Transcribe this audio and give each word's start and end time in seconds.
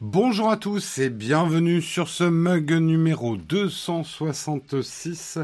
Bonjour 0.00 0.50
à 0.50 0.56
tous 0.56 0.98
et 0.98 1.08
bienvenue 1.08 1.80
sur 1.80 2.08
ce 2.08 2.24
mug 2.24 2.72
numéro 2.72 3.36
266. 3.36 5.38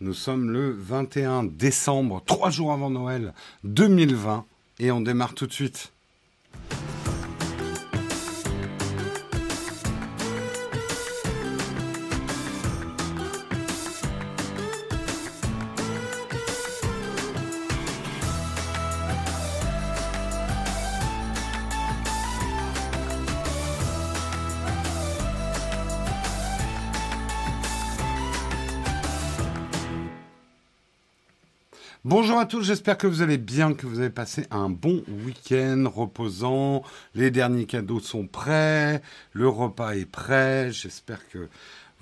Nous 0.00 0.12
sommes 0.12 0.50
le 0.50 0.72
21 0.72 1.44
décembre, 1.44 2.20
trois 2.26 2.50
jours 2.50 2.72
avant 2.72 2.90
Noël 2.90 3.32
2020 3.62 4.44
et 4.80 4.90
on 4.90 5.00
démarre 5.00 5.34
tout 5.34 5.46
de 5.46 5.52
suite. 5.52 5.91
Bonjour 32.14 32.38
à 32.38 32.44
tous, 32.44 32.62
j'espère 32.62 32.98
que 32.98 33.06
vous 33.06 33.22
allez 33.22 33.38
bien, 33.38 33.72
que 33.72 33.86
vous 33.86 33.98
avez 33.98 34.10
passé 34.10 34.46
un 34.50 34.68
bon 34.68 35.02
week-end 35.24 35.86
reposant. 35.86 36.82
Les 37.14 37.30
derniers 37.30 37.64
cadeaux 37.64 38.00
sont 38.00 38.26
prêts, 38.26 39.00
le 39.32 39.48
repas 39.48 39.92
est 39.92 40.04
prêt. 40.04 40.70
J'espère 40.72 41.26
que 41.30 41.48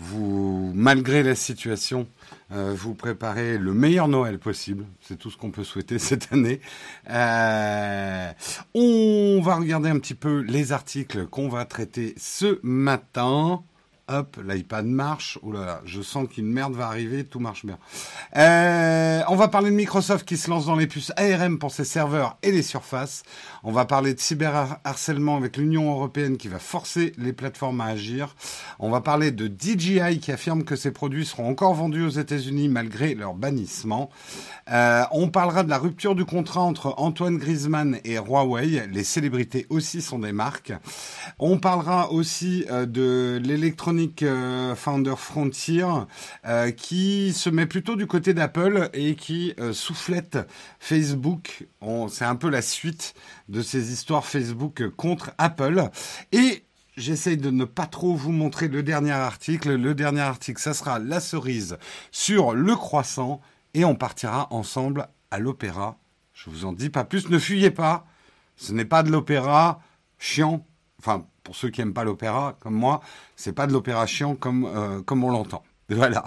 vous, 0.01 0.73
malgré 0.75 1.23
la 1.23 1.37
situation, 1.37 2.09
euh, 2.51 2.75
vous 2.77 2.95
préparez 2.95 3.57
le 3.57 3.73
meilleur 3.73 4.09
Noël 4.09 4.41
possible. 4.41 4.85
C'est 5.01 5.17
tout 5.17 5.31
ce 5.31 5.37
qu'on 5.37 5.53
peut 5.53 5.63
souhaiter 5.63 5.99
cette 6.01 6.33
année. 6.33 6.61
Euh, 7.09 8.33
on 8.75 9.41
va 9.41 9.55
regarder 9.55 9.91
un 9.91 9.99
petit 10.01 10.15
peu 10.15 10.41
les 10.41 10.73
articles 10.73 11.29
qu'on 11.29 11.49
va 11.49 11.65
traiter 11.67 12.15
ce 12.17 12.59
matin. 12.65 13.63
Hop, 14.13 14.39
l'iPad 14.45 14.87
marche. 14.87 15.39
Oh 15.43 15.53
là 15.53 15.83
je 15.85 16.03
sens 16.03 16.27
qu'une 16.29 16.51
merde 16.51 16.75
va 16.75 16.87
arriver, 16.87 17.23
tout 17.23 17.39
marche 17.39 17.65
bien. 17.65 17.79
Euh, 18.37 19.23
on 19.29 19.37
va 19.37 19.47
parler 19.47 19.71
de 19.71 19.77
Microsoft 19.77 20.27
qui 20.27 20.37
se 20.37 20.51
lance 20.51 20.67
dans 20.67 20.75
les 20.75 20.89
puces 20.89 21.13
ARM 21.17 21.61
pour 21.61 21.71
ses 21.71 21.85
serveurs 21.85 22.37
et 22.43 22.51
les 22.51 22.63
surfaces. 22.63 23.23
On 23.63 23.71
va 23.71 23.85
parler 23.85 24.13
de 24.15 24.19
cyberharcèlement 24.19 25.37
avec 25.37 25.57
l'Union 25.57 25.93
européenne 25.93 26.39
qui 26.39 26.49
va 26.49 26.59
forcer 26.59 27.13
les 27.19 27.33
plateformes 27.33 27.81
à 27.81 27.87
agir. 27.87 28.35
On 28.81 28.91
va 28.91 29.01
parler 29.01 29.31
de 29.31 29.47
DJI 29.47 30.19
qui 30.19 30.33
affirme 30.33 30.65
que 30.65 30.75
ses 30.75 30.91
produits 30.91 31.25
seront 31.25 31.49
encore 31.49 31.75
vendus 31.75 32.03
aux 32.03 32.09
États-Unis 32.09 32.69
malgré 32.69 33.15
leur 33.15 33.35
bannissement. 33.35 34.11
Euh, 34.73 35.05
on 35.13 35.29
parlera 35.29 35.63
de 35.63 35.71
la 35.71 35.79
rupture 35.79 36.17
du 36.17 36.25
contrat 36.25 36.63
entre 36.63 36.95
Antoine 36.97 37.39
Griezmann 37.39 37.99
et 38.05 38.17
Huawei. 38.17 38.89
Les 38.91 39.05
célébrités 39.05 39.67
aussi 39.71 40.03
sont 40.03 40.19
des 40.19 40.33
marques. 40.33 40.73
On 41.39 41.59
parlera 41.59 42.11
aussi 42.11 42.65
euh, 42.71 42.87
de 42.87 43.41
l'électronique 43.41 44.00
euh, 44.23 44.75
Founder 44.75 45.15
Frontier 45.17 45.87
euh, 46.47 46.71
qui 46.71 47.33
se 47.33 47.51
met 47.51 47.67
plutôt 47.67 47.97
du 47.97 48.07
côté 48.07 48.35
d'Apple 48.35 48.91
et 48.93 49.15
qui 49.15 49.55
soufflette 49.73 50.39
Facebook. 50.79 51.67
C'est 52.09 52.25
un 52.25 52.37
peu 52.37 52.51
la 52.51 52.63
suite 52.63 53.15
de 53.49 53.63
ces 53.63 53.93
histoires 53.93 54.25
Facebook 54.25 54.89
contre 54.97 55.33
Apple. 55.39 55.89
Et 56.33 56.65
J'essaye 56.97 57.39
de 57.39 57.51
ne 57.51 57.65
pas 57.65 57.87
trop 57.87 58.15
vous 58.15 58.33
montrer 58.33 58.69
le 58.69 58.83
dernier 58.83 59.13
article. 59.13 59.75
Le 59.75 59.95
dernier 59.95 60.21
article, 60.21 60.61
ça 60.61 60.75
sera 60.75 60.99
la 60.99 61.19
cerise 61.21 61.79
sur 62.11 62.53
le 62.53 62.77
croissant 62.77 63.41
et 63.73 63.87
on 63.87 63.95
partira 63.95 64.49
ensemble 64.53 65.09
à 65.31 65.39
l'opéra. 65.39 65.99
Je 66.35 66.51
vous 66.51 66.67
en 66.67 66.73
dis 66.73 66.91
pas 66.91 67.05
plus, 67.05 67.31
ne 67.31 67.39
fuyez 67.39 67.71
pas. 67.71 68.07
Ce 68.57 68.73
n'est 68.73 68.85
pas 68.85 69.03
de 69.03 69.11
l'opéra 69.11 69.81
chiant. 70.19 70.67
Enfin, 70.99 71.27
pour 71.51 71.57
ceux 71.57 71.71
qui 71.71 71.81
n'aiment 71.81 71.93
pas 71.93 72.05
l'opéra, 72.05 72.57
comme 72.61 72.75
moi, 72.75 73.01
c'est 73.35 73.53
pas 73.53 73.67
de 73.67 73.73
l'opéra 73.73 74.07
chiant 74.07 74.37
comme, 74.37 74.67
euh, 74.67 75.03
comme 75.03 75.25
on 75.25 75.31
l'entend. 75.31 75.65
Voilà. 75.89 76.23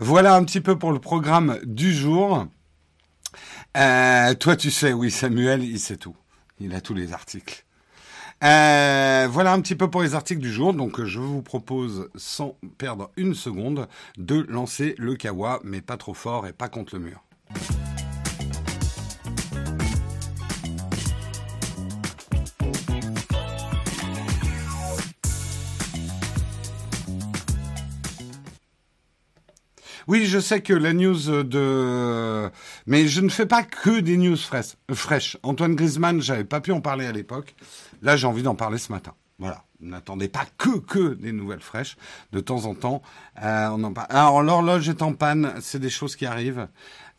voilà 0.00 0.34
un 0.34 0.42
petit 0.42 0.60
peu 0.60 0.76
pour 0.76 0.90
le 0.90 0.98
programme 0.98 1.60
du 1.62 1.94
jour. 1.94 2.48
Euh, 3.76 4.34
toi, 4.34 4.56
tu 4.56 4.72
sais, 4.72 4.92
oui, 4.92 5.12
Samuel, 5.12 5.62
il 5.62 5.78
sait 5.78 5.98
tout. 5.98 6.16
Il 6.58 6.74
a 6.74 6.80
tous 6.80 6.94
les 6.94 7.12
articles. 7.12 7.64
Euh, 8.42 9.28
voilà 9.30 9.52
un 9.52 9.60
petit 9.60 9.76
peu 9.76 9.88
pour 9.88 10.02
les 10.02 10.16
articles 10.16 10.40
du 10.40 10.50
jour. 10.52 10.74
Donc, 10.74 11.04
je 11.04 11.20
vous 11.20 11.42
propose, 11.42 12.10
sans 12.16 12.56
perdre 12.78 13.12
une 13.16 13.34
seconde, 13.34 13.86
de 14.18 14.44
lancer 14.48 14.96
le 14.98 15.14
kawa, 15.14 15.60
mais 15.62 15.80
pas 15.80 15.96
trop 15.96 16.14
fort 16.14 16.48
et 16.48 16.52
pas 16.52 16.68
contre 16.68 16.96
le 16.96 17.02
mur. 17.02 17.22
Oui, 30.08 30.26
je 30.26 30.38
sais 30.38 30.60
que 30.62 30.72
la 30.72 30.92
news 30.92 31.42
de... 31.44 32.50
Mais 32.86 33.06
je 33.06 33.20
ne 33.20 33.28
fais 33.28 33.46
pas 33.46 33.62
que 33.62 34.00
des 34.00 34.16
news 34.16 34.36
fraîches. 34.36 35.36
Antoine 35.42 35.74
Griezmann, 35.74 36.20
j'avais 36.20 36.44
pas 36.44 36.60
pu 36.60 36.72
en 36.72 36.80
parler 36.80 37.06
à 37.06 37.12
l'époque. 37.12 37.54
Là, 38.02 38.16
j'ai 38.16 38.26
envie 38.26 38.42
d'en 38.42 38.54
parler 38.54 38.78
ce 38.78 38.92
matin. 38.92 39.14
Voilà. 39.38 39.64
N'attendez 39.80 40.28
pas 40.28 40.46
que 40.58 40.78
que 40.78 41.14
des 41.14 41.32
nouvelles 41.32 41.60
fraîches. 41.60 41.96
De 42.30 42.38
temps 42.38 42.66
en 42.66 42.74
temps, 42.74 43.02
euh, 43.42 43.68
on 43.72 43.82
en 43.82 43.92
parle. 43.92 44.06
Alors 44.10 44.42
l'horloge 44.42 44.88
est 44.88 45.02
en 45.02 45.12
panne, 45.12 45.54
c'est 45.60 45.80
des 45.80 45.90
choses 45.90 46.14
qui 46.14 46.24
arrivent. 46.24 46.68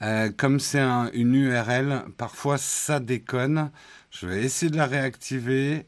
Euh, 0.01 0.31
comme 0.31 0.61
c'est 0.61 0.79
un, 0.79 1.11
une 1.11 1.35
URL, 1.35 2.05
parfois 2.17 2.57
ça 2.57 3.01
déconne. 3.01 3.69
Je 4.11 4.27
vais 4.27 4.43
essayer 4.43 4.71
de 4.71 4.77
la 4.77 4.85
réactiver. 4.85 5.85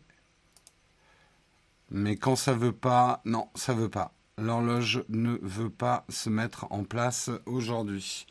Mais 1.92 2.18
quand 2.18 2.36
ça 2.36 2.52
veut 2.52 2.74
pas, 2.74 3.22
non, 3.24 3.48
ça 3.56 3.74
veut 3.74 3.90
pas. 3.90 4.12
L'horloge 4.38 5.02
ne 5.08 5.38
veut 5.42 5.70
pas 5.70 6.06
se 6.10 6.30
mettre 6.30 6.68
en 6.70 6.84
place 6.84 7.30
aujourd'hui. 7.46 8.26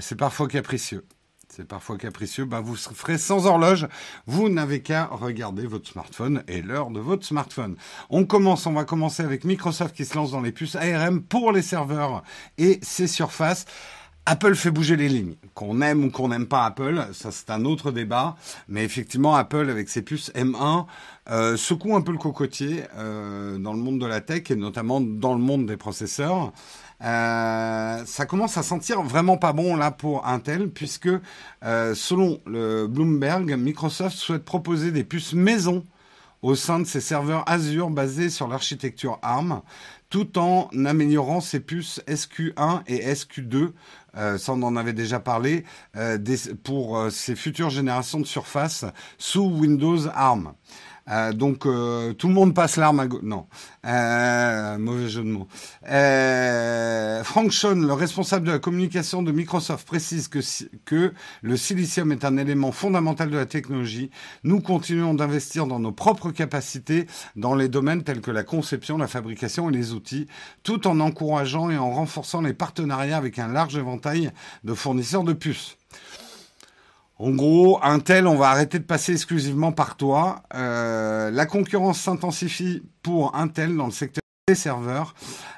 C'est 0.00 0.16
parfois 0.16 0.46
capricieux. 0.46 1.04
C'est 1.48 1.66
parfois 1.66 1.98
capricieux. 1.98 2.44
Bah, 2.44 2.60
vous 2.60 2.76
ferez 2.76 3.18
sans 3.18 3.46
horloge. 3.46 3.88
Vous 4.26 4.48
n'avez 4.48 4.80
qu'à 4.80 5.06
regarder 5.06 5.66
votre 5.66 5.90
smartphone 5.90 6.44
et 6.46 6.62
l'heure 6.62 6.90
de 6.90 7.00
votre 7.00 7.26
smartphone. 7.26 7.74
On 8.08 8.24
commence, 8.24 8.66
on 8.66 8.72
va 8.72 8.84
commencer 8.84 9.24
avec 9.24 9.44
Microsoft 9.44 9.96
qui 9.96 10.04
se 10.04 10.14
lance 10.14 10.30
dans 10.30 10.40
les 10.40 10.52
puces 10.52 10.76
ARM 10.76 11.20
pour 11.20 11.50
les 11.50 11.62
serveurs 11.62 12.22
et 12.56 12.78
ses 12.82 13.08
surfaces. 13.08 13.64
Apple 14.26 14.54
fait 14.54 14.70
bouger 14.70 14.96
les 14.96 15.08
lignes. 15.08 15.34
Qu'on 15.54 15.80
aime 15.80 16.04
ou 16.04 16.10
qu'on 16.10 16.28
n'aime 16.28 16.46
pas 16.46 16.64
Apple, 16.64 17.06
ça 17.12 17.30
c'est 17.32 17.50
un 17.50 17.64
autre 17.64 17.90
débat. 17.90 18.36
Mais 18.68 18.84
effectivement, 18.84 19.34
Apple 19.34 19.68
avec 19.70 19.88
ses 19.88 20.02
puces 20.02 20.30
M1 20.34 20.86
euh, 21.30 21.56
secoue 21.56 21.96
un 21.96 22.00
peu 22.00 22.12
le 22.12 22.18
cocotier 22.18 22.84
euh, 22.96 23.58
dans 23.58 23.72
le 23.72 23.78
monde 23.78 23.98
de 23.98 24.06
la 24.06 24.20
tech 24.20 24.50
et 24.50 24.56
notamment 24.56 25.00
dans 25.00 25.34
le 25.34 25.40
monde 25.40 25.66
des 25.66 25.76
processeurs. 25.76 26.52
Euh, 27.02 28.04
ça 28.04 28.26
commence 28.26 28.58
à 28.58 28.62
sentir 28.62 29.02
vraiment 29.02 29.38
pas 29.38 29.54
bon 29.54 29.74
là 29.74 29.90
pour 29.90 30.26
Intel 30.26 30.68
puisque 30.68 31.08
selon 31.62 32.40
le 32.46 32.86
Bloomberg, 32.86 33.52
Microsoft 33.58 34.16
souhaite 34.16 34.44
proposer 34.44 34.92
des 34.92 35.04
puces 35.04 35.32
maison 35.32 35.84
au 36.42 36.54
sein 36.54 36.78
de 36.78 36.84
ses 36.84 37.00
serveurs 37.00 37.44
Azure 37.46 37.90
basés 37.90 38.30
sur 38.30 38.48
l'architecture 38.48 39.18
ARM, 39.22 39.60
tout 40.08 40.38
en 40.38 40.68
améliorant 40.84 41.40
ses 41.40 41.60
puces 41.60 42.00
SQ1 42.08 42.82
et 42.86 43.12
SQ2. 43.12 43.72
Euh, 44.16 44.38
ça, 44.38 44.52
on 44.52 44.62
en 44.62 44.76
avait 44.76 44.92
déjà 44.92 45.20
parlé 45.20 45.64
euh, 45.96 46.18
pour 46.64 46.98
euh, 46.98 47.10
ses 47.10 47.36
futures 47.36 47.70
générations 47.70 48.20
de 48.20 48.26
surface 48.26 48.84
sous 49.18 49.44
Windows 49.44 50.06
ARM. 50.14 50.52
Euh, 51.10 51.32
donc 51.32 51.66
euh, 51.66 52.12
tout 52.12 52.28
le 52.28 52.34
monde 52.34 52.54
passe 52.54 52.76
l'arme 52.76 53.00
à 53.00 53.06
gauche. 53.06 53.22
Non, 53.22 53.46
euh, 53.86 54.78
mauvais 54.78 55.08
jeu 55.08 55.22
de 55.22 55.28
mots. 55.28 55.48
Frank 57.24 57.52
Sean, 57.52 57.74
le 57.74 57.92
responsable 57.92 58.46
de 58.46 58.52
la 58.52 58.58
communication 58.58 59.22
de 59.22 59.32
Microsoft, 59.32 59.86
précise 59.86 60.28
que 60.28 61.12
le 61.42 61.56
silicium 61.56 62.12
est 62.12 62.24
un 62.24 62.36
élément 62.36 62.72
fondamental 62.72 63.30
de 63.30 63.36
la 63.36 63.46
technologie. 63.46 64.10
Nous 64.44 64.60
continuons 64.60 65.14
d'investir 65.14 65.66
dans 65.66 65.80
nos 65.80 65.92
propres 65.92 66.30
capacités 66.30 67.06
dans 67.36 67.54
les 67.54 67.68
domaines 67.68 68.02
tels 68.02 68.20
que 68.20 68.30
la 68.30 68.44
conception, 68.44 68.98
la 68.98 69.08
fabrication 69.08 69.70
et 69.70 69.72
les 69.72 69.92
outils, 69.92 70.26
tout 70.62 70.86
en 70.86 71.00
encourageant 71.00 71.70
et 71.70 71.78
en 71.78 71.90
renforçant 71.90 72.40
les 72.40 72.54
partenariats 72.54 73.16
avec 73.16 73.38
un 73.38 73.48
large 73.48 73.76
éventail 73.76 74.30
de 74.64 74.74
fournisseurs 74.74 75.24
de 75.24 75.32
puces. 75.32 75.76
En 77.22 77.32
gros, 77.32 77.78
Intel, 77.82 78.26
on 78.26 78.36
va 78.36 78.48
arrêter 78.48 78.78
de 78.78 78.84
passer 78.84 79.12
exclusivement 79.12 79.72
par 79.72 79.98
toi. 79.98 80.42
Euh, 80.54 81.30
la 81.30 81.44
concurrence 81.44 82.00
s'intensifie 82.00 82.82
pour 83.02 83.36
Intel 83.36 83.76
dans 83.76 83.84
le 83.84 83.92
secteur 83.92 84.22
des 84.48 84.54
serveurs. 84.54 85.12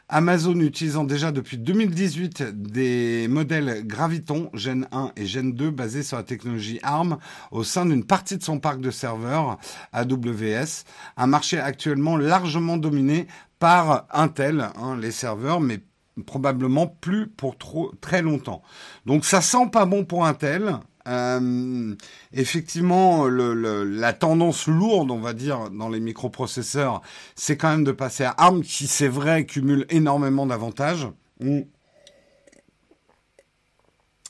Amazon 0.09 0.59
utilisant 0.59 1.05
déjà 1.05 1.31
depuis 1.31 1.59
2018 1.59 2.43
des 2.53 3.29
modèles 3.29 3.87
Graviton 3.87 4.51
Gen 4.55 4.89
1 4.91 5.13
et 5.15 5.25
Gen 5.25 5.53
2 5.53 5.71
basés 5.71 6.03
sur 6.03 6.17
la 6.17 6.25
technologie 6.25 6.81
ARM 6.83 7.19
au 7.53 7.63
sein 7.63 7.87
d'une 7.87 8.05
partie 8.05 8.37
de 8.37 8.43
son 8.43 8.59
parc 8.59 8.81
de 8.81 8.91
serveurs 8.91 9.57
AWS, 9.93 10.83
un 11.17 11.29
marché 11.29 11.61
actuellement 11.61 12.17
largement 12.17 12.77
dominé 12.77 13.29
par 13.61 14.09
Intel, 14.11 14.67
hein, 14.81 14.97
les 15.01 15.13
serveurs, 15.13 15.61
mais 15.61 15.79
probablement 16.27 16.87
plus 16.89 17.29
pour 17.29 17.57
trop 17.57 17.93
très 18.01 18.21
longtemps. 18.21 18.63
Donc 19.07 19.25
ça 19.25 19.41
sent 19.41 19.69
pas 19.73 19.87
bon 19.87 20.05
pour 20.05 20.27
Intel. 20.27 20.81
Euh, 21.09 21.95
effectivement, 22.33 23.27
la 23.27 24.13
tendance 24.13 24.67
lourde, 24.67 25.11
on 25.11 25.19
va 25.19 25.33
dire, 25.33 25.71
dans 25.71 25.89
les 25.89 26.01
microprocesseurs, 26.01 27.03
c'est 27.35 27.57
quand 27.57 27.71
même 27.71 27.85
de 27.85 27.93
passer 27.93 28.25
à 28.25 28.35
ARM, 28.39 28.63
qui 28.63 28.87
c'est 28.87 29.09
vrai 29.09 29.45
cumule 29.47 29.87
énormément 29.91 30.47
d'avantages. 30.47 31.09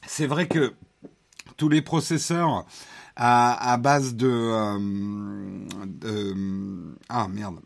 C'est 0.07 0.27
vrai 0.27 0.47
que 0.47 0.73
tous 1.57 1.69
les 1.69 1.83
processeurs 1.83 2.67
à, 3.17 3.77
base 3.79 4.15
de, 4.15 4.29
euh, 4.29 4.79
de 5.87 6.97
ah 7.09 7.29
merde 7.29 7.61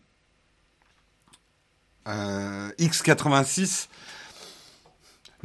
euh, 2.09 2.71
x86 2.79 3.89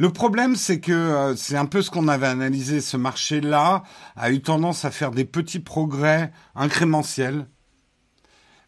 le 0.01 0.09
problème, 0.09 0.55
c'est 0.55 0.79
que 0.79 0.91
euh, 0.91 1.35
c'est 1.35 1.55
un 1.55 1.67
peu 1.67 1.83
ce 1.83 1.91
qu'on 1.91 2.07
avait 2.07 2.25
analysé. 2.25 2.81
Ce 2.81 2.97
marché-là 2.97 3.83
a 4.15 4.31
eu 4.31 4.41
tendance 4.41 4.83
à 4.83 4.89
faire 4.89 5.11
des 5.11 5.25
petits 5.25 5.59
progrès 5.59 6.31
incrémentiels. 6.55 7.45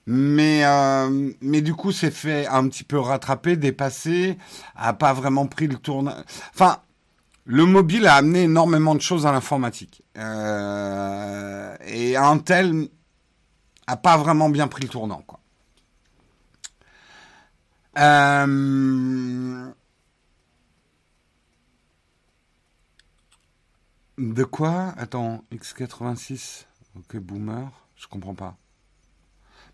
Mais, 0.06 0.64
euh, 0.64 1.32
du 1.42 1.74
coup, 1.74 1.92
c'est 1.92 2.12
fait 2.12 2.46
un 2.46 2.68
petit 2.68 2.84
peu 2.84 3.00
rattraper, 3.00 3.58
dépasser, 3.58 4.38
a 4.76 4.94
pas 4.94 5.14
vraiment 5.14 5.48
pris 5.48 5.66
le 5.66 5.78
tournage. 5.78 6.24
Enfin, 6.54 6.78
le 7.46 7.66
mobile 7.66 8.06
a 8.06 8.14
amené 8.14 8.44
énormément 8.44 8.94
de 8.94 9.02
choses 9.02 9.26
à 9.26 9.32
l'informatique. 9.32 10.04
Euh, 10.20 11.76
et 11.88 12.16
Intel 12.16 12.90
a 13.88 13.98
pas 13.98 14.18
vraiment 14.18 14.50
bien 14.50 14.68
pris 14.68 14.84
le 14.84 14.90
tournant, 14.90 15.24
quoi. 15.26 15.40
Euh, 17.98 19.74
De 24.24 24.46
quoi? 24.46 24.94
Attends, 24.98 25.44
X86 25.52 26.64
Ok, 26.96 27.18
boomer 27.18 27.70
Je 27.98 28.08
comprends 28.08 28.34
pas. 28.34 28.56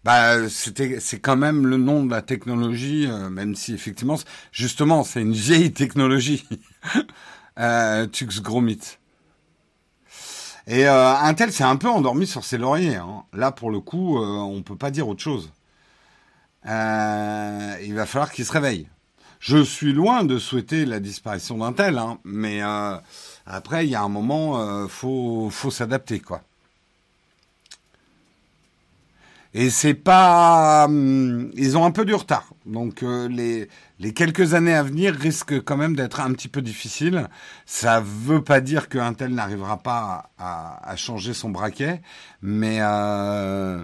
Bah, 0.03 0.49
c'est 0.49 1.19
quand 1.19 1.37
même 1.37 1.67
le 1.67 1.77
nom 1.77 2.03
de 2.03 2.09
la 2.09 2.23
technologie, 2.23 3.05
euh, 3.07 3.29
même 3.29 3.53
si 3.53 3.75
effectivement, 3.75 4.17
justement, 4.51 5.03
c'est 5.03 5.21
une 5.21 5.33
vieille 5.33 5.71
technologie. 5.71 6.47
euh, 7.59 8.07
Tux 8.07 8.41
Gromit. 8.41 8.97
Et 10.65 10.87
euh, 10.87 11.13
Intel 11.15 11.53
s'est 11.53 11.63
un 11.63 11.75
peu 11.75 11.87
endormi 11.87 12.25
sur 12.25 12.43
ses 12.43 12.57
lauriers. 12.57 12.95
Hein. 12.95 13.25
Là, 13.33 13.51
pour 13.51 13.69
le 13.69 13.79
coup, 13.81 14.17
euh, 14.17 14.25
on 14.25 14.63
peut 14.63 14.77
pas 14.77 14.89
dire 14.89 15.07
autre 15.07 15.21
chose. 15.21 15.53
Il 16.65 17.93
va 17.93 18.05
falloir 18.07 18.31
qu'il 18.31 18.45
se 18.45 18.51
réveille. 18.51 18.89
Je 19.39 19.63
suis 19.63 19.93
loin 19.93 20.23
de 20.23 20.39
souhaiter 20.39 20.85
la 20.85 20.99
disparition 20.99 21.59
d'Intel, 21.59 21.99
hein, 21.99 22.17
mais 22.23 22.61
après, 23.49 23.85
il 23.85 23.89
y 23.91 23.95
a 23.95 24.01
un 24.01 24.09
moment, 24.09 24.59
euh, 24.61 24.87
faut, 24.87 25.49
faut 25.51 25.71
s'adapter, 25.71 26.19
quoi. 26.19 26.41
Et 29.55 29.71
c'est 29.71 29.95
pas, 29.95 30.85
hum, 30.85 31.49
ils 31.55 31.75
ont 31.77 31.83
un 31.83 31.89
peu 31.91 32.05
du 32.05 32.13
retard. 32.13 32.49
Donc 32.67 33.01
euh, 33.01 33.27
les 33.27 33.67
les 33.97 34.13
quelques 34.13 34.53
années 34.53 34.75
à 34.75 34.83
venir 34.83 35.13
risquent 35.15 35.61
quand 35.63 35.75
même 35.75 35.95
d'être 35.95 36.19
un 36.19 36.31
petit 36.33 36.47
peu 36.47 36.61
difficiles. 36.61 37.27
Ça 37.65 37.99
veut 37.99 38.43
pas 38.43 38.61
dire 38.61 38.89
que 38.89 38.99
Intel 38.99 39.33
n'arrivera 39.33 39.77
pas 39.77 40.29
à, 40.37 40.87
à, 40.91 40.95
changer 40.95 41.33
son 41.33 41.49
braquet, 41.49 42.01
mais 42.43 42.77
euh, 42.81 43.83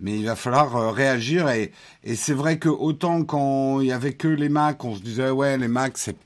mais 0.00 0.18
il 0.18 0.24
va 0.24 0.34
falloir 0.34 0.74
euh, 0.76 0.90
réagir. 0.90 1.50
Et, 1.50 1.72
et 2.04 2.16
c'est 2.16 2.34
vrai 2.34 2.58
que 2.58 2.70
autant 2.70 3.22
quand 3.24 3.80
il 3.80 3.88
y 3.88 3.92
avait 3.92 4.14
que 4.14 4.28
les 4.28 4.48
Mac, 4.48 4.82
on 4.84 4.96
se 4.96 5.02
disait 5.02 5.30
ouais 5.30 5.58
les 5.58 5.68
Mac 5.68 5.98
c'est 5.98 6.16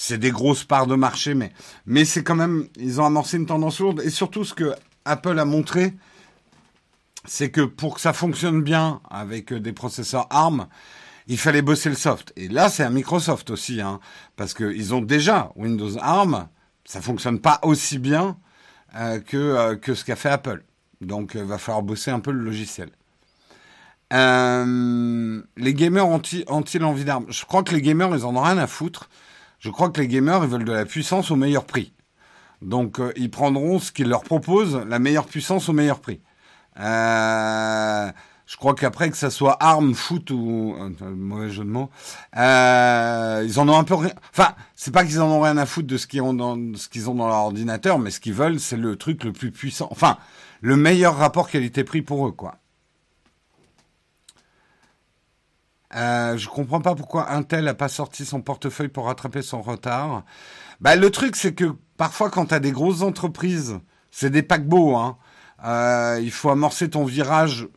c'est 0.00 0.18
des 0.18 0.30
grosses 0.30 0.62
parts 0.62 0.86
de 0.86 0.94
marché, 0.94 1.34
mais, 1.34 2.04
c'est 2.04 2.22
quand 2.22 2.36
même, 2.36 2.68
ils 2.76 3.00
ont 3.00 3.04
amorcé 3.04 3.36
une 3.36 3.46
tendance 3.46 3.80
lourde. 3.80 4.00
Et 4.04 4.10
surtout, 4.10 4.44
ce 4.44 4.54
que 4.54 4.72
Apple 5.04 5.36
a 5.40 5.44
montré, 5.44 5.92
c'est 7.24 7.50
que 7.50 7.62
pour 7.62 7.96
que 7.96 8.00
ça 8.00 8.12
fonctionne 8.12 8.62
bien 8.62 9.00
avec 9.10 9.52
des 9.52 9.72
processeurs 9.72 10.28
ARM, 10.30 10.68
il 11.26 11.36
fallait 11.36 11.62
bosser 11.62 11.88
le 11.88 11.96
soft. 11.96 12.32
Et 12.36 12.46
là, 12.46 12.68
c'est 12.68 12.84
à 12.84 12.90
Microsoft 12.90 13.50
aussi, 13.50 13.80
hein, 13.80 13.98
parce 14.36 14.54
qu'ils 14.54 14.94
ont 14.94 15.02
déjà 15.02 15.50
Windows 15.56 15.98
ARM, 15.98 16.46
ça 16.84 17.00
fonctionne 17.00 17.40
pas 17.40 17.58
aussi 17.62 17.98
bien 17.98 18.36
euh, 18.94 19.18
que, 19.18 19.36
euh, 19.36 19.74
que 19.74 19.96
ce 19.96 20.04
qu'a 20.04 20.14
fait 20.14 20.30
Apple. 20.30 20.62
Donc, 21.00 21.32
il 21.34 21.42
va 21.42 21.58
falloir 21.58 21.82
bosser 21.82 22.12
un 22.12 22.20
peu 22.20 22.30
le 22.30 22.44
logiciel. 22.44 22.90
Euh, 24.12 25.42
les 25.56 25.74
gamers 25.74 26.06
ont-ils 26.06 26.44
ont 26.46 26.62
l'envie 26.78 27.04
d'armes 27.04 27.26
Je 27.30 27.44
crois 27.44 27.64
que 27.64 27.74
les 27.74 27.82
gamers, 27.82 28.14
ils 28.14 28.24
en 28.24 28.36
ont 28.36 28.42
rien 28.42 28.58
à 28.58 28.68
foutre. 28.68 29.10
Je 29.58 29.70
crois 29.70 29.90
que 29.90 30.00
les 30.00 30.08
gamers, 30.08 30.44
ils 30.44 30.50
veulent 30.50 30.64
de 30.64 30.72
la 30.72 30.84
puissance 30.84 31.30
au 31.30 31.36
meilleur 31.36 31.64
prix. 31.64 31.92
Donc, 32.62 33.00
euh, 33.00 33.12
ils 33.16 33.30
prendront 33.30 33.78
ce 33.78 33.92
qu'ils 33.92 34.08
leur 34.08 34.22
proposent, 34.22 34.76
la 34.88 34.98
meilleure 34.98 35.26
puissance 35.26 35.68
au 35.68 35.72
meilleur 35.72 36.00
prix. 36.00 36.20
Euh, 36.78 38.10
je 38.46 38.56
crois 38.56 38.74
qu'après 38.74 39.10
que 39.10 39.16
ça 39.16 39.30
soit 39.30 39.62
arme, 39.62 39.94
foot 39.94 40.30
ou 40.30 40.74
euh, 40.80 41.10
mauvais 41.10 41.50
jeu 41.50 41.64
de 41.64 41.68
mots, 41.68 41.90
euh, 42.36 43.44
ils 43.44 43.60
en 43.60 43.68
ont 43.68 43.76
un 43.76 43.84
peu 43.84 43.94
rien. 43.94 44.12
Enfin, 44.30 44.54
c'est 44.74 44.90
pas 44.90 45.04
qu'ils 45.04 45.20
en 45.20 45.28
ont 45.28 45.40
rien 45.40 45.58
à 45.58 45.66
foutre 45.66 45.86
de 45.88 45.96
ce 45.98 46.06
qu'ils 46.06 46.22
ont 46.22 46.32
dans 46.32 46.56
ce 46.74 46.88
qu'ils 46.88 47.10
ont 47.10 47.14
dans 47.14 47.26
leur 47.28 47.36
ordinateur, 47.36 47.98
mais 47.98 48.10
ce 48.10 48.20
qu'ils 48.20 48.32
veulent, 48.32 48.58
c'est 48.58 48.78
le 48.78 48.96
truc 48.96 49.24
le 49.24 49.32
plus 49.32 49.50
puissant. 49.50 49.88
Enfin, 49.90 50.16
le 50.62 50.76
meilleur 50.76 51.16
rapport 51.16 51.50
qualité-prix 51.50 52.00
pour 52.00 52.26
eux, 52.26 52.32
quoi. 52.32 52.56
Euh, 55.96 56.36
je 56.36 56.48
comprends 56.48 56.80
pas 56.80 56.94
pourquoi 56.94 57.32
Intel 57.32 57.66
a 57.68 57.74
pas 57.74 57.88
sorti 57.88 58.24
son 58.24 58.42
portefeuille 58.42 58.88
pour 58.88 59.06
rattraper 59.06 59.42
son 59.42 59.62
retard. 59.62 60.24
Bah, 60.80 60.96
le 60.96 61.10
truc, 61.10 61.36
c'est 61.36 61.54
que 61.54 61.74
parfois, 61.96 62.30
quand 62.30 62.46
tu 62.46 62.54
as 62.54 62.60
des 62.60 62.72
grosses 62.72 63.02
entreprises, 63.02 63.78
c'est 64.10 64.30
des 64.30 64.42
paquebots. 64.42 64.96
Hein. 64.96 65.16
Euh, 65.64 66.20
il 66.22 66.30
faut 66.30 66.50
amorcer 66.50 66.90
ton 66.90 67.04
virage 67.04 67.68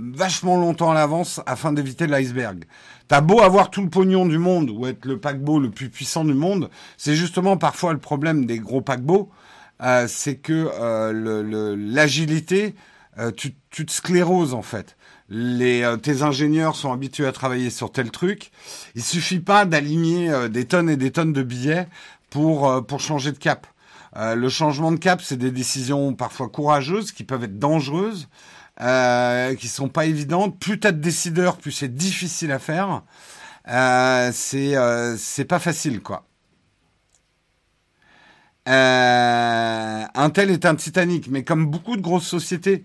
vachement 0.00 0.56
longtemps 0.56 0.90
à 0.90 0.94
l'avance 0.94 1.40
afin 1.46 1.72
d'éviter 1.72 2.06
l'iceberg. 2.06 2.64
T'as 3.08 3.20
beau 3.20 3.40
avoir 3.40 3.70
tout 3.70 3.82
le 3.82 3.90
pognon 3.90 4.26
du 4.26 4.38
monde 4.38 4.70
ou 4.70 4.86
être 4.86 5.04
le 5.04 5.18
paquebot 5.18 5.60
le 5.60 5.70
plus 5.70 5.90
puissant 5.90 6.24
du 6.24 6.34
monde, 6.34 6.70
c'est 6.96 7.14
justement 7.14 7.56
parfois 7.56 7.92
le 7.92 7.98
problème 7.98 8.46
des 8.46 8.58
gros 8.58 8.80
paquebots, 8.80 9.30
euh, 9.82 10.06
c'est 10.08 10.36
que 10.36 10.70
euh, 10.80 11.76
l'agilité, 11.76 12.74
tu, 13.36 13.54
tu 13.70 13.84
te 13.84 13.92
scléroses 13.92 14.54
en 14.54 14.62
fait 14.62 14.96
euh, 15.32 15.96
tes 15.96 16.22
ingénieurs 16.22 16.76
sont 16.76 16.92
habitués 16.92 17.26
à 17.26 17.32
travailler 17.32 17.70
sur 17.70 17.90
tel 17.90 18.10
truc. 18.10 18.50
Il 18.94 19.02
suffit 19.02 19.40
pas 19.40 19.64
d'aligner 19.64 20.30
euh, 20.30 20.48
des 20.48 20.66
tonnes 20.66 20.90
et 20.90 20.96
des 20.96 21.10
tonnes 21.10 21.32
de 21.32 21.42
billets 21.42 21.88
pour, 22.30 22.68
euh, 22.68 22.80
changer 22.98 23.32
de 23.32 23.38
cap. 23.38 23.66
le 24.16 24.48
changement 24.48 24.92
de 24.92 24.98
cap, 24.98 25.22
c'est 25.22 25.36
des 25.36 25.50
décisions 25.50 26.14
parfois 26.14 26.48
courageuses 26.48 27.12
qui 27.12 27.24
peuvent 27.24 27.44
être 27.44 27.58
dangereuses, 27.58 28.28
qui 29.58 29.68
sont 29.68 29.88
pas 29.88 30.06
évidentes. 30.06 30.58
Plus 30.58 30.78
t'as 30.78 30.92
de 30.92 31.00
décideurs, 31.00 31.56
plus 31.56 31.72
c'est 31.72 31.94
difficile 31.94 32.52
à 32.52 32.58
faire. 32.58 33.02
c'est 34.32 34.74
c'est 35.16 35.44
pas 35.44 35.58
facile 35.58 36.00
quoi. 36.00 36.24
Intel 38.66 40.50
est 40.50 40.66
un 40.66 40.74
Titanic, 40.74 41.28
mais 41.30 41.42
comme 41.42 41.66
beaucoup 41.66 41.96
de 41.96 42.02
grosses 42.02 42.26
sociétés. 42.26 42.84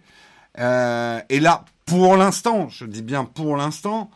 Et 0.57 1.39
là, 1.39 1.65
pour 1.85 2.17
l'instant, 2.17 2.67
je 2.69 2.85
dis 2.85 3.01
bien 3.01 3.25
pour 3.25 3.55
l'instant, 3.57 4.11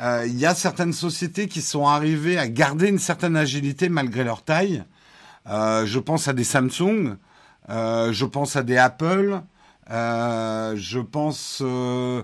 euh, 0.00 0.24
il 0.26 0.38
y 0.38 0.46
a 0.46 0.54
certaines 0.54 0.92
sociétés 0.92 1.46
qui 1.48 1.62
sont 1.62 1.86
arrivées 1.86 2.38
à 2.38 2.48
garder 2.48 2.88
une 2.88 2.98
certaine 2.98 3.36
agilité 3.36 3.88
malgré 3.88 4.24
leur 4.24 4.42
taille. 4.42 4.84
Euh, 5.48 5.86
je 5.86 5.98
pense 5.98 6.26
à 6.26 6.32
des 6.32 6.44
Samsung, 6.44 7.16
euh, 7.70 8.12
je 8.12 8.24
pense 8.24 8.56
à 8.56 8.62
des 8.62 8.76
Apple, 8.76 9.40
euh, 9.90 10.74
je 10.76 10.98
pense 10.98 11.60
euh, 11.62 12.22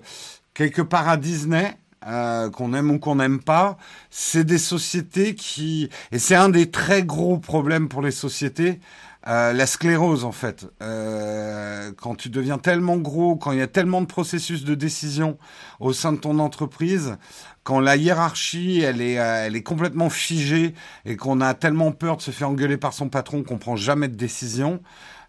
quelque 0.55 0.83
part 0.83 1.09
à 1.09 1.17
Disney. 1.17 1.77
Euh, 2.09 2.49
qu'on 2.49 2.73
aime 2.73 2.91
ou 2.91 2.99
qu'on 2.99 3.17
n'aime 3.17 3.41
pas, 3.41 3.77
c'est 4.09 4.45
des 4.45 4.57
sociétés 4.57 5.35
qui 5.35 5.91
et 6.13 6.19
c'est 6.19 6.35
un 6.35 6.49
des 6.49 6.71
très 6.71 7.03
gros 7.03 7.37
problèmes 7.37 7.91
pour 7.91 8.01
les 8.01 8.11
sociétés, 8.11 8.81
euh, 9.27 9.53
la 9.53 9.67
sclérose 9.67 10.25
en 10.25 10.33
fait. 10.33 10.67
Euh, 10.81 11.93
quand 11.97 12.15
tu 12.15 12.31
deviens 12.31 12.57
tellement 12.57 12.97
gros, 12.97 13.37
quand 13.37 13.53
il 13.53 13.59
y 13.59 13.63
a 13.63 13.67
tellement 13.67 14.01
de 14.01 14.07
processus 14.07 14.65
de 14.65 14.75
décision 14.75 15.37
au 15.79 15.93
sein 15.93 16.13
de 16.13 16.19
ton 16.19 16.39
entreprise, 16.39 17.19
quand 17.63 17.81
la 17.81 17.97
hiérarchie 17.97 18.81
elle 18.81 19.03
est, 19.03 19.19
euh, 19.19 19.47
elle 19.47 19.57
est 19.57 19.63
complètement 19.63 20.09
figée 20.09 20.75
et 21.05 21.17
qu'on 21.17 21.43
a 21.43 21.53
tellement 21.53 21.93
peur 21.93 22.17
de 22.17 22.23
se 22.23 22.31
faire 22.31 22.49
engueuler 22.49 22.79
par 22.79 22.95
son 22.95 23.11
patron 23.11 23.43
qu'on 23.43 23.59
prend 23.59 23.77
jamais 23.77 24.09
de 24.09 24.17
décision, 24.17 24.81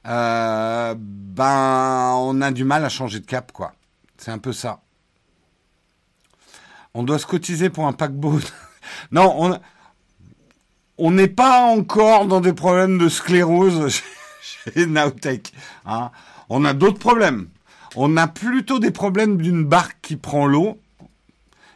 ben 0.06 0.96
on 2.18 2.42
a 2.42 2.52
du 2.52 2.64
mal 2.64 2.86
à 2.86 2.90
changer 2.90 3.20
de 3.20 3.26
cap 3.26 3.52
quoi. 3.52 3.74
C'est 4.18 4.32
un 4.32 4.38
peu 4.40 4.54
ça. 4.54 4.82
On 6.94 7.04
doit 7.04 7.20
se 7.20 7.26
cotiser 7.26 7.70
pour 7.70 7.88
un 7.88 7.94
paquebot. 7.94 8.40
non, 9.12 9.36
on 9.38 9.60
on 10.98 11.12
n'est 11.12 11.28
pas 11.28 11.62
encore 11.62 12.26
dans 12.26 12.42
des 12.42 12.54
problèmes 12.54 12.98
de 12.98 13.10
sclérose 13.10 14.02
chez 14.42 14.86
Nowtech. 14.86 15.52
Hein. 15.86 16.12
On 16.50 16.66
a 16.66 16.74
d'autres 16.74 17.00
problèmes. 17.00 17.48
On 17.96 18.18
a 18.18 18.28
plutôt 18.28 18.80
des 18.80 18.92
problèmes 18.92 19.38
d'une 19.38 19.66
barque 19.66 19.98
qui 20.02 20.16
prend 20.16 20.46
l'eau 20.46 20.80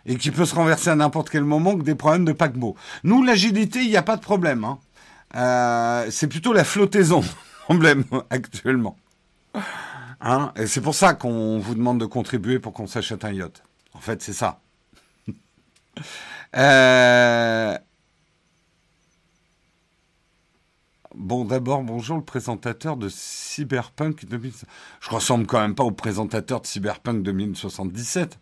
et 0.06 0.18
qui 0.18 0.32
peut 0.32 0.46
se 0.46 0.56
renverser 0.56 0.90
à 0.90 0.96
n'importe 0.96 1.30
quel 1.30 1.44
moment 1.44 1.78
que 1.78 1.84
des 1.84 1.96
problèmes 1.96 2.26
de 2.26 2.32
paquebot. 2.32 2.76
Nous, 3.04 3.24
l'agilité, 3.24 3.80
il 3.84 3.90
n'y 3.90 3.98
a 3.98 4.04
pas 4.04 4.16
de 4.16 4.22
problème. 4.22 4.64
Hein. 4.64 4.80
Euh, 5.36 6.08
c'est 6.12 6.28
plutôt 6.28 6.54
la 6.54 6.64
flottaison. 6.64 7.24
problème 7.66 8.04
actuellement. 8.30 8.96
Hein 10.22 10.54
et 10.56 10.68
c'est 10.68 10.82
pour 10.82 10.94
ça 10.96 11.14
qu'on 11.14 11.58
vous 11.58 11.76
demande 11.76 12.00
de 12.00 12.06
contribuer 12.06 12.60
pour 12.60 12.74
qu'on 12.74 12.88
s'achète 12.88 13.26
un 13.26 13.32
yacht. 13.32 13.64
En 13.94 14.00
fait, 14.00 14.22
c'est 14.22 14.34
ça. 14.34 14.60
euh... 16.56 17.78
Bon, 21.18 21.46
d'abord, 21.46 21.82
bonjour 21.82 22.18
le 22.18 22.24
présentateur 22.24 22.98
de 22.98 23.08
Cyberpunk 23.08 24.26
2000. 24.26 24.52
Je 25.00 25.10
ressemble 25.10 25.48
quand 25.48 25.62
même 25.62 25.74
pas 25.74 25.86
au 25.86 25.92
présentateur 25.92 26.60
de 26.60 26.68
Cyberpunk 26.68 27.24
2077. 27.24 28.38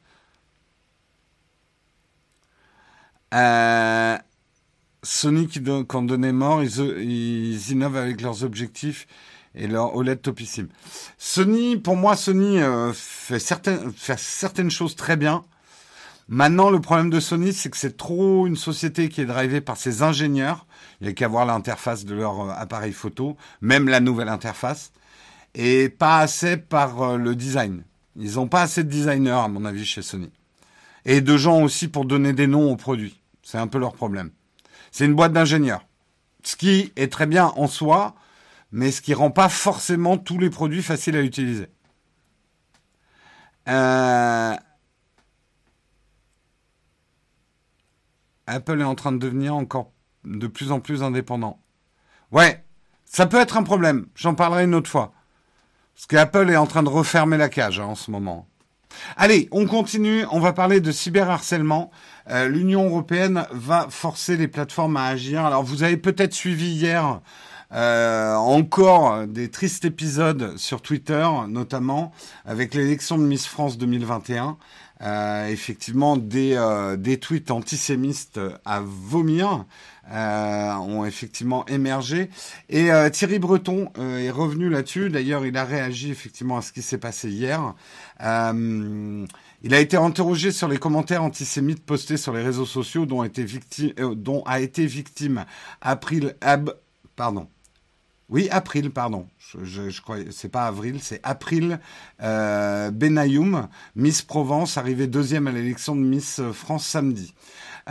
Euh, 3.36 4.18
Sony, 5.04 5.48
qui 5.48 5.62
quand 5.88 6.02
donnait 6.02 6.32
mort, 6.32 6.64
ils, 6.64 7.72
innovent 7.72 7.98
avec 7.98 8.22
leurs 8.22 8.44
objectifs 8.44 9.06
et 9.54 9.68
leur 9.68 9.96
OLED 9.96 10.24
topissime. 10.24 10.70
Sony, 11.20 11.78
pour 11.78 11.96
moi, 11.96 12.16
Sony 12.16 12.60
euh, 12.60 12.92
fait, 12.92 13.40
fait 13.40 14.20
certaines 14.20 14.72
choses 14.72 14.96
très 14.96 15.16
bien. 15.16 15.46
Maintenant, 16.30 16.70
le 16.70 16.80
problème 16.80 17.10
de 17.10 17.20
Sony, 17.20 17.54
c'est 17.54 17.70
que 17.70 17.78
c'est 17.78 17.98
trop 17.98 18.48
une 18.48 18.56
société 18.56 19.10
qui 19.10 19.22
est 19.22 19.26
drivée 19.26 19.62
par 19.62 19.78
ses 19.78 20.04
ingénieurs 20.04 20.66
il 21.04 21.08
n'y 21.08 21.12
a 21.12 21.14
qu'à 21.16 21.28
voir 21.28 21.46
l'interface 21.46 22.06
de 22.06 22.16
leur 22.16 22.40
euh, 22.40 22.54
appareil 22.56 22.94
photo, 22.94 23.36
même 23.60 23.90
la 23.90 24.00
nouvelle 24.00 24.30
interface, 24.30 24.94
et 25.54 25.90
pas 25.90 26.20
assez 26.20 26.56
par 26.56 27.02
euh, 27.02 27.18
le 27.18 27.36
design. 27.36 27.84
Ils 28.16 28.36
n'ont 28.36 28.48
pas 28.48 28.62
assez 28.62 28.86
de 28.86 28.90
designers, 28.90 29.32
à 29.32 29.50
mon 29.50 29.66
avis, 29.66 29.84
chez 29.84 30.02
Sony. 30.02 30.32
Et 31.04 31.20
de 31.20 31.36
gens 31.36 31.62
aussi 31.62 31.90
pour 31.90 32.06
donner 32.06 32.32
des 32.32 32.48
noms 32.48 32.72
aux 32.72 32.78
produits. 32.78 33.20
C'est 33.42 33.58
un 33.58 33.68
peu 33.68 33.80
leur 33.80 33.94
problème. 33.94 34.32
C'est 34.92 35.06
une 35.06 35.14
boîte 35.14 35.34
d'ingénieurs. 35.34 35.86
Ce 36.44 36.56
qui 36.56 36.94
est 36.96 37.12
très 37.12 37.26
bien 37.26 37.48
en 37.58 37.68
soi, 37.68 38.16
mais 38.72 38.90
ce 38.90 39.02
qui 39.02 39.14
rend 39.14 39.32
pas 39.32 39.50
forcément 39.50 40.18
tous 40.18 40.38
les 40.38 40.50
produits 40.50 40.84
faciles 40.84 41.18
à 41.18 41.22
utiliser. 41.22 41.68
Euh, 43.68 44.56
Apple 48.48 48.82
est 48.82 48.86
en 48.86 48.96
train 48.96 49.12
de 49.12 49.18
devenir 49.18 49.56
encore 49.56 49.92
de 50.26 50.48
plus 50.48 50.72
en 50.72 50.80
plus 50.80 51.04
indépendant. 51.04 51.60
Ouais, 52.32 52.64
ça 53.06 53.26
peut 53.26 53.40
être 53.40 53.58
un 53.58 53.64
problème. 53.64 54.08
J'en 54.16 54.36
parlerai 54.36 54.64
une 54.64 54.76
autre 54.76 54.90
fois. 54.90 55.14
Parce 55.96 56.08
qu'Apple 56.08 56.50
est 56.50 56.58
en 56.58 56.66
train 56.66 56.84
de 56.84 56.90
refermer 56.90 57.38
la 57.38 57.50
cage 57.50 57.80
hein, 57.80 57.86
en 57.86 57.96
ce 57.96 58.10
moment. 58.10 58.48
Allez, 59.18 59.48
on 59.52 59.66
continue. 59.66 60.26
On 60.32 60.40
va 60.40 60.54
parler 60.54 60.82
de 60.82 60.92
cyberharcèlement. 60.92 61.92
Euh, 62.30 62.48
L'Union 62.48 62.86
européenne 62.86 63.46
va 63.52 63.88
forcer 63.90 64.38
les 64.38 64.48
plateformes 64.48 64.98
à 64.98 65.06
agir. 65.06 65.46
Alors, 65.46 65.64
vous 65.64 65.84
avez 65.84 65.98
peut-être 65.98 66.34
suivi 66.34 66.72
hier 66.72 67.22
euh, 67.74 68.36
encore 68.36 69.26
des 69.28 69.50
tristes 69.50 69.86
épisodes 69.86 70.58
sur 70.58 70.82
Twitter, 70.82 71.28
notamment 71.48 72.12
avec 72.46 72.74
l'élection 72.74 73.18
de 73.18 73.24
Miss 73.24 73.48
France 73.48 73.78
2021. 73.78 74.58
Euh, 75.04 75.48
effectivement, 75.48 76.18
des, 76.18 76.58
des 76.98 77.18
tweets 77.18 77.52
antisémites 77.52 78.40
à 78.66 78.82
vomir. 78.82 79.66
Euh, 80.12 80.74
ont 80.76 81.06
effectivement 81.06 81.66
émergé. 81.68 82.30
Et 82.68 82.92
euh, 82.92 83.10
Thierry 83.10 83.40
Breton 83.40 83.90
euh, 83.98 84.20
est 84.20 84.32
revenu 84.32 84.68
là-dessus. 84.68 85.10
D'ailleurs, 85.10 85.46
il 85.46 85.56
a 85.56 85.64
réagi 85.64 86.12
effectivement 86.12 86.58
à 86.58 86.62
ce 86.62 86.74
qui 86.74 86.82
s'est 86.82 86.98
passé 86.98 87.30
hier. 87.30 87.74
il 88.20 89.74
a 89.74 89.80
été 89.80 89.96
interrogé 89.96 90.52
sur 90.52 90.68
les 90.68 90.78
commentaires 90.78 91.24
antisémites 91.24 91.86
postés 91.86 92.18
sur 92.18 92.34
les 92.34 92.44
réseaux 92.44 92.66
sociaux 92.66 93.06
dont, 93.06 93.22
a 93.22 93.28
été 93.28 93.46
victime, 93.46 93.94
dont 94.16 94.44
a 94.44 94.60
été 94.60 94.86
victime 94.86 95.46
April 95.82 96.36
Ab, 96.42 96.76
pardon. 97.16 97.48
Oui, 98.34 98.48
April, 98.50 98.90
pardon. 98.90 99.28
Je, 99.62 100.02
crois, 100.02 100.18
c'est 100.32 100.50
pas 100.50 100.66
avril, 100.66 100.98
c'est 101.04 101.20
April 101.22 101.80
euh, 102.24 102.90
Benayoum, 102.90 103.68
Miss 103.96 104.24
Provence, 104.24 104.76
arrivée 104.80 105.06
deuxième 105.06 105.46
à 105.46 105.52
l'élection 105.52 105.96
de 105.96 106.02
Miss 106.02 106.42
France 106.52 106.84
samedi. 106.84 107.36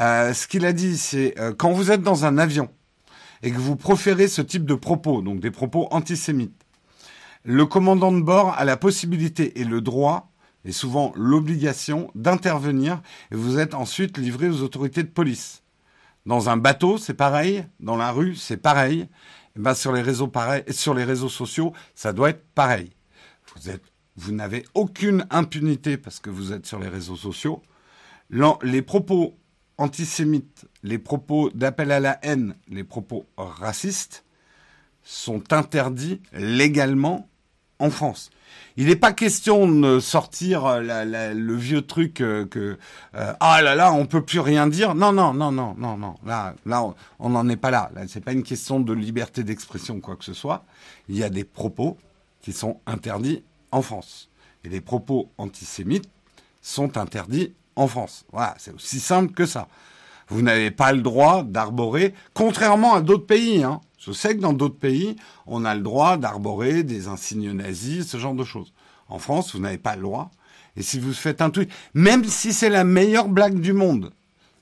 Euh, 0.01 0.35
ce 0.35 0.49
qu'il 0.49 0.67
a 0.67 0.73
dit, 0.73 0.99
c'est 0.99 1.39
euh, 1.39 1.55
quand 1.57 1.71
vous 1.71 1.93
êtes 1.93 2.03
dans 2.03 2.25
un 2.25 2.39
avion 2.39 2.69
et 3.45 3.53
que 3.53 3.59
vous 3.59 3.77
proférez 3.77 4.27
ce 4.27 4.43
type 4.43 4.67
de 4.67 4.75
propos, 4.75 5.23
donc 5.23 5.39
des 5.39 5.53
propos 5.53 5.87
antisémites, 5.93 6.61
le 7.45 7.65
commandant 7.65 8.11
de 8.11 8.21
bord 8.21 8.53
a 8.59 8.65
la 8.65 8.77
possibilité 8.77 9.61
et 9.61 9.65
le 9.65 9.81
droit, 9.81 10.33
et 10.65 10.73
souvent 10.73 11.13
l'obligation, 11.15 12.11
d'intervenir 12.17 13.01
et 13.31 13.37
vous 13.37 13.61
êtes 13.61 13.75
ensuite 13.75 14.19
livré 14.19 14.49
aux 14.49 14.63
autorités 14.63 15.05
de 15.05 15.09
police. 15.09 15.63
Dans 16.25 16.49
un 16.49 16.57
bateau, 16.57 16.99
c'est 16.99 17.15
pareil. 17.15 17.65
Dans 17.81 17.97
la 17.97 18.13
rue, 18.13 18.37
c'est 18.37 18.57
pareil. 18.57 19.09
Eh 19.57 19.61
ben, 19.61 19.75
sur 19.75 19.93
les 19.93 20.03
réseaux 20.03 20.29
pareil, 20.29 20.65
sur 20.71 20.95
les 20.95 21.05
réseaux 21.05 21.29
sociaux, 21.29 21.73
ça 21.95 22.13
doit 22.13 22.31
être 22.31 22.45
pareil. 22.55 22.91
Vous 24.17 24.33
n'avez 24.33 24.65
aucune 24.75 25.27
impunité 25.31 25.97
parce 25.97 26.21
que 26.21 26.31
vous 26.31 26.53
êtes 26.53 26.67
sur 26.67 26.79
les 26.79 26.89
réseaux 26.89 27.17
sociaux. 27.17 27.63
Les 28.63 28.83
propos 28.83 29.37
antisémites, 29.79 30.67
les 30.83 30.99
propos 30.99 31.51
d'appel 31.51 31.93
à 31.93 32.01
la 32.01 32.19
haine, 32.23 32.57
les 32.69 32.85
propos 32.85 33.27
racistes 33.37 34.25
sont 35.03 35.53
interdits 35.53 36.21
légalement 36.33 37.29
en 37.83 37.91
France. 37.91 38.31
Il 38.77 38.87
n'est 38.87 38.97
pas 38.97 39.13
question 39.13 39.69
de 39.69 39.99
sortir 39.99 40.65
euh, 40.65 41.35
le 41.35 41.57
vieux 41.57 41.83
truc 41.83 42.21
euh, 42.21 42.47
que 42.47 42.79
euh, 43.15 43.33
ah 43.41 43.61
là 43.61 43.75
là 43.75 43.93
on 43.93 44.07
peut 44.07 44.23
plus 44.23 44.39
rien 44.39 44.67
dire. 44.67 44.95
Non 44.95 45.13
non 45.13 45.35
non 45.35 45.51
non 45.51 45.75
non 45.77 45.99
non 45.99 46.15
là 46.25 46.55
là 46.65 46.85
on 47.19 47.31
n'en 47.31 47.49
est 47.49 47.57
pas 47.57 47.71
là. 47.71 47.91
Là 47.95 48.03
c'est 48.07 48.25
pas 48.25 48.33
une 48.33 48.45
question 48.45 48.81
de 48.81 48.93
liberté 48.93 49.43
d'expression 49.43 50.01
quoi 50.01 50.17
que 50.17 50.25
ce 50.25 50.33
soit. 50.33 50.65
Il 51.09 51.17
y 51.17 51.25
a 51.25 51.29
des 51.29 51.45
propos 51.45 51.99
qui 52.41 52.53
sont 52.53 52.81
interdits 52.87 53.43
en 53.73 53.83
France 53.83 54.31
et 54.65 54.69
les 54.69 54.81
propos 54.81 55.29
antisémites 55.39 56.09
sont 56.63 56.97
interdits 56.97 57.53
en 57.75 57.89
France. 57.89 58.25
Voilà, 58.33 58.55
c'est 58.59 58.73
aussi 58.73 59.01
simple 59.01 59.33
que 59.33 59.45
ça. 59.45 59.67
Vous 60.29 60.41
n'avez 60.41 60.71
pas 60.71 60.93
le 60.93 61.03
droit 61.03 61.43
d'arborer, 61.43 62.15
contrairement 62.33 62.95
à 62.95 63.01
d'autres 63.01 63.27
pays. 63.27 63.65
Hein. 63.65 63.81
Je 64.05 64.11
sais 64.11 64.35
que 64.35 64.41
dans 64.41 64.53
d'autres 64.53 64.79
pays, 64.79 65.15
on 65.47 65.65
a 65.65 65.77
le 65.77 65.81
droit 65.81 66.17
d'arborer 66.17 66.83
des 66.83 67.07
insignes 67.07 67.53
nazis, 67.53 68.05
ce 68.09 68.17
genre 68.17 68.35
de 68.35 68.43
choses. 68.43 68.73
En 69.09 69.21
France, 69.21 69.55
vous 69.55 69.61
n'avez 69.61 69.79
pas 69.79 69.95
le 69.95 70.03
droit. 70.03 70.33
Et 70.77 70.83
si 70.83 70.99
vous 70.99 71.13
faites 71.13 71.41
un 71.41 71.51
truc, 71.51 71.71
même 71.95 72.25
si 72.25 72.53
c'est 72.53 72.69
la 72.69 72.83
meilleure 72.83 73.29
blague 73.29 73.61
du 73.61 73.73
monde, 73.73 74.13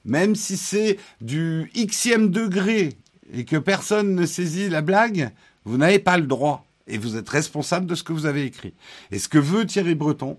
même 0.04 0.34
si 0.34 0.58
c'est 0.58 0.98
du 1.22 1.70
xème 1.74 2.30
degré 2.30 2.90
et 3.32 3.46
que 3.46 3.56
personne 3.56 4.14
ne 4.14 4.26
saisit 4.26 4.68
la 4.68 4.82
blague, 4.82 5.30
vous 5.64 5.78
n'avez 5.78 6.00
pas 6.00 6.18
le 6.18 6.26
droit. 6.26 6.66
Et 6.86 6.98
vous 6.98 7.16
êtes 7.16 7.28
responsable 7.28 7.86
de 7.86 7.94
ce 7.94 8.02
que 8.02 8.12
vous 8.12 8.26
avez 8.26 8.44
écrit. 8.44 8.74
Et 9.10 9.18
ce 9.18 9.28
que 9.28 9.38
veut 9.38 9.64
Thierry 9.64 9.94
Breton, 9.94 10.38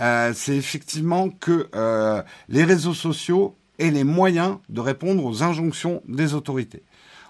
euh, 0.00 0.32
c'est 0.34 0.56
effectivement 0.56 1.30
que 1.30 1.68
euh, 1.74 2.22
les 2.48 2.64
réseaux 2.64 2.94
sociaux 2.94 3.56
aient 3.78 3.90
les 3.90 4.04
moyens 4.04 4.58
de 4.68 4.80
répondre 4.80 5.24
aux 5.24 5.42
injonctions 5.42 6.02
des 6.08 6.34
autorités. 6.34 6.82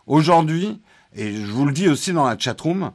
Aujourd'hui, 0.07 0.81
et 1.15 1.35
je 1.35 1.51
vous 1.51 1.67
le 1.67 1.73
dis 1.73 1.89
aussi 1.89 2.13
dans 2.13 2.27
la 2.27 2.39
chatroom, 2.39 2.93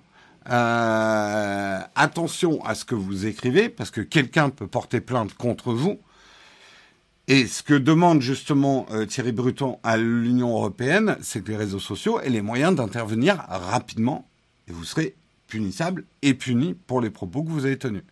euh, 0.49 1.79
attention 1.95 2.63
à 2.65 2.75
ce 2.75 2.85
que 2.85 2.95
vous 2.95 3.25
écrivez, 3.25 3.69
parce 3.69 3.91
que 3.91 4.01
quelqu'un 4.01 4.49
peut 4.49 4.67
porter 4.67 5.01
plainte 5.01 5.33
contre 5.33 5.73
vous. 5.73 5.99
Et 7.27 7.45
ce 7.45 7.61
que 7.61 7.75
demande 7.75 8.21
justement 8.21 8.87
euh, 8.91 9.05
Thierry 9.05 9.31
Bruton 9.31 9.79
à 9.83 9.97
l'Union 9.97 10.49
européenne, 10.49 11.17
c'est 11.21 11.43
que 11.43 11.51
les 11.51 11.57
réseaux 11.57 11.79
sociaux 11.79 12.19
aient 12.19 12.29
les 12.29 12.41
moyens 12.41 12.75
d'intervenir 12.75 13.45
rapidement, 13.47 14.27
et 14.67 14.71
vous 14.71 14.83
serez 14.83 15.15
punissable 15.47 16.05
et 16.21 16.33
puni 16.33 16.73
pour 16.73 17.01
les 17.01 17.09
propos 17.09 17.43
que 17.43 17.49
vous 17.49 17.65
avez 17.65 17.77
tenus 17.77 18.03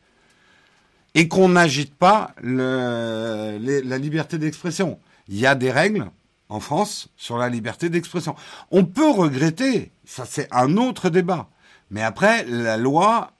et 1.17 1.27
qu'on 1.27 1.49
n'agite 1.49 1.95
pas 1.95 2.35
la 2.43 3.97
liberté 3.97 4.37
d'expression. 4.37 4.99
Il 5.27 5.39
y 5.39 5.47
a 5.47 5.55
des 5.55 5.71
règles 5.71 6.11
en 6.49 6.59
France 6.59 7.09
sur 7.15 7.37
la 7.37 7.49
liberté 7.49 7.89
d'expression. 7.89 8.35
On 8.71 8.85
peut 8.85 9.09
regretter, 9.09 9.91
ça 10.05 10.25
c'est 10.25 10.47
un 10.51 10.77
autre 10.77 11.09
débat. 11.09 11.49
Mais 11.89 12.03
après, 12.03 12.45
la 12.45 12.77
loi, 12.77 13.31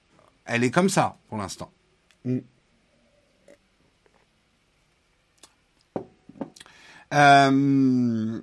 elle 0.45 0.63
est 0.63 0.71
comme 0.71 0.89
ça 0.89 1.17
pour 1.29 1.37
l'instant. 1.37 1.71
Euh, 7.13 8.41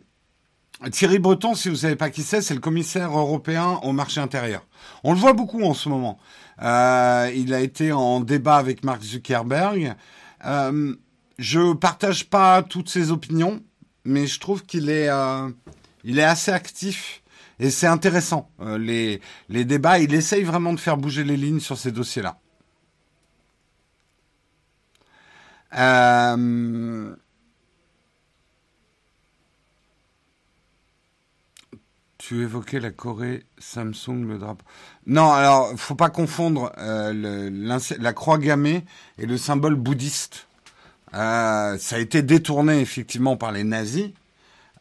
Thierry 0.91 1.19
Breton, 1.19 1.55
si 1.55 1.69
vous 1.69 1.75
ne 1.75 1.79
savez 1.81 1.97
pas 1.97 2.11
qui 2.11 2.23
c'est, 2.23 2.43
c'est 2.43 2.55
le 2.55 2.61
commissaire 2.61 3.17
européen 3.17 3.81
au 3.83 3.93
marché 3.93 4.21
intérieur. 4.21 4.67
On 5.03 5.13
le 5.13 5.19
voit 5.19 5.33
beaucoup 5.33 5.63
en 5.63 5.75
ce 5.75 5.89
moment. 5.89 6.19
Euh, 6.63 7.31
il 7.35 7.55
a 7.55 7.61
été 7.61 7.93
en 7.93 8.21
débat 8.21 8.57
avec 8.57 8.85
Mark 8.85 9.03
Zuckerberg. 9.03 9.95
Euh, 10.45 10.95
je 11.39 11.73
partage 11.75 12.29
pas 12.29 12.63
toutes 12.63 12.89
ses 12.89 13.11
opinions, 13.11 13.61
mais 14.05 14.27
je 14.27 14.41
trouve 14.41 14.65
qu'il 14.65 14.91
est, 14.91 15.09
euh, 15.09 15.49
est 16.05 16.23
assez 16.23 16.53
actif 16.53 17.23
et 17.59 17.71
c'est 17.71 17.87
intéressant. 17.87 18.51
Euh, 18.61 18.79
les, 18.79 19.21
les 19.49 19.65
débats, 19.65 19.99
il 19.99 20.15
essaye 20.15 20.43
vraiment 20.43 20.73
de 20.73 20.81
faire 20.81 20.97
bouger 20.97 21.25
les 21.25 21.37
lignes 21.37 21.61
sur 21.61 21.79
ces 21.79 21.93
dossiers-là. 21.93 22.39
Euh, 25.77 27.17
tu 32.19 32.43
évoquais 32.43 32.81
la 32.81 32.91
Corée, 32.91 33.45
Samsung, 33.59 34.27
le 34.27 34.39
drapeau. 34.39 34.65
Non, 35.07 35.33
alors, 35.33 35.73
faut 35.77 35.97
pas 35.97 36.11
confondre 36.11 36.73
la 36.77 38.13
croix 38.13 38.39
gammée 38.39 38.85
et 39.19 39.27
le 39.27 39.37
symbole 39.37 39.75
bouddhiste. 39.75 40.47
Euh, 41.15 41.79
ça 41.79 41.97
a 41.97 41.99
été 41.99 42.23
détourné 42.23 42.81
effectivement 42.81 43.37
par 43.37 43.53
les 43.53 43.65
nazis. 43.65 44.11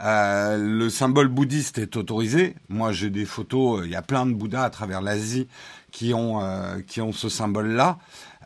Euh, 0.02 0.58
le 0.58 0.90
symbole 0.90 1.28
bouddhiste 1.28 1.78
est 1.78 1.96
autorisé. 1.96 2.56
Moi, 2.70 2.92
j'ai 2.92 3.10
des 3.10 3.26
photos. 3.26 3.84
Il 3.86 3.92
y 3.92 3.96
a 3.96 4.02
plein 4.02 4.26
de 4.26 4.34
Bouddhas 4.34 4.64
à 4.64 4.70
travers 4.70 5.02
l'Asie 5.02 5.48
qui 5.92 6.14
ont 6.14 6.42
qui 6.88 7.02
ont 7.02 7.12
ce 7.12 7.30
symbole-là. 7.30 8.00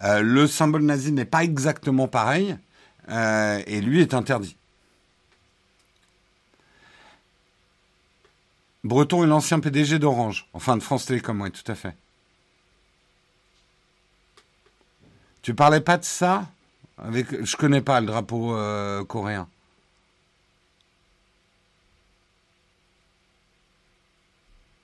le 0.04 0.48
symbole 0.48 0.84
nazi 0.84 1.14
n'est 1.14 1.26
pas 1.26 1.44
exactement 1.44 2.10
pareil 2.10 2.58
et 3.10 3.82
lui 3.82 4.02
est 4.02 4.14
interdit. 4.14 4.58
Breton 8.84 9.24
est 9.24 9.28
l'ancien 9.28 9.60
PDG 9.60 10.00
d'Orange. 10.00 10.48
Enfin, 10.54 10.78
de 10.78 10.84
France 10.84 11.06
Télécom, 11.06 11.42
oui, 11.42 11.52
tout 11.52 11.70
à 11.72 11.76
fait. 11.76 11.96
Tu 15.42 15.54
parlais 15.54 15.82
pas 15.82 15.98
de 15.98 16.06
ça? 16.06 16.46
Avec, 16.98 17.44
Je 17.44 17.56
connais 17.58 17.82
pas 17.82 18.00
le 18.02 18.08
drapeau 18.08 18.56
euh, 18.56 19.04
coréen. 19.06 19.48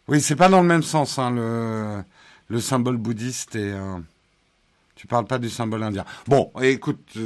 Oui, 0.08 0.22
c'est 0.22 0.36
pas 0.36 0.50
dans 0.50 0.62
le 0.62 0.68
même 0.68 0.84
sens, 0.84 1.18
hein, 1.18 1.32
le, 1.32 2.04
le 2.50 2.60
symbole 2.60 2.98
bouddhiste 2.98 3.56
et. 3.56 3.72
Euh, 3.72 3.98
tu 4.96 5.08
parles 5.08 5.26
pas 5.26 5.38
du 5.38 5.50
symbole 5.50 5.84
indien. 5.84 6.06
Bon, 6.28 6.50
écoute, 6.62 7.18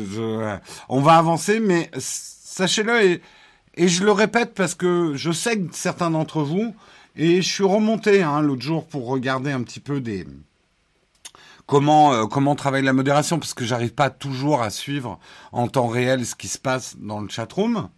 on 0.90 1.02
va 1.02 1.18
avancer, 1.18 1.60
mais 1.60 1.92
sachez-le, 1.98 3.20
et 3.76 3.88
je 3.88 4.04
le 4.04 4.12
répète 4.12 4.56
parce 4.56 4.74
que 4.74 5.14
je 5.16 5.32
sais 5.32 5.60
que 5.60 5.76
certains 5.76 6.10
d'entre 6.10 6.42
vous, 6.42 6.76
et 7.16 7.44
je 7.44 7.48
suis 7.48 7.64
remonté 7.64 8.24
hein, 8.24 8.42
l'autre 8.42 8.64
jour 8.64 8.88
pour 8.88 9.06
regarder 9.06 9.52
un 9.52 9.62
petit 9.62 9.80
peu 9.80 10.02
des 10.02 10.26
comment 11.68 12.14
euh, 12.14 12.26
comment 12.26 12.56
travaille 12.56 12.82
la 12.82 12.94
modération 12.94 13.38
parce 13.38 13.54
que 13.54 13.66
j'arrive 13.66 13.94
pas 13.94 14.10
toujours 14.10 14.64
à 14.64 14.72
suivre 14.72 15.20
en 15.52 15.68
temps 15.68 15.88
réel 15.88 16.26
ce 16.26 16.36
qui 16.36 16.48
se 16.48 16.58
passe 16.58 16.96
dans 16.98 17.20
le 17.20 17.30
chatroom. 17.30 17.90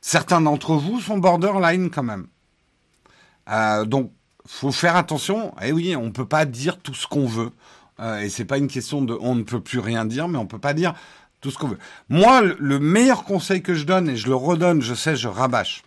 Certains 0.00 0.40
d'entre 0.40 0.74
vous 0.74 1.00
sont 1.00 1.18
borderline 1.18 1.90
quand 1.90 2.02
même. 2.02 2.26
Euh, 3.48 3.84
donc 3.84 4.10
faut 4.46 4.72
faire 4.72 4.96
attention. 4.96 5.50
Et 5.60 5.68
eh 5.68 5.72
oui, 5.72 5.96
on 5.96 6.10
peut 6.10 6.26
pas 6.26 6.44
dire 6.44 6.78
tout 6.78 6.94
ce 6.94 7.06
qu'on 7.06 7.26
veut. 7.26 7.50
Euh, 8.00 8.20
et 8.20 8.28
c'est 8.28 8.44
pas 8.44 8.58
une 8.58 8.68
question 8.68 9.02
de 9.02 9.16
on 9.20 9.34
ne 9.34 9.42
peut 9.42 9.60
plus 9.60 9.78
rien 9.78 10.04
dire, 10.04 10.28
mais 10.28 10.38
on 10.38 10.46
peut 10.46 10.58
pas 10.58 10.74
dire 10.74 10.94
tout 11.40 11.50
ce 11.50 11.58
qu'on 11.58 11.68
veut. 11.68 11.78
Moi, 12.08 12.42
le 12.42 12.78
meilleur 12.78 13.24
conseil 13.24 13.62
que 13.62 13.74
je 13.74 13.84
donne, 13.84 14.08
et 14.08 14.16
je 14.16 14.26
le 14.26 14.34
redonne, 14.34 14.82
je 14.82 14.94
sais, 14.94 15.16
je 15.16 15.28
rabâche, 15.28 15.82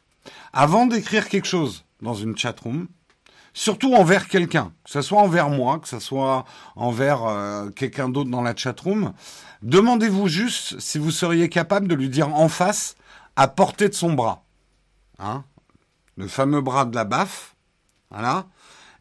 avant 0.54 0.86
d'écrire 0.86 1.30
quelque 1.30 1.48
chose 1.48 1.86
dans 2.02 2.14
une 2.14 2.38
chatroom, 2.38 2.88
surtout 3.54 3.94
envers 3.94 4.28
quelqu'un, 4.28 4.72
que 4.84 4.92
ce 4.92 5.02
soit 5.02 5.22
envers 5.22 5.50
moi, 5.50 5.80
que 5.80 5.88
ce 5.88 6.00
soit 6.00 6.46
envers 6.76 7.24
euh, 7.24 7.70
quelqu'un 7.70 8.10
d'autre 8.10 8.30
dans 8.30 8.42
la 8.42 8.56
chatroom, 8.56 9.14
demandez-vous 9.62 10.28
juste 10.28 10.80
si 10.80 10.98
vous 10.98 11.12
seriez 11.12 11.50
capable 11.50 11.88
de 11.88 11.96
lui 11.96 12.10
dire 12.10 12.34
en 12.34 12.50
face, 12.50 12.96
à 13.36 13.48
portée 13.48 13.90
de 13.90 13.94
son 13.94 14.14
bras. 14.14 14.44
Hein? 15.18 15.44
Le 16.18 16.28
fameux 16.28 16.62
bras 16.62 16.86
de 16.86 16.96
la 16.96 17.06
baffe. 17.06 17.56
Voilà. 18.12 18.48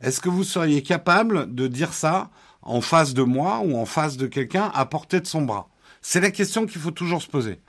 Est-ce 0.00 0.20
que 0.20 0.28
vous 0.28 0.44
seriez 0.44 0.82
capable 0.82 1.54
de 1.54 1.66
dire 1.66 1.92
ça 1.92 2.30
en 2.62 2.80
face 2.80 3.14
de 3.14 3.22
moi 3.22 3.60
ou 3.64 3.76
en 3.76 3.84
face 3.84 4.16
de 4.16 4.26
quelqu'un 4.26 4.70
à 4.74 4.86
portée 4.86 5.20
de 5.20 5.26
son 5.26 5.42
bras? 5.42 5.68
C'est 6.02 6.20
la 6.20 6.30
question 6.30 6.66
qu'il 6.66 6.80
faut 6.80 6.92
toujours 6.92 7.20
se 7.20 7.28
poser. 7.28 7.60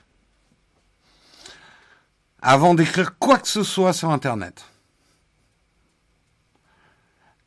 Avant 2.42 2.76
d'écrire 2.76 3.18
quoi 3.18 3.40
que 3.40 3.48
ce 3.48 3.64
soit 3.64 3.94
sur 3.94 4.12
Internet. 4.12 4.66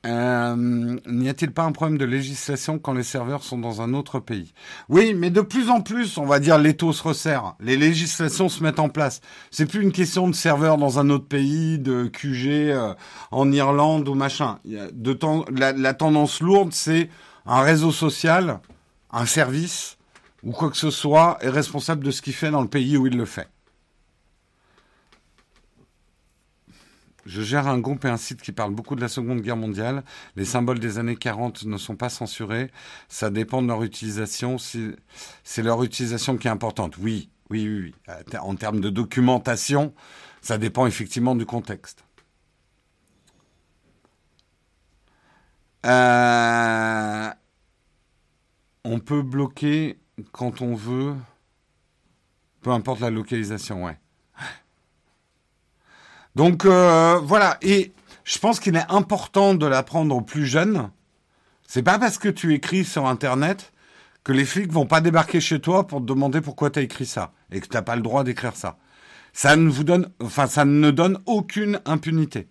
Euh, 0.05 0.99
n'y 1.07 1.29
a-t-il 1.29 1.53
pas 1.53 1.63
un 1.63 1.71
problème 1.73 1.97
de 1.97 2.05
législation 2.05 2.79
quand 2.79 2.93
les 2.93 3.05
serveurs 3.05 3.43
sont 3.43 3.59
dans 3.59 3.83
un 3.83 3.95
autre 3.95 4.19
pays? 4.19 4.53
Oui, 4.89 5.15
mais 5.15 5.31
de 5.31 5.41
plus 5.41 5.71
en 5.71 5.81
plus, 5.81 6.19
on 6.19 6.27
va 6.27 6.41
dire, 6.41 6.59
l'étau 6.59 6.93
se 6.93 7.03
resserre. 7.03 7.55
Les 7.61 7.77
législations 7.77 8.49
se 8.49 8.63
mettent 8.63 8.81
en 8.81 8.89
place. 8.89 9.21
C'est 9.51 9.67
plus 9.67 9.83
une 9.83 9.93
question 9.93 10.29
de 10.29 10.35
serveur 10.35 10.77
dans 10.77 10.99
un 10.99 11.09
autre 11.11 11.27
pays, 11.27 11.79
de 11.79 12.07
QG 12.07 12.49
euh, 12.49 12.95
en 13.31 13.53
Irlande 13.53 14.09
ou 14.09 14.15
machin. 14.15 14.59
de 14.65 15.19
la 15.51 15.95
tendance 15.95 16.41
lourde, 16.41 16.73
c'est 16.73 17.09
un 17.47 17.61
réseau 17.61 17.93
social, 17.93 18.61
un 19.13 19.27
service 19.27 19.99
ou 20.43 20.51
quoi 20.51 20.71
que 20.71 20.77
ce 20.77 20.91
soit 20.91 21.39
est 21.41 21.49
responsable 21.49 22.05
de 22.05 22.11
ce 22.11 22.23
qu'il 22.23 22.33
fait 22.33 22.51
dans 22.51 22.63
le 22.63 22.69
pays 22.69 22.97
où 22.97 23.07
il 23.07 23.17
le 23.17 23.25
fait. 23.25 23.49
Je 27.25 27.43
gère 27.43 27.69
un 27.69 27.79
groupe 27.79 28.05
et 28.05 28.09
un 28.09 28.17
site 28.17 28.43
qui 28.43 28.53
parle 28.53 28.75
beaucoup 28.75 28.97
de 28.97 29.01
la 29.01 29.09
Seconde 29.09 29.41
Guerre 29.43 29.57
mondiale. 29.57 30.03
Les 30.37 30.45
symboles 30.45 30.81
des 30.81 30.99
années 30.99 31.17
40 31.17 31.65
ne 31.65 31.77
sont 31.77 31.95
pas 31.97 32.09
censurés. 32.09 32.71
Ça 33.09 33.31
dépend 33.31 33.63
de 33.63 33.69
leur 33.69 33.83
utilisation. 33.85 34.57
C'est 34.59 35.63
leur 35.63 35.83
utilisation 35.85 36.37
qui 36.37 36.49
est 36.49 36.51
importante. 36.51 36.97
Oui, 36.99 37.31
oui, 37.51 37.69
oui. 37.69 37.95
Euh, 38.09 38.39
en 38.41 38.57
termes 38.57 38.81
de 38.81 38.91
documentation, 38.91 39.95
ça 40.41 40.59
dépend 40.59 40.87
effectivement 40.87 41.37
du 41.37 41.47
contexte. 41.47 42.05
Euh, 45.85 47.31
on 48.85 48.99
peut 49.01 49.23
bloquer 49.23 49.99
quand 50.33 50.61
on 50.61 50.75
veut, 50.75 51.15
peu 52.63 52.71
importe 52.71 53.01
la 53.01 53.11
localisation, 53.11 53.85
ouais. 53.85 53.99
Donc 56.35 56.65
euh, 56.65 57.19
voilà, 57.23 57.59
et 57.63 57.93
je 58.25 58.39
pense 58.39 58.61
qu'il 58.61 58.77
est 58.77 58.91
important 58.91 59.55
de 59.55 59.67
l'apprendre 59.67 60.15
aux 60.17 60.23
plus 60.23 60.47
jeunes. 60.47 60.91
C'est 61.67 61.83
pas 61.83 61.99
parce 61.99 62.19
que 62.19 62.29
tu 62.29 62.55
écris 62.55 62.85
sur 62.85 63.07
Internet 63.07 63.73
que 64.25 64.33
les 64.33 64.45
flics 64.45 64.71
vont 64.71 64.87
pas 64.87 65.01
débarquer 65.01 65.41
chez 65.41 65.61
toi 65.61 65.87
pour 65.87 66.01
te 66.01 66.07
demander 66.07 66.41
pourquoi 66.41 66.71
tu 66.71 66.79
as 66.79 66.83
écrit 66.83 67.07
ça 67.07 67.33
et 67.51 67.61
que 67.61 67.67
tu 67.67 67.75
n'as 67.75 67.83
pas 67.83 67.97
le 67.97 68.03
droit 68.03 68.25
d'écrire 68.25 68.57
ça. 68.57 68.79
Ça 69.33 69.57
ne 69.57 69.69
vous 69.69 69.85
donne, 69.85 70.11
enfin, 70.23 70.47
ça 70.47 70.65
ne 70.65 70.91
donne 70.91 71.19
aucune 71.27 71.81
impunité. 71.87 72.49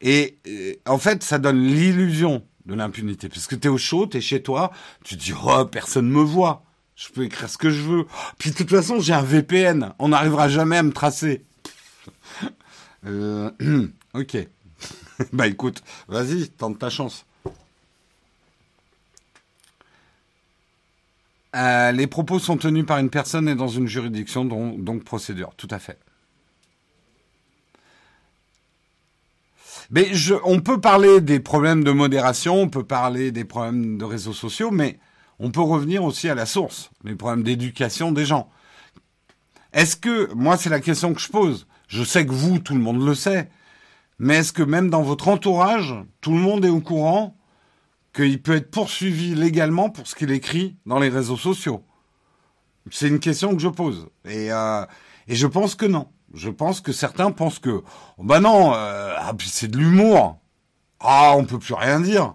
Et, 0.00 0.38
et 0.44 0.80
en 0.86 0.98
fait, 0.98 1.22
ça 1.22 1.38
donne 1.38 1.62
l'illusion 1.62 2.44
de 2.66 2.74
l'impunité 2.74 3.28
parce 3.28 3.46
que 3.46 3.54
tu 3.54 3.68
es 3.68 3.70
au 3.70 3.78
chaud, 3.78 4.06
tu 4.06 4.18
es 4.18 4.20
chez 4.20 4.42
toi, 4.42 4.70
tu 5.04 5.16
te 5.16 5.22
dis 5.22 5.32
oh 5.32 5.64
personne 5.64 6.08
me 6.08 6.22
voit. 6.22 6.64
Je 6.94 7.08
peux 7.08 7.24
écrire 7.24 7.48
ce 7.48 7.58
que 7.58 7.70
je 7.70 7.80
veux. 7.80 8.06
Puis 8.38 8.50
de 8.50 8.56
toute 8.56 8.70
façon, 8.70 9.00
j'ai 9.00 9.14
un 9.14 9.22
VPN. 9.22 9.94
On 9.98 10.08
n'arrivera 10.08 10.48
jamais 10.48 10.76
à 10.76 10.82
me 10.82 10.92
tracer. 10.92 11.44
Euh, 13.06 13.50
ok. 14.14 14.36
bah 15.32 15.46
écoute, 15.46 15.82
vas-y, 16.08 16.48
tente 16.48 16.78
ta 16.78 16.90
chance. 16.90 17.24
Euh, 21.54 21.92
les 21.92 22.06
propos 22.06 22.38
sont 22.38 22.56
tenus 22.56 22.86
par 22.86 22.98
une 22.98 23.10
personne 23.10 23.48
et 23.48 23.54
dans 23.54 23.68
une 23.68 23.86
juridiction, 23.86 24.44
donc 24.44 25.04
procédure. 25.04 25.52
Tout 25.56 25.68
à 25.70 25.78
fait. 25.78 25.98
Mais 29.90 30.14
je, 30.14 30.34
on 30.44 30.60
peut 30.60 30.80
parler 30.80 31.20
des 31.20 31.38
problèmes 31.38 31.84
de 31.84 31.90
modération, 31.90 32.62
on 32.62 32.68
peut 32.68 32.84
parler 32.84 33.30
des 33.30 33.44
problèmes 33.44 33.98
de 33.98 34.04
réseaux 34.04 34.32
sociaux, 34.32 34.70
mais 34.70 34.98
on 35.38 35.50
peut 35.50 35.60
revenir 35.60 36.02
aussi 36.02 36.30
à 36.30 36.34
la 36.34 36.46
source, 36.46 36.90
les 37.04 37.14
problèmes 37.14 37.42
d'éducation 37.42 38.10
des 38.10 38.24
gens. 38.24 38.48
Est-ce 39.74 39.96
que, 39.96 40.32
moi 40.32 40.56
c'est 40.56 40.70
la 40.70 40.80
question 40.80 41.12
que 41.12 41.20
je 41.20 41.28
pose, 41.28 41.66
je 41.92 42.04
sais 42.04 42.24
que 42.24 42.32
vous, 42.32 42.58
tout 42.58 42.72
le 42.72 42.80
monde 42.80 43.04
le 43.04 43.14
sait, 43.14 43.50
mais 44.18 44.36
est-ce 44.36 44.54
que 44.54 44.62
même 44.62 44.88
dans 44.88 45.02
votre 45.02 45.28
entourage, 45.28 45.94
tout 46.22 46.32
le 46.32 46.38
monde 46.38 46.64
est 46.64 46.70
au 46.70 46.80
courant 46.80 47.36
qu'il 48.14 48.40
peut 48.40 48.56
être 48.56 48.70
poursuivi 48.70 49.34
légalement 49.34 49.90
pour 49.90 50.06
ce 50.06 50.14
qu'il 50.14 50.30
écrit 50.30 50.78
dans 50.86 50.98
les 50.98 51.10
réseaux 51.10 51.36
sociaux? 51.36 51.84
C'est 52.90 53.08
une 53.08 53.20
question 53.20 53.54
que 53.54 53.60
je 53.60 53.68
pose. 53.68 54.08
Et, 54.24 54.50
euh, 54.50 54.86
je 55.28 55.46
pense 55.46 55.74
que 55.74 55.84
non. 55.84 56.08
Je 56.32 56.48
pense 56.48 56.80
que 56.80 56.92
certains 56.92 57.30
pensent 57.30 57.58
que, 57.58 57.82
oh 58.16 58.22
bah 58.22 58.40
non, 58.40 58.72
euh, 58.72 59.14
ah, 59.18 59.32
c'est 59.44 59.70
de 59.70 59.76
l'humour. 59.76 60.40
Ah, 60.98 61.34
on 61.36 61.44
peut 61.44 61.58
plus 61.58 61.74
rien 61.74 62.00
dire. 62.00 62.34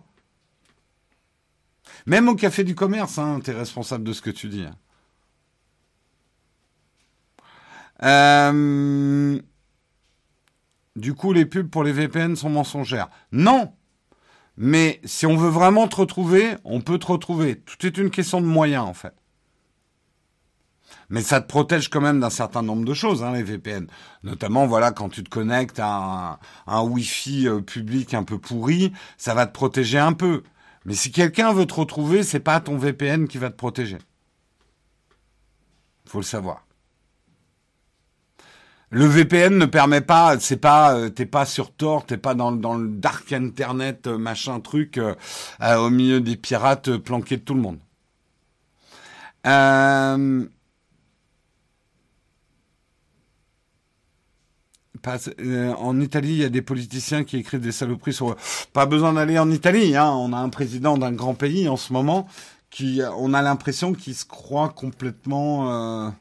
Même 2.06 2.30
au 2.30 2.36
café 2.36 2.64
du 2.64 2.76
commerce, 2.76 3.18
hein, 3.18 3.40
tu 3.44 3.50
es 3.50 3.54
responsable 3.56 4.04
de 4.04 4.14
ce 4.14 4.22
que 4.22 4.30
tu 4.30 4.50
dis. 4.50 4.66
Euh, 8.04 9.40
du 10.96 11.14
coup, 11.14 11.34
les 11.34 11.46
pubs 11.46 11.70
pour 11.70 11.84
les 11.84 11.92
VPN 11.92 12.36
sont 12.36 12.50
mensongères. 12.50 13.10
Non 13.32 13.74
Mais 14.58 15.00
si 15.06 15.26
on 15.26 15.38
veut 15.38 15.50
vraiment 15.50 15.88
te 15.88 15.96
retrouver, 15.96 16.56
on 16.64 16.82
peut 16.82 17.00
te 17.00 17.08
retrouver. 17.08 17.60
Tout 17.60 17.86
est 17.86 17.98
une 17.98 18.10
question 18.10 18.42
de 18.42 18.46
moyens, 18.46 18.84
en 18.84 18.94
fait. 18.94 19.14
Mais 21.10 21.22
ça 21.22 21.40
te 21.40 21.48
protège 21.48 21.90
quand 21.90 22.02
même 22.02 22.20
d'un 22.20 22.30
certain 22.30 22.62
nombre 22.62 22.84
de 22.86 22.94
choses, 22.94 23.24
hein, 23.24 23.34
les 23.34 23.44
VPN. 23.44 23.88
Notamment, 24.24 24.68
voilà, 24.68 24.92
quand 24.92 25.10
tu 25.10 25.24
te 25.24 25.30
connectes 25.30 25.80
à 25.80 25.88
un, 25.88 26.40
un 26.68 26.82
Wi-Fi 26.82 27.48
euh, 27.48 27.62
public 27.62 28.14
un 28.14 28.24
peu 28.24 28.38
pourri, 28.38 28.92
ça 29.18 29.34
va 29.34 29.46
te 29.46 29.54
protéger 29.54 30.00
un 30.00 30.14
peu. 30.14 30.44
Mais 30.86 30.96
si 30.96 31.12
quelqu'un 31.12 31.54
veut 31.54 31.66
te 31.66 31.74
retrouver, 31.74 32.24
c'est 32.24 32.40
pas 32.40 32.60
ton 32.60 32.78
VPN 32.78 33.28
qui 33.28 33.38
va 33.38 33.50
te 33.50 33.56
protéger. 33.56 33.98
Faut 36.06 36.20
le 36.20 36.24
savoir. 36.24 36.67
Le 38.90 39.06
VPN 39.06 39.58
ne 39.58 39.66
permet 39.66 40.00
pas, 40.00 40.40
c'est 40.40 40.56
pas, 40.58 40.96
euh, 40.96 41.10
t'es 41.10 41.26
pas 41.26 41.46
sur 41.46 41.74
Tor, 41.74 42.06
t'es 42.06 42.18
pas 42.18 42.36
dans, 42.36 42.54
dans 42.54 42.76
le 42.76 42.88
dark 42.88 43.34
internet, 43.34 44.08
euh, 44.08 44.18
machin 44.18 44.62
truc, 44.62 44.98
euh, 44.98 45.14
au 45.60 45.90
milieu 45.90 46.22
des 46.22 46.38
pirates 46.38 46.96
planqués 46.98 47.38
de 47.38 47.42
tout 47.42 47.54
le 47.54 47.62
monde. 47.62 47.80
en 55.80 56.00
Italie, 56.02 56.32
il 56.32 56.38
y 56.38 56.44
a 56.44 56.50
des 56.50 56.62
politiciens 56.62 57.24
qui 57.24 57.38
écrivent 57.38 57.62
des 57.62 57.72
saloperies 57.72 58.14
sur. 58.14 58.36
Pas 58.74 58.86
besoin 58.86 59.14
d'aller 59.14 59.40
en 59.40 59.50
Italie. 59.52 59.96
Hein. 59.96 60.12
On 60.12 60.34
a 60.34 60.38
un 60.38 60.50
président 60.50 60.98
d'un 60.98 61.14
grand 61.14 61.34
pays 61.34 61.70
en 61.70 61.78
ce 61.78 61.94
moment 61.94 62.28
qui, 62.70 63.02
on 63.18 63.34
a 63.34 63.42
l'impression 63.42 63.94
qu'il 63.94 64.16
se 64.16 64.26
croit 64.26 64.70
complètement 64.70 66.14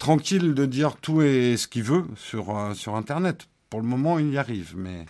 tranquille 0.00 0.54
de 0.54 0.66
dire 0.66 0.96
tout 0.96 1.22
et 1.22 1.56
ce 1.56 1.68
qu'il 1.68 1.84
veut 1.84 2.04
sur, 2.16 2.56
euh, 2.56 2.74
sur 2.74 2.96
Internet. 2.96 3.46
Pour 3.68 3.80
le 3.80 3.86
moment, 3.86 4.18
il 4.18 4.32
y 4.32 4.38
arrive, 4.38 4.74
mais 4.76 5.06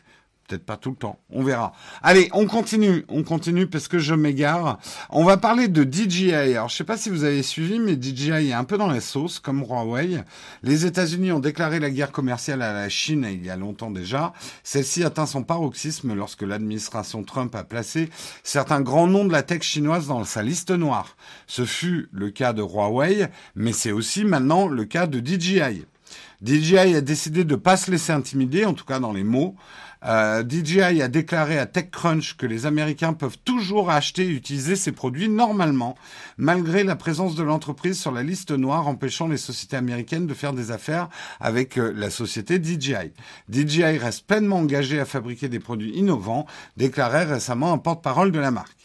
Peut-être 0.50 0.66
pas 0.66 0.76
tout 0.76 0.90
le 0.90 0.96
temps. 0.96 1.20
On 1.30 1.44
verra. 1.44 1.72
Allez, 2.02 2.28
on 2.32 2.46
continue. 2.46 3.04
On 3.08 3.22
continue 3.22 3.68
parce 3.68 3.86
que 3.86 4.00
je 4.00 4.14
m'égare. 4.14 4.80
On 5.08 5.22
va 5.22 5.36
parler 5.36 5.68
de 5.68 5.84
DJI. 5.84 6.34
Alors, 6.34 6.68
je 6.68 6.74
sais 6.74 6.82
pas 6.82 6.96
si 6.96 7.08
vous 7.08 7.22
avez 7.22 7.44
suivi, 7.44 7.78
mais 7.78 7.92
DJI 7.94 8.48
est 8.48 8.52
un 8.52 8.64
peu 8.64 8.76
dans 8.76 8.88
la 8.88 9.00
sauce, 9.00 9.38
comme 9.38 9.62
Huawei. 9.62 10.24
Les 10.64 10.86
États-Unis 10.86 11.30
ont 11.30 11.38
déclaré 11.38 11.78
la 11.78 11.88
guerre 11.88 12.10
commerciale 12.10 12.62
à 12.62 12.72
la 12.72 12.88
Chine 12.88 13.28
il 13.30 13.46
y 13.46 13.50
a 13.50 13.54
longtemps 13.54 13.92
déjà. 13.92 14.32
Celle-ci 14.64 15.04
atteint 15.04 15.26
son 15.26 15.44
paroxysme 15.44 16.14
lorsque 16.14 16.42
l'administration 16.42 17.22
Trump 17.22 17.54
a 17.54 17.62
placé 17.62 18.10
certains 18.42 18.80
grands 18.80 19.06
noms 19.06 19.24
de 19.24 19.30
la 19.30 19.44
tech 19.44 19.62
chinoise 19.62 20.08
dans 20.08 20.24
sa 20.24 20.42
liste 20.42 20.72
noire. 20.72 21.16
Ce 21.46 21.64
fut 21.64 22.08
le 22.10 22.30
cas 22.30 22.52
de 22.52 22.62
Huawei, 22.62 23.28
mais 23.54 23.72
c'est 23.72 23.92
aussi 23.92 24.24
maintenant 24.24 24.66
le 24.66 24.84
cas 24.84 25.06
de 25.06 25.20
DJI. 25.24 25.84
DJI 26.42 26.96
a 26.96 27.00
décidé 27.00 27.44
de 27.44 27.54
pas 27.54 27.76
se 27.76 27.90
laisser 27.90 28.12
intimider, 28.12 28.64
en 28.64 28.72
tout 28.72 28.86
cas 28.86 28.98
dans 28.98 29.12
les 29.12 29.24
mots. 29.24 29.54
Euh, 30.04 30.42
DJI 30.48 31.02
a 31.02 31.08
déclaré 31.08 31.58
à 31.58 31.66
TechCrunch 31.66 32.36
que 32.36 32.46
les 32.46 32.66
Américains 32.66 33.12
peuvent 33.12 33.38
toujours 33.44 33.90
acheter 33.90 34.24
et 34.24 34.30
utiliser 34.30 34.76
ces 34.76 34.92
produits 34.92 35.28
normalement, 35.28 35.96
malgré 36.38 36.84
la 36.84 36.96
présence 36.96 37.34
de 37.34 37.42
l'entreprise 37.42 37.98
sur 37.98 38.12
la 38.12 38.22
liste 38.22 38.50
noire 38.50 38.88
empêchant 38.88 39.28
les 39.28 39.36
sociétés 39.36 39.76
américaines 39.76 40.26
de 40.26 40.34
faire 40.34 40.52
des 40.52 40.70
affaires 40.70 41.08
avec 41.38 41.78
euh, 41.78 41.92
la 41.94 42.10
société 42.10 42.62
DJI. 42.62 43.12
DJI 43.50 43.98
reste 43.98 44.26
pleinement 44.26 44.58
engagé 44.58 45.00
à 45.00 45.04
fabriquer 45.04 45.48
des 45.48 45.60
produits 45.60 45.92
innovants, 45.96 46.46
déclarait 46.76 47.24
récemment 47.24 47.72
un 47.72 47.78
porte-parole 47.78 48.32
de 48.32 48.38
la 48.38 48.50
marque. 48.50 48.79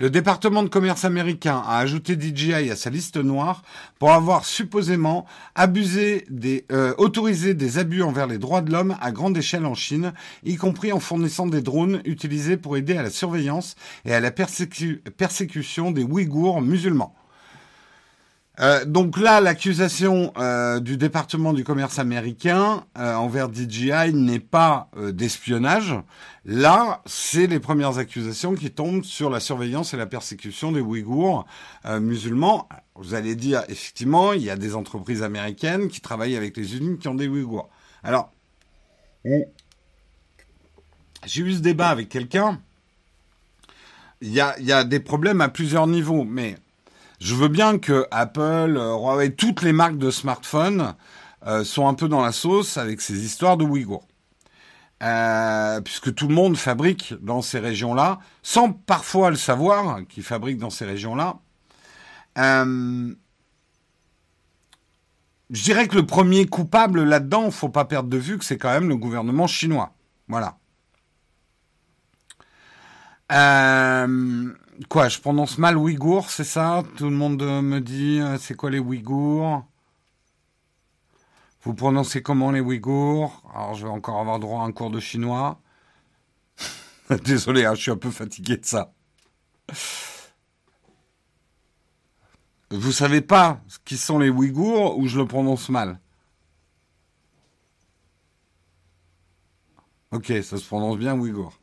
Le 0.00 0.08
département 0.08 0.62
de 0.62 0.70
commerce 0.70 1.04
américain 1.04 1.62
a 1.62 1.76
ajouté 1.76 2.18
DJI 2.18 2.70
à 2.70 2.74
sa 2.74 2.88
liste 2.88 3.18
noire 3.18 3.62
pour 3.98 4.12
avoir 4.12 4.46
supposément 4.46 5.26
euh, 5.58 6.94
autorisé 6.96 7.52
des 7.52 7.78
abus 7.78 8.02
envers 8.02 8.26
les 8.26 8.38
droits 8.38 8.62
de 8.62 8.72
l'homme 8.72 8.96
à 9.02 9.12
grande 9.12 9.36
échelle 9.36 9.66
en 9.66 9.74
Chine, 9.74 10.14
y 10.42 10.56
compris 10.56 10.90
en 10.90 11.00
fournissant 11.00 11.46
des 11.46 11.60
drones 11.60 12.00
utilisés 12.06 12.56
pour 12.56 12.78
aider 12.78 12.96
à 12.96 13.02
la 13.02 13.10
surveillance 13.10 13.76
et 14.06 14.14
à 14.14 14.20
la 14.20 14.30
persécution 14.30 15.90
des 15.90 16.02
Ouïghours 16.04 16.62
musulmans. 16.62 17.14
Euh, 18.60 18.84
donc 18.84 19.18
là, 19.18 19.40
l'accusation 19.40 20.34
euh, 20.36 20.80
du 20.80 20.98
département 20.98 21.54
du 21.54 21.64
commerce 21.64 21.98
américain 21.98 22.84
euh, 22.98 23.14
envers 23.14 23.48
DJI 23.52 24.12
n'est 24.12 24.38
pas 24.38 24.90
d'espionnage. 24.96 25.94
Là, 26.44 27.02
c'est 27.06 27.46
les 27.46 27.58
premières 27.58 27.98
accusations 27.98 28.54
qui 28.54 28.70
tombent 28.70 29.04
sur 29.04 29.30
la 29.30 29.40
surveillance 29.40 29.94
et 29.94 29.96
la 29.96 30.06
persécution 30.06 30.72
des 30.72 30.80
Ouïghours 30.80 31.46
musulmans. 32.00 32.68
Vous 32.96 33.14
allez 33.14 33.34
dire, 33.34 33.62
effectivement, 33.68 34.32
il 34.32 34.42
y 34.42 34.50
a 34.50 34.56
des 34.56 34.74
entreprises 34.74 35.22
américaines 35.22 35.88
qui 35.88 36.00
travaillent 36.00 36.36
avec 36.36 36.56
les 36.56 36.74
usines 36.74 36.98
qui 36.98 37.08
ont 37.08 37.14
des 37.14 37.28
Ouïghours. 37.28 37.68
Alors, 38.02 38.32
j'ai 39.24 41.42
eu 41.42 41.52
ce 41.52 41.60
débat 41.60 41.88
avec 41.88 42.08
quelqu'un. 42.08 42.60
Il 44.22 44.32
y 44.32 44.40
a, 44.40 44.58
y 44.60 44.72
a 44.72 44.84
des 44.84 45.00
problèmes 45.00 45.40
à 45.40 45.48
plusieurs 45.48 45.86
niveaux, 45.86 46.24
mais 46.24 46.56
je 47.20 47.34
veux 47.34 47.48
bien 47.48 47.78
que 47.78 48.06
Apple, 48.10 48.40
euh, 48.76 48.96
Huawei, 48.96 49.30
toutes 49.34 49.62
les 49.62 49.72
marques 49.72 49.98
de 49.98 50.10
smartphones 50.10 50.94
euh, 51.46 51.64
sont 51.64 51.86
un 51.86 51.94
peu 51.94 52.08
dans 52.08 52.22
la 52.22 52.32
sauce 52.32 52.78
avec 52.78 53.02
ces 53.02 53.24
histoires 53.24 53.58
de 53.58 53.64
Ouïghours. 53.64 54.08
Euh, 55.02 55.80
puisque 55.82 56.14
tout 56.14 56.28
le 56.28 56.34
monde 56.34 56.56
fabrique 56.56 57.14
dans 57.22 57.42
ces 57.42 57.58
régions-là, 57.58 58.18
sans 58.42 58.72
parfois 58.72 59.30
le 59.30 59.36
savoir, 59.36 60.00
qu'ils 60.08 60.22
fabriquent 60.22 60.58
dans 60.58 60.70
ces 60.70 60.84
régions-là. 60.84 61.38
je 62.36 63.14
dirais 65.50 65.88
que 65.88 65.96
le 65.96 66.06
premier 66.06 66.46
coupable 66.46 67.02
là-dedans, 67.04 67.50
faut 67.50 67.70
pas 67.70 67.84
perdre 67.86 68.08
de 68.08 68.18
vue 68.18 68.38
que 68.38 68.44
c'est 68.44 68.58
quand 68.58 68.70
même 68.70 68.88
le 68.88 68.96
gouvernement 68.96 69.46
chinois. 69.46 69.94
Voilà. 70.28 70.56
Quoi, 74.88 75.08
je 75.08 75.20
prononce 75.20 75.58
mal 75.58 75.76
Ouïghour, 75.76 76.30
c'est 76.30 76.44
ça? 76.44 76.82
Tout 76.96 77.04
le 77.04 77.16
monde 77.16 77.42
me 77.42 77.80
dit, 77.80 78.18
euh, 78.20 78.38
c'est 78.38 78.54
quoi 78.54 78.70
les 78.70 78.78
Ouïghours? 78.78 79.64
Vous 81.62 81.74
prononcez 81.74 82.22
comment 82.22 82.50
les 82.50 82.60
Ouïghours? 82.60 83.42
Alors, 83.54 83.74
je 83.74 83.84
vais 83.84 83.92
encore 83.92 84.18
avoir 84.18 84.38
droit 84.38 84.62
à 84.62 84.64
un 84.64 84.72
cours 84.72 84.90
de 84.90 84.98
chinois. 84.98 85.60
Désolé, 87.24 87.64
hein, 87.66 87.74
je 87.74 87.82
suis 87.82 87.90
un 87.90 87.96
peu 87.96 88.10
fatigué 88.10 88.56
de 88.56 88.64
ça. 88.64 88.92
Vous 92.70 92.92
savez 92.92 93.20
pas 93.20 93.60
qui 93.84 93.96
sont 93.96 94.18
les 94.18 94.30
Ouïghours 94.30 94.98
ou 94.98 95.06
je 95.06 95.18
le 95.18 95.26
prononce 95.26 95.68
mal? 95.68 96.00
Ok, 100.12 100.26
ça 100.42 100.56
se 100.56 100.64
prononce 100.66 100.98
bien 100.98 101.18
Ouïghour. 101.18 101.59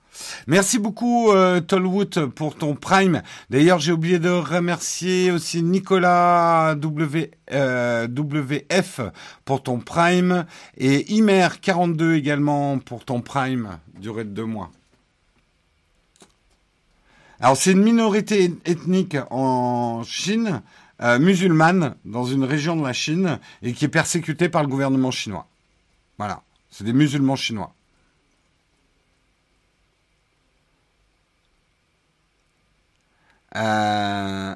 Merci 0.48 0.80
beaucoup 0.80 1.32
euh, 1.32 1.60
Tolwood 1.60 2.28
pour 2.28 2.56
ton 2.56 2.76
Prime. 2.76 3.22
D'ailleurs, 3.50 3.80
j'ai 3.80 3.92
oublié 3.92 4.20
de 4.20 4.30
remercier 4.30 5.32
aussi 5.32 5.62
Nicolas 5.64 6.76
w, 6.76 7.32
euh, 7.52 8.08
WF 8.08 9.02
pour 9.46 9.64
ton 9.64 9.80
Prime 9.80 10.46
et 10.78 11.04
Imer42 11.14 12.14
également 12.14 12.80
pour 12.80 13.06
ton 13.06 13.22
Prime, 13.22 13.80
durée 14.00 14.24
de 14.24 14.30
deux 14.30 14.46
mois. 14.46 14.72
Alors, 17.40 17.56
c'est 17.56 17.72
une 17.72 17.84
minorité 17.84 18.52
ethnique 18.66 19.18
en 19.30 20.04
Chine, 20.04 20.62
euh, 21.04 21.20
musulmane, 21.20 21.96
dans 22.04 22.24
une 22.24 22.44
région 22.44 22.76
de 22.76 22.84
la 22.84 22.94
Chine, 22.94 23.40
et 23.62 23.74
qui 23.74 23.86
est 23.86 23.90
persécutée 23.90 24.50
par 24.50 24.64
le 24.64 24.68
gouvernement 24.68 25.12
chinois. 25.12 25.48
Voilà, 26.18 26.42
c'est 26.72 26.84
des 26.84 26.94
musulmans 26.94 27.36
chinois. 27.36 27.76
Euh, 33.58 34.56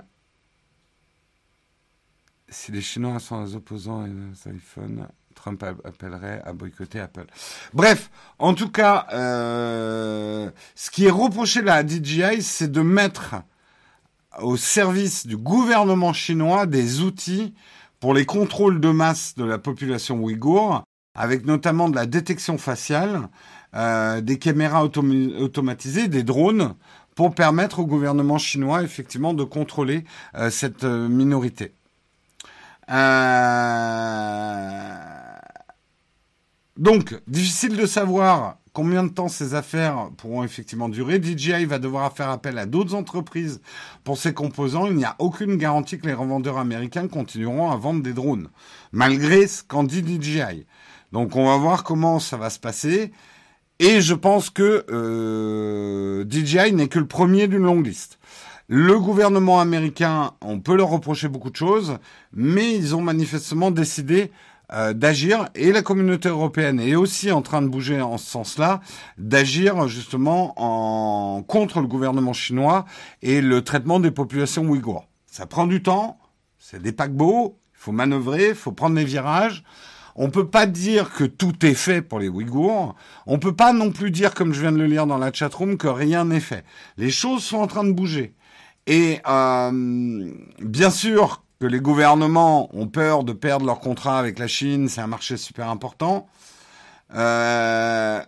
si 2.50 2.72
les 2.72 2.82
Chinois 2.82 3.20
sont 3.20 3.44
les 3.44 3.56
opposants 3.56 4.06
les 4.06 4.52
iPhones, 4.54 5.08
Trump 5.34 5.64
appellerait 5.64 6.42
à 6.46 6.54
boycotter 6.54 7.00
Apple. 7.00 7.26
Bref, 7.74 8.12
en 8.38 8.54
tout 8.54 8.70
cas, 8.70 9.08
euh, 9.14 10.52
ce 10.76 10.92
qui 10.92 11.06
est 11.06 11.12
reproché 11.12 11.68
à 11.68 11.86
DJI, 11.86 12.44
c'est 12.44 12.72
de 12.72 12.82
mettre 12.82 13.36
au 14.40 14.58
service 14.58 15.26
du 15.26 15.38
gouvernement 15.38 16.14
chinois 16.14 16.66
des 16.66 17.02
outils 17.02 17.54
pour 18.00 18.14
les 18.14 18.26
contrôles 18.26 18.80
de 18.80 18.90
masse 18.90 19.36
de 19.36 19.44
la 19.44 19.58
population 19.58 20.22
ouïghour, 20.22 20.84
avec 21.16 21.46
notamment 21.46 21.90
de 21.90 21.96
la 21.96 22.06
détection 22.06 22.58
faciale, 22.58 23.30
euh, 23.76 24.22
des 24.22 24.38
caméras 24.38 24.84
automatisées, 24.84 26.08
des 26.08 26.24
drones, 26.24 26.76
pour 27.16 27.36
permettre 27.36 27.80
au 27.80 27.86
gouvernement 27.86 28.38
chinois 28.38 28.84
effectivement 28.84 29.34
de 29.34 29.44
contrôler 29.44 30.04
euh, 30.36 30.50
cette 30.50 30.84
euh, 30.84 31.08
minorité. 31.08 31.74
Euh, 32.90 33.82
donc, 36.78 37.16
difficile 37.28 37.78
de 37.78 37.86
savoir 37.86 38.58
combien 38.74 39.04
de 39.04 39.10
temps 39.10 39.28
ces 39.28 39.54
affaires 39.54 40.10
pourront 40.18 40.44
effectivement 40.44 40.90
durer. 40.90 41.22
DJI 41.22 41.66
va 41.66 41.80
devoir 41.80 42.14
faire 42.14 42.30
appel 42.30 42.58
à 42.58 42.66
d'autres 42.66 42.96
entreprises 42.96 43.62
pour 44.04 44.18
ses 44.18 44.34
composants. 44.34 44.88
Il 44.88 44.96
n'y 44.96 45.06
a 45.06 45.16
aucune 45.20 45.58
garantie 45.58 46.00
que 46.00 46.08
les 46.08 46.14
revendeurs 46.14 46.58
américains 46.58 47.08
continueront 47.08 47.72
à 47.72 47.76
vendre 47.76 48.02
des 48.02 48.14
drones, 48.14 48.48
malgré 48.92 49.48
ce 49.48 49.64
qu'en 49.64 49.84
dit 49.84 50.02
DJI. 50.02 50.66
Donc 51.12 51.36
on 51.36 51.46
va 51.46 51.58
voir 51.58 51.84
comment 51.84 52.20
ça 52.20 52.38
va 52.38 52.50
se 52.50 52.60
passer. 52.60 53.12
Et 53.84 54.00
je 54.00 54.14
pense 54.14 54.52
que 54.52 54.86
euh, 54.92 56.24
DJI 56.30 56.72
n'est 56.72 56.88
que 56.88 57.00
le 57.00 57.08
premier 57.08 57.48
d'une 57.48 57.64
longue 57.64 57.88
liste. 57.88 58.20
Le 58.68 59.00
gouvernement 59.00 59.60
américain, 59.60 60.34
on 60.40 60.60
peut 60.60 60.76
leur 60.76 60.90
reprocher 60.90 61.30
beaucoup 61.30 61.50
de 61.50 61.56
choses, 61.56 61.98
mais 62.32 62.76
ils 62.76 62.96
ont 62.96 63.02
manifestement 63.02 63.72
décidé 63.72 64.30
euh, 64.72 64.94
d'agir, 64.94 65.50
et 65.56 65.72
la 65.72 65.82
communauté 65.82 66.30
européenne 66.30 66.80
est 66.80 66.94
aussi 66.94 67.32
en 67.32 67.42
train 67.42 67.64
de 67.64 67.70
bouger 67.70 68.00
en 68.00 68.20
ce 68.20 68.30
sens-là, 68.30 68.82
d'agir 69.18 69.88
justement 69.88 70.54
en 70.58 71.42
contre 71.42 71.82
le 71.82 71.88
gouvernement 71.88 72.34
chinois 72.34 72.86
et 73.24 73.42
le 73.42 73.64
traitement 73.64 74.00
des 74.00 74.12
populations 74.12 74.64
ouïghours. 74.64 75.08
Ça 75.26 75.48
prend 75.48 75.66
du 75.66 75.82
temps, 75.82 76.20
c'est 76.60 76.84
des 76.84 76.92
paquebots, 76.92 77.58
il 77.74 77.80
faut 77.80 77.92
manœuvrer, 77.94 78.50
il 78.50 78.56
faut 78.56 78.74
prendre 78.74 78.96
les 78.96 79.06
virages. 79.06 79.64
On 80.16 80.30
peut 80.30 80.48
pas 80.48 80.66
dire 80.66 81.12
que 81.12 81.24
tout 81.24 81.66
est 81.66 81.74
fait 81.74 82.02
pour 82.02 82.20
les 82.20 82.30
Ouïghours. 82.30 82.96
On 83.26 83.40
peut 83.40 83.56
pas 83.56 83.74
non 83.74 83.92
plus 83.92 84.12
dire, 84.12 84.34
comme 84.34 84.54
je 84.54 84.62
viens 84.62 84.72
de 84.72 84.78
le 84.78 84.88
lire 84.88 85.08
dans 85.08 85.18
la 85.18 85.32
chatroom, 85.32 85.78
que 85.78 85.88
rien 85.88 86.26
n'est 86.26 86.40
fait. 86.40 86.66
Les 86.98 87.12
choses 87.12 87.44
sont 87.44 87.58
en 87.58 87.68
train 87.68 87.84
de 87.84 87.92
bouger. 87.92 88.34
Et 88.88 89.20
euh, 89.28 90.32
bien 90.60 90.90
sûr 90.90 91.44
que 91.60 91.66
les 91.66 91.80
gouvernements 91.80 92.76
ont 92.76 92.88
peur 92.88 93.24
de 93.24 93.34
perdre 93.34 93.66
leur 93.66 93.80
contrat 93.80 94.18
avec 94.18 94.40
la 94.40 94.48
Chine, 94.48 94.90
c'est 94.90 95.02
un 95.02 95.08
marché 95.08 95.38
super 95.38 95.70
important. 95.70 96.28
Euh, 97.14 98.20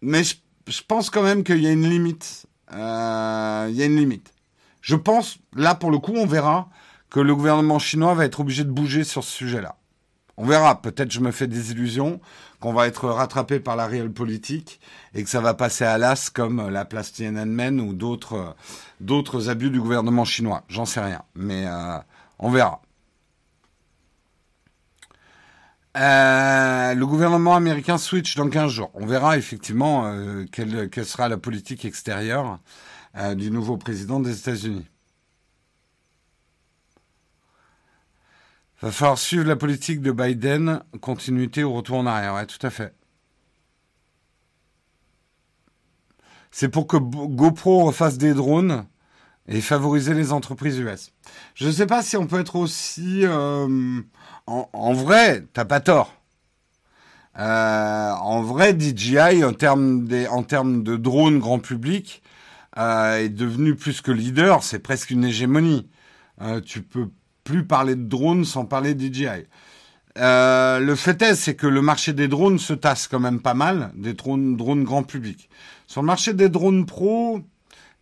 mais 0.00 0.22
je, 0.22 0.82
pense 0.86 1.10
quand 1.10 1.22
même 1.22 1.42
qu'il 1.42 1.58
y 1.58 1.66
a 1.66 1.72
une 1.72 1.88
limite. 1.88 2.46
Euh, 2.72 3.66
il 3.68 3.74
y 3.74 3.82
a 3.82 3.86
une 3.86 3.96
limite. 3.96 4.32
Je 4.80 4.94
pense, 4.94 5.38
là 5.54 5.74
pour 5.74 5.90
le 5.90 5.98
coup, 5.98 6.14
on 6.14 6.26
verra 6.26 6.68
que 7.10 7.18
le 7.18 7.34
gouvernement 7.34 7.80
chinois 7.80 8.14
va 8.14 8.24
être 8.24 8.40
obligé 8.40 8.62
de 8.62 8.70
bouger 8.70 9.02
sur 9.02 9.24
ce 9.24 9.32
sujet-là. 9.32 9.76
On 10.42 10.46
verra, 10.46 10.80
peut-être 10.80 11.12
je 11.12 11.20
me 11.20 11.32
fais 11.32 11.46
des 11.46 11.70
illusions, 11.72 12.18
qu'on 12.60 12.72
va 12.72 12.86
être 12.86 13.10
rattrapé 13.10 13.60
par 13.60 13.76
la 13.76 13.86
réelle 13.86 14.10
politique 14.10 14.80
et 15.12 15.22
que 15.22 15.28
ça 15.28 15.42
va 15.42 15.52
passer 15.52 15.84
à 15.84 15.98
l'as 15.98 16.30
comme 16.30 16.70
la 16.70 16.86
place 16.86 17.12
Tiananmen 17.12 17.78
ou 17.78 17.92
d'autres 17.92 19.50
abus 19.50 19.68
du 19.68 19.78
gouvernement 19.78 20.24
chinois. 20.24 20.64
J'en 20.68 20.86
sais 20.86 21.00
rien, 21.00 21.20
mais 21.34 21.66
euh, 21.66 21.98
on 22.38 22.50
verra. 22.50 22.80
Euh, 25.98 26.94
le 26.94 27.06
gouvernement 27.06 27.54
américain 27.54 27.98
switch 27.98 28.34
dans 28.34 28.48
15 28.48 28.72
jours. 28.72 28.90
On 28.94 29.04
verra 29.04 29.36
effectivement 29.36 30.06
euh, 30.06 30.46
quelle, 30.50 31.04
sera 31.04 31.28
la 31.28 31.36
politique 31.36 31.84
extérieure 31.84 32.60
du 33.34 33.50
nouveau 33.50 33.76
président 33.76 34.20
des 34.20 34.38
États-Unis. 34.38 34.86
Va 38.82 38.90
falloir 38.90 39.18
suivre 39.18 39.44
la 39.46 39.56
politique 39.56 40.00
de 40.00 40.10
Biden, 40.10 40.82
continuité 41.02 41.62
ou 41.64 41.74
retour 41.74 41.98
en 41.98 42.06
arrière. 42.06 42.34
Ouais, 42.34 42.46
tout 42.46 42.64
à 42.66 42.70
fait. 42.70 42.94
C'est 46.50 46.68
pour 46.68 46.86
que 46.86 46.96
GoPro 46.96 47.84
refasse 47.84 48.16
des 48.16 48.32
drones 48.32 48.86
et 49.46 49.60
favoriser 49.60 50.14
les 50.14 50.32
entreprises 50.32 50.78
US. 50.78 51.12
Je 51.54 51.66
ne 51.66 51.72
sais 51.72 51.86
pas 51.86 52.02
si 52.02 52.16
on 52.16 52.26
peut 52.26 52.40
être 52.40 52.56
aussi... 52.56 53.20
Euh, 53.24 54.00
en, 54.46 54.92
vrai, 54.94 55.46
t'as 55.52 55.66
pas 55.66 55.80
tort. 55.80 56.14
Euh, 57.38 58.10
en 58.12 58.42
vrai, 58.42 58.76
DJI, 58.76 59.44
en 59.44 59.52
termes, 59.52 60.06
de 60.06 60.96
drones 60.96 61.38
grand 61.38 61.58
public, 61.58 62.22
euh, 62.78 63.18
est 63.18 63.28
devenu 63.28 63.76
plus 63.76 64.00
que 64.00 64.10
leader. 64.10 64.62
C'est 64.62 64.80
presque 64.80 65.10
une 65.10 65.24
hégémonie. 65.24 65.88
tu 66.64 66.82
peux 66.82 67.10
plus 67.50 67.64
parler 67.64 67.96
de 67.96 68.04
drones 68.04 68.44
sans 68.44 68.64
parler 68.64 68.96
DJI. 68.96 69.46
Euh, 70.18 70.78
le 70.78 70.94
fait 70.94 71.20
est, 71.20 71.34
c'est 71.34 71.56
que 71.56 71.66
le 71.66 71.82
marché 71.82 72.12
des 72.12 72.28
drones 72.28 72.60
se 72.60 72.74
tasse 72.74 73.08
quand 73.08 73.18
même 73.18 73.40
pas 73.40 73.54
mal, 73.54 73.90
des 73.96 74.14
drones, 74.14 74.56
drones 74.56 74.84
grand 74.84 75.02
public. 75.02 75.50
Sur 75.88 76.02
le 76.02 76.06
marché 76.06 76.32
des 76.32 76.48
drones 76.48 76.86
pro, 76.86 77.40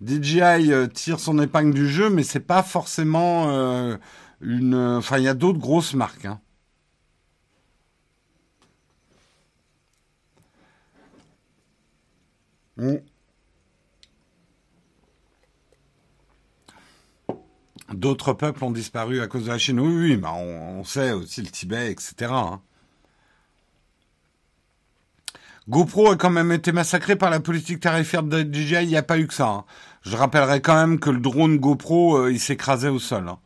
DJI 0.04 0.72
euh, 0.72 0.86
tire 0.86 1.18
son 1.18 1.38
épingle 1.38 1.72
du 1.72 1.88
jeu, 1.88 2.10
mais 2.10 2.24
c'est 2.24 2.40
pas 2.40 2.62
forcément 2.62 3.48
euh, 3.48 3.96
une. 4.42 4.74
Enfin, 4.74 5.16
il 5.16 5.24
y 5.24 5.28
a 5.28 5.34
d'autres 5.34 5.58
grosses 5.58 5.94
marques. 5.94 6.26
Hein. 6.26 6.40
D'autres 17.92 18.34
peuples 18.34 18.64
ont 18.64 18.70
disparu 18.70 19.20
à 19.20 19.26
cause 19.26 19.44
de 19.44 19.50
la 19.50 19.58
Chine. 19.58 19.80
Oui, 19.80 19.94
oui, 19.94 20.16
bah 20.16 20.32
on, 20.34 20.84
sait 20.84 21.12
aussi 21.12 21.40
le 21.40 21.48
Tibet, 21.48 21.90
etc. 21.90 22.30
Hein. 22.30 22.60
GoPro 25.68 26.10
a 26.10 26.16
quand 26.16 26.30
même 26.30 26.52
été 26.52 26.72
massacré 26.72 27.16
par 27.16 27.30
la 27.30 27.40
politique 27.40 27.80
tarifaire 27.80 28.22
de 28.22 28.40
DJI. 28.40 28.82
Il 28.82 28.88
n'y 28.88 28.96
a 28.96 29.02
pas 29.02 29.18
eu 29.18 29.26
que 29.26 29.34
ça. 29.34 29.48
Hein. 29.48 29.64
Je 30.02 30.16
rappellerai 30.16 30.60
quand 30.60 30.74
même 30.74 31.00
que 31.00 31.10
le 31.10 31.20
drone 31.20 31.58
GoPro, 31.58 32.16
euh, 32.18 32.32
il 32.32 32.40
s'écrasait 32.40 32.88
au 32.88 32.98
sol. 32.98 33.28
Hein. 33.28 33.38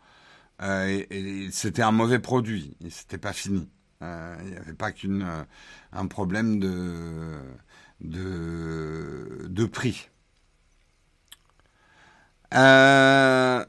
Euh, 0.62 1.48
c'était 1.50 1.82
un 1.82 1.92
mauvais 1.92 2.18
produit. 2.18 2.76
Et 2.84 2.90
c'était 2.90 3.18
pas 3.18 3.32
fini. 3.32 3.68
Euh, 4.02 4.36
il 4.42 4.50
n'y 4.50 4.56
avait 4.56 4.74
pas 4.74 4.92
qu'une 4.92 5.24
un 5.92 6.06
problème 6.06 6.58
de, 6.58 7.38
de, 8.00 9.46
de 9.48 9.64
prix. 9.66 10.08
Euh, 12.54 13.64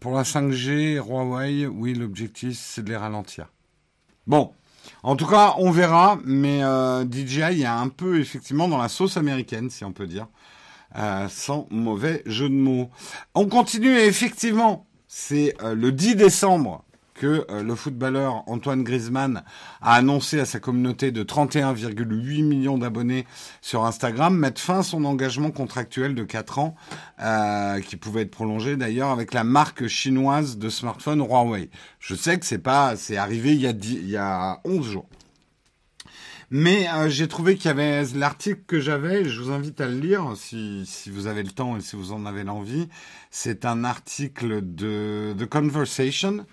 pour 0.00 0.14
la 0.14 0.22
5G, 0.22 0.96
Huawei, 0.96 1.66
oui, 1.66 1.94
l'objectif, 1.94 2.56
c'est 2.58 2.82
de 2.82 2.90
les 2.90 2.96
ralentir. 2.96 3.52
Bon, 4.26 4.52
en 5.02 5.16
tout 5.16 5.26
cas, 5.26 5.54
on 5.58 5.70
verra, 5.70 6.18
mais 6.24 6.62
euh, 6.62 7.04
DJI 7.04 7.62
est 7.62 7.66
un 7.66 7.88
peu 7.88 8.20
effectivement 8.20 8.68
dans 8.68 8.78
la 8.78 8.88
sauce 8.88 9.16
américaine, 9.16 9.70
si 9.70 9.84
on 9.84 9.92
peut 9.92 10.06
dire, 10.06 10.26
euh, 10.96 11.28
sans 11.28 11.66
mauvais 11.70 12.22
jeu 12.26 12.48
de 12.48 12.54
mots. 12.54 12.90
On 13.34 13.46
continue 13.46 13.96
effectivement, 13.96 14.86
c'est 15.08 15.54
euh, 15.62 15.74
le 15.74 15.92
10 15.92 16.16
décembre 16.16 16.84
que 17.16 17.46
euh, 17.50 17.62
le 17.62 17.74
footballeur 17.74 18.44
Antoine 18.46 18.84
Griezmann 18.84 19.42
a 19.80 19.94
annoncé 19.94 20.38
à 20.38 20.44
sa 20.44 20.60
communauté 20.60 21.10
de 21.10 21.24
31,8 21.24 22.44
millions 22.44 22.78
d'abonnés 22.78 23.26
sur 23.60 23.84
Instagram 23.84 24.36
mettre 24.36 24.60
fin 24.60 24.80
à 24.80 24.82
son 24.82 25.04
engagement 25.04 25.50
contractuel 25.50 26.14
de 26.14 26.22
4 26.22 26.58
ans, 26.58 26.76
euh, 27.20 27.80
qui 27.80 27.96
pouvait 27.96 28.22
être 28.22 28.30
prolongé 28.30 28.76
d'ailleurs 28.76 29.10
avec 29.10 29.32
la 29.32 29.44
marque 29.44 29.86
chinoise 29.86 30.58
de 30.58 30.68
smartphone 30.68 31.20
Huawei. 31.20 31.70
Je 31.98 32.14
sais 32.14 32.38
que 32.38 32.46
c'est 32.46 32.58
pas, 32.58 32.96
c'est 32.96 33.16
arrivé 33.16 33.54
il 33.54 33.60
y 33.60 33.66
a 33.66 33.70
il 33.70 34.08
y 34.08 34.16
a 34.16 34.60
11 34.64 34.86
jours. 34.86 35.08
Mais 36.50 36.88
euh, 36.90 37.08
j'ai 37.08 37.26
trouvé 37.26 37.56
qu'il 37.56 37.66
y 37.66 37.68
avait 37.68 38.04
l'article 38.14 38.60
que 38.68 38.78
j'avais, 38.78 39.28
je 39.28 39.40
vous 39.40 39.50
invite 39.50 39.80
à 39.80 39.86
le 39.86 39.98
lire 39.98 40.34
si, 40.36 40.84
si 40.86 41.10
vous 41.10 41.26
avez 41.26 41.42
le 41.42 41.50
temps 41.50 41.76
et 41.76 41.80
si 41.80 41.96
vous 41.96 42.12
en 42.12 42.24
avez 42.24 42.44
l'envie. 42.44 42.88
C'est 43.32 43.64
un 43.64 43.82
article 43.82 44.60
de 44.62 45.34
The 45.36 45.46
Conversation 45.46 46.46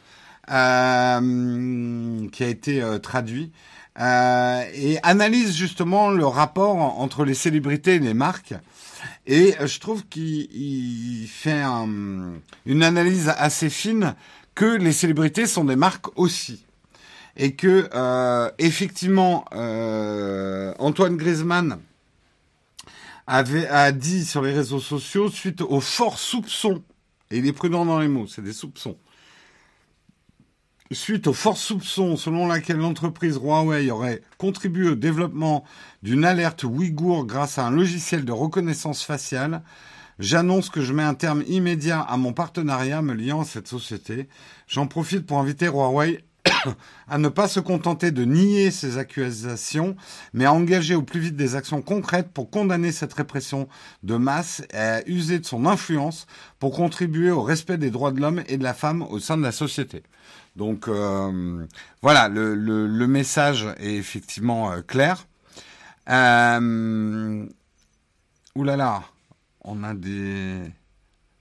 euh, 0.51 2.27
qui 2.31 2.43
a 2.43 2.47
été 2.47 2.81
euh, 2.81 2.99
traduit. 2.99 3.51
Euh, 3.99 4.63
et 4.73 4.97
analyse 5.03 5.55
justement 5.55 6.09
le 6.09 6.25
rapport 6.25 6.75
entre 6.99 7.25
les 7.25 7.33
célébrités 7.33 7.95
et 7.95 7.99
les 7.99 8.13
marques. 8.13 8.55
Et 9.27 9.53
je 9.63 9.79
trouve 9.79 10.05
qu'il 10.07 11.27
fait 11.29 11.63
une 12.65 12.83
analyse 12.83 13.31
assez 13.37 13.69
fine 13.69 14.15
que 14.55 14.65
les 14.65 14.91
célébrités 14.91 15.45
sont 15.45 15.63
des 15.63 15.75
marques 15.75 16.17
aussi. 16.17 16.65
Et 17.37 17.55
que 17.55 17.89
effectivement, 18.57 19.45
Antoine 20.79 21.17
Griezmann 21.17 21.79
avait 23.27 23.67
a 23.67 23.91
dit 23.91 24.25
sur 24.25 24.41
les 24.41 24.53
réseaux 24.53 24.79
sociaux 24.79 25.29
suite 25.29 25.61
aux 25.61 25.81
forts 25.81 26.19
soupçons, 26.19 26.83
et 27.31 27.37
il 27.37 27.47
est 27.47 27.53
prudent 27.53 27.85
dans 27.85 27.99
les 27.99 28.07
mots, 28.07 28.27
c'est 28.27 28.41
des 28.41 28.53
soupçons, 28.53 28.97
suite 30.91 31.27
aux 31.27 31.33
forts 31.33 31.57
soupçons 31.57 32.17
selon 32.17 32.47
laquelle 32.47 32.77
l'entreprise 32.77 33.37
Huawei 33.37 33.89
aurait 33.89 34.21
contribué 34.37 34.89
au 34.89 34.95
développement 34.95 35.63
d'une 36.03 36.25
alerte 36.25 36.63
ouïghour 36.63 37.25
grâce 37.25 37.57
à 37.57 37.65
un 37.65 37.71
logiciel 37.71 38.25
de 38.25 38.31
reconnaissance 38.31 39.03
faciale, 39.03 39.63
j'annonce 40.19 40.69
que 40.69 40.81
je 40.81 40.93
mets 40.93 41.03
un 41.03 41.15
terme 41.15 41.43
immédiat 41.47 42.01
à 42.01 42.17
mon 42.17 42.33
partenariat 42.33 43.01
me 43.01 43.13
liant 43.13 43.41
à 43.41 43.45
cette 43.45 43.67
société. 43.67 44.27
J'en 44.67 44.87
profite 44.87 45.25
pour 45.25 45.39
inviter 45.39 45.67
Huawei 45.67 46.23
à 47.07 47.17
ne 47.17 47.29
pas 47.29 47.47
se 47.47 47.59
contenter 47.59 48.11
de 48.11 48.25
nier 48.25 48.71
ces 48.71 48.97
accusations, 48.97 49.95
mais 50.33 50.45
à 50.45 50.53
engager 50.53 50.95
au 50.95 51.01
plus 51.01 51.19
vite 51.19 51.35
des 51.35 51.55
actions 51.55 51.81
concrètes 51.81 52.31
pour 52.31 52.49
condamner 52.49 52.91
cette 52.91 53.13
répression 53.13 53.67
de 54.03 54.15
masse 54.15 54.61
et 54.73 54.77
à 54.77 55.07
user 55.07 55.39
de 55.39 55.45
son 55.45 55.65
influence 55.65 56.27
pour 56.59 56.75
contribuer 56.75 57.31
au 57.31 57.41
respect 57.41 57.77
des 57.77 57.91
droits 57.91 58.11
de 58.11 58.19
l'homme 58.19 58.43
et 58.47 58.57
de 58.57 58.63
la 58.63 58.73
femme 58.73 59.03
au 59.03 59.19
sein 59.19 59.37
de 59.37 59.43
la 59.43 59.51
société. 59.51 60.03
Donc 60.55 60.87
euh, 60.87 61.65
voilà, 62.01 62.29
le, 62.29 63.07
message 63.07 63.67
est 63.79 63.95
effectivement 63.95 64.71
euh, 64.71 64.81
clair. 64.81 65.27
Euh, 66.09 67.45
là, 68.55 69.03
on 69.61 69.83
a 69.83 69.93
des. 69.93 70.61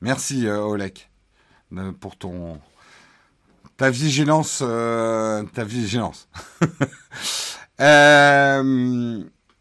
Merci 0.01 0.49
Olek 0.49 1.11
pour 2.01 2.17
ton 2.17 2.61
ta 3.77 3.91
vigilance, 3.91 4.59
ta 4.59 5.65
vigilance. 5.65 6.29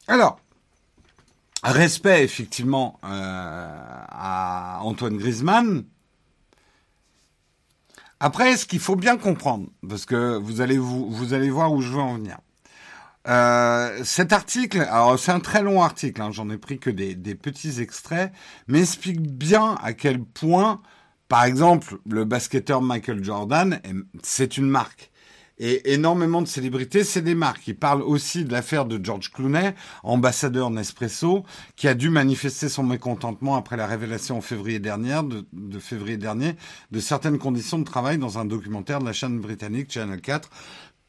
alors, 0.08 0.40
respect 1.64 2.24
effectivement 2.24 3.00
à 3.04 4.80
Antoine 4.82 5.18
Griezmann. 5.18 5.86
Après, 8.24 8.56
ce 8.56 8.68
qu'il 8.68 8.80
faut 8.80 8.96
bien 8.96 9.18
comprendre, 9.18 9.66
parce 9.90 10.06
que 10.06 10.38
vous 10.38 10.62
allez 10.62 10.78
vous, 10.78 11.10
vous 11.10 11.34
allez 11.34 11.50
voir 11.50 11.74
où 11.74 11.82
je 11.82 11.90
veux 11.90 12.00
en 12.00 12.14
venir. 12.14 12.38
Euh, 13.28 14.04
cet 14.04 14.32
article, 14.32 14.82
alors 14.82 15.18
c'est 15.18 15.32
un 15.32 15.40
très 15.40 15.64
long 15.64 15.82
article, 15.82 16.22
hein, 16.22 16.30
j'en 16.32 16.48
ai 16.52 16.60
pris 16.60 16.78
que 16.78 16.92
des, 16.92 17.16
des 17.16 17.34
petits 17.34 17.82
extraits, 17.82 18.32
m'explique 18.68 19.22
bien 19.22 19.74
à 19.82 19.94
quel 19.94 20.24
point, 20.24 20.84
par 21.30 21.46
exemple, 21.46 21.98
le 22.08 22.24
basketteur 22.24 22.84
Michael 22.84 23.24
Jordan, 23.24 23.82
c'est 24.22 24.56
une 24.56 24.70
marque. 24.70 25.11
Et 25.63 25.93
énormément 25.93 26.41
de 26.41 26.47
célébrités, 26.47 27.04
c'est 27.04 27.21
des 27.21 27.36
marques. 27.36 27.67
Il 27.67 27.76
parle 27.76 28.02
aussi 28.02 28.45
de 28.45 28.52
l'affaire 28.52 28.86
de 28.86 29.00
George 29.02 29.32
Clooney, 29.32 29.76
ambassadeur 30.02 30.71
Nespresso, 30.71 31.45
qui 31.76 31.88
a 31.88 31.93
dû 31.93 32.10
manifester 32.10 32.67
son 32.67 32.82
mécontentement 32.82 33.56
après 33.56 33.78
la 33.78 33.86
révélation 33.86 34.39
en 34.39 34.41
février 34.41 34.80
dernier, 34.80 35.21
de, 35.54 35.80
février 35.80 36.17
dernier, 36.17 36.56
de 36.89 37.00
certaines 37.00 37.38
conditions 37.38 37.78
de 37.78 37.84
travail 37.84 38.17
dans 38.17 38.39
un 38.39 38.45
documentaire 38.45 38.97
de 39.02 39.06
la 39.06 39.13
chaîne 39.13 39.39
britannique 39.39 39.91
Channel 39.91 40.19
4 40.19 40.50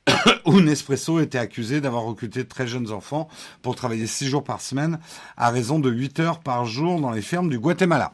où 0.45 0.61
Nespresso 0.61 1.19
était 1.21 1.39
accusé 1.39 1.81
d'avoir 1.81 2.03
recruté 2.03 2.43
de 2.43 2.49
très 2.49 2.67
jeunes 2.67 2.93
enfants 2.93 3.29
pour 3.63 3.75
travailler 3.75 4.07
six 4.07 4.27
jours 4.27 4.45
par 4.45 4.61
semaine 4.61 4.99
à 5.39 5.49
raison 5.49 5.79
de 5.79 5.91
8 5.91 6.21
heures 6.21 6.41
par 6.41 6.67
jour 6.67 7.01
dans 7.01 7.11
les 7.11 7.23
fermes 7.23 7.49
du 7.49 7.59
Guatemala. 7.59 8.13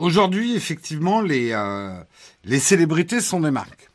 Aujourd'hui, 0.00 0.56
effectivement, 0.56 1.20
les, 1.20 1.52
euh, 1.52 2.02
les 2.42 2.58
célébrités 2.58 3.20
sont 3.20 3.38
des 3.38 3.52
marques. 3.52 3.91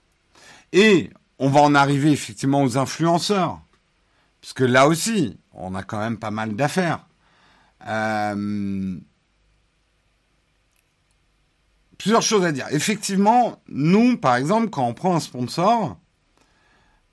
Et 0.77 1.09
on 1.39 1.49
va 1.49 1.61
en 1.61 1.73
arriver 1.73 2.11
effectivement 2.11 2.61
aux 2.61 2.77
influenceurs. 2.77 3.59
Parce 4.41 4.53
que 4.53 4.63
là 4.63 4.87
aussi, 4.87 5.39
on 5.53 5.73
a 5.73 5.81
quand 5.81 5.97
même 5.97 6.19
pas 6.19 6.29
mal 6.29 6.55
d'affaires. 6.55 7.07
Euh, 7.87 8.95
plusieurs 11.97 12.21
choses 12.21 12.45
à 12.45 12.51
dire. 12.51 12.67
Effectivement, 12.69 13.59
nous, 13.67 14.17
par 14.17 14.35
exemple, 14.35 14.69
quand 14.69 14.85
on 14.85 14.93
prend 14.93 15.15
un 15.15 15.19
sponsor, 15.19 15.97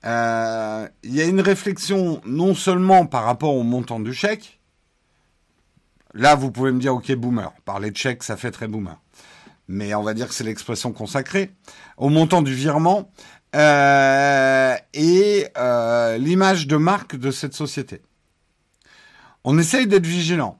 euh, 0.05 0.87
il 1.01 1.15
y 1.15 1.21
a 1.21 1.25
une 1.25 1.41
réflexion 1.41 2.21
non 2.23 2.53
seulement 2.53 3.07
par 3.07 3.23
rapport 3.23 3.55
au 3.55 3.63
montant 3.63 3.99
du 3.99 4.13
chèque. 4.13 4.59
Là, 6.13 6.35
vous 6.35 6.51
pouvez 6.51 6.71
me 6.71 6.79
dire, 6.79 6.93
ok, 6.93 7.11
boomer. 7.13 7.51
Parler 7.65 7.89
de 7.89 7.97
chèque, 7.97 8.21
ça 8.21 8.37
fait 8.37 8.51
très 8.51 8.67
boomer. 8.67 9.01
Mais 9.67 9.95
on 9.95 10.03
va 10.03 10.13
dire 10.13 10.27
que 10.27 10.33
c'est 10.35 10.43
l'expression 10.43 10.91
consacrée. 10.91 11.51
Au 11.97 12.09
montant 12.09 12.41
du 12.41 12.53
virement 12.53 13.09
euh, 13.55 14.75
et 14.93 15.47
euh, 15.57 16.17
l'image 16.17 16.67
de 16.67 16.75
marque 16.75 17.15
de 17.15 17.31
cette 17.31 17.53
société. 17.53 18.01
On 19.43 19.57
essaye 19.57 19.87
d'être 19.87 20.05
vigilant. 20.05 20.59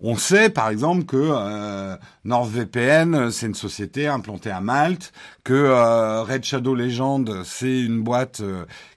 On 0.00 0.16
sait 0.16 0.50
par 0.50 0.68
exemple 0.68 1.04
que 1.04 1.16
euh, 1.16 1.96
NordVPN, 2.24 3.30
c'est 3.30 3.46
une 3.46 3.54
société 3.54 4.06
implantée 4.06 4.50
à 4.50 4.60
Malte, 4.60 5.12
que 5.44 5.54
euh, 5.54 6.22
Red 6.22 6.44
Shadow 6.44 6.74
Legend, 6.74 7.42
c'est 7.44 7.80
une 7.80 8.02
boîte 8.02 8.42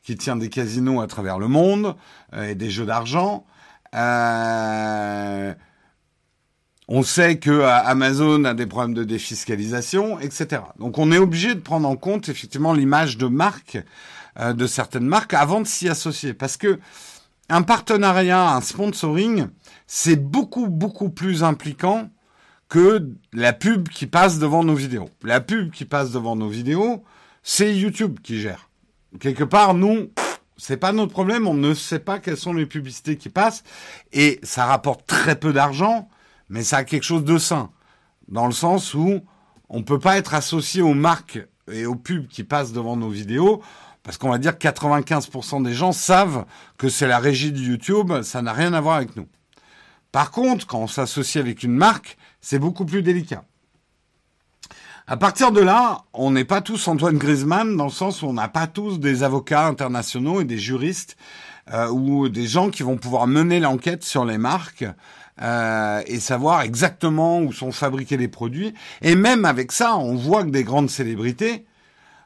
qui 0.04 0.18
tient 0.18 0.36
des 0.36 0.50
casinos 0.50 1.02
à 1.02 1.08
travers 1.08 1.40
le 1.40 1.48
monde 1.48 1.96
et 2.36 2.56
des 2.56 2.70
jeux 2.70 2.86
d'argent. 2.86 3.46
On 6.92 7.04
sait 7.04 7.38
que 7.38 7.62
Amazon 7.62 8.44
a 8.46 8.56
des 8.56 8.66
problèmes 8.66 8.96
de 8.96 9.04
défiscalisation, 9.04 10.20
etc. 10.20 10.64
Donc 10.80 10.98
on 10.98 11.12
est 11.12 11.20
obligé 11.20 11.54
de 11.54 11.60
prendre 11.60 11.88
en 11.88 11.96
compte 11.96 12.30
effectivement 12.30 12.74
l'image 12.74 13.18
de 13.18 13.28
marque 13.28 13.78
de 14.40 14.68
certaines 14.68 15.06
marques 15.06 15.36
avant 15.36 15.62
de 15.62 15.68
s'y 15.68 15.88
associer, 15.88 16.34
parce 16.34 16.58
que 16.58 16.80
un 17.48 17.62
partenariat, 17.62 18.52
un 18.52 18.62
sponsoring, 18.62 19.48
c'est 19.86 20.16
beaucoup, 20.16 20.68
beaucoup 20.68 21.10
plus 21.10 21.44
impliquant 21.44 22.10
que 22.70 23.08
la 23.34 23.54
pub 23.54 23.90
qui 23.90 24.08
passe 24.08 24.40
devant 24.40 24.64
nos 24.64 24.76
vidéos. 24.76 25.10
La 25.24 25.42
pub 25.42 25.72
qui 25.72 25.86
passe 25.86 26.12
devant 26.12 26.36
nos 26.36 26.50
vidéos, 26.50 27.04
c'est 27.44 27.76
YouTube 27.76 28.20
qui 28.22 28.40
gère. 28.40 28.70
Quelque 29.20 29.44
part, 29.44 29.74
nous, 29.74 30.12
c'est 30.58 30.78
pas 30.78 30.92
notre 30.92 31.12
problème, 31.12 31.48
on 31.48 31.54
ne 31.54 31.74
sait 31.74 32.00
pas 32.00 32.20
quelles 32.20 32.38
sont 32.38 32.54
les 32.54 32.66
publicités 32.66 33.16
qui 33.16 33.30
passent, 33.30 33.64
et 34.12 34.40
ça 34.44 34.66
rapporte 34.66 35.08
très 35.08 35.36
peu 35.36 35.54
d'argent, 35.54 36.10
mais 36.50 36.64
ça 36.64 36.78
a 36.78 36.84
quelque 36.84 37.04
chose 37.04 37.24
de 37.24 37.38
sain, 37.38 37.70
dans 38.28 38.46
le 38.46 38.52
sens 38.52 38.94
où 38.94 39.22
on 39.70 39.84
peut 39.84 40.00
pas 40.00 40.18
être 40.18 40.34
associé 40.34 40.82
aux 40.82 40.94
marques 40.94 41.40
et 41.72 41.86
aux 41.86 41.96
pubs 41.96 42.28
qui 42.28 42.44
passent 42.44 42.74
devant 42.74 42.98
nos 42.98 43.10
vidéos, 43.10 43.62
parce 44.04 44.18
qu'on 44.18 44.30
va 44.30 44.38
dire 44.40 44.58
que 44.58 44.68
95% 44.68 45.64
des 45.64 45.74
gens 45.74 45.92
savent 45.92 46.46
que 46.78 46.90
c'est 46.90 47.08
la 47.08 47.20
régie 47.20 47.52
de 47.52 47.60
YouTube, 47.60 48.22
ça 48.24 48.42
n'a 48.42 48.54
rien 48.54 48.74
à 48.74 48.82
voir 48.82 48.96
avec 48.96 49.16
nous. 49.16 49.28
Par 50.12 50.32
contre, 50.32 50.66
quand 50.66 50.80
on 50.80 50.88
s'associe 50.88 51.42
avec 51.42 51.62
une 51.64 51.76
marque, 51.76 52.18
c'est 52.42 52.60
beaucoup 52.60 52.86
plus 52.86 53.04
délicat. 53.04 53.44
À 55.06 55.18
partir 55.18 55.52
de 55.52 55.62
là, 55.62 56.04
on 56.14 56.32
n'est 56.32 56.46
pas 56.46 56.62
tous 56.62 56.88
Antoine 56.88 57.18
Griezmann 57.18 57.76
dans 57.76 57.86
le 57.86 57.92
sens 57.92 58.22
où 58.22 58.28
on 58.28 58.34
n'a 58.34 58.48
pas 58.48 58.68
tous 58.68 59.00
des 59.00 59.24
avocats 59.24 59.66
internationaux 59.66 60.42
et 60.42 60.46
des 60.46 60.60
juristes 60.60 61.18
euh, 61.74 61.90
ou 61.90 62.30
des 62.30 62.48
gens 62.48 62.70
qui 62.70 62.84
vont 62.84 62.98
pouvoir 62.98 63.26
mener 63.26 63.60
l'enquête 63.60 64.04
sur 64.04 64.24
les 64.24 64.38
marques 64.38 64.86
euh, 65.42 66.02
et 66.06 66.20
savoir 66.20 66.62
exactement 66.62 67.40
où 67.42 67.54
sont 67.54 67.72
fabriqués 67.72 68.18
les 68.18 68.28
produits. 68.28 68.74
Et 69.02 69.16
même 69.16 69.46
avec 69.46 69.72
ça, 69.72 69.96
on 69.96 70.16
voit 70.16 70.44
que 70.44 70.50
des 70.50 70.64
grandes 70.64 70.90
célébrités 70.90 71.66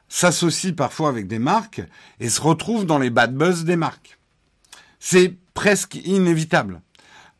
s'associent 0.08 0.74
parfois 0.74 1.08
avec 1.08 1.26
des 1.26 1.38
marques 1.38 1.82
et 2.20 2.28
se 2.28 2.40
retrouvent 2.40 2.86
dans 2.86 2.98
les 2.98 3.10
bad 3.10 3.34
buzz 3.34 3.64
des 3.64 3.76
marques. 3.76 4.18
C'est 4.98 5.34
presque 5.54 5.94
inévitable. 5.94 6.80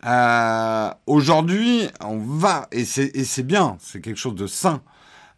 Euh, 0.07 0.91
Aujourd'hui, 1.07 1.89
on 2.01 2.19
va, 2.19 2.69
et 2.71 2.85
c'est 2.85 3.43
bien, 3.43 3.77
c'est 3.81 4.01
quelque 4.01 4.19
chose 4.19 4.35
de 4.35 4.47
sain, 4.47 4.83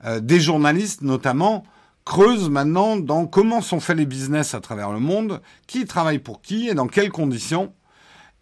euh, 0.05 0.21
des 0.21 0.41
journalistes 0.41 1.03
notamment 1.03 1.65
creusent 2.05 2.51
maintenant 2.51 2.97
dans 2.97 3.27
comment 3.27 3.61
sont 3.61 3.81
faits 3.81 3.97
les 3.97 4.07
business 4.07 4.55
à 4.55 4.61
travers 4.61 4.93
le 4.93 5.01
monde, 5.01 5.41
qui 5.67 5.85
travaille 5.87 6.21
pour 6.21 6.41
qui 6.41 6.69
et 6.69 6.75
dans 6.75 6.87
quelles 6.87 7.11
conditions, 7.11 7.73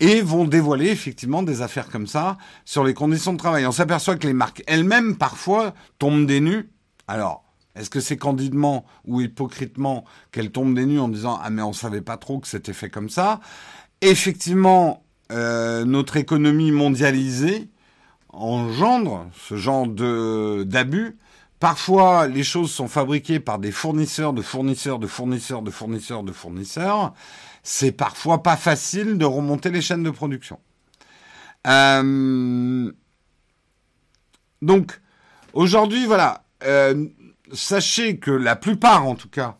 et 0.01 0.21
vont 0.21 0.45
dévoiler 0.45 0.89
effectivement 0.89 1.43
des 1.43 1.63
affaires 1.63 1.89
comme 1.89 2.07
ça 2.07 2.37
sur 2.65 2.85
les 2.85 2.95
conditions 2.95 3.33
de 3.33 3.39
travail. 3.39 3.67
On 3.67 3.73
s'aperçoit 3.73 4.17
que 4.17 4.27
les 4.27 4.33
marques 4.33 4.63
elles-mêmes 4.67 5.17
parfois 5.17 5.75
tombent 5.99 6.27
des 6.27 6.41
nues. 6.41 6.71
Alors, 7.07 7.45
est-ce 7.77 7.91
que 7.91 8.01
c'est 8.01 8.17
candidement 8.17 8.85
ou 9.05 9.21
hypocritement 9.21 10.05
qu'elles 10.31 10.51
tombent 10.51 10.75
des 10.75 10.87
nues 10.87 11.01
en 11.01 11.09
disant 11.09 11.39
ah 11.43 11.51
mais 11.51 11.63
on 11.63 11.73
savait 11.73 12.03
pas 12.03 12.17
trop 12.17 12.39
que 12.39 12.49
c'était 12.49 12.73
fait 12.73 12.91
comme 12.91 13.09
ça? 13.09 13.41
Effectivement, 14.01 15.05
euh, 15.33 15.85
notre 15.85 16.17
économie 16.17 16.71
mondialisée 16.71 17.71
engendre 18.37 19.29
ce 19.49 19.57
genre 19.57 19.87
de 19.87 20.65
d'abus. 20.67 21.17
Parfois, 21.61 22.27
les 22.27 22.43
choses 22.43 22.71
sont 22.71 22.89
fabriquées 22.89 23.41
par 23.41 23.59
des 23.59 23.71
fournisseurs 23.71 24.33
de 24.33 24.43
fournisseurs 24.43 24.99
de 24.99 25.07
fournisseurs 25.07 25.63
de 25.63 25.71
fournisseurs 25.71 26.23
de 26.23 26.33
fournisseurs. 26.33 27.15
C'est 27.65 27.91
parfois 27.91 28.45
pas 28.45 28.57
facile 28.57 29.19
de 29.19 29.25
remonter 29.25 29.71
les 29.71 29.81
chaînes 29.81 30.05
de 30.05 30.11
production. 30.11 30.61
Euh, 31.67 32.93
donc, 34.63 35.01
aujourd'hui, 35.53 36.07
voilà, 36.07 36.45
euh, 36.63 37.07
sachez 37.53 38.19
que 38.19 38.31
la 38.31 38.55
plupart, 38.55 39.07
en 39.07 39.17
tout 39.17 39.29
cas, 39.31 39.57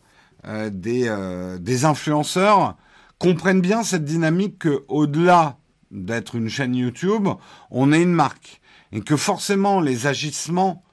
des, 0.69 1.11
des 1.59 1.85
influenceurs 1.85 2.77
comprennent 3.17 3.61
bien 3.61 3.81
cette 3.81 4.05
dynamique 4.05 4.59
qu'au-delà 4.59 5.57
d'être 5.89 6.35
une 6.35 6.49
chaîne 6.49 6.75
YouTube, 6.75 7.27
on 7.71 7.91
est 7.91 8.01
une 8.03 8.13
marque. 8.13 8.61
Et 8.91 9.01
que 9.01 9.17
forcément, 9.17 9.81
les 9.81 10.05
agissements 10.07 10.84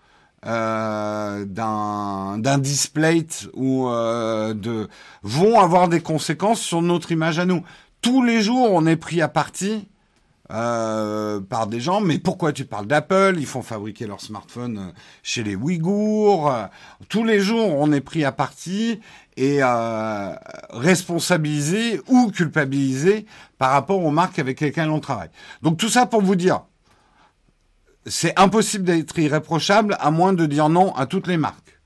euh, 0.46 1.44
d'un 1.44 2.58
display 2.58 3.26
ou 3.54 3.88
euh, 3.88 4.54
de 4.54 4.88
vont 5.22 5.60
avoir 5.60 5.88
des 5.88 6.00
conséquences 6.00 6.60
sur 6.60 6.82
notre 6.82 7.12
image 7.12 7.38
à 7.38 7.44
nous. 7.44 7.62
Tous 8.00 8.22
les 8.22 8.42
jours, 8.42 8.70
on 8.72 8.86
est 8.86 8.96
pris 8.96 9.22
à 9.22 9.28
partie 9.28 9.86
euh, 10.52 11.40
par 11.40 11.66
des 11.66 11.80
gens. 11.80 12.00
Mais 12.00 12.18
pourquoi 12.18 12.52
tu 12.52 12.64
parles 12.64 12.86
d'Apple? 12.86 13.36
Ils 13.38 13.46
font 13.46 13.62
fabriquer 13.62 14.06
leurs 14.06 14.20
smartphones 14.20 14.92
chez 15.22 15.42
les 15.42 15.54
Ouïghours. 15.54 16.52
Tous 17.08 17.24
les 17.24 17.40
jours, 17.40 17.74
on 17.78 17.92
est 17.92 18.00
pris 18.00 18.24
à 18.24 18.32
partie 18.32 19.00
et 19.36 19.58
euh, 19.62 20.34
responsabilisé 20.70 22.00
ou 22.08 22.30
culpabilisé 22.30 23.26
par 23.56 23.70
rapport 23.70 24.04
aux 24.04 24.10
marques 24.10 24.38
avec 24.38 24.60
lesquelles 24.60 24.90
on 24.90 25.00
travaille. 25.00 25.30
Donc 25.62 25.78
tout 25.78 25.88
ça 25.88 26.04
pour 26.04 26.20
vous 26.20 26.36
dire, 26.36 26.64
c'est 28.06 28.38
impossible 28.38 28.84
d'être 28.84 29.18
irréprochable 29.18 29.96
à 30.00 30.10
moins 30.10 30.32
de 30.32 30.46
dire 30.46 30.68
non 30.68 30.94
à 30.94 31.06
toutes 31.06 31.26
les 31.26 31.36
marques. 31.36 31.78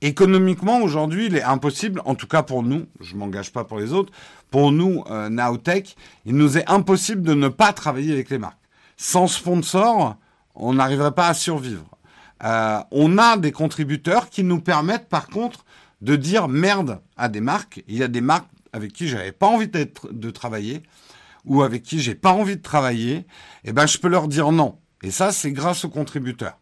Économiquement, 0.00 0.78
aujourd'hui, 0.80 1.26
il 1.26 1.36
est 1.36 1.42
impossible, 1.42 2.00
en 2.04 2.14
tout 2.14 2.28
cas 2.28 2.42
pour 2.42 2.62
nous, 2.62 2.86
je 3.00 3.16
m'engage 3.16 3.52
pas 3.52 3.64
pour 3.64 3.78
les 3.78 3.92
autres, 3.92 4.12
pour 4.50 4.70
nous, 4.70 5.02
euh, 5.10 5.28
Naotech, 5.28 5.96
il 6.24 6.36
nous 6.36 6.56
est 6.56 6.70
impossible 6.70 7.22
de 7.22 7.34
ne 7.34 7.48
pas 7.48 7.72
travailler 7.72 8.12
avec 8.12 8.30
les 8.30 8.38
marques. 8.38 8.58
Sans 8.96 9.26
sponsor, 9.26 10.16
on 10.54 10.74
n'arriverait 10.74 11.12
pas 11.12 11.28
à 11.28 11.34
survivre. 11.34 11.84
Euh, 12.44 12.78
on 12.92 13.18
a 13.18 13.36
des 13.36 13.50
contributeurs 13.50 14.30
qui 14.30 14.44
nous 14.44 14.60
permettent, 14.60 15.08
par 15.08 15.26
contre, 15.26 15.64
de 16.00 16.14
dire 16.14 16.46
merde 16.46 17.00
à 17.16 17.28
des 17.28 17.40
marques. 17.40 17.82
Il 17.88 17.96
y 17.96 18.04
a 18.04 18.08
des 18.08 18.20
marques 18.20 18.48
avec 18.72 18.92
qui 18.92 19.08
j'avais 19.08 19.32
pas 19.32 19.48
envie 19.48 19.66
d'être, 19.66 20.12
de 20.12 20.30
travailler 20.30 20.82
ou 21.44 21.62
avec 21.62 21.82
qui 21.82 21.98
j'ai 21.98 22.14
pas 22.14 22.32
envie 22.32 22.56
de 22.56 22.62
travailler. 22.62 23.26
Eh 23.64 23.72
ben, 23.72 23.86
je 23.86 23.98
peux 23.98 24.08
leur 24.08 24.28
dire 24.28 24.52
non. 24.52 24.78
Et 25.02 25.10
ça, 25.10 25.32
c'est 25.32 25.52
grâce 25.52 25.84
aux 25.84 25.90
contributeurs. 25.90 26.58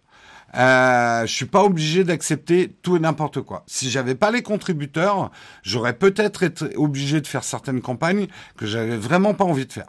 Euh, 0.55 1.27
je 1.27 1.33
suis 1.33 1.47
pas 1.47 1.65
obligé 1.65 2.05
d'accepter 2.05 2.77
tout 2.83 2.97
et 2.97 3.01
n'importe 3.01 3.41
quoi. 3.41 3.65
Si 3.67 3.91
j'avais 3.91 4.15
pas 4.15 4.31
les 4.31 4.43
contributeurs, 4.43 5.31
j'aurais 5.63 5.95
peut-être 5.99 6.43
été 6.45 6.77
obligé 6.77 7.21
de 7.21 7.27
faire 7.27 7.45
certaines 7.45 7.81
campagnes 7.81 8.29
que 8.57 8.67
j'avais 8.67 8.97
vraiment 8.97 9.35
pas 9.35 9.45
envie 9.45 9.67
de 9.67 9.73
faire. 9.73 9.89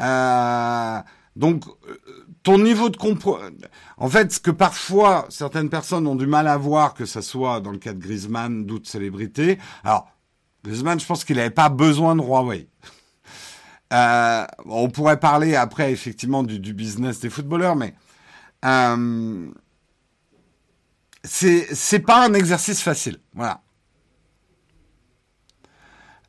Euh, 0.00 1.00
Donc, 1.36 1.64
euh, 1.88 1.96
ton 2.42 2.58
niveau 2.58 2.88
de 2.88 2.96
compro... 2.96 3.38
En 3.96 4.08
fait, 4.08 4.32
ce 4.32 4.40
que 4.40 4.50
parfois 4.50 5.26
certaines 5.28 5.70
personnes 5.70 6.06
ont 6.08 6.16
du 6.16 6.26
mal 6.26 6.48
à 6.48 6.56
voir, 6.56 6.94
que 6.94 7.04
ce 7.06 7.20
soit 7.20 7.60
dans 7.60 7.70
le 7.70 7.78
cas 7.78 7.92
de 7.92 8.00
Griezmann, 8.00 8.66
d'autres 8.66 8.88
célébrités. 8.88 9.58
Alors, 9.84 10.08
Griezmann, 10.64 10.98
je 10.98 11.06
pense 11.06 11.24
qu'il 11.24 11.36
n'avait 11.36 11.50
pas 11.50 11.68
besoin 11.68 12.16
de 12.16 12.22
Huawei. 12.22 12.68
Euh, 13.92 14.44
on 14.66 14.90
pourrait 14.90 15.20
parler 15.20 15.56
après, 15.56 15.92
effectivement, 15.92 16.42
du, 16.42 16.74
business 16.74 17.20
des 17.20 17.30
footballeurs, 17.30 17.76
mais 17.76 17.94
euh, 18.64 19.50
c'est 21.24 22.04
pas 22.04 22.26
un 22.26 22.34
exercice 22.34 22.82
facile. 22.82 23.18
Voilà. 23.34 23.62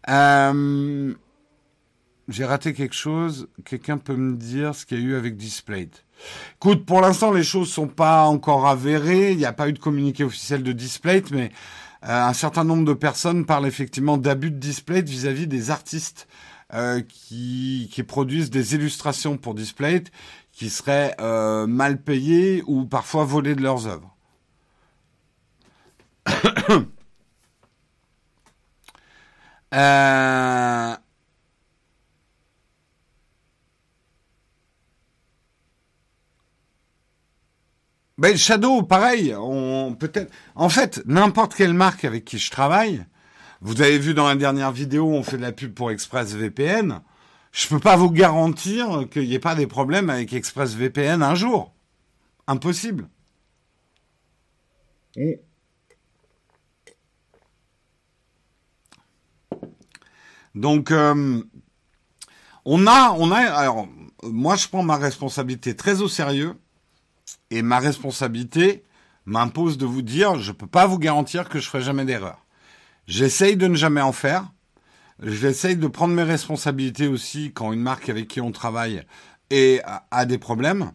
Euh, 0.09 1.13
j'ai 2.29 2.45
raté 2.45 2.73
quelque 2.73 2.95
chose. 2.95 3.49
Quelqu'un 3.65 3.97
peut 3.97 4.15
me 4.15 4.35
dire 4.35 4.73
ce 4.75 4.85
qu'il 4.85 4.99
y 4.99 5.03
a 5.03 5.05
eu 5.05 5.15
avec 5.15 5.35
Displate 5.35 6.05
Écoute, 6.55 6.85
pour 6.85 7.01
l'instant, 7.01 7.31
les 7.31 7.43
choses 7.43 7.71
sont 7.71 7.87
pas 7.87 8.23
encore 8.23 8.67
avérées. 8.67 9.31
Il 9.31 9.37
n'y 9.37 9.45
a 9.45 9.53
pas 9.53 9.69
eu 9.69 9.73
de 9.73 9.79
communiqué 9.79 10.23
officiel 10.23 10.63
de 10.63 10.71
Displate, 10.71 11.31
mais 11.31 11.51
euh, 12.03 12.27
un 12.27 12.33
certain 12.33 12.63
nombre 12.63 12.85
de 12.85 12.93
personnes 12.93 13.45
parlent 13.45 13.67
effectivement 13.67 14.17
d'abus 14.17 14.51
de 14.51 14.57
Displate 14.57 15.07
vis-à-vis 15.07 15.47
des 15.47 15.71
artistes 15.71 16.27
euh, 16.73 17.01
qui, 17.01 18.03
produisent 18.07 18.49
des 18.51 18.75
illustrations 18.75 19.37
pour 19.37 19.55
Displate 19.55 20.11
qui 20.51 20.69
seraient 20.69 21.15
euh, 21.19 21.67
mal 21.67 22.01
payés 22.01 22.63
ou 22.67 22.85
parfois 22.85 23.25
volés 23.25 23.55
de 23.55 23.61
leurs 23.61 23.87
œuvres. 23.87 24.15
euh, 29.73 30.95
Ben, 38.19 38.35
Shadow, 38.35 38.83
pareil, 38.83 39.33
on 39.33 39.95
peut-être. 39.97 40.29
En 40.53 40.67
fait, 40.67 41.01
n'importe 41.05 41.55
quelle 41.55 41.73
marque 41.73 42.03
avec 42.03 42.25
qui 42.25 42.37
je 42.37 42.51
travaille, 42.51 43.05
vous 43.61 43.81
avez 43.81 43.99
vu 43.99 44.13
dans 44.13 44.27
la 44.27 44.35
dernière 44.35 44.71
vidéo, 44.71 45.07
on 45.07 45.23
fait 45.23 45.37
de 45.37 45.41
la 45.41 45.51
pub 45.51 45.73
pour 45.73 45.91
ExpressVPN. 45.91 47.01
Je 47.51 47.67
peux 47.67 47.79
pas 47.79 47.97
vous 47.97 48.11
garantir 48.11 49.07
qu'il 49.11 49.23
n'y 49.23 49.33
ait 49.33 49.39
pas 49.39 49.55
des 49.55 49.67
problèmes 49.67 50.09
avec 50.09 50.31
ExpressVPN 50.31 51.21
un 51.21 51.35
jour. 51.35 51.73
Impossible. 52.47 53.09
Donc, 60.55 60.91
euh, 60.91 61.41
on 62.65 62.87
a, 62.87 63.11
on 63.11 63.31
a. 63.31 63.39
Alors, 63.39 63.87
moi, 64.23 64.55
je 64.55 64.67
prends 64.67 64.83
ma 64.83 64.97
responsabilité 64.97 65.75
très 65.75 66.01
au 66.01 66.07
sérieux. 66.07 66.55
Et 67.51 67.61
ma 67.61 67.79
responsabilité 67.79 68.83
m'impose 69.25 69.77
de 69.77 69.85
vous 69.85 70.01
dire, 70.01 70.35
je 70.39 70.51
ne 70.51 70.55
peux 70.55 70.67
pas 70.67 70.85
vous 70.87 70.99
garantir 70.99 71.49
que 71.49 71.59
je 71.59 71.67
ferai 71.67 71.81
jamais 71.81 72.05
d'erreur. 72.05 72.45
J'essaye 73.09 73.57
de 73.57 73.67
ne 73.67 73.75
jamais 73.75 74.01
en 74.01 74.13
faire. 74.13 74.53
J'essaye 75.21 75.75
de 75.75 75.87
prendre 75.87 76.13
mes 76.13 76.23
responsabilités 76.23 77.07
aussi 77.07 77.51
quand 77.51 77.73
une 77.73 77.81
marque 77.81 78.07
avec 78.07 78.29
qui 78.29 78.39
on 78.39 78.51
travaille 78.51 79.03
a 79.51 80.25
des 80.25 80.37
problèmes 80.37 80.91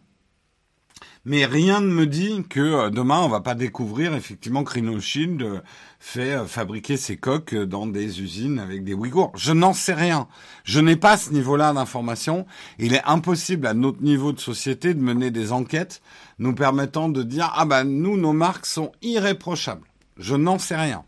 mais 1.27 1.47
rien 1.47 1.81
ne 1.81 1.91
me 1.91 2.07
dit 2.07 2.45
que 2.49 2.61
euh, 2.61 2.91
demain 2.91 3.21
on 3.21 3.29
va 3.29 3.41
pas 3.41 3.55
découvrir 3.55 4.15
effectivement 4.15 4.63
que 4.63 4.75
Rhino 4.75 5.01
Shield 5.01 5.43
euh, 5.43 5.61
fait 5.99 6.33
euh, 6.33 6.45
fabriquer 6.45 6.97
ses 6.97 7.17
coques 7.17 7.55
dans 7.55 7.87
des 7.87 8.21
usines 8.21 8.59
avec 8.59 8.85
des 8.85 8.93
Ouïghours. 8.93 9.33
Je 9.35 9.53
n'en 9.53 9.73
sais 9.73 9.95
rien. 9.95 10.29
Je 10.65 10.81
n'ai 10.81 10.97
pas 10.97 11.17
ce 11.17 11.31
niveau-là 11.31 11.73
d'information. 11.73 12.47
Il 12.79 12.95
est 12.95 13.05
impossible 13.07 13.67
à 13.67 13.75
notre 13.75 14.03
niveau 14.03 14.33
de 14.33 14.41
société 14.41 14.93
de 14.93 15.01
mener 15.01 15.31
des 15.31 15.53
enquêtes 15.53 16.03
nous 16.39 16.55
permettant 16.55 17.09
de 17.09 17.23
dire 17.23 17.51
ah 17.57 17.65
ben 17.65 17.85
nous 17.85 18.17
nos 18.17 18.33
marques 18.33 18.67
sont 18.67 18.93
irréprochables. 19.01 19.87
Je 20.19 20.37
n'en 20.37 20.59
sais 20.59 20.77
rien. 20.77 21.05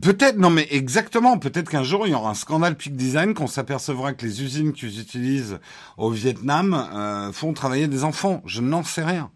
Peut-être, 0.00 0.38
non 0.38 0.48
mais 0.48 0.66
exactement, 0.70 1.38
peut-être 1.38 1.68
qu'un 1.68 1.82
jour 1.82 2.06
il 2.06 2.12
y 2.12 2.14
aura 2.14 2.30
un 2.30 2.34
scandale 2.34 2.76
Peak 2.76 2.96
Design 2.96 3.34
qu'on 3.34 3.46
s'apercevra 3.46 4.14
que 4.14 4.24
les 4.24 4.42
usines 4.42 4.72
qu'ils 4.72 4.98
utilisent 4.98 5.58
au 5.98 6.10
Vietnam 6.10 6.72
euh, 6.94 7.30
font 7.30 7.52
travailler 7.52 7.88
des 7.88 8.02
enfants. 8.02 8.42
Je 8.46 8.62
n'en 8.62 8.84
sais 8.84 9.04
rien. 9.04 9.30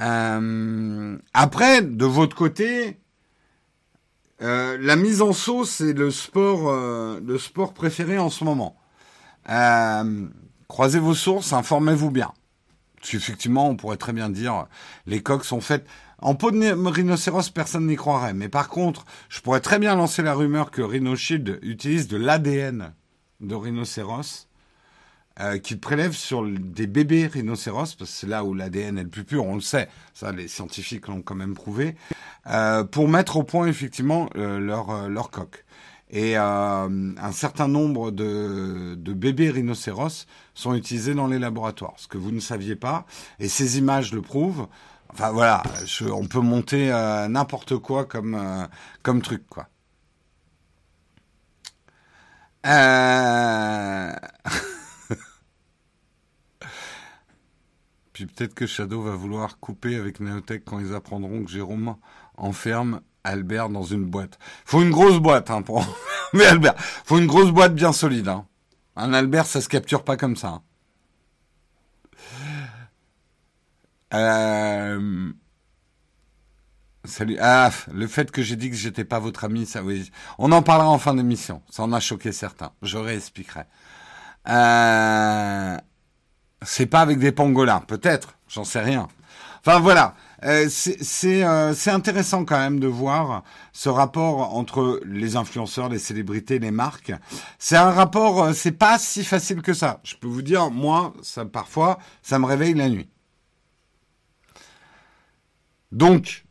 Euh, 0.00 1.18
après, 1.34 1.82
de 1.82 2.04
votre 2.06 2.36
côté, 2.36 2.98
euh, 4.40 4.78
la 4.80 4.96
mise 4.96 5.20
en 5.20 5.34
sauce 5.34 5.70
c'est 5.70 5.92
le 5.92 6.10
sport, 6.10 6.72
le 7.20 7.38
sport 7.38 7.74
préféré 7.74 8.16
en 8.16 8.30
ce 8.30 8.44
moment. 8.44 8.76
croisez 10.68 10.98
vos 11.00 11.14
sources, 11.14 11.52
informez-vous 11.52 12.10
bien. 12.10 12.32
Parce 13.06 13.12
qu'effectivement, 13.12 13.70
on 13.70 13.76
pourrait 13.76 13.98
très 13.98 14.12
bien 14.12 14.28
dire, 14.28 14.66
les 15.06 15.22
coques 15.22 15.44
sont 15.44 15.60
faites... 15.60 15.86
En 16.18 16.34
peau 16.34 16.50
de 16.50 16.88
rhinocéros, 16.88 17.50
personne 17.50 17.86
n'y 17.86 17.94
croirait. 17.94 18.34
Mais 18.34 18.48
par 18.48 18.68
contre, 18.68 19.04
je 19.28 19.40
pourrais 19.40 19.60
très 19.60 19.78
bien 19.78 19.94
lancer 19.94 20.22
la 20.22 20.34
rumeur 20.34 20.72
que 20.72 20.82
RhinoShield 20.82 21.60
utilise 21.62 22.08
de 22.08 22.16
l'ADN 22.16 22.94
de 23.40 23.54
rhinocéros, 23.54 24.48
euh, 25.38 25.58
qu'il 25.58 25.78
prélève 25.78 26.14
sur 26.14 26.44
des 26.44 26.88
bébés 26.88 27.28
rhinocéros, 27.28 27.94
parce 27.94 28.10
que 28.10 28.16
c'est 28.16 28.26
là 28.26 28.42
où 28.42 28.54
l'ADN 28.54 28.98
est 28.98 29.04
le 29.04 29.08
plus 29.08 29.24
pur, 29.24 29.44
on 29.44 29.54
le 29.54 29.60
sait, 29.60 29.88
ça 30.12 30.32
les 30.32 30.48
scientifiques 30.48 31.06
l'ont 31.06 31.22
quand 31.22 31.36
même 31.36 31.54
prouvé, 31.54 31.94
euh, 32.48 32.82
pour 32.82 33.06
mettre 33.06 33.36
au 33.36 33.44
point 33.44 33.68
effectivement 33.68 34.28
euh, 34.34 34.58
leur, 34.58 35.08
leur 35.08 35.30
coque. 35.30 35.64
Et 36.10 36.38
euh, 36.38 37.14
un 37.16 37.32
certain 37.32 37.66
nombre 37.68 38.10
de, 38.12 38.94
bébés 38.96 39.50
rhinocéros 39.50 40.26
sont 40.54 40.74
utilisés 40.74 41.14
dans 41.14 41.26
les 41.26 41.38
laboratoires, 41.38 41.94
ce 41.96 42.06
que 42.06 42.18
vous 42.18 42.30
ne 42.30 42.40
saviez 42.40 42.76
pas. 42.76 43.06
Et 43.40 43.48
ces 43.48 43.78
images 43.78 44.12
le 44.12 44.22
prouvent. 44.22 44.68
Enfin 45.12 45.32
voilà, 45.32 45.62
on 46.12 46.26
peut 46.26 46.40
monter 46.40 46.92
euh, 46.92 47.26
n'importe 47.28 47.78
quoi 47.78 48.04
comme, 48.04 48.34
euh, 48.34 48.66
truc, 49.20 49.46
quoi. 49.48 49.68
Puis 58.12 58.26
peut-être 58.26 58.54
que 58.54 58.66
Shadow 58.66 59.02
va 59.02 59.12
vouloir 59.12 59.60
couper 59.60 59.94
avec 59.96 60.20
Neotech 60.20 60.64
quand 60.64 60.80
ils 60.80 60.94
apprendront 60.94 61.44
que 61.44 61.50
Jérôme 61.50 61.96
enferme 62.36 63.00
Albert 63.26 63.68
dans 63.68 63.82
une 63.82 64.04
boîte. 64.04 64.38
Faut 64.64 64.82
une 64.82 64.90
grosse 64.90 65.18
boîte 65.18 65.50
hein, 65.50 65.62
pour 65.62 65.84
mais 66.32 66.46
Albert. 66.46 66.74
Faut 66.78 67.18
une 67.18 67.26
grosse 67.26 67.50
boîte 67.50 67.74
bien 67.74 67.92
solide. 67.92 68.28
Hein. 68.28 68.46
Un 68.96 69.12
Albert, 69.12 69.46
ça 69.46 69.60
se 69.60 69.68
capture 69.68 70.04
pas 70.04 70.16
comme 70.16 70.36
ça. 70.36 70.48
Hein. 70.48 70.62
Euh... 74.14 75.32
Salut. 77.04 77.36
Ah, 77.40 77.70
le 77.92 78.06
fait 78.06 78.30
que 78.30 78.42
j'ai 78.42 78.56
dit 78.56 78.70
que 78.70 78.76
j'étais 78.76 79.04
pas 79.04 79.18
votre 79.18 79.44
ami, 79.44 79.66
ça 79.66 79.82
oui. 79.82 80.10
On 80.38 80.50
en 80.52 80.62
parlera 80.62 80.88
en 80.88 80.98
fin 80.98 81.14
d'émission. 81.14 81.62
Ça 81.70 81.82
en 81.82 81.92
a 81.92 82.00
choqué 82.00 82.32
certains. 82.32 82.72
Je 82.82 82.98
réexpliquerai. 82.98 83.62
Euh... 84.48 85.76
C'est 86.62 86.86
pas 86.86 87.00
avec 87.00 87.18
des 87.18 87.32
pangolins, 87.32 87.80
peut-être. 87.80 88.38
J'en 88.48 88.64
sais 88.64 88.80
rien. 88.80 89.08
Enfin 89.60 89.78
voilà. 89.80 90.14
Euh, 90.46 90.68
euh, 91.24 91.74
c'est 91.74 91.90
intéressant 91.90 92.44
quand 92.44 92.58
même 92.58 92.78
de 92.78 92.86
voir 92.86 93.42
ce 93.72 93.88
rapport 93.88 94.54
entre 94.54 95.00
les 95.04 95.34
influenceurs, 95.34 95.88
les 95.88 95.98
célébrités, 95.98 96.60
les 96.60 96.70
marques. 96.70 97.12
C'est 97.58 97.76
un 97.76 97.90
rapport, 97.90 98.44
euh, 98.44 98.52
c'est 98.52 98.72
pas 98.72 98.98
si 98.98 99.24
facile 99.24 99.60
que 99.60 99.74
ça. 99.74 100.00
Je 100.04 100.14
peux 100.14 100.28
vous 100.28 100.42
dire, 100.42 100.70
moi, 100.70 101.12
ça 101.22 101.44
parfois, 101.44 101.98
ça 102.22 102.38
me 102.38 102.46
réveille 102.46 102.74
la 102.74 102.88
nuit. 102.88 103.08
Donc, 105.90 106.44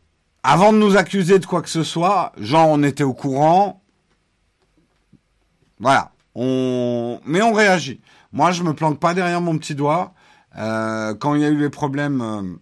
avant 0.44 0.74
de 0.74 0.78
nous 0.78 0.98
accuser 0.98 1.40
de 1.40 1.46
quoi 1.46 1.62
que 1.62 1.70
ce 1.70 1.84
soit, 1.84 2.34
genre 2.38 2.68
on 2.70 2.84
était 2.84 3.04
au 3.04 3.14
courant. 3.14 3.82
Voilà. 5.80 6.12
On... 6.36 7.22
Mais 7.26 7.42
on 7.42 7.54
réagit. 7.54 8.02
Moi, 8.34 8.52
je 8.52 8.64
me 8.64 8.74
planque 8.74 9.00
pas 9.00 9.14
derrière 9.14 9.40
mon 9.40 9.58
petit 9.58 9.76
doigt. 9.76 10.14
quand 10.54 11.36
il 11.36 11.42
y 11.42 11.46
a 11.46 11.50
eu 11.50 11.58
les 11.58 11.70
problèmes 11.70 12.60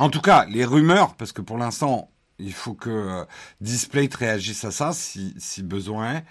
en 0.00 0.08
tout 0.08 0.22
cas, 0.22 0.46
les 0.46 0.64
rumeurs, 0.64 1.14
parce 1.14 1.32
que 1.32 1.42
pour 1.42 1.58
l'instant, 1.58 2.10
il 2.38 2.54
faut 2.54 2.74
que 2.74 2.88
euh, 2.90 3.24
Display 3.60 4.08
réagisse 4.10 4.64
à 4.64 4.70
ça 4.70 4.92
si, 4.94 5.62
besoin. 5.62 6.22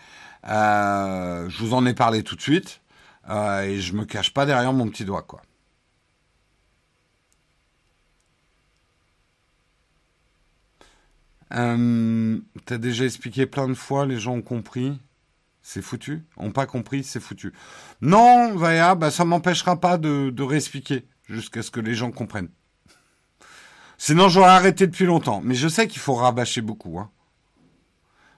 Euh, 0.48 1.48
je 1.50 1.64
vous 1.64 1.74
en 1.76 1.86
ai 1.86 1.94
parlé 1.94 2.24
tout 2.24 2.36
de 2.36 2.42
suite 2.42 2.82
euh, 3.30 3.62
et 3.62 3.80
je 3.80 3.94
me 3.94 4.06
cache 4.06 4.34
pas 4.34 4.48
derrière 4.48 4.74
mon 4.74 4.90
petit 4.90 5.06
doigt, 5.06 5.22
quoi. 5.22 5.44
Euh, 11.54 12.40
T'as 12.66 12.78
déjà 12.80 13.06
expliqué 13.06 13.46
plein 13.46 13.68
de 13.68 13.74
fois, 13.76 14.06
les 14.08 14.20
gens 14.20 14.34
ont 14.34 14.42
compris. 14.42 15.00
C'est 15.62 15.84
foutu. 15.84 16.26
Ont 16.38 16.52
pas 16.52 16.66
compris, 16.66 17.04
c'est 17.04 17.20
foutu. 17.20 17.54
Non, 18.02 18.56
Vaya, 18.56 18.96
bah 18.96 19.12
ça 19.12 19.26
m'empêchera 19.26 19.80
pas 19.80 20.00
de, 20.00 20.32
de 20.32 20.44
réexpliquer 20.44 21.08
jusqu'à 21.28 21.62
ce 21.62 21.70
que 21.70 21.80
les 21.80 21.94
gens 21.94 22.12
comprennent. 22.12 22.50
Sinon, 24.02 24.30
j'aurais 24.30 24.50
arrêté 24.50 24.88
depuis 24.88 25.06
longtemps. 25.06 25.42
Mais 25.44 25.56
je 25.56 25.68
sais 25.68 25.88
qu'il 25.88 26.00
faut 26.00 26.16
rabâcher 26.16 26.62
beaucoup. 26.62 26.98
Hein. 26.98 27.12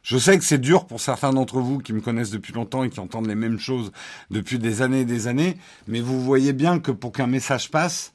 Je 0.01 0.17
sais 0.17 0.37
que 0.39 0.43
c'est 0.43 0.57
dur 0.57 0.87
pour 0.87 0.99
certains 0.99 1.31
d'entre 1.31 1.59
vous 1.59 1.77
qui 1.77 1.93
me 1.93 2.01
connaissent 2.01 2.31
depuis 2.31 2.51
longtemps 2.51 2.83
et 2.83 2.89
qui 2.89 2.99
entendent 2.99 3.27
les 3.27 3.35
mêmes 3.35 3.59
choses 3.59 3.91
depuis 4.31 4.57
des 4.57 4.81
années 4.81 5.01
et 5.01 5.05
des 5.05 5.27
années, 5.27 5.57
mais 5.87 6.01
vous 6.01 6.19
voyez 6.19 6.51
bien 6.53 6.79
que 6.79 6.89
pour 6.89 7.11
qu'un 7.11 7.27
message 7.27 7.69
passe, 7.69 8.13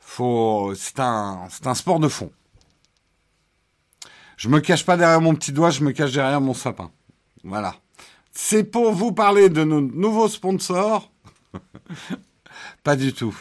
faut, 0.00 0.74
c'est 0.74 0.98
un, 0.98 1.46
un 1.64 1.74
sport 1.74 2.00
de 2.00 2.08
fond. 2.08 2.32
Je 4.36 4.48
me 4.48 4.58
cache 4.58 4.84
pas 4.84 4.96
derrière 4.96 5.20
mon 5.20 5.36
petit 5.36 5.52
doigt, 5.52 5.70
je 5.70 5.84
me 5.84 5.92
cache 5.92 6.12
derrière 6.12 6.40
mon 6.40 6.54
sapin. 6.54 6.90
Voilà. 7.44 7.76
C'est 8.32 8.64
pour 8.64 8.92
vous 8.92 9.12
parler 9.12 9.48
de 9.48 9.62
nos 9.62 9.80
nouveaux 9.80 10.28
sponsors. 10.28 11.12
pas 12.82 12.96
du 12.96 13.12
tout. 13.12 13.36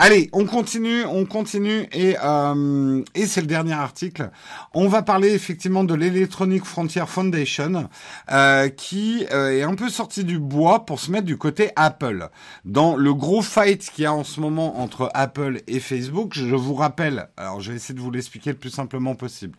Allez, 0.00 0.30
on 0.32 0.44
continue, 0.44 1.04
on 1.06 1.24
continue 1.26 1.88
et 1.90 2.14
euh, 2.22 3.02
et 3.16 3.26
c'est 3.26 3.40
le 3.40 3.48
dernier 3.48 3.72
article. 3.72 4.30
On 4.72 4.86
va 4.86 5.02
parler 5.02 5.34
effectivement 5.34 5.82
de 5.82 5.92
l'Electronic 5.92 6.64
Frontier 6.64 7.02
Foundation 7.04 7.88
euh, 8.30 8.68
qui 8.68 9.26
euh, 9.32 9.58
est 9.58 9.64
un 9.64 9.74
peu 9.74 9.88
sorti 9.88 10.22
du 10.22 10.38
bois 10.38 10.86
pour 10.86 11.00
se 11.00 11.10
mettre 11.10 11.24
du 11.24 11.36
côté 11.36 11.72
Apple. 11.74 12.28
Dans 12.64 12.94
le 12.94 13.12
gros 13.12 13.42
fight 13.42 13.90
qu'il 13.90 14.04
y 14.04 14.06
a 14.06 14.12
en 14.14 14.22
ce 14.22 14.38
moment 14.38 14.80
entre 14.80 15.10
Apple 15.14 15.62
et 15.66 15.80
Facebook, 15.80 16.30
je 16.32 16.54
vous 16.54 16.74
rappelle, 16.74 17.28
alors 17.36 17.60
je 17.60 17.72
vais 17.72 17.76
essayer 17.78 17.96
de 17.96 18.00
vous 18.00 18.12
l'expliquer 18.12 18.50
le 18.50 18.56
plus 18.56 18.70
simplement 18.70 19.16
possible. 19.16 19.58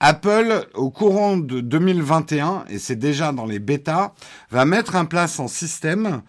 Apple, 0.00 0.68
au 0.72 0.88
courant 0.88 1.36
de 1.36 1.60
2021, 1.60 2.64
et 2.70 2.78
c'est 2.78 2.96
déjà 2.96 3.30
dans 3.30 3.44
les 3.44 3.58
bêtas, 3.58 4.14
va 4.50 4.64
mettre 4.64 4.94
en 4.94 5.04
place 5.04 5.38
un 5.38 5.48
système 5.48 6.22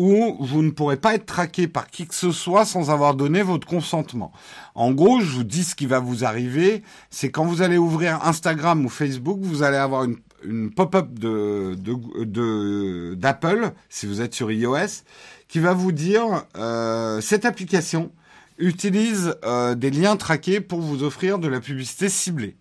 où 0.00 0.34
vous 0.40 0.62
ne 0.62 0.70
pourrez 0.70 0.96
pas 0.96 1.14
être 1.14 1.26
traqué 1.26 1.68
par 1.68 1.86
qui 1.86 2.06
que 2.06 2.14
ce 2.14 2.32
soit 2.32 2.64
sans 2.64 2.90
avoir 2.90 3.14
donné 3.14 3.42
votre 3.42 3.66
consentement. 3.66 4.32
En 4.74 4.92
gros, 4.92 5.20
je 5.20 5.26
vous 5.26 5.44
dis 5.44 5.62
ce 5.62 5.74
qui 5.74 5.84
va 5.84 5.98
vous 5.98 6.24
arriver, 6.24 6.82
c'est 7.10 7.30
quand 7.30 7.44
vous 7.44 7.60
allez 7.60 7.76
ouvrir 7.76 8.24
Instagram 8.24 8.86
ou 8.86 8.88
Facebook, 8.88 9.40
vous 9.42 9.62
allez 9.62 9.76
avoir 9.76 10.06
une, 10.42 10.70
pop-up 10.70 11.12
de, 11.12 13.14
d'Apple, 13.14 13.72
si 13.90 14.06
vous 14.06 14.22
êtes 14.22 14.34
sur 14.34 14.50
iOS, 14.50 15.04
qui 15.48 15.58
va 15.58 15.74
vous 15.74 15.92
dire 15.92 16.46
euh, 16.56 17.20
cette 17.20 17.44
application 17.44 18.10
utilise 18.56 19.36
euh, 19.44 19.74
des 19.74 19.90
liens 19.90 20.16
traqués 20.16 20.62
pour 20.62 20.80
vous 20.80 21.02
offrir 21.02 21.38
de 21.38 21.46
la 21.46 21.60
publicité 21.60 22.08
ciblée. 22.08 22.56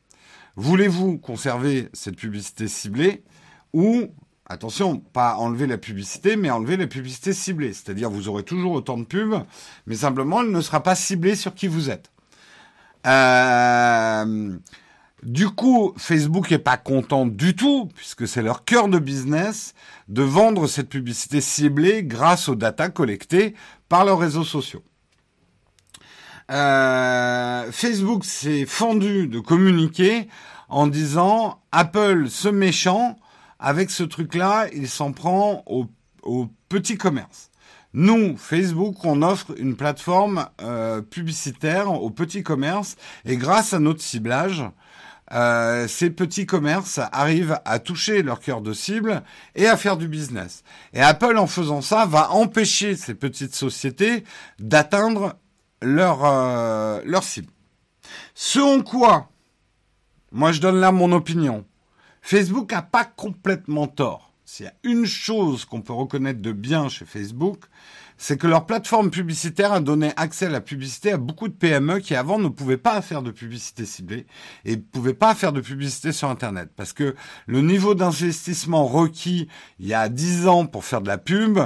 Voulez-vous 0.58 1.18
conserver 1.18 1.88
cette 1.94 2.18
publicité 2.18 2.68
ciblée 2.68 3.24
ou 3.72 4.10
Attention, 4.52 4.98
pas 4.98 5.36
enlever 5.36 5.68
la 5.68 5.78
publicité, 5.78 6.36
mais 6.36 6.50
enlever 6.50 6.76
la 6.76 6.88
publicité 6.88 7.34
ciblée. 7.34 7.72
C'est-à-dire, 7.72 8.10
vous 8.10 8.30
aurez 8.30 8.42
toujours 8.42 8.72
autant 8.72 8.98
de 8.98 9.04
pubs, 9.04 9.44
mais 9.86 9.94
simplement, 9.94 10.42
elle 10.42 10.50
ne 10.52 10.62
sera 10.62 10.82
pas 10.82 10.96
ciblée 10.96 11.36
sur 11.36 11.54
qui 11.54 11.68
vous 11.68 11.92
êtes. 11.92 12.12
Euh, 13.06 14.58
du 15.22 15.50
coup, 15.50 15.94
Facebook 15.98 16.52
est 16.52 16.58
pas 16.58 16.78
content 16.78 17.28
du 17.28 17.56
tout, 17.56 17.90
puisque 17.96 18.28
c'est 18.28 18.42
leur 18.42 18.66
cœur 18.66 18.88
de 18.88 18.98
business, 18.98 19.76
de 20.08 20.24
vendre 20.24 20.66
cette 20.66 20.90
publicité 20.90 21.42
ciblée 21.42 22.04
grâce 22.04 22.50
aux 22.50 22.56
datas 22.56 22.90
collectées 22.90 23.54
par 23.88 24.04
leurs 24.04 24.18
réseaux 24.18 24.44
sociaux. 24.44 24.84
Euh, 26.50 27.72
Facebook 27.72 28.26
s'est 28.26 28.66
fendu 28.66 29.28
de 29.28 29.40
communiquer 29.40 30.28
en 30.70 30.88
disant 30.88 31.62
Apple, 31.72 32.30
ce 32.30 32.48
méchant, 32.48 33.16
avec 33.60 33.90
ce 33.90 34.04
truc-là, 34.04 34.68
il 34.74 34.88
s'en 34.88 35.12
prend 35.12 35.64
au, 35.66 35.88
au 36.24 36.48
petit 36.70 36.98
commerce. 36.98 37.50
Nous, 37.94 38.38
Facebook, 38.38 39.04
on 39.04 39.24
offre 39.24 39.54
une 39.58 39.76
plateforme 39.76 40.48
euh, 40.62 41.02
publicitaire 41.02 41.92
au 41.92 42.12
petit 42.12 42.44
commerce 42.44 42.96
et 43.26 43.36
grâce 43.36 43.74
à 43.74 43.80
notre 43.80 44.02
ciblage, 44.02 44.64
euh, 45.32 45.88
ces 45.88 46.10
petits 46.10 46.46
commerces 46.46 47.00
arrivent 47.12 47.60
à 47.66 47.80
toucher 47.80 48.22
leur 48.22 48.40
cœur 48.40 48.62
de 48.62 48.74
cible 48.74 49.24
et 49.56 49.68
à 49.68 49.78
faire 49.78 49.98
du 49.98 50.08
business. 50.08 50.64
Et 50.94 51.02
Apple, 51.02 51.38
en 51.38 51.48
faisant 51.48 51.82
ça, 51.82 52.06
va 52.06 52.32
empêcher 52.32 52.96
ces 52.96 53.16
petites 53.16 53.56
sociétés 53.56 54.24
d'atteindre 54.60 55.36
leur, 55.82 56.26
euh, 56.26 57.02
leur 57.06 57.24
cible. 57.24 57.52
Selon 58.36 58.82
quoi, 58.82 59.30
moi 60.32 60.52
je 60.52 60.62
donne 60.62 60.80
là 60.80 60.92
mon 60.92 61.12
opinion, 61.12 61.66
Facebook 62.22 62.72
n'a 62.72 62.82
pas 62.82 63.06
complètement 63.06 63.88
tort. 63.88 64.34
S'il 64.46 64.66
y 64.66 64.70
a 64.70 64.74
une 64.84 65.06
chose 65.06 65.66
qu'on 65.66 65.82
peut 65.82 65.94
reconnaître 65.94 66.42
de 66.42 66.52
bien 66.52 66.90
chez 66.90 67.06
Facebook, 67.06 67.66
c'est 68.18 68.36
que 68.36 68.48
leur 68.48 68.66
plateforme 68.66 69.12
publicitaire 69.12 69.72
a 69.72 69.80
donné 69.80 70.12
accès 70.18 70.48
à 70.48 70.50
la 70.50 70.60
publicité 70.60 71.14
à 71.14 71.18
beaucoup 71.18 71.48
de 71.48 71.54
PME 71.54 72.00
qui 72.00 72.16
avant 72.16 72.40
ne 72.40 72.50
pouvaient 72.50 72.78
pas 72.78 73.02
faire 73.02 73.22
de 73.22 73.32
publicité 73.32 73.86
ciblée 73.86 74.26
et 74.66 74.76
ne 74.76 74.82
pouvaient 74.82 75.14
pas 75.14 75.36
faire 75.36 75.54
de 75.54 75.62
publicité 75.62 76.12
sur 76.12 76.30
Internet. 76.30 76.70
Parce 76.76 76.94
que 76.94 77.16
le 77.46 77.62
niveau 77.62 77.96
d'investissement 77.96 78.86
requis 78.86 79.48
il 79.80 79.88
y 79.88 79.94
a 79.94 80.10
10 80.10 80.48
ans 80.48 80.66
pour 80.66 80.84
faire 80.84 81.02
de 81.02 81.08
la 81.08 81.18
pub, 81.18 81.60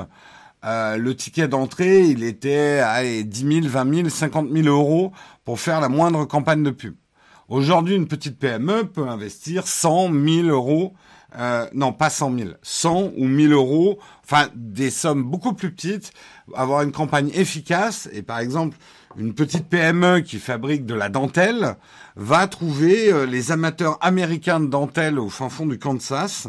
euh, 0.63 0.97
le 0.97 1.15
ticket 1.15 1.47
d'entrée, 1.47 2.03
il 2.03 2.23
était 2.23 2.79
à 2.79 3.03
10 3.03 3.61
000, 3.61 3.67
20 3.67 3.95
000, 3.95 4.09
50 4.09 4.51
000 4.51 4.67
euros 4.67 5.11
pour 5.45 5.59
faire 5.59 5.81
la 5.81 5.89
moindre 5.89 6.25
campagne 6.25 6.63
de 6.63 6.69
pub. 6.69 6.95
Aujourd'hui, 7.53 7.95
une 7.95 8.07
petite 8.07 8.39
PME 8.39 8.85
peut 8.85 9.07
investir 9.07 9.67
100, 9.67 10.09
1000 10.09 10.49
euros, 10.49 10.95
euh, 11.37 11.67
non 11.75 11.93
pas 11.93 12.09
100 12.09 12.35
000, 12.35 12.49
100 12.63 13.11
ou 13.15 13.27
1000 13.27 13.53
euros, 13.53 13.99
enfin 14.23 14.47
des 14.55 14.89
sommes 14.89 15.23
beaucoup 15.23 15.53
plus 15.53 15.71
petites, 15.71 16.13
avoir 16.55 16.81
une 16.81 16.91
campagne 16.91 17.29
efficace 17.35 18.09
et 18.11 18.23
par 18.23 18.39
exemple 18.39 18.75
une 19.19 19.35
petite 19.35 19.67
PME 19.67 20.21
qui 20.21 20.39
fabrique 20.39 20.87
de 20.87 20.95
la 20.95 21.09
dentelle 21.09 21.75
va 22.15 22.47
trouver 22.47 23.13
euh, 23.13 23.27
les 23.27 23.51
amateurs 23.51 23.99
américains 24.01 24.59
de 24.59 24.65
dentelle 24.65 25.19
au 25.19 25.29
fin 25.29 25.49
fond 25.49 25.67
du 25.67 25.77
Kansas, 25.77 26.47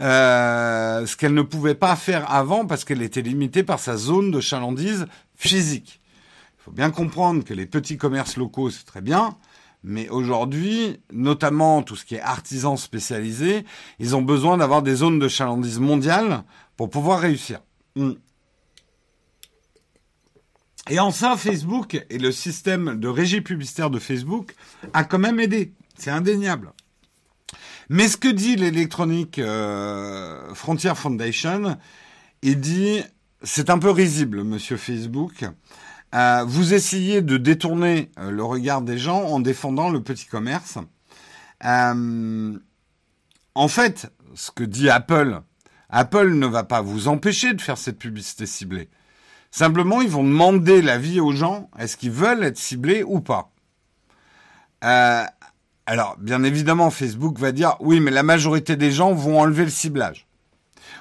euh, 0.00 1.06
ce 1.06 1.16
qu'elle 1.16 1.32
ne 1.32 1.40
pouvait 1.40 1.74
pas 1.74 1.96
faire 1.96 2.30
avant 2.30 2.66
parce 2.66 2.84
qu'elle 2.84 3.00
était 3.00 3.22
limitée 3.22 3.62
par 3.62 3.78
sa 3.78 3.96
zone 3.96 4.30
de 4.30 4.40
chalandise 4.40 5.06
physique. 5.34 6.02
Il 6.58 6.64
faut 6.64 6.72
bien 6.72 6.90
comprendre 6.90 7.42
que 7.42 7.54
les 7.54 7.64
petits 7.64 7.96
commerces 7.96 8.36
locaux, 8.36 8.68
c'est 8.68 8.84
très 8.84 9.00
bien, 9.00 9.34
mais 9.84 10.08
aujourd'hui, 10.08 11.00
notamment 11.12 11.82
tout 11.82 11.96
ce 11.96 12.04
qui 12.04 12.14
est 12.14 12.20
artisan 12.20 12.76
spécialisé, 12.76 13.64
ils 13.98 14.14
ont 14.14 14.22
besoin 14.22 14.56
d'avoir 14.58 14.82
des 14.82 14.94
zones 14.94 15.18
de 15.18 15.28
chalandise 15.28 15.80
mondiales 15.80 16.44
pour 16.76 16.88
pouvoir 16.90 17.20
réussir. 17.20 17.60
Hmm. 17.96 18.12
Et 20.90 20.98
en 20.98 21.10
ça, 21.10 21.36
Facebook 21.36 22.04
et 22.10 22.18
le 22.18 22.32
système 22.32 22.98
de 22.98 23.08
régie 23.08 23.40
publicitaire 23.40 23.90
de 23.90 23.98
Facebook 23.98 24.54
a 24.92 25.04
quand 25.04 25.18
même 25.18 25.38
aidé. 25.38 25.72
C'est 25.96 26.10
indéniable. 26.10 26.72
Mais 27.88 28.08
ce 28.08 28.16
que 28.16 28.28
dit 28.28 28.56
l'Electronic 28.56 29.38
euh, 29.38 30.54
Frontier 30.54 30.94
Foundation, 30.94 31.76
il 32.42 32.58
dit, 32.58 33.02
c'est 33.42 33.70
un 33.70 33.78
peu 33.78 33.90
risible, 33.90 34.44
monsieur 34.44 34.76
Facebook. 34.76 35.44
Euh, 36.14 36.44
vous 36.46 36.74
essayez 36.74 37.22
de 37.22 37.36
détourner 37.38 38.10
euh, 38.18 38.30
le 38.30 38.44
regard 38.44 38.82
des 38.82 38.98
gens 38.98 39.22
en 39.22 39.40
défendant 39.40 39.88
le 39.88 40.02
petit 40.02 40.26
commerce. 40.26 40.78
Euh, 41.64 42.58
en 43.54 43.68
fait, 43.68 44.12
ce 44.34 44.50
que 44.50 44.64
dit 44.64 44.90
Apple, 44.90 45.40
Apple 45.88 46.34
ne 46.34 46.46
va 46.46 46.64
pas 46.64 46.82
vous 46.82 47.08
empêcher 47.08 47.54
de 47.54 47.62
faire 47.62 47.78
cette 47.78 47.98
publicité 47.98 48.44
ciblée. 48.44 48.90
Simplement, 49.50 50.02
ils 50.02 50.08
vont 50.08 50.24
demander 50.24 50.82
l'avis 50.82 51.20
aux 51.20 51.32
gens, 51.32 51.70
est-ce 51.78 51.96
qu'ils 51.96 52.10
veulent 52.10 52.44
être 52.44 52.58
ciblés 52.58 53.02
ou 53.02 53.20
pas. 53.20 53.50
alors, 55.86 56.16
bien 56.18 56.42
évidemment, 56.42 56.90
Facebook 56.90 57.38
va 57.38 57.52
dire, 57.52 57.76
oui, 57.80 58.00
mais 58.00 58.10
la 58.10 58.22
majorité 58.22 58.76
des 58.76 58.90
gens 58.90 59.12
vont 59.12 59.40
enlever 59.40 59.64
le 59.64 59.70
ciblage. 59.70 60.26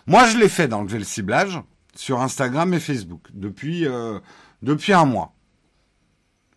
Moi, 0.06 0.26
je 0.28 0.38
l'ai 0.38 0.50
fait 0.50 0.68
d'enlever 0.68 0.98
le 0.98 1.06
ciblage 1.06 1.62
sur 1.96 2.22
Instagram 2.22 2.74
et 2.74 2.80
Facebook 2.80 3.28
depuis 3.34 3.88
depuis 4.62 4.94
un 4.94 5.06
mois. 5.06 5.34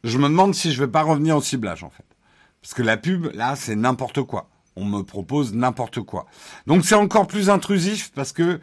Je 0.02 0.18
me 0.18 0.28
demande 0.28 0.54
si 0.54 0.72
je 0.72 0.80
vais 0.80 0.90
pas 0.90 1.02
revenir 1.02 1.36
au 1.36 1.40
ciblage, 1.40 1.82
en 1.82 1.90
fait. 1.90 2.04
Parce 2.60 2.74
que 2.74 2.82
la 2.82 2.96
pub, 2.96 3.26
là, 3.34 3.56
c'est 3.56 3.76
n'importe 3.76 4.22
quoi. 4.22 4.48
On 4.76 4.84
me 4.84 5.02
propose 5.02 5.54
n'importe 5.54 6.00
quoi. 6.00 6.26
Donc 6.66 6.84
c'est 6.84 6.94
encore 6.94 7.26
plus 7.26 7.48
intrusif 7.48 8.10
parce 8.14 8.32
que, 8.32 8.60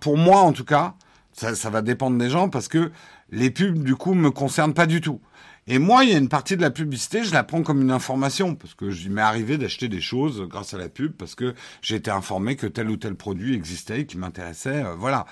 pour 0.00 0.16
moi 0.16 0.40
en 0.40 0.52
tout 0.52 0.64
cas, 0.64 0.94
ça, 1.32 1.54
ça 1.54 1.68
va 1.68 1.82
dépendre 1.82 2.16
des 2.18 2.30
gens 2.30 2.48
parce 2.48 2.68
que 2.68 2.90
les 3.30 3.50
pubs, 3.50 3.82
du 3.82 3.96
coup, 3.96 4.14
me 4.14 4.30
concernent 4.30 4.74
pas 4.74 4.86
du 4.86 5.00
tout. 5.00 5.20
Et 5.68 5.78
moi, 5.78 6.02
il 6.02 6.10
y 6.10 6.14
a 6.14 6.18
une 6.18 6.28
partie 6.28 6.56
de 6.56 6.60
la 6.60 6.70
publicité, 6.70 7.22
je 7.22 7.32
la 7.32 7.44
prends 7.44 7.62
comme 7.62 7.80
une 7.80 7.92
information, 7.92 8.56
parce 8.56 8.74
que 8.74 8.90
je 8.90 9.08
m'est 9.08 9.22
arrivé 9.22 9.58
d'acheter 9.58 9.88
des 9.88 10.00
choses 10.00 10.42
grâce 10.48 10.74
à 10.74 10.78
la 10.78 10.88
pub, 10.88 11.12
parce 11.12 11.36
que 11.36 11.54
j'ai 11.82 11.94
été 11.94 12.10
informé 12.10 12.56
que 12.56 12.66
tel 12.66 12.90
ou 12.90 12.96
tel 12.96 13.14
produit 13.14 13.54
existait, 13.54 14.04
qui 14.04 14.18
m'intéressait, 14.18 14.84
euh, 14.84 14.96
voilà. 14.96 15.24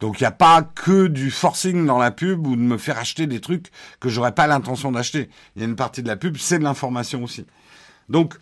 Donc 0.00 0.20
il 0.20 0.24
n'y 0.24 0.28
a 0.28 0.32
pas 0.32 0.62
que 0.62 1.06
du 1.06 1.30
forcing 1.30 1.86
dans 1.86 1.96
la 1.96 2.10
pub 2.10 2.46
ou 2.46 2.54
de 2.54 2.60
me 2.60 2.76
faire 2.76 2.98
acheter 2.98 3.26
des 3.26 3.40
trucs 3.40 3.70
que 3.98 4.10
j'aurais 4.10 4.34
pas 4.34 4.46
l'intention 4.46 4.92
d'acheter. 4.92 5.30
Il 5.56 5.62
y 5.62 5.64
a 5.64 5.68
une 5.68 5.76
partie 5.76 6.02
de 6.02 6.08
la 6.08 6.16
pub, 6.16 6.36
c'est 6.36 6.58
de 6.58 6.64
l'information 6.64 7.24
aussi. 7.24 7.46
Donc, 8.10 8.34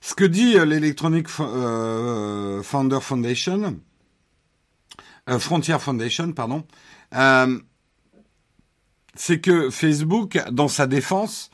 ce 0.00 0.14
que 0.14 0.24
dit 0.24 0.56
euh, 0.56 0.64
l'Electronic 0.64 1.26
euh, 1.40 2.62
Founder 2.62 3.00
Foundation, 3.02 3.78
Frontier 5.38 5.78
Foundation, 5.78 6.32
pardon, 6.32 6.64
c'est 9.18 9.40
que 9.40 9.68
Facebook, 9.68 10.40
dans 10.52 10.68
sa 10.68 10.86
défense, 10.86 11.50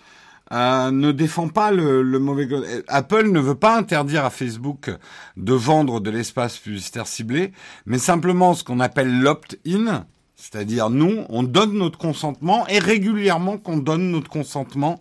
euh, 0.53 0.91
ne 0.91 1.13
défend 1.13 1.49
pas 1.49 1.71
le, 1.71 2.03
le 2.03 2.19
mauvais. 2.19 2.47
Apple 2.89 3.31
ne 3.31 3.41
veut 3.41 3.55
pas 3.55 3.77
interdire 3.77 4.25
à 4.27 4.31
Facebook 4.31 4.91
de 5.39 5.55
vendre 5.55 6.01
de 6.01 6.11
l'espace 6.11 6.59
publicitaire 6.59 7.07
ciblé, 7.07 7.53
mais 7.87 7.99
simplement 7.99 8.53
ce 8.53 8.63
qu'on 8.65 8.81
appelle 8.81 9.19
l'opt-in, 9.21 10.05
c'est-à-dire 10.37 10.91
nous, 10.91 11.25
on 11.31 11.43
donne 11.43 11.73
notre 11.73 11.99
consentement 11.99 12.69
et 12.69 12.79
régulièrement 12.79 13.57
qu'on 13.57 13.79
donne 13.79 14.11
notre 14.11 14.29
consentement 14.29 15.01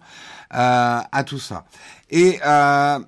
euh, 0.53 0.99
à 1.11 1.23
tout 1.25 1.39
ça. 1.39 1.65
Et 2.09 2.39
euh, 2.45 2.99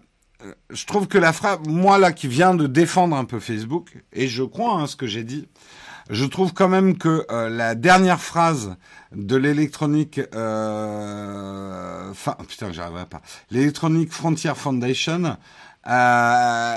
je 0.70 0.86
trouve 0.86 1.08
que 1.08 1.18
la 1.18 1.32
phrase, 1.32 1.60
moi 1.66 1.98
là 1.98 2.12
qui 2.12 2.28
viens 2.28 2.56
de 2.56 2.68
défendre 2.68 3.16
un 3.16 3.26
peu 3.26 3.40
Facebook, 3.40 3.98
et 4.12 4.28
je 4.28 4.44
crois 4.44 4.74
hein, 4.74 4.88
ce 4.88 4.98
que 4.98 5.08
j'ai 5.08 5.24
dit, 5.24 5.48
je 6.10 6.26
trouve 6.26 6.54
quand 6.54 6.70
même 6.70 6.98
que 6.98 7.26
euh, 7.32 7.50
la 7.50 7.76
dernière 7.76 8.22
phrase 8.22 8.76
de 9.12 9.36
l'électronique, 9.36 10.20
euh, 10.36 12.12
enfin 12.12 12.38
putain 12.48 12.72
j'arriverai 12.72 13.06
pas, 13.06 13.22
l'électronique 13.50 14.12
Frontier 14.12 14.54
Foundation, 14.56 15.38
euh, 15.88 16.76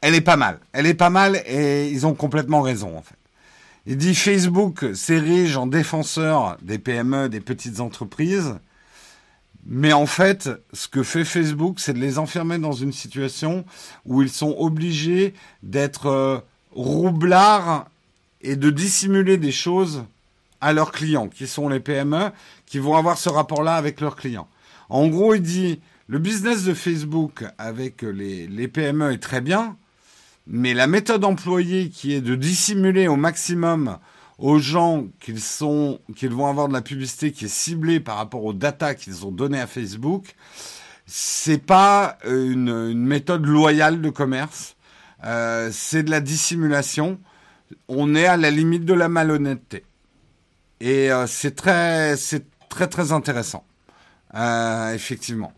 elle 0.00 0.14
est 0.14 0.20
pas 0.20 0.36
mal, 0.36 0.60
elle 0.72 0.86
est 0.86 0.94
pas 0.94 1.10
mal 1.10 1.42
et 1.46 1.88
ils 1.88 2.06
ont 2.06 2.14
complètement 2.14 2.62
raison 2.62 2.96
en 2.96 3.02
fait. 3.02 3.16
Il 3.86 3.98
dit 3.98 4.14
Facebook 4.14 4.84
s'érige 4.94 5.56
en 5.56 5.66
défenseur 5.66 6.56
des 6.62 6.78
PME, 6.78 7.28
des 7.28 7.40
petites 7.40 7.80
entreprises. 7.80 8.54
Mais 9.66 9.92
en 9.92 10.06
fait, 10.06 10.50
ce 10.72 10.88
que 10.88 11.02
fait 11.02 11.24
Facebook, 11.24 11.80
c'est 11.80 11.94
de 11.94 11.98
les 11.98 12.18
enfermer 12.18 12.58
dans 12.58 12.72
une 12.72 12.92
situation 12.92 13.64
où 14.04 14.22
ils 14.22 14.30
sont 14.30 14.54
obligés 14.58 15.34
d'être 15.62 16.06
euh, 16.06 16.38
roublards 16.74 17.86
et 18.40 18.56
de 18.56 18.70
dissimuler 18.70 19.36
des 19.36 19.52
choses 19.52 20.04
à 20.60 20.72
leurs 20.72 20.92
clients, 20.92 21.28
qui 21.28 21.46
sont 21.46 21.68
les 21.68 21.80
PME, 21.80 22.30
qui 22.66 22.78
vont 22.78 22.96
avoir 22.96 23.18
ce 23.18 23.28
rapport-là 23.28 23.76
avec 23.76 24.00
leurs 24.00 24.16
clients. 24.16 24.48
En 24.88 25.08
gros, 25.08 25.34
il 25.34 25.42
dit, 25.42 25.80
le 26.06 26.18
business 26.18 26.64
de 26.64 26.74
Facebook 26.74 27.44
avec 27.58 28.02
les, 28.02 28.68
PME 28.68 29.12
est 29.12 29.22
très 29.22 29.40
bien, 29.40 29.76
mais 30.46 30.74
la 30.74 30.86
méthode 30.86 31.24
employée 31.24 31.88
qui 31.88 32.12
est 32.12 32.20
de 32.20 32.34
dissimuler 32.34 33.08
au 33.08 33.16
maximum 33.16 33.98
aux 34.38 34.58
gens 34.58 35.06
qu'ils 35.20 35.40
sont, 35.40 36.00
qu'ils 36.16 36.30
vont 36.30 36.46
avoir 36.46 36.68
de 36.68 36.72
la 36.72 36.82
publicité 36.82 37.32
qui 37.32 37.46
est 37.46 37.48
ciblée 37.48 38.00
par 38.00 38.16
rapport 38.16 38.44
aux 38.44 38.52
data 38.52 38.94
qu'ils 38.94 39.24
ont 39.24 39.30
données 39.30 39.60
à 39.60 39.66
Facebook, 39.66 40.34
c'est 41.06 41.64
pas 41.64 42.18
une, 42.26 42.94
méthode 42.94 43.46
loyale 43.46 44.00
de 44.00 44.10
commerce. 44.10 44.76
Euh, 45.24 45.70
c'est 45.72 46.02
de 46.02 46.10
la 46.10 46.20
dissimulation. 46.20 47.18
On 47.88 48.14
est 48.14 48.26
à 48.26 48.36
la 48.36 48.50
limite 48.50 48.84
de 48.84 48.94
la 48.94 49.08
malhonnêteté. 49.08 49.84
Et 50.80 51.10
euh, 51.10 51.26
c'est 51.26 51.54
très, 51.54 52.16
très 52.16 53.12
intéressant, 53.12 53.64
euh, 54.34 54.92
effectivement. 54.92 55.52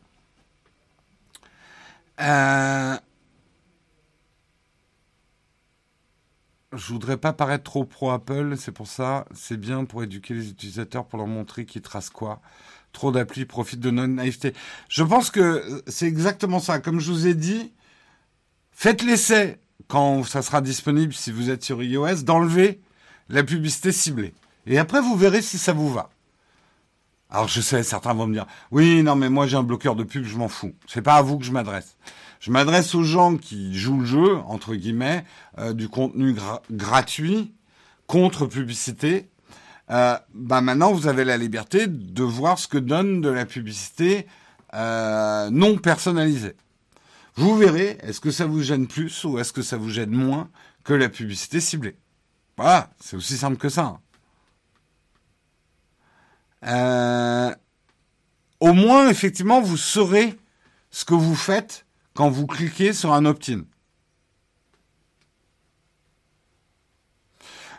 Je 6.72 6.92
voudrais 6.92 7.16
pas 7.16 7.32
paraître 7.32 7.64
trop 7.64 7.84
pro 7.84 8.10
Apple, 8.10 8.56
c'est 8.58 8.72
pour 8.72 8.86
ça, 8.86 9.24
c'est 9.34 9.56
bien 9.56 9.84
pour 9.84 10.02
éduquer 10.02 10.34
les 10.34 10.50
utilisateurs, 10.50 11.06
pour 11.06 11.18
leur 11.18 11.26
montrer 11.26 11.64
qu'ils 11.64 11.82
tracent 11.82 12.10
quoi. 12.10 12.40
Trop 12.92 13.12
d'applis 13.12 13.46
profitent 13.46 13.80
de 13.80 13.90
non-naïveté. 13.90 14.52
Je 14.88 15.02
pense 15.02 15.30
que 15.30 15.82
c'est 15.86 16.06
exactement 16.06 16.60
ça. 16.60 16.78
Comme 16.78 17.00
je 17.00 17.10
vous 17.10 17.26
ai 17.26 17.34
dit, 17.34 17.72
faites 18.76 19.02
l'essai 19.02 19.58
quand 19.88 20.22
ça 20.22 20.42
sera 20.42 20.60
disponible, 20.60 21.12
si 21.12 21.32
vous 21.32 21.50
êtes 21.50 21.64
sur 21.64 21.82
iOS, 21.82 22.22
d'enlever 22.22 22.80
la 23.28 23.42
publicité 23.42 23.90
ciblée. 23.90 24.34
Et 24.66 24.78
après, 24.78 25.00
vous 25.00 25.16
verrez 25.16 25.42
si 25.42 25.58
ça 25.58 25.72
vous 25.72 25.92
va. 25.92 26.10
Alors 27.30 27.48
je 27.48 27.60
sais, 27.60 27.82
certains 27.82 28.14
vont 28.14 28.26
me 28.26 28.34
dire, 28.34 28.46
oui, 28.70 29.02
non, 29.02 29.16
mais 29.16 29.28
moi 29.28 29.46
j'ai 29.46 29.56
un 29.56 29.64
bloqueur 29.64 29.96
de 29.96 30.04
pub, 30.04 30.24
je 30.24 30.36
m'en 30.36 30.48
fous. 30.48 30.74
C'est 30.86 31.02
pas 31.02 31.14
à 31.14 31.22
vous 31.22 31.38
que 31.38 31.44
je 31.44 31.50
m'adresse. 31.50 31.96
Je 32.38 32.50
m'adresse 32.50 32.94
aux 32.94 33.02
gens 33.02 33.36
qui 33.36 33.76
jouent 33.76 34.00
le 34.00 34.06
jeu, 34.06 34.36
entre 34.46 34.74
guillemets, 34.74 35.24
euh, 35.58 35.72
du 35.72 35.88
contenu 35.88 36.34
gra 36.34 36.62
gratuit 36.70 37.52
contre 38.06 38.46
publicité. 38.46 39.28
Euh, 39.90 40.16
bah 40.34 40.60
maintenant, 40.60 40.92
vous 40.92 41.08
avez 41.08 41.24
la 41.24 41.36
liberté 41.36 41.86
de 41.88 42.22
voir 42.22 42.58
ce 42.58 42.68
que 42.68 42.78
donne 42.78 43.20
de 43.20 43.28
la 43.28 43.46
publicité 43.46 44.26
euh, 44.74 45.50
non 45.50 45.78
personnalisée. 45.78 46.54
Vous 47.36 47.54
verrez, 47.56 47.98
est-ce 48.02 48.20
que 48.20 48.30
ça 48.30 48.46
vous 48.46 48.62
gêne 48.62 48.86
plus 48.86 49.24
ou 49.24 49.38
est-ce 49.38 49.52
que 49.52 49.62
ça 49.62 49.76
vous 49.76 49.90
gêne 49.90 50.10
moins 50.10 50.50
que 50.84 50.94
la 50.94 51.10
publicité 51.10 51.60
ciblée? 51.60 51.96
Voilà, 52.56 52.90
c'est 52.98 53.16
aussi 53.16 53.36
simple 53.36 53.58
que 53.58 53.68
ça. 53.68 54.00
Euh, 56.64 57.54
au 58.60 58.72
moins, 58.72 59.10
effectivement, 59.10 59.60
vous 59.60 59.76
saurez 59.76 60.38
ce 60.90 61.04
que 61.04 61.12
vous 61.12 61.34
faites 61.34 61.84
quand 62.14 62.30
vous 62.30 62.46
cliquez 62.46 62.94
sur 62.94 63.12
un 63.12 63.26
opt-in. 63.26 63.64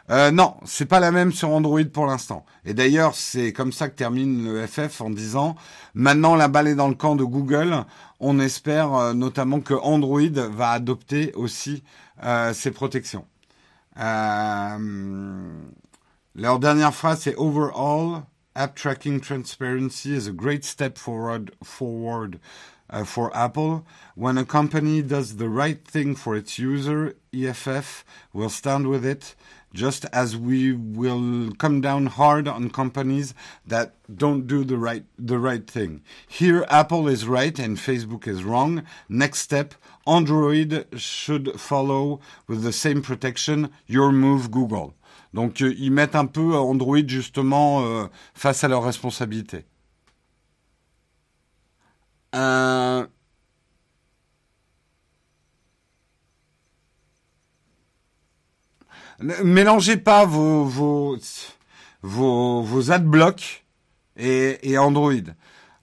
Euh, 0.10 0.32
non, 0.32 0.56
c'est 0.64 0.86
pas 0.86 1.02
la 1.02 1.12
même 1.12 1.34
sur 1.34 1.50
Android 1.50 1.84
pour 1.92 2.06
l'instant. 2.06 2.46
Et 2.66 2.74
d'ailleurs, 2.74 3.14
c'est 3.14 3.52
comme 3.52 3.74
ça 3.74 3.90
que 3.90 3.96
termine 3.96 4.46
le 4.46 4.66
FF 4.66 5.02
en 5.02 5.10
disant 5.10 5.56
maintenant 5.96 6.36
la 6.36 6.48
balle 6.48 6.70
est 6.70 6.76
dans 6.76 6.88
le 6.88 6.96
camp 6.96 7.16
de 7.16 7.26
Google. 7.26 7.84
On 8.20 8.40
espère 8.40 8.94
euh, 8.94 9.14
notamment 9.14 9.60
que 9.60 9.74
Android 9.74 10.30
va 10.30 10.72
adopter 10.72 11.34
aussi 11.34 11.84
euh, 12.24 12.54
ces 12.54 12.72
protections. 12.72 13.26
Euh, 14.00 15.50
leur 16.36 16.60
dernière 16.60 16.94
phrase 16.94 17.22
c'est 17.24 17.36
overall 17.36 18.22
app 18.56 18.76
tracking 18.76 19.20
transparency 19.20 20.14
is 20.14 20.28
a 20.28 20.32
great 20.32 20.64
step 20.64 20.98
forward 20.98 21.52
forward 21.64 22.40
uh, 22.90 23.04
for 23.04 23.32
Apple. 23.36 23.84
When 24.16 24.38
a 24.38 24.46
company 24.46 25.02
does 25.02 25.38
the 25.38 25.50
right 25.50 25.84
thing 25.84 26.16
for 26.16 26.36
its 26.36 26.58
user, 26.58 27.16
EFF 27.34 28.04
will 28.34 28.50
stand 28.50 28.88
with 28.88 29.06
it, 29.06 29.36
just 29.74 30.06
as 30.12 30.36
we 30.36 30.74
will 30.74 31.52
come 31.58 31.82
down 31.82 32.08
hard 32.08 32.48
on 32.48 32.70
companies 32.70 33.34
that 33.66 33.94
don't 34.14 34.48
do 34.48 34.64
the 34.64 34.78
right 34.78 35.04
the 35.20 35.38
right 35.38 35.70
thing. 35.70 36.02
Here, 36.28 36.66
Apple 36.70 37.08
is 37.08 37.26
right 37.28 37.58
and 37.60 37.78
Facebook 37.78 38.28
is 38.28 38.44
wrong. 38.44 38.84
Next 39.10 39.40
step, 39.40 39.76
Android 40.06 40.88
should 40.96 41.60
follow 41.60 42.20
with 42.48 42.64
the 42.64 42.74
same 42.74 43.02
protection. 43.02 43.70
Your 43.86 44.12
move, 44.12 44.50
Google. 44.52 44.94
Donc, 45.34 45.62
euh, 45.62 45.74
ils 45.78 45.92
mettent 45.92 46.16
un 46.16 46.26
peu 46.26 46.56
Android 46.56 47.08
justement 47.08 47.86
euh, 47.86 48.08
face 48.34 48.64
à 48.64 48.68
leurs 48.68 48.84
responsabilités. 48.84 49.66
Euh... 52.34 53.06
Mélangez 59.20 59.98
pas 59.98 60.26
vos, 60.26 60.64
vos, 60.64 61.18
vos, 62.04 62.62
vos 62.62 62.92
adblock 62.92 63.66
et, 64.16 64.60
et 64.70 64.78
Android. 64.78 65.14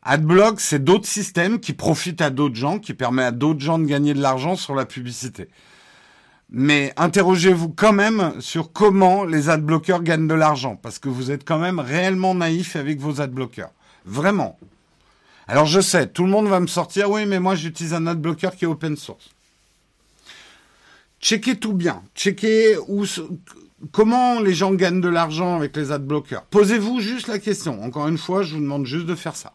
Adblock, 0.03 0.61
c'est 0.61 0.85
d'autres 0.85 1.09
systèmes 1.09 1.59
qui 1.59 1.73
profitent 1.73 2.21
à 2.21 2.31
d'autres 2.31 2.55
gens, 2.55 2.79
qui 2.79 2.95
permettent 2.95 3.27
à 3.27 3.31
d'autres 3.33 3.61
gens 3.61 3.79
de 3.79 3.87
gagner 3.87 4.15
de 4.15 4.21
l'argent 4.21 4.55
sur 4.55 4.75
la 4.75 4.85
publicité. 4.85 5.49
Mais 6.51 6.93
interrogez-vous 6.97 7.71
quand 7.71 7.93
même 7.93 8.35
sur 8.41 8.71
comment 8.73 9.25
les 9.25 9.49
adblockers 9.49 10.03
gagnent 10.03 10.29
de 10.29 10.35
l'argent, 10.35 10.77
parce 10.77 10.99
que 10.99 11.09
vous 11.09 11.31
êtes 11.31 11.45
quand 11.45 11.59
même 11.59 11.81
réellement 11.81 12.35
naïf 12.35 12.77
avec 12.77 13.01
vos 13.01 13.21
adblockers. 13.21 13.71
Vraiment. 14.05 14.59
Alors 15.49 15.67
je 15.67 15.81
sais, 15.81 16.07
tout 16.07 16.23
le 16.23 16.31
monde 16.31 16.47
va 16.47 16.61
me 16.61 16.67
sortir, 16.67 17.11
oui, 17.11 17.27
mais 17.27 17.41
moi 17.41 17.55
j'utilise 17.55 17.95
un 17.95 18.07
adblocker 18.07 18.51
qui 18.57 18.65
est 18.65 18.69
open 18.69 18.97
source. 18.97 19.34
Checkez 21.25 21.57
tout 21.57 21.73
bien. 21.73 22.03
Checkez 22.15 22.77
où, 22.87 23.07
comment 23.93 24.41
les 24.41 24.53
gens 24.53 24.75
gagnent 24.75 25.01
de 25.01 25.09
l'argent 25.09 25.57
avec 25.57 25.75
les 25.75 25.91
adblockers. 25.91 26.45
Posez-vous 26.51 27.01
juste 27.01 27.29
la 27.29 27.39
question. 27.39 27.83
Encore 27.83 28.09
une 28.09 28.19
fois, 28.19 28.43
je 28.43 28.55
vous 28.55 28.61
demande 28.61 28.85
juste 28.85 29.07
de 29.07 29.15
faire 29.15 29.35
ça. 29.35 29.55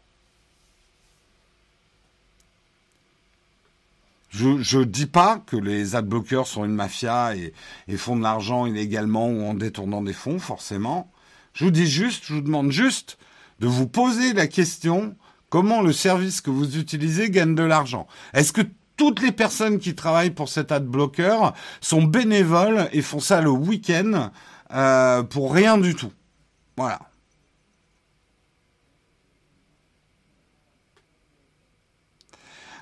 Je 4.31 4.79
ne 4.79 4.83
dis 4.83 5.05
pas 5.05 5.43
que 5.45 5.57
les 5.57 5.95
adblockers 5.95 6.47
sont 6.47 6.65
une 6.65 6.73
mafia 6.73 7.35
et, 7.35 7.53
font 7.97 8.15
de 8.15 8.23
l'argent 8.23 8.65
illégalement 8.65 9.29
ou 9.29 9.43
en 9.43 9.53
détournant 9.53 10.01
des 10.01 10.13
fonds, 10.13 10.39
forcément. 10.39 11.11
Je 11.53 11.65
vous 11.65 11.71
dis 11.71 11.87
juste, 11.87 12.23
je 12.25 12.33
vous 12.33 12.41
demande 12.41 12.71
juste 12.71 13.19
de 13.59 13.67
vous 13.67 13.87
poser 13.87 14.33
la 14.33 14.47
question 14.47 15.15
comment 15.49 15.83
le 15.83 15.93
service 15.93 16.41
que 16.41 16.49
vous 16.49 16.77
utilisez 16.77 17.29
gagne 17.29 17.53
de 17.53 17.63
l'argent? 17.63 18.07
Est-ce 18.33 18.53
que 18.53 18.61
toutes 18.99 19.21
les 19.21 19.31
personnes 19.31 19.79
qui 19.79 19.95
travaillent 19.95 20.29
pour 20.29 20.49
cet 20.49 20.73
adblocker 20.73 21.51
sont 21.79 22.03
bénévoles 22.03 22.89
et 22.91 23.01
font 23.01 23.21
ça 23.21 23.39
le 23.39 23.49
week-end 23.49 24.29
euh, 24.73 25.23
pour 25.23 25.53
rien 25.53 25.77
du 25.77 25.95
tout 25.95 26.11
Voilà. 26.75 26.99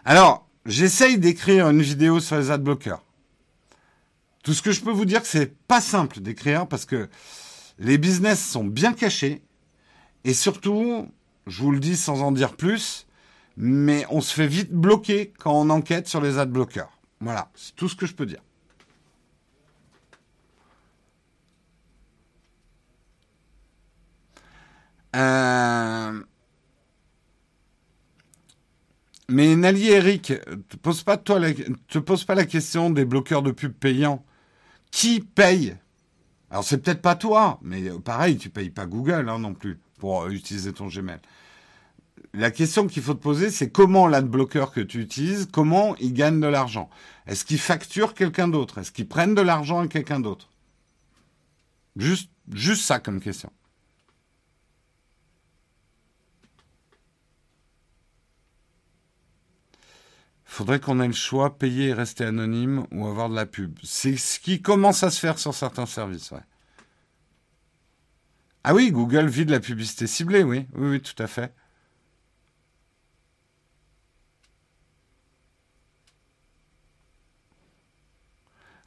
Alors, 0.03 0.47
j'essaye 0.65 1.19
d'écrire 1.19 1.69
une 1.69 1.83
vidéo 1.83 2.19
sur 2.19 2.37
les 2.37 2.49
adblockers. 2.49 3.03
Tout 4.43 4.53
ce 4.53 4.63
que 4.63 4.71
je 4.71 4.81
peux 4.81 4.91
vous 4.91 5.05
dire, 5.05 5.21
c'est 5.23 5.55
pas 5.67 5.81
simple 5.81 6.19
d'écrire 6.19 6.65
parce 6.65 6.85
que 6.85 7.09
les 7.77 7.99
business 7.99 8.43
sont 8.43 8.63
bien 8.63 8.93
cachés. 8.93 9.43
Et 10.23 10.33
surtout, 10.33 11.11
je 11.45 11.61
vous 11.61 11.71
le 11.71 11.79
dis 11.79 11.95
sans 11.95 12.23
en 12.23 12.31
dire 12.31 12.55
plus, 12.55 13.06
mais 13.57 14.05
on 14.11 14.21
se 14.21 14.33
fait 14.33 14.47
vite 14.47 14.71
bloquer 14.71 15.33
quand 15.39 15.51
on 15.51 15.69
enquête 15.71 16.07
sur 16.07 16.21
les 16.21 16.37
adblockers. 16.37 16.91
Voilà, 17.19 17.49
c'est 17.55 17.75
tout 17.75 17.89
ce 17.89 17.95
que 17.95 18.05
je 18.05 18.13
peux 18.13 18.27
dire. 18.27 18.41
Euh, 25.15 26.21
mais 29.29 29.55
Nali 29.55 29.89
Eric, 29.89 30.33
te 30.69 30.77
pose 30.77 31.01
pas 31.01 31.17
toi 31.17 31.39
te 31.87 31.97
pose 31.97 32.23
pas 32.23 32.35
la 32.35 32.45
question 32.45 32.91
des 32.91 33.05
bloqueurs 33.05 33.41
de 33.41 33.51
pub 33.51 33.73
payants. 33.73 34.23
Qui 34.91 35.19
paye? 35.19 35.75
Alors 36.51 36.63
c'est 36.63 36.77
peut-être 36.77 37.01
pas 37.01 37.15
toi, 37.15 37.59
mais 37.63 37.89
pareil, 38.05 38.37
tu 38.37 38.49
payes 38.49 38.69
pas 38.69 38.85
Google 38.85 39.27
hein, 39.29 39.39
non 39.39 39.53
plus 39.53 39.79
pour 39.99 40.27
utiliser 40.27 40.71
ton 40.73 40.87
Gmail. 40.87 41.19
La 42.33 42.51
question 42.51 42.87
qu'il 42.87 43.01
faut 43.01 43.13
te 43.13 43.21
poser, 43.21 43.49
c'est 43.49 43.69
comment 43.69 44.07
l'adblocker 44.07 44.65
que 44.73 44.81
tu 44.81 45.01
utilises, 45.01 45.47
comment 45.51 45.95
il 45.97 46.13
gagne 46.13 46.39
de 46.39 46.47
l'argent 46.47 46.89
Est-ce 47.25 47.45
qu'il 47.45 47.59
facture 47.59 48.13
quelqu'un 48.13 48.47
d'autre? 48.47 48.77
Est-ce 48.77 48.91
qu'il 48.91 49.07
prenne 49.07 49.35
de 49.35 49.41
l'argent 49.41 49.79
à 49.79 49.87
quelqu'un 49.87 50.19
d'autre? 50.19 50.49
Juste, 51.95 52.29
juste 52.51 52.83
ça 52.83 52.99
comme 52.99 53.19
question. 53.19 53.51
faudrait 60.57 60.79
qu'on 60.79 60.99
ait 60.99 61.07
le 61.07 61.13
choix, 61.13 61.55
payer 61.55 61.89
et 61.89 61.93
rester 61.93 62.25
anonyme 62.25 62.87
ou 62.91 63.05
avoir 63.05 63.29
de 63.29 63.35
la 63.35 63.45
pub. 63.45 63.77
C'est 63.83 64.17
ce 64.17 64.39
qui 64.39 64.59
commence 64.59 65.03
à 65.03 65.11
se 65.11 65.19
faire 65.19 65.37
sur 65.37 65.53
certains 65.53 65.85
services, 65.85 66.31
ouais. 66.31 66.41
Ah 68.63 68.73
oui, 68.73 68.91
Google 68.91 69.27
vit 69.27 69.45
de 69.45 69.51
la 69.51 69.59
publicité 69.59 70.07
ciblée, 70.07 70.41
oui, 70.41 70.65
oui, 70.73 70.89
oui, 70.89 71.01
tout 71.01 71.21
à 71.21 71.27
fait. 71.27 71.53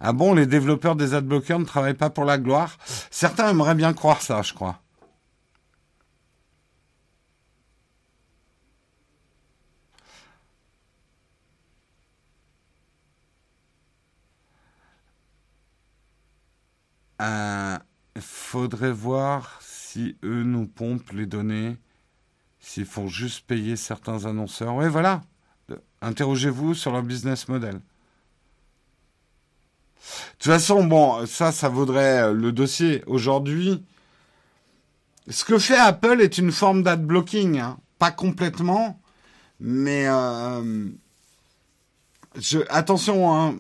Ah 0.01 0.13
bon, 0.13 0.35
les 0.35 0.47
développeurs 0.47 0.97
des 0.97 1.15
adblockers 1.15 1.59
ne 1.59 1.65
travaillent 1.65 1.95
pas 1.95 2.11
pour 2.11 2.25
la 2.25 2.39
gloire? 2.39 2.79
Certains 3.11 3.51
aimeraient 3.51 3.75
bien 3.75 3.93
croire 3.93 4.23
ça, 4.23 4.43
je 4.43 4.55
crois. 4.55 4.81
Il 17.21 17.25
euh, 17.27 17.79
faudrait 18.19 18.93
voir 18.93 19.59
si 19.61 20.17
eux 20.25 20.43
nous 20.43 20.67
pompent 20.67 21.13
les 21.13 21.27
données, 21.27 21.77
s'ils 22.61 22.87
font 22.87 23.09
juste 23.09 23.47
payer 23.47 23.77
certains 23.77 24.25
annonceurs. 24.25 24.75
Oui, 24.75 24.89
voilà. 24.89 25.21
Interrogez-vous 26.01 26.73
sur 26.73 26.93
leur 26.93 27.03
business 27.03 27.49
model. 27.49 27.81
De 30.01 30.45
toute 30.45 30.53
façon, 30.53 30.85
bon, 30.85 31.27
ça, 31.27 31.53
ça 31.53 31.69
vaudrait 31.69 32.23
euh, 32.23 32.33
le 32.33 32.53
dossier. 32.53 33.05
Aujourd'hui, 33.07 33.85
ce 35.29 35.45
que 35.45 35.59
fait 35.59 35.77
Apple 35.77 36.21
est 36.21 36.39
une 36.39 36.53
forme 36.53 36.83
d'ad 36.83 37.05
blocking, 37.05 37.59
hein. 37.59 37.79
pas 37.99 38.11
complètement, 38.11 39.01
mais 39.61 40.07
euh, 40.09 40.89
attention, 42.71 43.35
hein, 43.35 43.55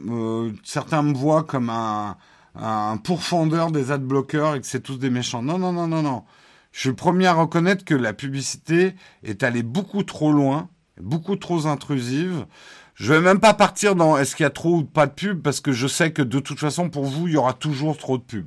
certains 0.64 1.02
me 1.02 1.14
voient 1.14 1.44
comme 1.44 1.70
un, 1.70 2.16
un 2.54 2.96
pourfendeur 2.96 3.70
des 3.70 3.90
adblockers 3.90 4.56
et 4.56 4.60
que 4.60 4.66
c'est 4.66 4.80
tous 4.80 4.96
des 4.96 5.10
méchants. 5.10 5.42
Non, 5.42 5.58
non, 5.58 5.72
non, 5.72 5.86
non, 5.86 6.02
non. 6.02 6.24
Je 6.72 6.80
suis 6.80 6.88
le 6.88 6.96
premier 6.96 7.26
à 7.26 7.34
reconnaître 7.34 7.84
que 7.84 7.94
la 7.94 8.12
publicité 8.12 8.94
est 9.22 9.42
allée 9.42 9.62
beaucoup 9.62 10.02
trop 10.02 10.32
loin, 10.32 10.68
beaucoup 11.00 11.36
trop 11.36 11.66
intrusive. 11.66 12.46
Je 13.00 13.14
vais 13.14 13.22
même 13.22 13.40
pas 13.40 13.54
partir 13.54 13.94
dans 13.94 14.18
est-ce 14.18 14.36
qu'il 14.36 14.44
y 14.44 14.46
a 14.46 14.50
trop 14.50 14.76
ou 14.76 14.84
pas 14.84 15.06
de 15.06 15.12
pub 15.12 15.40
parce 15.40 15.60
que 15.60 15.72
je 15.72 15.86
sais 15.86 16.12
que 16.12 16.20
de 16.20 16.38
toute 16.38 16.58
façon 16.58 16.90
pour 16.90 17.06
vous 17.06 17.28
il 17.28 17.32
y 17.32 17.36
aura 17.38 17.54
toujours 17.54 17.96
trop 17.96 18.18
de 18.18 18.22
pub. 18.22 18.46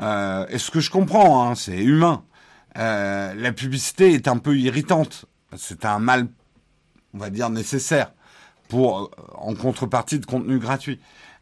Euh, 0.00 0.46
et 0.50 0.58
ce 0.58 0.70
que 0.70 0.78
je 0.78 0.88
comprends, 0.88 1.48
hein, 1.48 1.56
c'est 1.56 1.82
humain. 1.82 2.22
Euh, 2.78 3.34
la 3.34 3.52
publicité 3.52 4.12
est 4.12 4.28
un 4.28 4.38
peu 4.38 4.56
irritante. 4.56 5.24
C'est 5.56 5.84
un 5.84 5.98
mal, 5.98 6.28
on 7.12 7.18
va 7.18 7.28
dire 7.28 7.50
nécessaire 7.50 8.12
pour 8.68 9.10
en 9.34 9.54
contrepartie 9.56 10.20
de 10.20 10.26
contenu 10.26 10.60
gratuit. 10.60 11.00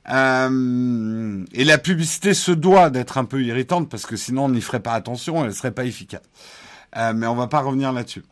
Euh, 0.09 1.45
et 1.53 1.65
la 1.65 1.77
publicité 1.77 2.33
se 2.33 2.53
doit 2.53 2.89
d'être 2.89 3.19
un 3.19 3.27
peu 3.27 3.43
irritante 3.43 3.91
parce 3.91 4.07
que 4.07 4.17
sinon 4.17 4.47
on 4.47 4.49
n'y 4.49 4.63
ferait 4.63 4.81
pas 4.81 4.95
attention, 4.95 5.45
elle 5.45 5.55
serait 5.55 5.73
pas 5.73 5.85
efficace. 5.85 6.23
Euh, 6.97 7.13
mais 7.15 7.27
on 7.27 7.35
va 7.35 7.49
pas 7.49 7.61
revenir 7.61 7.93
là-dessus. 7.93 8.25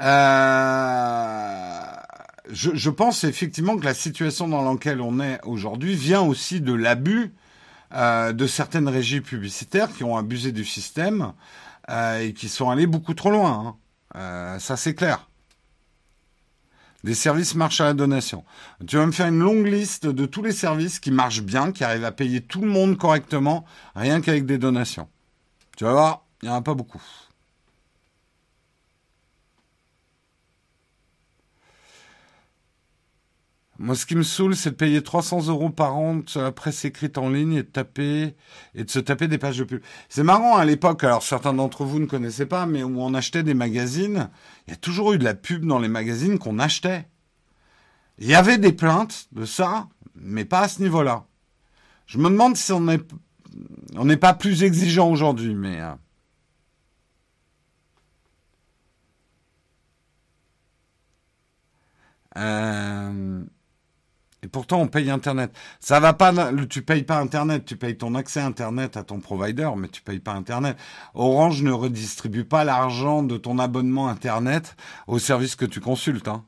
Euh, 0.00 1.80
je, 2.52 2.90
pense 2.90 3.24
effectivement 3.24 3.76
que 3.76 3.84
la 3.84 3.94
situation 3.94 4.48
dans 4.48 4.70
laquelle 4.70 5.00
on 5.00 5.20
est 5.20 5.40
aujourd'hui 5.44 5.94
vient 5.94 6.22
aussi 6.22 6.60
de 6.60 6.72
l'abus 6.72 7.32
euh, 7.92 8.32
de 8.32 8.46
certaines 8.46 8.88
régies 8.88 9.20
publicitaires 9.20 9.92
qui 9.92 10.04
ont 10.04 10.16
abusé 10.16 10.52
du 10.52 10.64
système 10.64 11.32
euh, 11.90 12.20
et 12.20 12.32
qui 12.32 12.48
sont 12.48 12.70
allées 12.70 12.86
beaucoup 12.86 13.14
trop 13.14 13.30
loin. 13.30 13.76
Hein. 14.14 14.58
ça 14.58 14.76
c'est 14.76 14.94
clair. 14.94 15.28
Des 17.02 17.14
services 17.14 17.54
marchent 17.54 17.80
à 17.80 17.84
la 17.84 17.94
donation. 17.94 18.44
Tu 18.86 18.96
vas 18.96 19.06
me 19.06 19.12
faire 19.12 19.26
une 19.26 19.38
longue 19.38 19.66
liste 19.66 20.06
de 20.06 20.26
tous 20.26 20.42
les 20.42 20.52
services 20.52 21.00
qui 21.00 21.10
marchent 21.10 21.42
bien, 21.42 21.72
qui 21.72 21.82
arrivent 21.82 22.04
à 22.04 22.12
payer 22.12 22.42
tout 22.42 22.60
le 22.60 22.68
monde 22.68 22.98
correctement, 22.98 23.64
rien 23.94 24.20
qu'avec 24.20 24.44
des 24.44 24.58
donations. 24.58 25.08
Tu 25.78 25.84
vas 25.84 25.92
voir, 25.92 26.26
il 26.42 26.48
n'y 26.48 26.54
en 26.54 26.58
a 26.58 26.62
pas 26.62 26.74
beaucoup. 26.74 27.02
Moi, 33.82 33.94
ce 33.96 34.04
qui 34.04 34.14
me 34.14 34.22
saoule, 34.22 34.54
c'est 34.54 34.72
de 34.72 34.74
payer 34.74 35.00
300 35.02 35.46
euros 35.48 35.70
par 35.70 35.96
an 35.96 36.20
sur 36.26 36.42
la 36.42 36.52
presse 36.52 36.84
écrite 36.84 37.16
en 37.16 37.30
ligne 37.30 37.54
et 37.54 37.62
de 37.62 38.34
et 38.74 38.86
se 38.86 38.98
taper 38.98 39.26
des 39.26 39.38
pages 39.38 39.56
de 39.56 39.64
pub. 39.64 39.80
C'est 40.10 40.22
marrant 40.22 40.58
à 40.58 40.66
l'époque. 40.66 41.02
Alors 41.02 41.22
certains 41.22 41.54
d'entre 41.54 41.84
vous 41.84 41.98
ne 41.98 42.04
connaissaient 42.04 42.44
pas, 42.44 42.66
mais 42.66 42.82
où 42.82 43.00
on 43.00 43.14
achetait 43.14 43.42
des 43.42 43.54
magazines, 43.54 44.28
il 44.66 44.72
y 44.72 44.74
a 44.74 44.76
toujours 44.76 45.14
eu 45.14 45.18
de 45.18 45.24
la 45.24 45.32
pub 45.32 45.64
dans 45.64 45.78
les 45.78 45.88
magazines 45.88 46.38
qu'on 46.38 46.58
achetait. 46.58 47.08
Il 48.18 48.28
y 48.28 48.34
avait 48.34 48.58
des 48.58 48.74
plaintes 48.74 49.28
de 49.32 49.46
ça, 49.46 49.88
mais 50.14 50.44
pas 50.44 50.60
à 50.60 50.68
ce 50.68 50.82
niveau-là. 50.82 51.24
Je 52.04 52.18
me 52.18 52.28
demande 52.28 52.58
si 52.58 52.72
on 52.72 52.82
n'est 52.82 53.00
on 53.96 54.04
n'est 54.04 54.18
pas 54.18 54.34
plus 54.34 54.62
exigeant 54.62 55.10
aujourd'hui, 55.10 55.54
mais. 55.54 55.80
Euh, 55.80 55.94
euh 62.36 63.44
et 64.42 64.48
pourtant, 64.48 64.80
on 64.80 64.88
paye 64.88 65.10
Internet. 65.10 65.52
Ça 65.80 66.00
va 66.00 66.14
pas, 66.14 66.32
tu 66.68 66.82
payes 66.82 67.02
pas 67.02 67.18
Internet, 67.18 67.64
tu 67.66 67.76
payes 67.76 67.96
ton 67.96 68.14
accès 68.14 68.40
Internet 68.40 68.96
à 68.96 69.04
ton 69.04 69.20
provider, 69.20 69.70
mais 69.76 69.88
tu 69.88 70.00
payes 70.00 70.18
pas 70.18 70.32
Internet. 70.32 70.76
Orange 71.14 71.62
ne 71.62 71.72
redistribue 71.72 72.44
pas 72.44 72.64
l'argent 72.64 73.22
de 73.22 73.36
ton 73.36 73.58
abonnement 73.58 74.08
Internet 74.08 74.76
au 75.06 75.18
service 75.18 75.56
que 75.56 75.66
tu 75.66 75.80
consultes, 75.80 76.28
hein. 76.28 76.44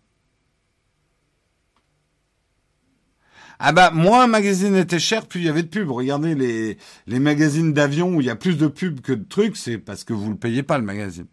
Ah 3.65 3.71
bah, 3.71 3.93
moins 3.93 4.25
un 4.25 4.27
magazine 4.27 4.75
était 4.75 4.99
cher, 4.99 5.25
plus 5.27 5.39
il 5.41 5.47
y 5.47 5.49
avait 5.49 5.63
de 5.63 5.69
pubs. 5.69 5.89
Regardez 5.89 6.35
les, 6.35 7.21
magazines 7.21 7.73
d'avion 7.73 8.17
où 8.17 8.21
il 8.21 8.27
y 8.27 8.31
a 8.31 8.35
plus 8.35 8.57
de 8.59 8.67
pubs 8.67 9.01
que 9.01 9.13
de 9.13 9.23
trucs, 9.23 9.57
c'est 9.57 9.79
parce 9.79 10.03
que 10.03 10.13
vous 10.13 10.31
le 10.31 10.37
payez 10.37 10.65
pas, 10.65 10.79
le 10.79 10.85
magazine. 10.85 11.27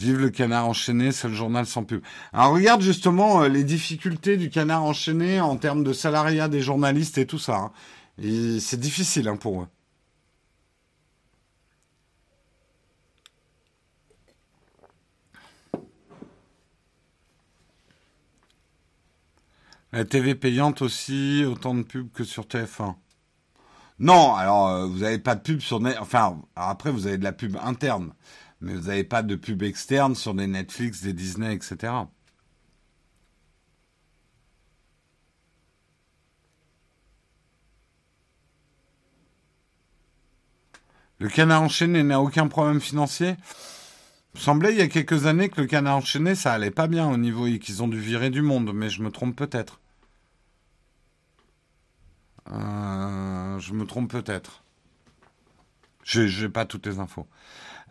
Vive 0.00 0.18
le 0.18 0.30
canard 0.30 0.66
enchaîné, 0.66 1.12
c'est 1.12 1.28
le 1.28 1.34
journal 1.34 1.66
sans 1.66 1.84
pub. 1.84 2.02
Alors 2.32 2.54
regarde 2.54 2.80
justement 2.80 3.42
euh, 3.42 3.48
les 3.48 3.64
difficultés 3.64 4.38
du 4.38 4.48
canard 4.48 4.82
enchaîné 4.82 5.42
en 5.42 5.58
termes 5.58 5.84
de 5.84 5.92
salariat 5.92 6.48
des 6.48 6.62
journalistes 6.62 7.18
et 7.18 7.26
tout 7.26 7.38
ça. 7.38 7.56
Hein. 7.56 7.72
C'est 8.60 8.80
difficile 8.80 9.28
hein, 9.28 9.36
pour 9.36 9.60
eux. 9.60 9.66
La 19.92 20.06
TV 20.06 20.34
payante 20.34 20.80
aussi, 20.80 21.44
autant 21.46 21.74
de 21.74 21.82
pubs 21.82 22.10
que 22.10 22.24
sur 22.24 22.44
TF1. 22.44 22.94
Non, 23.98 24.34
alors 24.34 24.68
euh, 24.68 24.86
vous 24.86 25.00
n'avez 25.00 25.18
pas 25.18 25.34
de 25.34 25.42
pub 25.42 25.60
sur... 25.60 25.78
Enfin, 26.00 26.40
après 26.56 26.90
vous 26.90 27.06
avez 27.06 27.18
de 27.18 27.24
la 27.24 27.32
pub 27.32 27.58
interne 27.62 28.14
mais 28.60 28.74
vous 28.74 28.88
n'avez 28.88 29.04
pas 29.04 29.22
de 29.22 29.36
pub 29.36 29.62
externe 29.62 30.14
sur 30.14 30.34
des 30.34 30.46
Netflix, 30.46 31.02
des 31.02 31.12
Disney, 31.12 31.54
etc. 31.54 31.92
Le 41.18 41.28
canard 41.28 41.62
enchaîné 41.62 42.02
n'a 42.02 42.20
aucun 42.20 42.48
problème 42.48 42.80
financier 42.80 43.36
semblait 44.34 44.72
il 44.72 44.78
y 44.78 44.82
a 44.82 44.88
quelques 44.88 45.26
années 45.26 45.48
que 45.48 45.60
le 45.60 45.66
canard 45.66 45.96
enchaîné, 45.96 46.34
ça 46.34 46.52
allait 46.52 46.70
pas 46.70 46.86
bien 46.86 47.08
au 47.08 47.16
niveau 47.16 47.46
et 47.46 47.58
qu'ils 47.58 47.82
ont 47.82 47.88
dû 47.88 47.98
virer 47.98 48.30
du 48.30 48.42
monde, 48.42 48.72
mais 48.74 48.88
je 48.88 49.02
me 49.02 49.10
trompe 49.10 49.36
peut-être. 49.36 49.80
Euh, 52.50 53.58
je 53.58 53.72
me 53.74 53.84
trompe 53.86 54.10
peut-être. 54.10 54.64
Je 56.04 56.22
n'ai 56.42 56.48
pas 56.48 56.64
toutes 56.64 56.86
les 56.86 56.98
infos. 56.98 57.26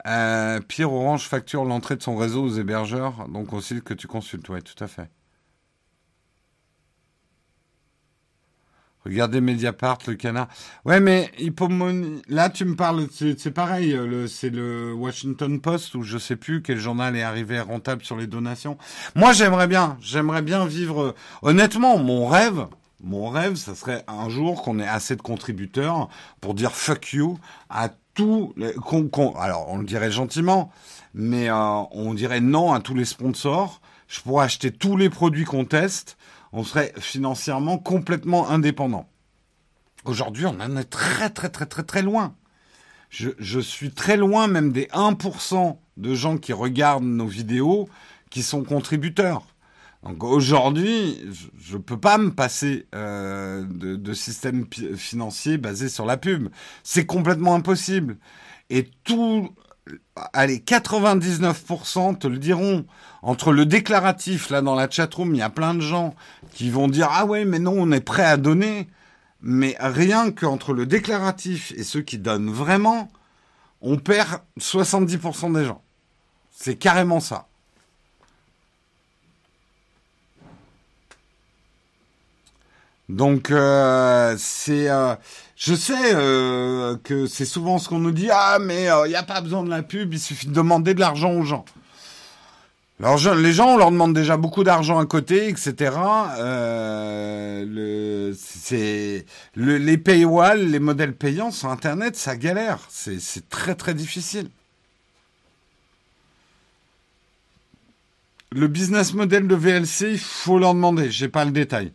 Euh, 0.08 0.60
Pierre 0.62 0.94
Orange 0.94 1.28
facture 1.28 1.66
l'entrée 1.66 1.96
de 1.96 2.04
son 2.04 2.16
réseau 2.16 2.44
aux 2.44 2.50
hébergeurs, 2.50 3.28
donc 3.30 3.54
aussi 3.54 3.82
que 3.82 3.94
tu 3.94 4.08
consultes. 4.08 4.48
Oui, 4.50 4.62
tout 4.62 4.82
à 4.84 4.88
fait. 4.88 5.10
Regardez 9.06 9.40
Mediapart, 9.40 10.00
le 10.08 10.16
canard. 10.16 10.50
Ouais, 10.86 11.00
mais 11.00 11.32
là, 12.28 12.50
tu 12.50 12.66
me 12.66 12.76
parles, 12.76 13.08
c'est 13.12 13.52
pareil, 13.52 13.98
c'est 14.28 14.50
le 14.50 14.94
Washington 14.94 15.60
Post 15.62 15.96
ou 15.96 16.04
je 16.04 16.18
sais 16.18 16.36
plus 16.36 16.62
quel 16.62 16.78
journal 16.78 17.16
est 17.16 17.24
arrivé 17.24 17.60
rentable 17.62 18.04
sur 18.04 18.18
les 18.18 18.28
donations. 18.28 18.78
Moi, 19.16 19.32
j'aimerais 19.32 19.68
bien, 19.68 19.98
j'aimerais 20.02 20.42
bien 20.42 20.66
vivre. 20.66 21.16
Honnêtement, 21.42 21.98
mon 21.98 22.28
rêve, 22.28 22.68
mon 23.02 23.30
rêve, 23.30 23.56
ça 23.56 23.74
serait 23.74 24.04
un 24.10 24.28
jour 24.30 24.62
qu'on 24.62 24.80
ait 24.80 24.88
assez 24.88 25.16
de 25.16 25.22
contributeurs 25.22 26.10
pour 26.42 26.54
dire 26.54 26.76
fuck 26.76 27.14
you 27.14 27.40
à 27.70 27.90
les. 28.56 28.74
alors, 29.38 29.68
on 29.70 29.78
le 29.78 29.86
dirait 29.86 30.12
gentiment, 30.12 30.72
mais 31.14 31.50
euh, 31.50 31.54
on 31.92 32.14
dirait 32.14 32.42
non 32.42 32.74
à 32.74 32.80
tous 32.80 32.96
les 32.96 33.06
sponsors. 33.06 33.82
Je 34.08 34.22
pourrais 34.22 34.46
acheter 34.46 34.72
tous 34.72 34.98
les 34.98 35.10
produits 35.10 35.46
qu'on 35.46 35.66
teste 35.66 36.18
on 36.52 36.64
serait 36.64 36.94
financièrement 36.98 37.78
complètement 37.78 38.50
indépendant. 38.50 39.08
Aujourd'hui, 40.06 40.46
on 40.46 40.60
en 40.60 40.78
est 40.78 40.90
très 40.90 41.30
très 41.30 41.50
très 41.50 41.66
très 41.66 41.84
très 41.84 42.02
loin. 42.02 42.36
Je, 43.10 43.60
suis 43.60 43.92
très 43.92 44.18
loin 44.18 44.48
même 44.48 44.72
des 44.72 44.86
1% 44.86 45.78
de 45.98 46.16
gens 46.16 46.38
qui 46.38 46.54
regardent 46.54 47.04
nos 47.04 47.26
vidéos 47.26 47.90
qui 48.30 48.44
sont 48.44 48.64
contributeurs. 48.64 49.44
Donc 50.04 50.24
aujourd'hui, 50.24 51.20
je 51.60 51.74
ne 51.74 51.82
peux 51.82 52.00
pas 52.00 52.18
me 52.18 52.32
passer 52.32 52.88
euh, 52.96 53.66
de, 53.70 53.96
de, 53.96 54.14
système 54.14 54.66
financier 54.96 55.58
basé 55.58 55.90
sur 55.90 56.06
la 56.06 56.16
pub. 56.16 56.50
C'est 56.84 57.06
complètement 57.06 57.56
impossible. 57.56 58.18
Et 58.70 58.90
tout, 59.04 59.50
allez, 60.34 60.60
99% 60.60 62.18
te 62.18 62.28
le 62.28 62.38
diront. 62.38 62.86
Entre 63.22 63.52
le 63.52 63.66
déclaratif, 63.66 64.50
là, 64.50 64.62
dans 64.62 64.76
la 64.76 64.90
chatroom, 64.90 65.36
il 65.36 65.40
y 65.40 65.42
a 65.42 65.50
plein 65.50 65.74
de 65.74 65.82
gens 65.82 66.16
qui 66.54 66.70
vont 66.70 66.88
dire, 66.88 67.10
ah 67.12 67.26
ouais, 67.26 67.44
mais 67.44 67.60
non, 67.60 67.76
on 67.78 67.92
est 67.92 68.00
prêt 68.00 68.24
à 68.24 68.38
donner. 68.38 68.88
Mais 69.42 69.76
rien 69.80 70.32
qu'entre 70.32 70.74
le 70.74 70.86
déclaratif 70.86 71.74
et 71.76 71.84
ceux 71.84 72.02
qui 72.02 72.18
donnent 72.18 72.50
vraiment, 72.50 73.10
on 73.82 73.98
perd 73.98 74.42
70% 74.60 75.54
des 75.54 75.66
gens. 75.66 75.82
C'est 76.52 76.76
carrément 76.76 77.20
ça. 77.20 77.49
Donc 83.10 83.50
euh, 83.50 84.36
c'est, 84.38 84.88
euh, 84.88 85.16
je 85.56 85.74
sais 85.74 86.14
euh, 86.14 86.96
que 87.04 87.26
c'est 87.26 87.46
souvent 87.46 87.80
ce 87.80 87.90
qu'on 87.90 87.98
nous 87.98 88.12
dit. 88.12 88.30
Ah 88.32 88.60
mais 88.62 88.88
il 89.06 89.10
n'y 89.10 89.16
a 89.16 89.24
pas 89.24 89.42
besoin 89.42 89.64
de 89.64 89.70
la 89.70 89.82
pub, 89.82 90.14
il 90.14 90.20
suffit 90.20 90.48
de 90.48 90.54
demander 90.54 90.94
de 90.94 91.00
l'argent 91.00 91.32
aux 91.32 91.44
gens. 91.44 91.66
Alors 93.02 93.18
les 93.36 93.54
gens, 93.54 93.70
on 93.70 93.78
leur 93.78 93.92
demande 93.92 94.14
déjà 94.14 94.38
beaucoup 94.38 94.64
d'argent 94.64 95.00
à 95.00 95.06
côté, 95.06 95.48
etc. 95.48 95.92
le, 97.66 98.34
les 99.56 99.98
paywall, 99.98 100.60
les 100.66 100.80
modèles 100.80 101.16
payants 101.16 101.52
sur 101.52 101.70
Internet, 101.70 102.16
ça 102.18 102.36
galère. 102.36 102.80
C'est, 102.90 103.20
c'est 103.20 103.48
très 103.50 103.74
très 103.76 103.94
difficile. 103.94 104.50
Le 108.52 108.68
business 108.68 109.14
model 109.14 109.48
de 109.48 109.56
VLC, 109.56 110.12
il 110.12 110.20
faut 110.20 110.60
leur 110.60 110.74
demander. 110.74 111.10
J'ai 111.10 111.30
pas 111.30 111.46
le 111.46 111.52
détail. 111.52 111.94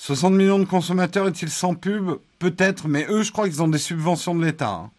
60 0.00 0.32
millions 0.32 0.58
de 0.58 0.64
consommateurs 0.64 1.28
est-il 1.28 1.50
sans 1.50 1.74
pub? 1.74 2.12
Peut-être, 2.38 2.88
mais 2.88 3.06
eux, 3.10 3.22
je 3.22 3.32
crois 3.32 3.46
qu'ils 3.46 3.62
ont 3.62 3.68
des 3.68 3.76
subventions 3.76 4.34
de 4.34 4.42
l'État. 4.42 4.70
Hein. 4.70 4.90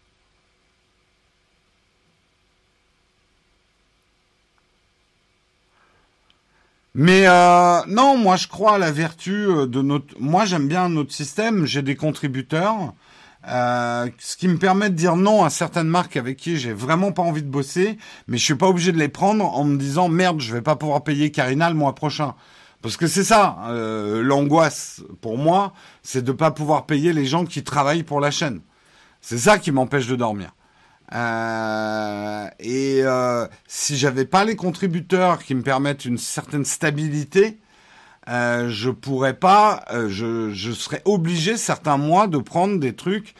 Mais 6.94 7.26
euh, 7.26 7.80
non, 7.88 8.16
moi 8.16 8.36
je 8.36 8.46
crois 8.46 8.76
à 8.76 8.78
la 8.78 8.92
vertu 8.92 9.32
euh, 9.32 9.66
de 9.66 9.82
notre. 9.82 10.14
Moi 10.20 10.44
j'aime 10.44 10.68
bien 10.68 10.88
notre 10.88 11.12
système. 11.12 11.66
J'ai 11.66 11.82
des 11.82 11.96
contributeurs, 11.96 12.94
euh, 13.48 14.08
ce 14.18 14.36
qui 14.36 14.46
me 14.46 14.56
permet 14.56 14.88
de 14.88 14.94
dire 14.94 15.16
non 15.16 15.42
à 15.42 15.50
certaines 15.50 15.88
marques 15.88 16.16
avec 16.16 16.36
qui 16.36 16.58
j'ai 16.58 16.72
vraiment 16.72 17.10
pas 17.10 17.22
envie 17.22 17.42
de 17.42 17.50
bosser, 17.50 17.98
mais 18.28 18.38
je 18.38 18.44
suis 18.44 18.54
pas 18.54 18.68
obligé 18.68 18.92
de 18.92 18.98
les 18.98 19.08
prendre 19.08 19.44
en 19.44 19.64
me 19.64 19.76
disant 19.78 20.08
merde, 20.08 20.40
je 20.40 20.52
vais 20.52 20.62
pas 20.62 20.76
pouvoir 20.76 21.02
payer 21.02 21.32
Carina 21.32 21.68
le 21.70 21.74
mois 21.74 21.96
prochain. 21.96 22.36
Parce 22.82 22.96
que 22.96 23.06
c'est 23.06 23.24
ça, 23.24 23.58
euh, 23.68 24.22
l'angoisse 24.22 25.02
pour 25.20 25.38
moi, 25.38 25.72
c'est 26.02 26.22
de 26.22 26.32
ne 26.32 26.36
pas 26.36 26.50
pouvoir 26.50 26.84
payer 26.84 27.12
les 27.12 27.24
gens 27.24 27.44
qui 27.44 27.62
travaillent 27.62 28.02
pour 28.02 28.20
la 28.20 28.32
chaîne. 28.32 28.60
C'est 29.20 29.38
ça 29.38 29.58
qui 29.58 29.70
m'empêche 29.70 30.08
de 30.08 30.16
dormir. 30.16 30.52
Euh, 31.14 32.48
et 32.58 33.00
euh, 33.02 33.46
si 33.68 33.96
j'avais 33.96 34.24
pas 34.24 34.44
les 34.44 34.56
contributeurs 34.56 35.44
qui 35.44 35.54
me 35.54 35.62
permettent 35.62 36.04
une 36.04 36.18
certaine 36.18 36.64
stabilité, 36.64 37.58
je 38.26 38.90
pourrais 38.90 39.34
pas, 39.34 39.84
je, 40.08 40.50
je 40.52 40.72
serais 40.72 41.02
obligé 41.04 41.56
certains 41.56 41.96
mois 41.96 42.26
de 42.26 42.38
prendre 42.38 42.78
des 42.78 42.94
trucs 42.94 43.34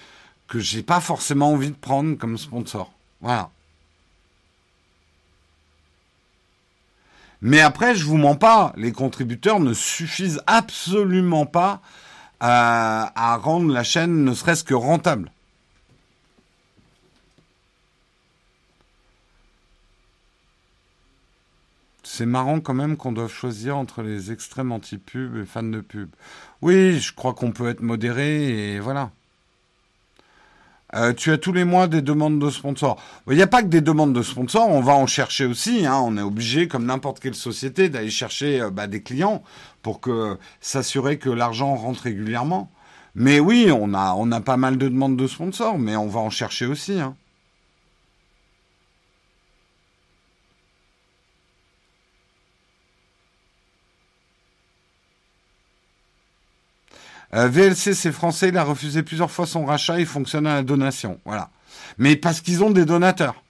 que 0.46 0.60
j'ai 0.60 0.82
pas 0.82 1.00
forcément 1.00 1.52
envie 1.52 1.70
de 1.70 1.76
prendre 1.76 2.16
comme 2.16 2.36
sponsor. 2.38 2.92
Voilà. 3.20 3.50
Mais 7.42 7.60
après, 7.60 7.96
je 7.96 8.04
vous 8.04 8.18
mens 8.18 8.36
pas, 8.36 8.72
les 8.76 8.92
contributeurs 8.92 9.58
ne 9.58 9.74
suffisent 9.74 10.40
absolument 10.46 11.44
pas 11.44 11.82
à, 12.38 13.38
rendre 13.42 13.72
la 13.72 13.82
chaîne 13.82 14.24
ne 14.24 14.32
serait-ce 14.32 14.62
que 14.62 14.74
rentable. 14.74 15.30
C'est 22.04 22.26
marrant 22.26 22.60
quand 22.60 22.74
même 22.74 22.96
qu'on 22.96 23.10
doive 23.12 23.32
choisir 23.32 23.76
entre 23.76 24.02
les 24.02 24.30
extrêmes 24.30 24.70
anti-pub 24.70 25.36
et 25.36 25.44
fans 25.44 25.62
de 25.62 25.80
pub. 25.80 26.10
Oui, 26.60 27.00
je 27.00 27.12
crois 27.12 27.34
qu'on 27.34 27.52
peut 27.52 27.68
être 27.68 27.80
modéré 27.80 28.74
et 28.74 28.80
voilà. 28.80 29.10
Euh, 30.94 31.14
tu 31.14 31.32
as 31.32 31.38
tous 31.38 31.52
les 31.52 31.64
mois 31.64 31.86
des 31.86 32.02
demandes 32.02 32.38
de 32.38 32.50
sponsors. 32.50 33.00
Il 33.28 33.36
n'y 33.36 33.42
a 33.42 33.46
pas 33.46 33.62
que 33.62 33.68
des 33.68 33.80
demandes 33.80 34.12
de 34.12 34.22
sponsors, 34.22 34.68
on 34.68 34.80
va 34.80 34.92
en 34.92 35.06
chercher 35.06 35.46
aussi. 35.46 35.86
Hein. 35.86 36.00
On 36.04 36.16
est 36.18 36.22
obligé, 36.22 36.68
comme 36.68 36.84
n'importe 36.84 37.20
quelle 37.20 37.34
société, 37.34 37.88
d'aller 37.88 38.10
chercher 38.10 38.60
euh, 38.60 38.70
bah, 38.70 38.86
des 38.86 39.02
clients 39.02 39.42
pour 39.80 40.00
que 40.00 40.36
s'assurer 40.60 41.18
que 41.18 41.30
l'argent 41.30 41.74
rentre 41.74 42.02
régulièrement. 42.02 42.70
Mais 43.14 43.40
oui, 43.40 43.70
on 43.72 43.94
a, 43.94 44.14
on 44.16 44.30
a 44.32 44.40
pas 44.40 44.56
mal 44.56 44.78
de 44.78 44.88
demandes 44.88 45.16
de 45.16 45.26
sponsors, 45.26 45.78
mais 45.78 45.96
on 45.96 46.08
va 46.08 46.20
en 46.20 46.30
chercher 46.30 46.66
aussi. 46.66 47.00
Hein. 47.00 47.16
Euh, 57.34 57.48
VLC, 57.48 57.94
c'est 57.94 58.12
français, 58.12 58.48
il 58.48 58.58
a 58.58 58.64
refusé 58.64 59.02
plusieurs 59.02 59.30
fois 59.30 59.46
son 59.46 59.64
rachat, 59.64 59.98
il 59.98 60.06
fonctionne 60.06 60.46
à 60.46 60.54
la 60.56 60.62
donation. 60.62 61.18
Voilà. 61.24 61.50
Mais 61.98 62.16
parce 62.16 62.40
qu'ils 62.40 62.62
ont 62.62 62.70
des 62.70 62.84
donateurs. 62.84 63.42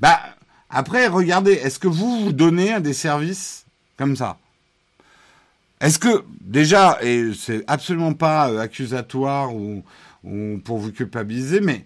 Bah, 0.00 0.20
après, 0.70 1.06
regardez, 1.06 1.52
est-ce 1.52 1.78
que 1.78 1.88
vous 1.88 2.24
vous 2.24 2.32
donnez 2.32 2.72
à 2.72 2.80
des 2.80 2.92
services 2.92 3.64
comme 3.96 4.16
ça? 4.16 4.38
Est-ce 5.80 5.98
que, 5.98 6.24
déjà, 6.40 6.98
et 7.02 7.32
c'est 7.38 7.62
absolument 7.68 8.14
pas 8.14 8.50
euh, 8.50 8.58
accusatoire 8.58 9.54
ou, 9.54 9.84
ou 10.24 10.58
pour 10.64 10.78
vous 10.78 10.90
culpabiliser, 10.90 11.60
mais 11.60 11.84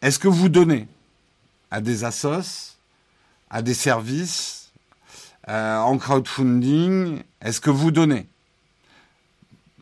est-ce 0.00 0.18
que 0.18 0.28
vous 0.28 0.48
donnez 0.48 0.88
à 1.70 1.82
des 1.82 2.04
assos, 2.04 2.76
à 3.50 3.60
des 3.60 3.74
services, 3.74 4.65
euh, 5.48 5.78
en 5.78 5.96
crowdfunding, 5.98 7.22
est-ce 7.40 7.60
que 7.60 7.70
vous 7.70 7.90
donnez? 7.90 8.26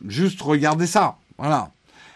Juste 0.05 0.41
regardez 0.41 0.85
ça, 0.85 1.17
voilà. 1.37 1.71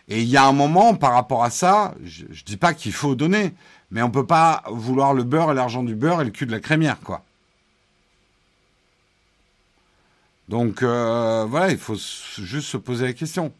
Et 0.07 0.21
il 0.21 0.27
y 0.27 0.37
a 0.37 0.45
un 0.45 0.53
moment 0.53 0.95
par 0.95 1.13
rapport 1.13 1.43
à 1.43 1.49
ça, 1.49 1.95
je, 2.03 2.25
ne 2.25 2.33
dis 2.45 2.57
pas 2.57 2.73
qu'il 2.73 2.93
faut 2.93 3.15
donner, 3.15 3.53
mais 3.91 4.01
on 4.01 4.11
peut 4.11 4.25
pas 4.25 4.63
vouloir 4.67 5.13
le 5.13 5.23
beurre 5.23 5.51
et 5.51 5.55
l'argent 5.55 5.83
du 5.83 5.95
beurre 5.95 6.21
et 6.21 6.25
le 6.25 6.31
cul 6.31 6.45
de 6.45 6.51
la 6.51 6.59
crémière, 6.59 6.99
quoi. 6.99 7.23
Donc 10.47 10.81
euh, 10.81 11.45
voilà, 11.47 11.71
il 11.71 11.77
faut 11.77 11.95
juste 11.95 12.69
se 12.69 12.77
poser 12.77 13.05
la 13.05 13.13
question. 13.13 13.53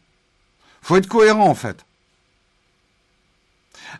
Faut 0.82 0.96
être 0.96 1.06
cohérent 1.06 1.48
en 1.48 1.54
fait. 1.54 1.84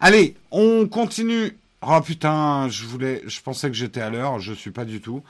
Allez, 0.01 0.36
on 0.51 0.88
continue 0.88 1.57
Oh 1.82 1.99
putain, 2.03 2.68
je 2.68 2.84
voulais, 2.84 3.22
je 3.26 3.41
pensais 3.41 3.68
que 3.68 3.74
j'étais 3.74 4.03
à 4.03 4.11
l'heure, 4.11 4.38
je 4.38 4.53
suis 4.53 4.70
pas 4.70 4.84
du 4.84 5.01
tout. 5.01 5.22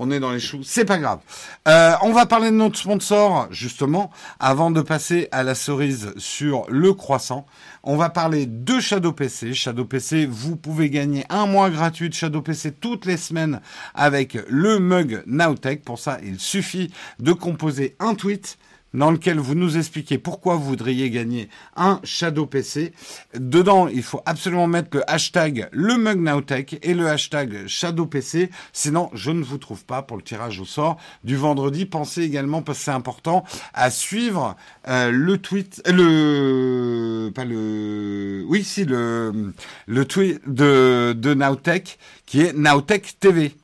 On 0.00 0.12
est 0.12 0.20
dans 0.20 0.30
les 0.30 0.38
choux, 0.38 0.60
c'est 0.62 0.84
pas 0.84 0.98
grave. 0.98 1.18
Euh, 1.66 1.92
on 2.02 2.12
va 2.12 2.24
parler 2.24 2.52
de 2.52 2.54
notre 2.54 2.78
sponsor 2.78 3.48
justement 3.50 4.12
avant 4.38 4.70
de 4.70 4.80
passer 4.80 5.26
à 5.32 5.42
la 5.42 5.56
cerise 5.56 6.14
sur 6.16 6.66
le 6.68 6.94
croissant. 6.94 7.46
On 7.82 7.96
va 7.96 8.08
parler 8.08 8.46
de 8.46 8.78
Shadow 8.78 9.12
PC. 9.12 9.54
Shadow 9.54 9.84
PC, 9.84 10.24
vous 10.30 10.54
pouvez 10.54 10.88
gagner 10.88 11.24
un 11.30 11.46
mois 11.46 11.68
gratuit 11.68 12.08
de 12.08 12.14
Shadow 12.14 12.42
PC 12.42 12.70
toutes 12.70 13.06
les 13.06 13.16
semaines 13.16 13.60
avec 13.96 14.38
le 14.48 14.78
mug 14.78 15.24
Nowtech. 15.26 15.82
Pour 15.82 15.98
ça, 15.98 16.18
il 16.22 16.38
suffit 16.38 16.92
de 17.18 17.32
composer 17.32 17.96
un 17.98 18.14
tweet 18.14 18.56
dans 18.94 19.10
lequel 19.10 19.38
vous 19.38 19.54
nous 19.54 19.76
expliquez 19.76 20.18
pourquoi 20.18 20.56
vous 20.56 20.64
voudriez 20.64 21.10
gagner 21.10 21.48
un 21.76 22.00
Shadow 22.04 22.46
PC. 22.46 22.92
Dedans, 23.34 23.88
il 23.88 24.02
faut 24.02 24.22
absolument 24.26 24.66
mettre 24.66 24.96
le 24.96 25.10
hashtag 25.10 25.68
le 25.72 25.96
MugNowTech 25.96 26.78
et 26.82 26.94
le 26.94 27.08
hashtag 27.08 27.66
Shadow 27.66 28.06
PC. 28.06 28.50
Sinon, 28.72 29.10
je 29.14 29.30
ne 29.30 29.42
vous 29.42 29.58
trouve 29.58 29.84
pas 29.84 30.02
pour 30.02 30.16
le 30.16 30.22
tirage 30.22 30.60
au 30.60 30.64
sort 30.64 30.96
du 31.24 31.36
vendredi. 31.36 31.86
Pensez 31.86 32.22
également, 32.22 32.62
parce 32.62 32.78
que 32.78 32.84
c'est 32.84 32.90
important, 32.90 33.44
à 33.74 33.90
suivre 33.90 34.56
euh, 34.88 35.10
le 35.10 35.38
tweet, 35.38 35.82
le, 35.86 37.30
pas 37.34 37.44
le, 37.44 38.44
oui, 38.48 38.64
si, 38.64 38.84
le, 38.84 39.52
le 39.86 40.04
tweet 40.04 40.40
de, 40.46 41.14
de 41.16 41.34
Nowtech, 41.34 41.98
qui 42.26 42.40
est 42.40 42.52
Nowtech 42.52 43.18
TV. 43.20 43.54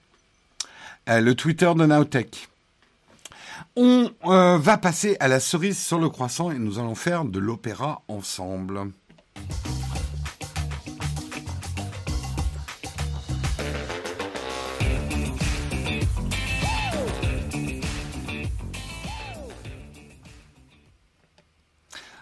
Euh, 1.08 1.20
le 1.20 1.34
Twitter 1.34 1.70
de 1.76 1.84
Nowtech. 1.84 2.48
On 3.76 4.08
euh, 4.26 4.56
va 4.56 4.78
passer 4.78 5.16
à 5.18 5.26
la 5.26 5.40
cerise 5.40 5.78
sur 5.78 5.98
le 5.98 6.08
croissant 6.08 6.52
et 6.52 6.58
nous 6.60 6.78
allons 6.78 6.94
faire 6.94 7.24
de 7.24 7.40
l'opéra 7.40 8.02
ensemble. 8.06 8.92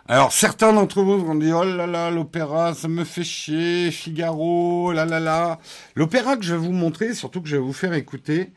Alors 0.08 0.32
certains 0.32 0.72
d'entre 0.72 1.02
vous 1.02 1.18
vont 1.24 1.34
dire 1.34 1.58
oh 1.58 1.64
là 1.64 1.86
là 1.86 2.10
l'opéra 2.10 2.74
ça 2.74 2.88
me 2.88 3.04
fait 3.04 3.24
chier 3.24 3.90
Figaro 3.90 4.92
là 4.92 5.06
là 5.06 5.20
là 5.20 5.58
l'opéra 5.94 6.36
que 6.36 6.44
je 6.44 6.54
vais 6.54 6.66
vous 6.66 6.72
montrer 6.72 7.14
surtout 7.14 7.40
que 7.40 7.48
je 7.48 7.56
vais 7.56 7.62
vous 7.62 7.72
faire 7.72 7.94
écouter 7.94 8.52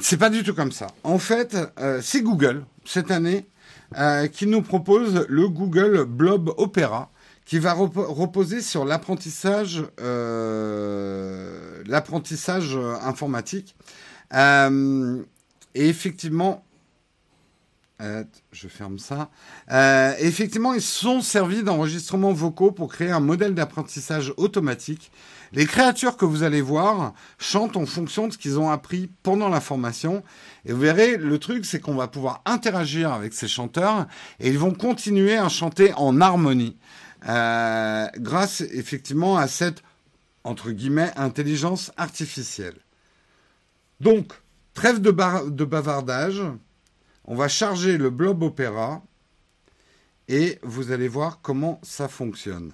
c'est 0.00 0.16
pas 0.16 0.30
du 0.30 0.42
tout 0.42 0.54
comme 0.54 0.72
ça. 0.72 0.86
En 1.04 1.18
fait, 1.18 1.56
euh, 1.78 2.00
c'est 2.02 2.22
Google 2.22 2.64
cette 2.84 3.10
année 3.10 3.46
euh, 3.98 4.26
qui 4.26 4.46
nous 4.46 4.62
propose 4.62 5.26
le 5.28 5.48
Google 5.48 6.04
Blob 6.04 6.52
Opera 6.56 7.10
qui 7.44 7.58
va 7.58 7.72
reposer 7.74 8.62
sur 8.62 8.84
l'apprentissage 8.84 9.84
euh, 10.00 11.82
l'apprentissage 11.86 12.78
informatique. 13.02 13.74
et 14.32 15.18
effectivement, 15.74 16.64
je 17.98 18.68
ferme 18.68 18.98
ça. 18.98 19.28
effectivement, 20.20 20.72
ils 20.72 20.80
sont 20.80 21.20
servis 21.20 21.64
d'enregistrements 21.64 22.32
vocaux 22.32 22.70
pour 22.70 22.90
créer 22.92 23.10
un 23.10 23.20
modèle 23.20 23.54
d'apprentissage 23.54 24.32
automatique 24.36 25.10
les 25.52 25.66
créatures 25.66 26.16
que 26.16 26.24
vous 26.24 26.42
allez 26.42 26.62
voir 26.62 27.12
chantent 27.38 27.76
en 27.76 27.84
fonction 27.84 28.26
de 28.26 28.32
ce 28.32 28.38
qu'ils 28.38 28.58
ont 28.58 28.70
appris 28.70 29.10
pendant 29.22 29.48
la 29.48 29.60
formation. 29.60 30.22
Et 30.64 30.72
vous 30.72 30.80
verrez, 30.80 31.16
le 31.18 31.38
truc, 31.38 31.66
c'est 31.66 31.80
qu'on 31.80 31.94
va 31.94 32.08
pouvoir 32.08 32.42
interagir 32.46 33.12
avec 33.12 33.34
ces 33.34 33.48
chanteurs 33.48 34.06
et 34.40 34.48
ils 34.48 34.58
vont 34.58 34.72
continuer 34.72 35.36
à 35.36 35.48
chanter 35.48 35.92
en 35.94 36.20
harmonie. 36.20 36.78
Euh, 37.28 38.06
grâce 38.16 38.62
effectivement 38.62 39.36
à 39.36 39.46
cette, 39.46 39.82
entre 40.42 40.70
guillemets, 40.70 41.12
intelligence 41.16 41.92
artificielle. 41.96 42.78
Donc, 44.00 44.32
trêve 44.74 45.00
de, 45.00 45.10
de 45.50 45.64
bavardage, 45.64 46.42
on 47.24 47.36
va 47.36 47.48
charger 47.48 47.98
le 47.98 48.10
blob 48.10 48.42
opéra 48.42 49.02
et 50.28 50.58
vous 50.62 50.90
allez 50.90 51.08
voir 51.08 51.40
comment 51.42 51.78
ça 51.82 52.08
fonctionne. 52.08 52.72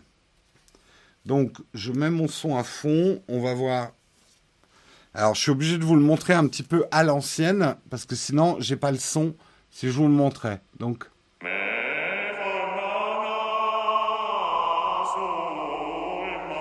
Donc, 1.29 1.59
je 1.75 1.93
mets 1.93 2.09
mon 2.09 2.27
son 2.27 2.57
à 2.57 2.65
fond. 2.65 3.23
On 3.29 3.43
va 3.43 3.53
voir. 3.53 3.91
Alors, 5.13 5.35
je 5.35 5.43
suis 5.43 5.51
obligé 5.51 5.77
de 5.77 5.85
vous 5.85 5.95
le 5.95 6.01
montrer 6.01 6.33
un 6.33 6.47
petit 6.47 6.63
peu 6.63 6.87
à 6.91 7.05
l'ancienne, 7.05 7.77
parce 7.91 8.07
que 8.07 8.17
sinon, 8.17 8.57
j'ai 8.61 8.77
pas 8.77 8.91
le 8.93 8.99
son 8.99 9.35
si 9.71 9.89
je 9.89 9.93
vous 9.93 10.05
le 10.05 10.09
montrais. 10.09 10.63
Donc. 10.79 11.05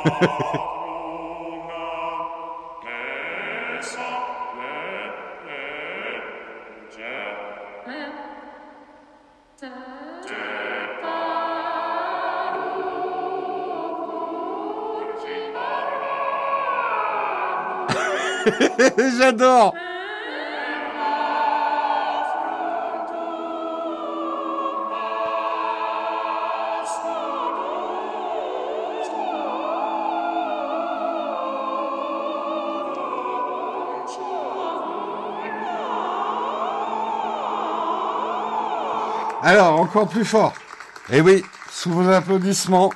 J'adore 19.17 19.73
Alors, 39.43 39.79
encore 39.79 40.09
plus 40.09 40.25
fort. 40.25 40.53
Eh 41.09 41.21
oui, 41.21 41.41
sous 41.71 41.89
vos 41.89 42.09
applaudissements, 42.09 42.91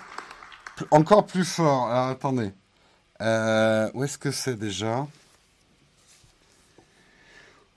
encore 0.90 1.26
plus 1.26 1.46
fort. 1.46 1.88
Alors, 1.90 2.08
attendez. 2.08 2.52
Euh, 3.22 3.90
où 3.94 4.04
est-ce 4.04 4.18
que 4.18 4.32
c'est 4.32 4.58
déjà? 4.58 5.08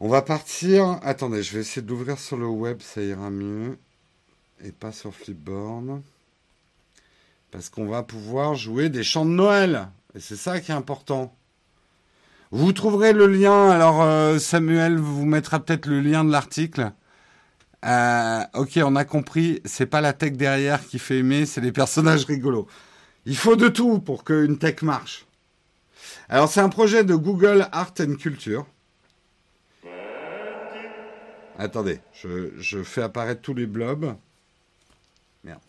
On 0.05 0.09
va 0.09 0.21
partir. 0.21 0.99
Attendez, 1.03 1.43
je 1.43 1.55
vais 1.55 1.61
essayer 1.61 1.81
d'ouvrir 1.81 2.19
sur 2.19 2.37
le 2.37 2.47
web, 2.47 2.83
ça 2.83 3.01
ira 3.01 3.31
mieux. 3.31 3.79
Et 4.63 4.71
pas 4.71 4.93
sur 4.93 5.15
Flipboard. 5.15 6.03
Parce 7.51 7.71
qu'on 7.71 7.87
va 7.87 8.03
pouvoir 8.03 8.55
jouer 8.55 8.91
des 8.91 9.03
chants 9.03 9.25
de 9.25 9.31
Noël. 9.31 9.89
Et 10.15 10.21
c'est 10.21 10.37
ça 10.37 10.61
qui 10.61 10.73
est 10.73 10.75
important. 10.75 11.35
Vous 12.51 12.75
trouverez 12.75 13.15
le 13.15 13.27
lien. 13.27 13.71
Alors, 13.71 14.03
euh, 14.03 14.39
Samuel 14.39 14.99
vous 14.99 15.25
mettra 15.25 15.59
peut-être 15.59 15.87
le 15.87 16.03
lien 16.03 16.23
de 16.23 16.31
l'article. 16.31 16.93
Euh, 17.87 18.43
ok, 18.53 18.81
on 18.85 18.97
a 18.97 19.07
compris. 19.07 19.63
C'est 19.65 19.87
pas 19.87 20.03
la 20.03 20.13
tech 20.13 20.33
derrière 20.33 20.87
qui 20.87 20.99
fait 20.99 21.21
aimer, 21.21 21.47
c'est 21.47 21.63
les 21.63 21.73
personnages 21.73 22.27
rigolos. 22.27 22.67
Il 23.25 23.39
faut 23.39 23.57
de 23.57 23.69
tout 23.69 24.01
pour 24.01 24.23
qu'une 24.25 24.59
tech 24.59 24.83
marche. 24.83 25.25
Alors, 26.29 26.51
c'est 26.51 26.61
un 26.61 26.69
projet 26.69 27.05
de 27.05 27.15
Google 27.15 27.69
Art 27.73 27.95
and 28.01 28.17
Culture. 28.17 28.67
Attendez, 31.59 32.01
je, 32.13 32.83
fais 32.83 33.03
apparaître 33.03 33.41
tous 33.41 33.55
les 33.55 33.67
blobs. 33.67 34.17
Merde. 35.45 35.61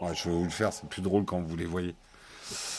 Ouais, 0.00 0.14
je 0.14 0.28
vais 0.28 0.36
vous 0.36 0.44
le 0.44 0.50
faire, 0.50 0.72
c'est 0.72 0.88
plus 0.88 1.02
drôle 1.02 1.24
quand 1.24 1.40
vous 1.40 1.56
les 1.56 1.64
voyez. 1.64 1.94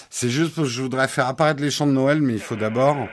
C'est 0.09 0.29
juste 0.29 0.55
que 0.55 0.65
je 0.65 0.81
voudrais 0.81 1.07
faire 1.07 1.27
apparaître 1.27 1.61
les 1.61 1.71
chants 1.71 1.87
de 1.87 1.91
Noël, 1.91 2.21
mais 2.21 2.33
il 2.33 2.39
faut 2.39 2.55
d'abord... 2.55 3.07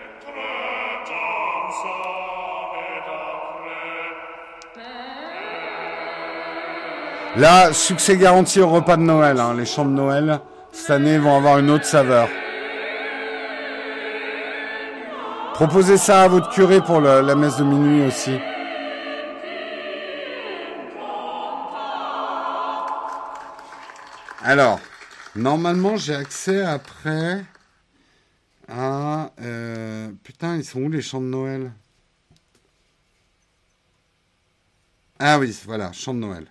Là, 7.37 7.71
succès 7.75 8.17
garanti 8.17 8.61
au 8.61 8.69
repas 8.69 8.97
de 8.97 9.03
Noël. 9.03 9.39
Hein. 9.39 9.55
Les 9.55 9.67
chants 9.67 9.85
de 9.85 9.91
Noël, 9.91 10.41
cette 10.73 10.89
année, 10.89 11.19
vont 11.19 11.37
avoir 11.37 11.59
une 11.59 11.69
autre 11.69 11.85
saveur. 11.85 12.31
Proposez 15.53 15.99
ça 15.99 16.23
à 16.23 16.29
votre 16.29 16.49
curé 16.49 16.81
pour 16.81 17.01
la 17.01 17.35
messe 17.35 17.59
de 17.59 17.65
minuit 17.65 18.07
aussi. 18.07 18.39
Alors, 24.43 24.81
normalement, 25.35 25.97
j'ai 25.97 26.15
accès 26.15 26.63
après 26.65 27.45
à... 28.67 29.31
Euh, 29.43 30.09
putain, 30.25 30.57
ils 30.57 30.65
sont 30.65 30.81
où 30.81 30.89
les 30.89 31.03
chants 31.03 31.21
de 31.21 31.27
Noël? 31.27 31.73
Ah 35.19 35.39
oui, 35.39 35.59
voilà, 35.67 35.93
chants 35.93 36.15
de 36.15 36.21
Noël. 36.21 36.47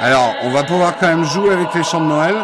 Alors, 0.00 0.36
on 0.44 0.50
va 0.50 0.62
pouvoir 0.62 0.96
quand 0.96 1.08
même 1.08 1.24
jouer 1.24 1.52
avec 1.52 1.74
les 1.74 1.82
chants 1.82 2.00
de 2.00 2.06
Noël. 2.06 2.36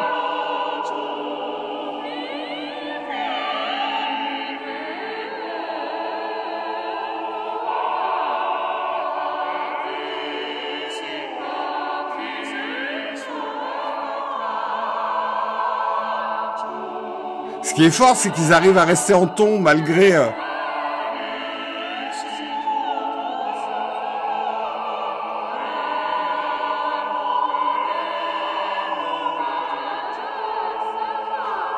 Ce 17.63 17.73
qui 17.73 17.85
est 17.85 17.91
fort, 17.91 18.17
c'est 18.17 18.31
qu'ils 18.31 18.53
arrivent 18.53 18.79
à 18.79 18.85
rester 18.85 19.15
en 19.15 19.29
ton 19.29 19.61
malgré... 19.61 20.17
Euh, 20.17 20.27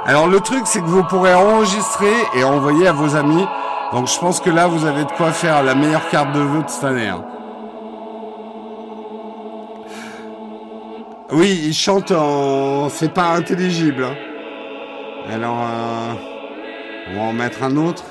Alors 0.07 0.29
le 0.29 0.39
truc, 0.39 0.63
c'est 0.67 0.81
que 0.81 0.87
vous 0.87 1.03
pourrez 1.03 1.35
enregistrer 1.35 2.15
et 2.37 2.45
envoyer 2.45 2.87
à 2.87 2.93
vos 2.93 3.17
amis. 3.17 3.45
Donc 3.93 4.07
je 4.07 4.17
pense 4.21 4.41
que 4.41 4.51
là, 4.51 4.69
vous 4.69 4.87
avez 4.87 5.05
de 5.05 5.11
quoi 5.11 5.33
faire 5.33 5.65
la 5.65 5.75
meilleure 5.75 6.09
carte 6.11 6.33
de 6.33 6.39
vœux 6.41 6.63
de 6.63 6.69
cette 6.69 6.85
année. 6.85 7.09
Hein. 7.09 7.25
Oui, 11.33 11.61
il 11.65 11.75
chante 11.75 12.13
en... 12.13 12.89
C'est 12.89 13.13
pas 13.13 13.31
intelligible. 13.31 14.05
Hein. 14.05 14.15
Alors, 15.33 15.59
euh, 15.61 16.15
on 17.11 17.17
va 17.17 17.23
en 17.23 17.33
mettre 17.33 17.65
un 17.65 17.77
autre. 17.77 18.05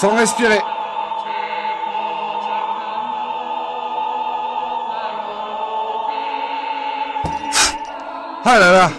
Sans 0.00 0.14
respirer. 0.14 0.60
Ah 8.44 8.58
là 8.60 8.72
là 8.72 8.92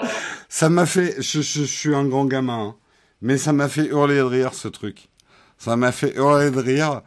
Ça 0.48 0.70
m'a 0.70 0.86
fait... 0.86 1.20
Je, 1.20 1.40
suis 1.42 1.94
un 1.94 2.06
grand 2.06 2.24
gamin, 2.24 2.68
hein. 2.68 2.74
mais 3.20 3.36
ça 3.36 3.52
m'a 3.52 3.68
fait 3.68 3.84
hurler 3.84 4.16
de 4.16 4.22
rire 4.22 4.54
ce 4.54 4.68
truc. 4.68 5.10
Ça 5.58 5.76
m'a 5.76 5.92
fait 5.92 6.16
hurler 6.16 6.50
de 6.50 6.58
rire. 6.58 7.02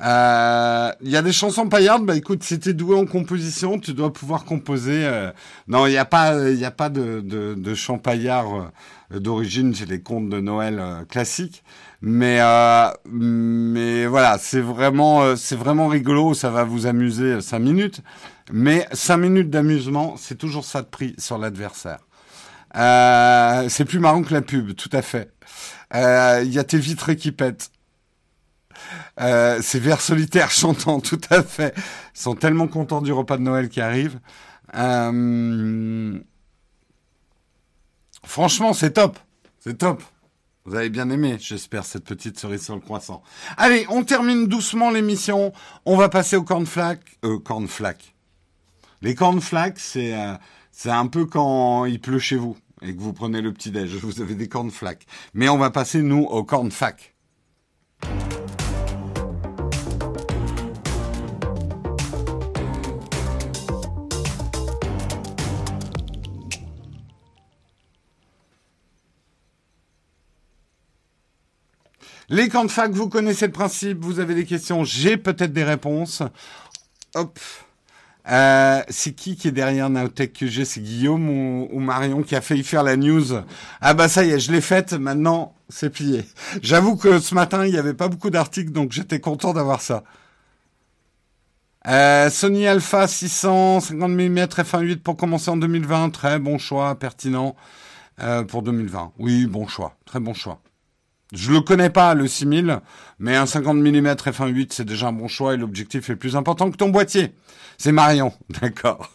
Euh, 0.00 0.92
il 1.00 1.10
y 1.10 1.16
a 1.16 1.22
des 1.22 1.32
chansons 1.32 1.68
paillardes. 1.68 2.04
Bah 2.04 2.16
écoute, 2.16 2.42
si 2.44 2.58
t'es 2.60 2.72
doué 2.72 2.96
en 2.96 3.06
composition, 3.06 3.78
tu 3.78 3.92
dois 3.94 4.12
pouvoir 4.12 4.44
composer. 4.44 5.04
Euh, 5.04 5.32
non, 5.66 5.86
il 5.86 5.90
n'y 5.90 5.98
a 5.98 6.04
pas, 6.04 6.50
il 6.50 6.58
y 6.58 6.64
a 6.64 6.70
pas 6.70 6.88
de, 6.88 7.20
de, 7.20 7.54
de 7.54 7.74
chants 7.74 7.98
paillards 7.98 8.70
euh, 9.12 9.18
d'origine. 9.18 9.74
C'est 9.74 9.88
les 9.88 10.00
contes 10.00 10.28
de 10.28 10.40
Noël 10.40 10.80
classiques. 11.08 11.64
Mais 12.00 12.38
mais 13.06 14.06
voilà, 14.06 14.38
c'est 14.38 14.60
vraiment 14.60 15.34
c'est 15.36 15.56
vraiment 15.56 15.88
rigolo. 15.88 16.32
Ça 16.34 16.50
va 16.50 16.62
vous 16.62 16.86
amuser 16.86 17.40
cinq 17.40 17.58
minutes. 17.58 18.00
Mais 18.52 18.86
cinq 18.92 19.18
minutes 19.18 19.50
d'amusement, 19.50 20.14
c'est 20.16 20.36
toujours 20.36 20.64
ça 20.64 20.82
de 20.82 20.86
prix 20.86 21.14
sur 21.18 21.38
l'adversaire. 21.38 21.98
c'est 22.74 23.84
plus 23.84 23.98
marrant 23.98 24.22
que 24.22 24.32
la 24.32 24.42
pub, 24.42 24.74
tout 24.76 24.90
à 24.92 25.02
fait. 25.02 25.32
Il 25.92 26.52
y 26.52 26.58
a 26.60 26.64
tes 26.64 26.78
vitres 26.78 27.12
qui 27.14 27.32
pètent. 27.32 27.72
Euh, 29.20 29.60
ces 29.62 29.80
vers 29.80 30.00
solitaires 30.00 30.50
chantant, 30.52 31.00
tout 31.00 31.20
à 31.30 31.42
fait. 31.42 31.74
Ils 31.76 32.20
sont 32.20 32.34
tellement 32.34 32.68
contents 32.68 33.02
du 33.02 33.12
repas 33.12 33.36
de 33.36 33.42
Noël 33.42 33.68
qui 33.68 33.80
arrive. 33.80 34.20
Euh, 34.74 36.18
franchement, 38.24 38.72
c'est 38.72 38.92
top. 38.92 39.18
C'est 39.60 39.78
top. 39.78 40.02
Vous 40.64 40.74
avez 40.74 40.90
bien 40.90 41.08
aimé, 41.08 41.38
j'espère, 41.40 41.86
cette 41.86 42.04
petite 42.04 42.38
cerise 42.38 42.62
sur 42.62 42.74
le 42.74 42.82
croissant. 42.82 43.22
Allez, 43.56 43.86
on 43.88 44.04
termine 44.04 44.46
doucement 44.46 44.90
l'émission. 44.90 45.54
On 45.86 45.96
va 45.96 46.10
passer 46.10 46.36
au 46.36 46.42
cornflake. 46.42 47.18
Euh, 47.24 47.38
cornflake. 47.38 48.14
Les 49.00 49.14
cornflakes, 49.14 49.78
c'est 49.78 50.14
euh, 50.14 50.34
c'est 50.70 50.90
un 50.90 51.06
peu 51.06 51.24
quand 51.24 51.86
il 51.86 52.00
pleut 52.00 52.18
chez 52.18 52.36
vous 52.36 52.56
et 52.82 52.94
que 52.94 53.00
vous 53.00 53.14
prenez 53.14 53.40
le 53.40 53.52
petit 53.52 53.70
déj. 53.70 53.94
Vous 54.02 54.20
avez 54.20 54.34
des 54.34 54.48
cornflakes. 54.48 55.06
Mais 55.32 55.48
on 55.48 55.56
va 55.56 55.70
passer 55.70 56.02
nous 56.02 56.24
au 56.24 56.44
cornfac. 56.44 57.14
Les 72.30 72.48
camps 72.48 72.64
de 72.64 72.70
fac, 72.70 72.90
vous 72.92 73.08
connaissez 73.08 73.46
le 73.46 73.52
principe, 73.52 74.04
vous 74.04 74.20
avez 74.20 74.34
des 74.34 74.44
questions, 74.44 74.84
j'ai 74.84 75.16
peut-être 75.16 75.52
des 75.52 75.64
réponses. 75.64 76.22
Hop. 77.14 77.38
Euh, 78.30 78.82
c'est 78.90 79.14
qui 79.14 79.36
qui 79.36 79.48
est 79.48 79.52
derrière 79.52 79.88
Naotech 79.88 80.34
QG 80.34 80.64
C'est 80.64 80.82
Guillaume 80.82 81.30
ou, 81.30 81.80
Marion 81.80 82.22
qui 82.22 82.36
a 82.36 82.42
failli 82.42 82.62
faire 82.62 82.82
la 82.82 82.96
news? 82.96 83.42
Ah 83.80 83.94
bah 83.94 84.08
ça 84.08 84.24
y 84.24 84.30
est, 84.30 84.38
je 84.38 84.52
l'ai 84.52 84.60
faite, 84.60 84.92
maintenant 84.92 85.54
c'est 85.70 85.88
plié. 85.88 86.24
J'avoue 86.62 86.96
que 86.96 87.18
ce 87.18 87.34
matin, 87.34 87.64
il 87.64 87.72
n'y 87.72 87.78
avait 87.78 87.94
pas 87.94 88.08
beaucoup 88.08 88.30
d'articles, 88.30 88.72
donc 88.72 88.92
j'étais 88.92 89.20
content 89.20 89.54
d'avoir 89.54 89.80
ça. 89.80 90.04
Euh, 91.86 92.28
Sony 92.28 92.66
Alpha 92.66 93.06
650 93.06 94.10
mm 94.10 94.38
f1.8 94.38 94.98
pour 94.98 95.16
commencer 95.16 95.50
en 95.50 95.56
2020, 95.56 96.10
très 96.10 96.38
bon 96.38 96.58
choix, 96.58 96.94
pertinent 96.98 97.56
euh, 98.20 98.42
pour 98.42 98.62
2020. 98.62 99.12
Oui, 99.18 99.46
bon 99.46 99.66
choix, 99.66 99.96
très 100.04 100.20
bon 100.20 100.34
choix. 100.34 100.60
Je 101.32 101.52
le 101.52 101.60
connais 101.60 101.90
pas, 101.90 102.14
le 102.14 102.26
6000, 102.26 102.80
mais 103.18 103.36
un 103.36 103.44
50 103.44 103.76
mm 103.76 104.06
f1.8, 104.06 104.68
c'est 104.72 104.86
déjà 104.86 105.08
un 105.08 105.12
bon 105.12 105.28
choix 105.28 105.54
et 105.54 105.56
l'objectif 105.58 106.08
est 106.08 106.16
plus 106.16 106.36
important 106.36 106.70
que 106.70 106.76
ton 106.76 106.88
boîtier. 106.88 107.34
C'est 107.76 107.92
Marion, 107.92 108.32
d'accord. 108.60 109.12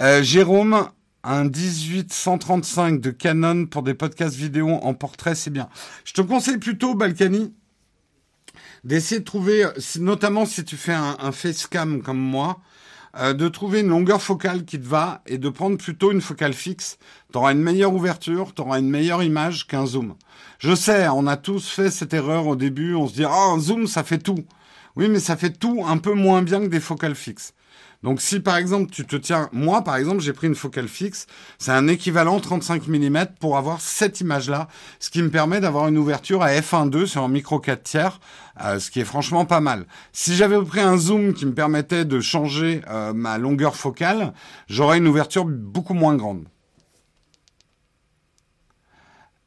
Euh, 0.00 0.22
Jérôme, 0.22 0.88
un 1.24 1.44
1835 1.44 3.00
de 3.00 3.10
Canon 3.10 3.64
pour 3.64 3.82
des 3.82 3.94
podcasts 3.94 4.36
vidéo 4.36 4.68
en 4.68 4.92
portrait, 4.92 5.34
c'est 5.34 5.50
bien. 5.50 5.70
Je 6.04 6.12
te 6.12 6.20
conseille 6.20 6.58
plutôt, 6.58 6.94
Balkany, 6.94 7.54
d'essayer 8.84 9.20
de 9.20 9.24
trouver, 9.24 9.64
notamment 10.00 10.44
si 10.44 10.64
tu 10.64 10.76
fais 10.76 10.92
un, 10.92 11.16
un 11.18 11.32
facecam 11.32 12.02
comme 12.02 12.20
moi, 12.20 12.60
euh, 13.18 13.32
de 13.34 13.48
trouver 13.48 13.80
une 13.80 13.88
longueur 13.88 14.22
focale 14.22 14.64
qui 14.64 14.78
te 14.78 14.86
va 14.86 15.22
et 15.26 15.38
de 15.38 15.48
prendre 15.48 15.76
plutôt 15.76 16.12
une 16.12 16.20
focale 16.20 16.54
fixe. 16.54 16.98
Tu 17.32 17.38
auras 17.38 17.52
une 17.52 17.62
meilleure 17.62 17.92
ouverture, 17.92 18.54
tu 18.54 18.62
auras 18.62 18.78
une 18.78 18.90
meilleure 18.90 19.22
image 19.22 19.66
qu'un 19.66 19.86
zoom. 19.86 20.14
Je 20.58 20.74
sais, 20.74 21.08
on 21.08 21.26
a 21.26 21.36
tous 21.36 21.68
fait 21.68 21.90
cette 21.90 22.14
erreur 22.14 22.46
au 22.46 22.56
début, 22.56 22.94
on 22.94 23.08
se 23.08 23.14
dit, 23.14 23.24
ah, 23.24 23.52
un 23.52 23.58
zoom, 23.58 23.86
ça 23.86 24.04
fait 24.04 24.18
tout. 24.18 24.44
Oui, 24.96 25.08
mais 25.08 25.20
ça 25.20 25.36
fait 25.36 25.50
tout 25.50 25.84
un 25.86 25.98
peu 25.98 26.14
moins 26.14 26.42
bien 26.42 26.60
que 26.60 26.66
des 26.66 26.80
focales 26.80 27.14
fixes. 27.14 27.54
Donc 28.04 28.20
si 28.20 28.38
par 28.38 28.56
exemple 28.56 28.92
tu 28.92 29.04
te 29.04 29.16
tiens, 29.16 29.48
moi 29.52 29.82
par 29.82 29.96
exemple 29.96 30.20
j'ai 30.20 30.32
pris 30.32 30.46
une 30.46 30.54
focale 30.54 30.86
fixe, 30.86 31.26
c'est 31.58 31.72
un 31.72 31.88
équivalent 31.88 32.38
35 32.38 32.86
mm 32.86 33.26
pour 33.40 33.58
avoir 33.58 33.80
cette 33.80 34.20
image-là, 34.20 34.68
ce 35.00 35.10
qui 35.10 35.20
me 35.20 35.30
permet 35.30 35.60
d'avoir 35.60 35.88
une 35.88 35.98
ouverture 35.98 36.42
à 36.42 36.50
f1.2 36.52 37.06
sur 37.06 37.24
un 37.24 37.28
micro 37.28 37.58
4 37.58 37.82
tiers, 37.82 38.20
euh, 38.62 38.78
ce 38.78 38.92
qui 38.92 39.00
est 39.00 39.04
franchement 39.04 39.46
pas 39.46 39.60
mal. 39.60 39.84
Si 40.12 40.36
j'avais 40.36 40.62
pris 40.62 40.80
un 40.80 40.96
zoom 40.96 41.34
qui 41.34 41.44
me 41.44 41.54
permettait 41.54 42.04
de 42.04 42.20
changer 42.20 42.82
euh, 42.88 43.12
ma 43.12 43.36
longueur 43.36 43.74
focale, 43.74 44.32
j'aurais 44.68 44.98
une 44.98 45.08
ouverture 45.08 45.44
beaucoup 45.44 45.94
moins 45.94 46.14
grande. 46.14 46.44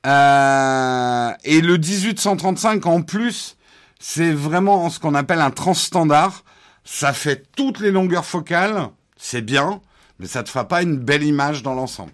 Euh, 0.05 1.31
et 1.43 1.61
le 1.61 1.77
1835 1.77 2.85
en 2.85 3.01
plus, 3.01 3.55
c'est 3.99 4.33
vraiment 4.33 4.89
ce 4.89 4.99
qu'on 4.99 5.15
appelle 5.15 5.39
un 5.41 5.51
transstandard. 5.51 6.43
Ça 6.93 7.13
fait 7.13 7.45
toutes 7.55 7.79
les 7.79 7.89
longueurs 7.89 8.25
focales, 8.25 8.89
c'est 9.15 9.41
bien, 9.41 9.79
mais 10.19 10.27
ça 10.27 10.43
te 10.43 10.49
fera 10.49 10.67
pas 10.67 10.81
une 10.81 10.97
belle 10.97 11.23
image 11.23 11.63
dans 11.63 11.73
l'ensemble. 11.73 12.11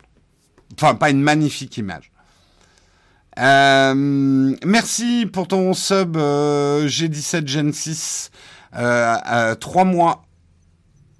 Enfin, 0.75 0.93
pas 0.93 1.09
une 1.09 1.19
magnifique 1.19 1.77
image. 1.77 2.11
Euh, 3.39 4.55
merci 4.63 5.25
pour 5.33 5.47
ton 5.47 5.73
sub 5.73 6.15
euh, 6.15 6.87
G17 6.87 7.47
Gen 7.47 7.73
6. 7.73 8.29
Euh, 8.75 9.55
trois 9.55 9.83
mois 9.83 10.25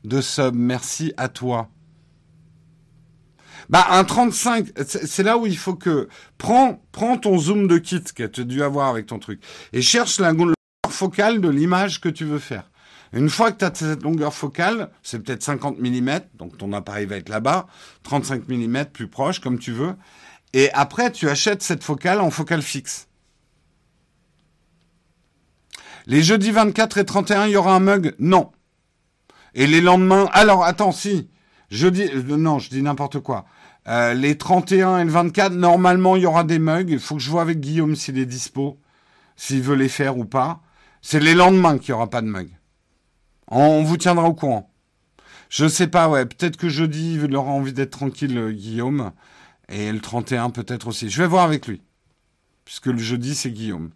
de 0.04 0.22
sub. 0.22 0.54
Merci 0.54 1.12
à 1.18 1.28
toi. 1.28 1.68
Bah 3.70 3.88
un 3.90 4.04
35, 4.04 4.68
c'est 4.86 5.24
là 5.24 5.36
où 5.40 5.48
il 5.48 5.58
faut 5.58 5.74
que 5.74 6.10
prends 6.38 6.84
prends 6.92 7.18
ton 7.18 7.40
zoom 7.40 7.68
de 7.68 7.80
kit 7.80 8.04
que 8.04 8.24
tu 8.24 8.42
as 8.42 8.44
dû 8.44 8.62
avoir 8.62 8.90
avec 8.90 9.08
ton 9.08 9.18
truc 9.18 9.44
et 9.74 9.82
cherche 9.82 10.20
la 10.20 10.32
longueur 10.32 10.54
focale 10.90 11.42
de 11.42 11.50
l'image 11.50 12.00
que 12.00 12.08
tu 12.08 12.24
veux 12.24 12.38
faire. 12.38 12.70
Une 13.14 13.30
fois 13.30 13.52
que 13.52 13.58
tu 13.60 13.66
as 13.66 13.74
cette 13.74 14.04
longueur 14.04 14.34
focale, 14.34 14.90
c'est 15.04 15.20
peut-être 15.20 15.44
50 15.44 15.80
mm, 15.80 16.20
donc 16.36 16.58
ton 16.58 16.74
appareil 16.74 17.06
va 17.06 17.18
être 17.18 17.30
là-bas, 17.30 17.68
35 18.04 18.48
mm 18.48 18.86
plus 18.86 19.08
proche 19.08 19.40
comme 19.40 19.60
tu 19.60 19.72
veux, 19.72 19.96
et 20.54 20.72
après 20.74 21.12
tu 21.12 21.30
achètes 21.30 21.64
cette 21.64 21.84
focale 21.84 22.20
en 22.20 22.32
focale 22.32 22.62
fixe. 22.62 23.08
Les 26.06 26.24
jeudis 26.24 26.52
24 26.52 27.00
et 27.00 27.06
31, 27.06 27.48
il 27.48 27.52
y 27.52 27.58
aura 27.58 27.76
un 27.76 27.82
mug? 27.82 28.16
Non. 28.18 28.52
Et 29.54 29.68
les 29.68 29.82
lendemains, 29.82 30.30
alors 30.32 30.64
attends, 30.64 30.94
si, 30.94 31.30
jeudi, 31.70 32.04
euh, 32.04 32.38
non, 32.38 32.60
je 32.60 32.70
dis 32.70 32.82
n'importe 32.82 33.20
quoi. 33.20 33.46
Euh, 33.90 34.14
les 34.14 34.38
31 34.38 35.00
et 35.00 35.04
le 35.04 35.12
24, 35.12 35.54
normalement, 35.54 36.16
il 36.16 36.24
y 36.24 36.26
aura 36.26 36.46
des 36.46 36.60
mugs. 36.60 36.90
Il 36.90 37.00
faut 37.00 37.16
que 37.16 37.22
je 37.22 37.30
vois 37.30 37.42
avec 37.42 37.60
Guillaume 37.60 37.96
s'il 37.96 38.18
est 38.20 38.26
dispo, 38.26 38.80
s'il 39.36 39.62
veut 39.62 39.76
les 39.76 39.90
faire 39.90 40.18
ou 40.18 40.26
pas. 40.26 40.62
C'est 41.02 41.20
les 41.20 41.34
lendemains 41.34 41.78
qu'il 41.78 41.94
n'y 41.94 41.98
aura 41.98 42.10
pas 42.10 42.22
de 42.22 42.28
mugs. 42.28 42.57
On 43.50 43.84
vous 43.84 43.98
tiendra 43.98 44.28
au 44.28 44.34
courant. 44.34 44.70
Je 45.50 45.68
sais 45.68 45.88
pas, 45.88 46.10
ouais. 46.10 46.26
Peut-être 46.26 46.58
que 46.58 46.70
jeudi, 46.70 47.16
il 47.16 47.36
aura 47.36 47.52
envie 47.52 47.74
d'être 47.74 47.92
tranquille, 47.92 48.38
euh, 48.38 48.52
Guillaume. 48.52 49.12
Et 49.70 49.92
le 49.92 50.00
31, 50.00 50.50
peut-être 50.50 50.88
aussi. 50.88 51.10
Je 51.10 51.22
vais 51.22 51.28
voir 51.28 51.46
avec 51.46 51.68
lui. 51.68 51.82
Puisque 52.66 52.88
le 52.88 52.98
jeudi, 52.98 53.36
c'est 53.36 53.52
Guillaume. 53.52 53.92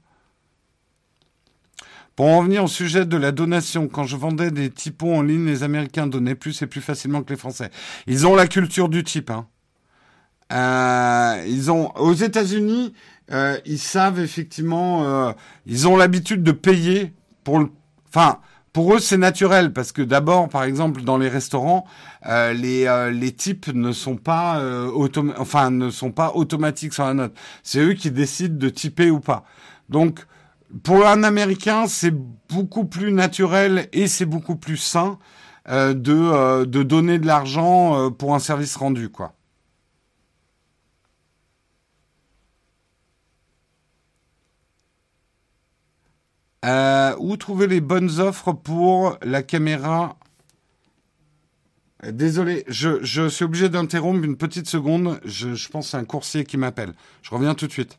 Pour 2.15 2.27
en 2.27 2.39
revenir 2.39 2.63
au 2.63 2.67
sujet 2.67 3.05
de 3.05 3.17
la 3.17 3.31
donation, 3.31 3.87
quand 3.87 4.03
je 4.03 4.15
vendais 4.15 4.51
des 4.51 4.69
typos 4.69 5.13
en 5.13 5.21
ligne, 5.21 5.45
les 5.45 5.63
Américains 5.63 6.07
donnaient 6.07 6.35
plus 6.35 6.61
et 6.61 6.67
plus 6.67 6.81
facilement 6.81 7.23
que 7.23 7.31
les 7.31 7.39
Français. 7.39 7.71
Ils 8.07 8.27
ont 8.27 8.35
la 8.35 8.47
culture 8.47 8.89
du 8.89 9.03
type. 9.03 9.29
Hein. 9.29 9.47
Euh, 10.51 11.45
ils 11.47 11.71
ont 11.71 11.95
aux 11.95 12.13
États-Unis, 12.13 12.93
euh, 13.31 13.57
ils 13.65 13.79
savent 13.79 14.19
effectivement, 14.19 15.33
ils 15.65 15.87
ont 15.87 15.95
l'habitude 15.95 16.43
de 16.43 16.51
payer 16.51 17.13
pour 17.45 17.59
le, 17.59 17.69
enfin. 18.09 18.39
Pour 18.73 18.93
eux, 18.93 18.99
c'est 18.99 19.17
naturel 19.17 19.73
parce 19.73 19.91
que 19.91 20.01
d'abord, 20.01 20.47
par 20.47 20.63
exemple, 20.63 21.01
dans 21.01 21.17
les 21.17 21.27
restaurants, 21.27 21.85
les 22.25 23.09
les 23.11 23.31
types 23.33 23.67
ne 23.67 23.91
sont 23.91 24.15
pas 24.15 24.63
enfin 25.37 25.71
ne 25.71 25.89
sont 25.89 26.11
pas 26.11 26.31
automatiques 26.35 26.93
sur 26.93 27.05
la 27.05 27.13
note. 27.13 27.33
C'est 27.63 27.79
eux 27.79 27.93
qui 27.93 28.11
décident 28.11 28.57
de 28.57 28.69
typer 28.69 29.11
ou 29.11 29.19
pas. 29.19 29.43
Donc 29.89 30.25
pour 30.83 31.05
un 31.05 31.23
Américain, 31.23 31.85
c'est 31.87 32.13
beaucoup 32.49 32.85
plus 32.85 33.11
naturel 33.11 33.89
et 33.93 34.07
c'est 34.07 34.25
beaucoup 34.25 34.55
plus 34.55 34.77
sain 34.77 35.19
euh, 35.69 35.93
de, 35.93 36.15
euh, 36.15 36.65
de 36.65 36.83
donner 36.83 37.19
de 37.19 37.27
l'argent 37.27 37.95
euh, 37.95 38.09
pour 38.09 38.33
un 38.33 38.39
service 38.39 38.75
rendu, 38.75 39.09
quoi. 39.09 39.33
Où 46.63 47.37
trouver 47.37 47.67
les 47.67 47.81
bonnes 47.81 48.19
offres 48.19 48.53
pour 48.53 49.17
la 49.21 49.43
caméra 49.43 50.17
Désolé, 52.09 52.63
je, 52.67 53.29
suis 53.29 53.45
obligé 53.45 53.69
d'interrompre 53.69 54.23
une 54.23 54.35
petite 54.35 54.67
seconde. 54.67 55.19
Je, 55.23 55.53
je 55.53 55.69
pense 55.69 55.89
c'est 55.89 55.97
un 55.97 56.05
coursier 56.05 56.43
qui 56.45 56.57
m'appelle. 56.57 56.93
Je 57.21 57.29
reviens 57.29 57.53
tout 57.53 57.67
de 57.67 57.71
suite. 57.71 57.97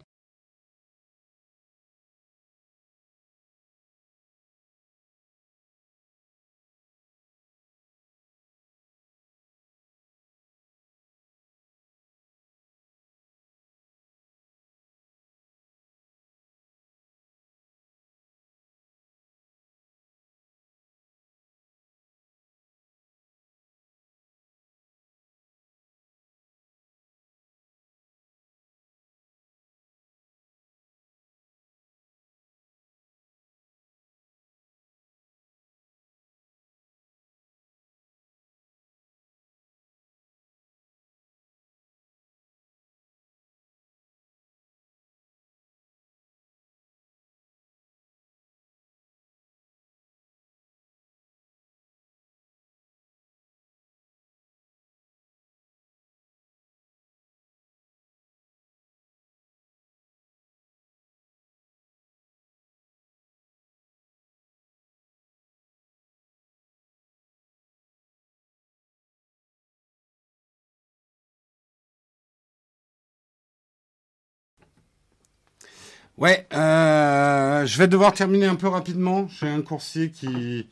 Ouais, 76.18 76.47
euh, 76.52 77.64
je 77.64 77.78
vais 77.78 77.89
devoir 77.89 78.12
terminer 78.12 78.47
un 78.47 78.55
peu 78.55 78.68
rapidement. 78.68 79.28
J'ai 79.28 79.48
un 79.48 79.62
coursier 79.62 80.10
qui 80.10 80.68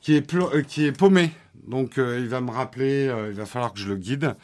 qui 0.00 0.14
est 0.14 0.34
euh, 0.34 0.62
qui 0.62 0.86
est 0.86 0.92
paumé, 0.92 1.32
donc 1.66 1.98
euh, 1.98 2.18
il 2.20 2.28
va 2.28 2.40
me 2.40 2.50
rappeler. 2.50 3.12
il 3.28 3.34
va 3.34 3.44
falloir 3.44 3.72
que 3.72 3.80
je 3.80 3.88
le 3.88 3.96
guide. 3.96 4.36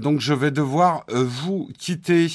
donc 0.00 0.20
je 0.20 0.32
vais 0.34 0.50
devoir 0.50 1.04
vous 1.08 1.68
quitter. 1.78 2.28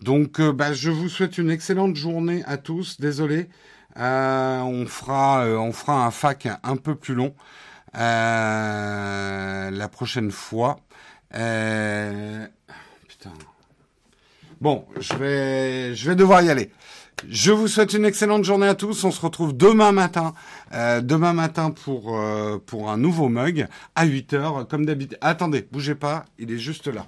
Donc 0.00 0.40
bah, 0.40 0.72
je 0.72 0.90
vous 0.90 1.08
souhaite 1.08 1.38
une 1.38 1.50
excellente 1.50 1.96
journée 1.96 2.42
à 2.46 2.56
tous. 2.56 3.00
Désolé, 3.00 3.48
on 3.96 4.86
fera 4.88 5.46
on 5.46 5.72
fera 5.72 6.06
un 6.06 6.10
fac 6.10 6.48
un 6.62 6.76
peu 6.76 6.94
plus 6.94 7.14
long 7.14 7.34
la 7.94 9.88
prochaine 9.92 10.30
fois. 10.30 10.76
putain. 13.08 13.32
Bon, 14.60 14.86
je 14.98 15.14
vais, 15.14 15.94
je 15.94 16.08
vais 16.08 16.16
devoir 16.16 16.42
y 16.42 16.50
aller. 16.50 16.70
Je 17.28 17.52
vous 17.52 17.68
souhaite 17.68 17.92
une 17.94 18.04
excellente 18.04 18.44
journée 18.44 18.66
à 18.66 18.74
tous. 18.74 19.04
On 19.04 19.10
se 19.10 19.20
retrouve 19.20 19.56
demain 19.56 19.92
matin, 19.92 20.34
euh, 20.72 21.00
demain 21.00 21.32
matin 21.32 21.70
pour 21.70 22.18
euh, 22.18 22.58
pour 22.64 22.90
un 22.90 22.98
nouveau 22.98 23.28
mug 23.28 23.66
à 23.94 24.04
8 24.04 24.32
heures, 24.34 24.68
comme 24.68 24.84
d'habitude. 24.84 25.18
Attendez, 25.20 25.66
bougez 25.70 25.94
pas, 25.94 26.24
il 26.38 26.52
est 26.52 26.58
juste 26.58 26.88
là. 26.88 27.06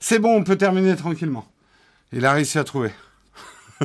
C'est 0.00 0.18
bon, 0.18 0.36
on 0.36 0.44
peut 0.44 0.56
terminer 0.56 0.96
tranquillement. 0.96 1.46
Il 2.12 2.26
a 2.26 2.32
réussi 2.32 2.58
à 2.58 2.64
trouver. 2.64 2.90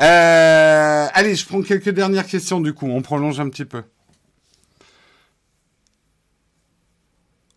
Euh, 0.00 1.08
allez, 1.12 1.34
je 1.34 1.44
prends 1.44 1.60
quelques 1.60 1.90
dernières 1.90 2.26
questions 2.26 2.58
du 2.60 2.72
coup. 2.72 2.86
On 2.86 3.02
prolonge 3.02 3.38
un 3.38 3.50
petit 3.50 3.66
peu. 3.66 3.82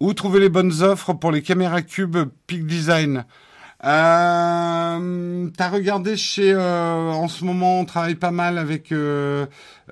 Où 0.02 0.14
trouver 0.14 0.42
les 0.42 0.50
bonnes 0.50 0.82
offres 0.82 1.14
pour 1.14 1.32
les 1.32 1.42
caméras 1.42 1.82
cubes 1.84 2.18
Peak 2.48 2.66
Design 2.66 3.26
euh, 3.86 5.50
T'as 5.56 5.70
regardé 5.70 6.18
chez... 6.18 6.52
Euh, 6.52 7.12
en 7.12 7.30
ce 7.30 7.46
moment, 7.46 7.80
on 7.80 7.86
travaille 7.86 8.16
pas 8.16 8.32
mal 8.32 8.58
avec 8.58 8.94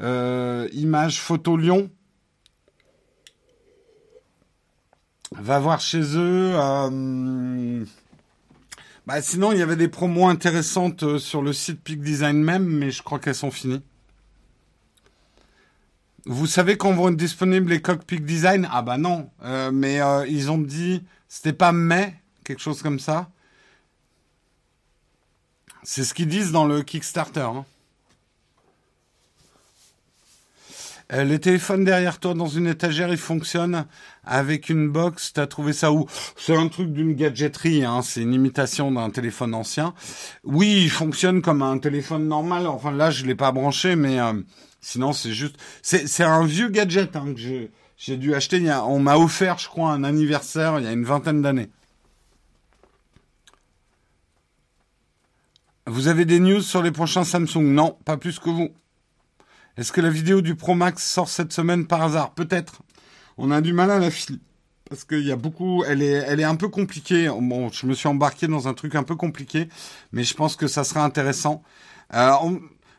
Images 0.02 1.20
Photo 1.20 1.56
Lyon. 1.56 1.90
Va 5.32 5.60
voir 5.60 5.80
chez 5.80 6.02
eux. 6.18 6.54
Euh, 6.56 7.86
Bah, 9.08 9.22
sinon, 9.22 9.52
il 9.52 9.58
y 9.58 9.62
avait 9.64 9.76
des 9.76 9.88
promos 9.88 10.28
intéressantes 10.28 11.04
euh, 11.04 11.18
sur 11.18 11.42
le 11.42 11.54
site 11.54 11.82
Peak 11.82 12.02
Design 12.02 12.38
même, 12.38 12.66
mais 12.66 12.92
je 12.92 13.02
crois 13.02 13.20
qu'elles 13.20 13.36
sont 13.36 13.52
finies. 13.52 13.82
Vous 16.26 16.46
savez 16.46 16.78
quand 16.78 16.94
vont 16.94 17.10
être 17.10 17.18
disponibles 17.18 17.72
les 17.72 17.82
coques 17.82 18.06
Peak 18.06 18.24
Design? 18.26 18.70
Ah 18.72 18.84
bah 18.84 18.98
non, 18.98 19.32
euh, 19.44 19.72
mais 19.72 20.00
euh, 20.02 20.26
ils 20.28 20.52
ont 20.52 20.60
dit, 20.60 21.04
c'était 21.28 21.52
pas 21.52 21.72
mai, 21.72 22.14
quelque 22.44 22.62
chose 22.62 22.84
comme 22.84 23.00
ça. 23.00 23.32
C'est 25.82 26.04
ce 26.04 26.14
qu'ils 26.14 26.28
disent 26.28 26.52
dans 26.52 26.66
le 26.66 26.84
Kickstarter. 26.84 27.42
Hein. 27.42 27.66
Euh, 31.14 31.24
les 31.26 31.40
téléphones 31.40 31.84
derrière 31.84 32.20
toi 32.20 32.34
dans 32.34 32.48
une 32.48 32.68
étagère, 32.68 33.10
ils 33.10 33.18
fonctionnent 33.18 33.86
avec 34.24 34.70
une 34.70 34.90
box. 34.90 35.34
T'as 35.34 35.48
trouvé 35.48 35.74
ça 35.74 35.92
où 35.92 36.06
C'est 36.38 36.56
un 36.56 36.68
truc 36.70 36.94
d'une 36.94 37.14
gadgeterie. 37.14 37.84
Hein. 37.84 38.02
C'est 38.02 38.22
une 38.22 38.34
imitation 38.34 38.92
d'un 38.92 39.10
téléphone 39.10 39.54
ancien. 39.54 39.94
Oui, 40.44 40.84
il 40.84 40.90
fonctionne 40.90 41.42
comme 41.42 41.62
un 41.62 41.78
téléphone 41.80 42.28
normal. 42.28 42.68
Enfin 42.68 42.92
là, 42.92 43.12
je 43.12 43.26
l'ai 43.26 43.36
pas 43.36 43.52
branché, 43.52 43.96
mais 43.96 44.20
euh, 44.20 44.34
sinon 44.80 45.12
c'est 45.12 45.34
juste. 45.34 45.58
C'est 45.82 46.24
un 46.24 46.46
vieux 46.46 46.70
gadget 46.70 47.16
hein, 47.16 47.34
que 47.34 47.70
j'ai 47.98 48.18
dû 48.18 48.34
acheter. 48.34 48.62
on 48.86 49.00
m'a 49.00 49.18
offert, 49.18 49.58
je 49.58 49.68
crois, 49.68 49.92
un 49.92 50.04
anniversaire 50.04 50.80
il 50.80 50.86
y 50.86 50.88
a 50.88 50.94
une 50.94 51.04
vingtaine 51.04 51.42
d'années. 51.42 51.70
Vous 55.88 56.08
avez 56.08 56.26
des 56.26 56.40
news 56.40 56.62
sur 56.62 56.82
les 56.84 56.92
prochains 56.92 57.26
Samsung? 57.26 57.64
Non, 57.64 57.98
pas 58.06 58.16
plus 58.16 58.40
que 58.40 58.50
vous. 58.50 58.70
Est-ce 59.78 59.92
que 59.92 60.02
la 60.02 60.10
vidéo 60.10 60.42
du 60.42 60.56
Pro 60.56 60.76
Max 60.76 61.04
sort 61.04 61.30
cette 61.30 61.54
semaine 61.54 61.88
par 61.88 62.02
hasard? 62.02 62.34
Peut-être. 62.34 62.82
On 63.38 63.52
a 63.52 63.62
du 63.62 63.74
mal 63.74 63.92
à 63.92 64.00
la 64.00 64.12
filer. 64.12 64.40
Parce 64.90 65.06
qu'il 65.06 65.26
y 65.26 65.32
a 65.32 65.38
beaucoup, 65.38 65.86
elle 65.86 66.02
est, 66.02 66.44
un 66.44 66.56
peu 66.56 66.68
compliquée. 66.68 67.30
Bon, 67.30 67.70
je 67.70 67.86
me 67.86 67.94
suis 67.94 68.10
embarqué 68.10 68.48
dans 68.48 68.68
un 68.68 68.74
truc 68.74 68.96
un 68.96 69.04
peu 69.04 69.16
compliqué, 69.16 69.70
mais 70.12 70.26
je 70.26 70.34
pense 70.34 70.58
que 70.58 70.68
ça 70.68 70.84
sera 70.84 71.06
intéressant. 71.06 71.64
Euh, 72.14 72.34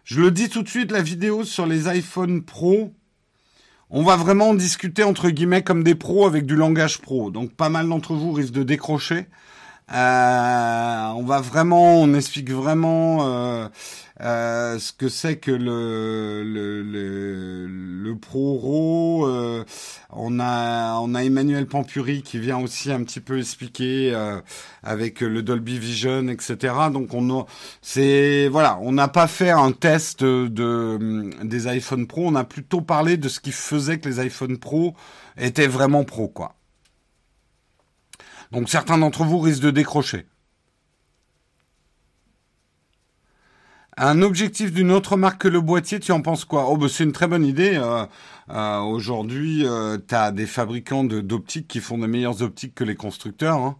je 0.05 0.21
le 0.23 0.31
dis 0.31 0.49
tout 0.49 0.63
de 0.63 0.69
suite, 0.69 0.91
la 0.91 1.03
vidéo 1.03 1.45
sur 1.45 1.67
les 1.67 1.89
iPhone 1.89 2.43
Pro, 2.43 2.95
on 3.95 4.03
va 4.03 4.17
vraiment 4.17 4.55
discuter 4.55 5.05
entre 5.05 5.29
guillemets 5.29 5.63
comme 5.63 5.85
des 5.85 5.95
pros 5.95 6.27
avec 6.27 6.47
du 6.47 6.57
langage 6.57 6.99
pro. 6.99 7.31
Donc 7.31 7.53
pas 7.53 7.69
mal 7.69 7.87
d'entre 7.87 8.15
vous 8.15 8.33
risquent 8.33 8.55
de 8.55 8.63
décrocher. 8.63 9.27
Euh, 9.93 11.07
on 11.17 11.23
va 11.25 11.41
vraiment, 11.41 12.01
on 12.01 12.15
explique 12.15 12.51
vraiment 12.51 13.27
euh, 13.27 13.69
euh, 14.23 14.79
ce 14.79 14.93
que 14.93 15.09
c'est 15.11 15.37
que 15.37 15.51
le 15.51 16.43
le 16.45 16.83
le, 16.83 17.67
le 17.67 18.17
pro 18.17 19.27
on 20.11 20.41
a 20.41 20.99
on 21.01 21.15
a 21.15 21.25
Emmanuel 21.25 21.67
Pampuri 21.67 22.23
qui 22.23 22.39
vient 22.39 22.59
aussi 22.59 22.91
un 22.91 23.03
petit 23.05 23.21
peu 23.21 23.39
expliquer 23.39 24.15
avec 24.83 25.21
le 25.21 25.43
Dolby 25.43 25.79
Vision, 25.79 26.29
etc. 26.29 26.75
Donc 26.93 27.13
on 27.15 27.47
c'est 27.83 28.49
voilà, 28.49 28.79
on 28.83 28.93
n'a 28.93 29.09
pas 29.09 29.27
fait 29.27 29.51
un 29.51 29.73
test 29.73 30.25
de 30.25 31.31
des 31.45 31.67
iPhone 31.67 32.07
Pro, 32.07 32.27
on 32.29 32.35
a 32.35 32.45
plutôt 32.45 32.81
parlé 32.81 33.17
de 33.19 33.29
ce 33.29 33.41
qui 33.41 33.53
faisait 33.53 33.99
que 33.99 34.09
les 34.09 34.21
iPhone 34.21 34.59
Pro 34.59 34.95
étaient 35.37 35.67
vraiment 35.67 36.05
pro 36.05 36.29
quoi. 36.29 36.55
Donc 38.53 38.69
certains 38.69 38.99
d'entre 38.99 39.25
vous 39.25 39.39
risquent 39.39 39.63
de 39.63 39.71
décrocher. 39.71 40.27
Un 43.97 44.23
objectif 44.23 44.73
d'une 44.73 44.91
autre 44.91 45.17
marque 45.17 45.43
que 45.43 45.49
le 45.49 45.61
boîtier, 45.61 46.01
tu 46.01 46.13
en 46.13 46.23
penses 46.23 46.45
quoi? 46.45 46.67
Oh, 46.69 46.77
bah, 46.77 46.87
c'est 46.89 47.05
une 47.05 47.13
très 47.13 47.27
bonne 47.27 47.45
idée. 47.45 47.77
Euh, 47.77 48.07
euh, 48.51 48.81
aujourd'hui, 48.81 49.67
euh, 49.67 49.99
tu 49.99 50.35
des 50.35 50.47
fabricants 50.47 51.05
d'optiques 51.05 51.69
qui 51.69 51.81
font 51.81 51.99
des 51.99 52.07
meilleures 52.07 52.43
optiques 52.43 52.75
que 52.75 52.85
les 52.85 52.95
constructeurs. 52.95 53.59
Hein. 53.59 53.77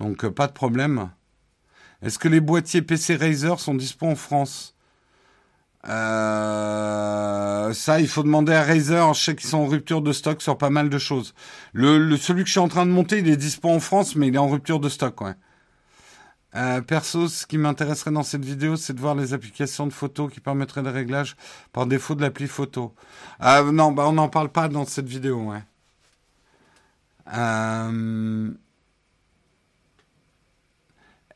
Donc, 0.00 0.26
pas 0.28 0.46
de 0.46 0.52
problème. 0.52 1.10
Est-ce 2.02 2.18
que 2.18 2.28
les 2.28 2.40
boîtiers 2.40 2.82
PC 2.82 3.16
Razer 3.16 3.60
sont 3.60 3.74
dispo 3.74 4.06
en 4.06 4.14
France? 4.14 4.75
Ça, 5.84 7.70
il 8.00 8.08
faut 8.08 8.22
demander 8.22 8.52
à 8.52 8.62
Razer. 8.64 9.14
Je 9.14 9.20
sais 9.20 9.36
qu'ils 9.36 9.48
sont 9.48 9.58
en 9.58 9.66
rupture 9.66 10.02
de 10.02 10.12
stock 10.12 10.42
sur 10.42 10.58
pas 10.58 10.70
mal 10.70 10.88
de 10.88 10.98
choses. 10.98 11.34
Le, 11.72 12.16
celui 12.16 12.42
que 12.42 12.48
je 12.48 12.52
suis 12.52 12.60
en 12.60 12.68
train 12.68 12.86
de 12.86 12.90
monter, 12.90 13.18
il 13.18 13.28
est 13.28 13.36
dispo 13.36 13.68
en 13.68 13.80
France, 13.80 14.16
mais 14.16 14.28
il 14.28 14.34
est 14.34 14.38
en 14.38 14.48
rupture 14.48 14.80
de 14.80 14.88
stock, 14.88 15.20
ouais. 15.20 15.34
Euh, 16.56 16.80
perso, 16.80 17.28
ce 17.28 17.46
qui 17.46 17.58
m'intéresserait 17.58 18.12
dans 18.12 18.22
cette 18.22 18.44
vidéo, 18.44 18.76
c'est 18.76 18.94
de 18.94 19.00
voir 19.00 19.14
les 19.14 19.34
applications 19.34 19.86
de 19.86 19.92
photos 19.92 20.32
qui 20.32 20.40
permettraient 20.40 20.82
de 20.82 20.88
réglage 20.88 21.36
par 21.72 21.86
défaut 21.86 22.14
de 22.14 22.22
l'appli 22.22 22.46
photo. 22.46 22.94
Euh, 23.42 23.70
non, 23.72 23.92
bah 23.92 24.04
on 24.08 24.12
n'en 24.12 24.28
parle 24.28 24.48
pas 24.48 24.68
dans 24.68 24.86
cette 24.86 25.06
vidéo, 25.08 25.50
ouais. 25.50 25.62
Euh, 27.34 28.50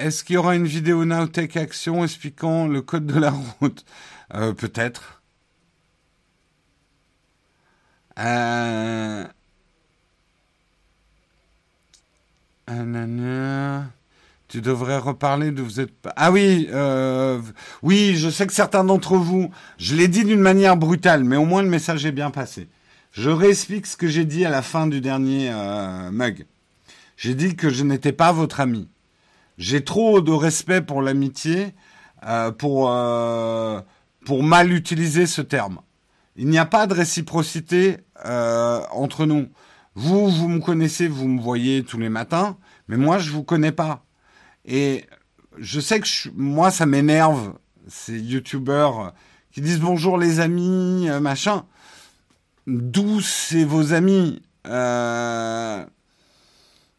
est-ce 0.01 0.25
qu'il 0.25 0.35
y 0.35 0.37
aura 0.37 0.57
une 0.57 0.67
vidéo 0.67 1.05
Nowtech 1.05 1.57
Action 1.57 2.03
expliquant 2.05 2.67
le 2.67 2.83
code 2.83 3.07
de 3.07 3.19
la 3.19 3.31
route 3.61 3.85
Peut-être. 4.31 5.23
Euh... 8.19 9.25
Tu 14.49 14.61
devrais 14.61 14.99
reparler 14.99 15.51
de 15.51 15.61
vous 15.63 15.81
êtes 15.81 15.93
ah 16.17 16.31
oui 16.31 16.69
euh, 16.73 17.41
oui 17.83 18.15
je 18.17 18.29
sais 18.29 18.47
que 18.47 18.53
certains 18.53 18.85
d'entre 18.85 19.17
vous 19.17 19.51
je 19.79 19.97
l'ai 19.97 20.07
dit 20.07 20.25
d'une 20.25 20.41
manière 20.41 20.77
brutale 20.77 21.25
mais 21.25 21.37
au 21.37 21.45
moins 21.45 21.63
le 21.63 21.69
message 21.69 22.07
est 22.07 22.13
bien 22.13 22.31
passé. 22.31 22.69
Je 23.13 23.31
réexplique 23.31 23.87
ce 23.87 23.97
que 23.97 24.07
j'ai 24.07 24.25
dit 24.25 24.45
à 24.45 24.51
la 24.51 24.63
fin 24.63 24.87
du 24.87 25.01
dernier 25.01 25.51
euh, 25.53 26.11
mug. 26.13 26.47
J'ai 27.17 27.35
dit 27.35 27.57
que 27.57 27.71
je 27.71 27.83
n'étais 27.83 28.13
pas 28.13 28.31
votre 28.31 28.61
ami. 28.61 28.89
J'ai 29.61 29.85
trop 29.85 30.23
de 30.23 30.33
respect 30.33 30.81
pour 30.81 31.03
l'amitié 31.03 31.75
euh, 32.27 32.51
pour 32.51 32.91
euh, 32.91 33.83
pour 34.25 34.43
mal 34.43 34.73
utiliser 34.73 35.27
ce 35.27 35.43
terme. 35.43 35.83
Il 36.35 36.49
n'y 36.49 36.57
a 36.57 36.65
pas 36.65 36.87
de 36.87 36.95
réciprocité 36.95 37.99
euh, 38.25 38.81
entre 38.91 39.27
nous. 39.27 39.51
Vous 39.95 40.31
vous 40.31 40.49
me 40.49 40.61
connaissez, 40.61 41.09
vous 41.09 41.29
me 41.29 41.43
voyez 41.43 41.85
tous 41.85 41.99
les 41.99 42.09
matins, 42.09 42.57
mais 42.89 42.97
moi 42.97 43.19
je 43.19 43.33
vous 43.33 43.43
connais 43.43 43.71
pas. 43.71 44.03
Et 44.65 45.05
je 45.59 45.79
sais 45.79 46.01
que 46.01 46.09
moi, 46.35 46.71
ça 46.71 46.87
m'énerve, 46.87 47.53
ces 47.87 48.19
youtubeurs 48.19 49.13
qui 49.53 49.61
disent 49.61 49.81
bonjour 49.81 50.17
les 50.17 50.41
amis, 50.41 51.07
machin. 51.21 51.67
D'où 52.67 53.21
c'est 53.21 53.65
vos 53.65 53.93
amis. 53.93 54.41
Non, 54.65 55.85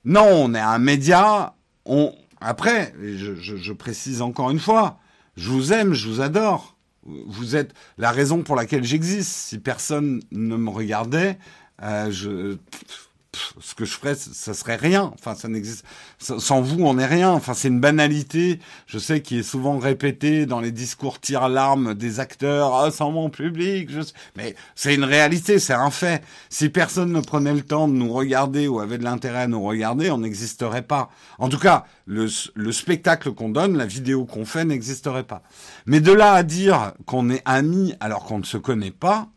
on 0.06 0.54
est 0.54 0.60
un 0.60 0.78
média. 0.78 1.56
On... 1.86 2.14
Après, 2.42 2.94
je, 3.00 3.74
précise 3.74 4.22
encore 4.22 4.50
une 4.50 4.60
fois, 4.60 5.00
je 5.38 5.50
vous 5.50 5.72
aime, 5.74 5.94
je 5.94 6.10
vous 6.10 6.22
adore. 6.22 6.76
Vous 7.04 7.56
êtes 7.56 7.74
la 7.98 8.12
raison 8.12 8.42
pour 8.44 8.56
laquelle 8.56 8.84
j'existe. 8.84 9.32
Si 9.32 9.60
personne 9.60 10.22
ne 10.32 10.56
me 10.56 10.70
regardait, 10.70 11.38
euh, 11.82 12.12
je 12.12 12.58
ce 13.60 13.76
que 13.76 13.86
je 13.86 13.94
ferais, 13.94 14.16
ça 14.16 14.54
serait 14.54 14.76
rien. 14.76 15.12
Enfin, 15.14 15.36
ça 15.36 15.48
n'existe. 15.48 15.86
Sans 16.20 16.62
vous, 16.62 16.84
on 16.84 16.96
n'est 16.96 17.06
rien. 17.06 17.32
Enfin, 17.32 17.54
c'est 17.54 17.68
une 17.68 17.80
banalité. 17.80 18.60
Je 18.88 18.98
sais 18.98 19.22
qui 19.22 19.40
est 19.40 19.44
souvent 19.44 19.78
répétée 19.80 20.46
dans 20.46 20.60
les 20.60 20.72
discours 20.72 21.20
tire 21.20 21.50
larmes 21.50 21.94
des 21.94 22.20
acteurs. 22.20 22.76
Ah, 22.76 22.92
sans 22.92 23.12
mon 23.12 23.30
public. 23.30 23.90
Mais 24.36 24.56
c'est 24.76 24.96
une 24.96 25.04
réalité, 25.04 25.60
c'est 25.60 25.74
un 25.74 25.92
fait. 25.92 26.24
Si 26.50 26.70
personne 26.70 27.12
ne 27.12 27.22
prenait 27.22 27.54
le 27.54 27.62
temps 27.62 27.88
de 27.88 27.94
nous 27.94 28.12
regarder 28.12 28.68
ou 28.68 28.80
avait 28.80 28.98
de 28.98 29.04
l'intérêt 29.04 29.42
à 29.42 29.48
nous 29.48 29.64
regarder, 29.64 30.12
on 30.12 30.20
n'existerait 30.20 30.84
pas. 30.84 31.10
En 31.40 31.50
tout 31.50 31.60
cas, 31.60 31.86
le, 32.06 32.28
le 32.56 32.72
spectacle 32.72 33.32
qu'on 33.32 33.50
donne, 33.50 33.78
la 33.78 33.86
vidéo 33.86 34.26
qu'on 34.26 34.46
fait 34.46 34.66
n'existerait 34.66 35.24
pas. 35.24 35.44
Mais 35.86 36.00
de 36.00 36.12
là 36.12 36.34
à 36.34 36.44
dire 36.44 36.94
qu'on 37.06 37.30
est 37.30 37.42
amis 37.46 37.94
alors 38.00 38.26
qu'on 38.26 38.40
ne 38.40 38.44
se 38.44 38.58
connaît 38.58 38.92
pas, 38.92 39.30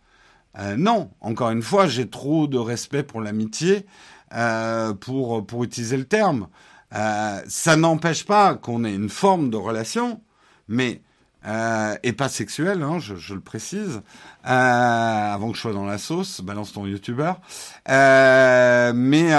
euh, 0.59 0.77
non, 0.77 1.11
encore 1.21 1.51
une 1.51 1.63
fois, 1.63 1.87
j'ai 1.87 2.09
trop 2.09 2.47
de 2.47 2.59
respect 2.59 3.03
pour 3.03 3.21
l'amitié 3.21 3.87
euh, 4.35 4.95
pour, 4.95 5.47
pour 5.47 5.65
utiliser 5.65 5.97
le 5.97 6.05
terme. 6.05 6.49
Euh, 6.95 7.41
ça 7.49 7.77
n'empêche 7.77 8.25
pas 8.25 8.55
qu'on 8.55 8.85
ait 8.85 8.95
une 8.95 9.09
forme 9.09 9.51
de 9.51 9.57
relation, 9.57 10.21
mais 10.69 11.01
et 12.03 12.15
pas 12.15 12.31
sexuelle, 12.31 12.83
hein, 12.83 12.99
je, 12.99 13.17
je, 13.17 13.35
le 13.35 13.41
précise, 13.41 14.01
avant 14.45 15.51
que 15.51 15.57
je 15.57 15.61
sois 15.61 15.75
dans 15.75 15.85
la 15.85 15.99
sauce, 15.99 16.41
balance 16.41 16.73
ton 16.73 16.87
youtubeur. 16.87 17.39
mais 17.87 19.31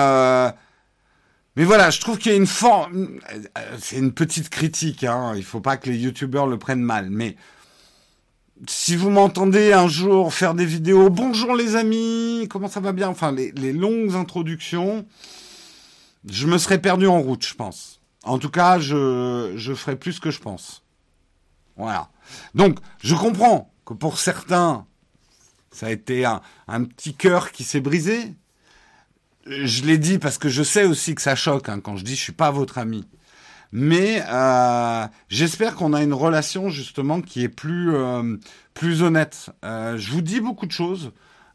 mais 1.56 1.64
voilà, 1.64 1.90
je 1.90 2.02
trouve 2.02 2.18
qu'il 2.18 2.32
y 2.32 2.36
a 2.36 2.38
une 2.38 2.46
forme, 2.46 3.20
c'est 3.80 3.98
une 3.98 4.12
petite 4.12 4.50
critique, 4.50 5.04
hein, 5.04 5.34
il 5.36 5.44
faut 5.44 5.62
pas 5.62 5.78
que 5.78 5.90
les 5.90 5.98
youtubeurs 5.98 6.46
le 6.46 6.60
prennent 6.60 6.82
mal, 6.82 7.10
mais 7.10 7.38
si 8.68 8.96
vous 8.96 9.10
m'entendez 9.10 9.74
un 9.74 9.88
jour 9.88 10.34
faire 10.34 10.54
des 10.54 10.66
vidéos, 10.66 11.10
bonjour 11.10 11.56
les 11.56 11.76
amis, 11.76 12.48
comment 12.50 12.68
ça 12.68 12.80
va 12.80 12.94
bien, 12.94 13.10
enfin 13.10 13.32
les, 13.32 13.74
longues 13.74 14.16
introductions, 14.16 15.06
je 16.28 16.48
me 16.48 16.58
serais 16.58 16.80
perdu 16.80 17.08
en 17.08 17.22
route, 17.22 17.46
je 17.46 17.54
pense. 17.54 18.02
En 18.24 18.40
tout 18.40 18.50
cas, 18.50 18.80
je, 18.80 19.54
je 19.56 19.74
ferai 19.74 19.96
plus 19.96 20.20
que 20.20 20.32
je 20.32 20.40
pense. 20.40 20.84
Voilà. 21.78 22.10
Donc, 22.56 22.80
je 23.04 23.14
comprends 23.14 23.72
que 23.86 23.94
pour 23.94 24.18
certains, 24.18 24.88
ça 25.72 25.88
a 25.88 25.92
été 25.92 26.26
un, 26.26 26.42
un 26.68 26.86
petit 26.86 27.14
cœur 27.14 27.52
qui 27.52 27.64
s'est 27.64 27.82
brisé. 27.82 28.34
Je 29.46 29.84
l'ai 29.84 30.00
dit 30.00 30.18
parce 30.18 30.40
que 30.40 30.50
je 30.50 30.64
sais 30.64 30.86
aussi 30.86 31.14
que 31.14 31.22
ça 31.22 31.36
choque 31.36 31.70
hein, 31.70 31.80
quand 31.80 31.98
je 31.98 32.04
dis 32.04 32.16
je 32.16 32.22
suis 32.22 32.32
pas 32.32 32.50
votre 32.50 32.80
ami. 32.80 33.06
Mais 33.78 34.24
euh, 34.30 35.06
j'espère 35.30 35.76
qu'on 35.76 35.94
a 35.94 36.02
une 36.02 36.14
relation 36.14 36.70
justement 36.70 37.22
qui 37.22 37.44
est 37.44 37.50
plus 37.50 37.94
euh, 37.94 38.38
plus 38.74 39.04
honnête. 39.04 39.50
Euh, 39.66 39.98
je 39.98 40.12
vous 40.12 40.22
dis 40.22 40.40
beaucoup 40.40 40.66
de 40.66 40.72
choses. 40.72 41.12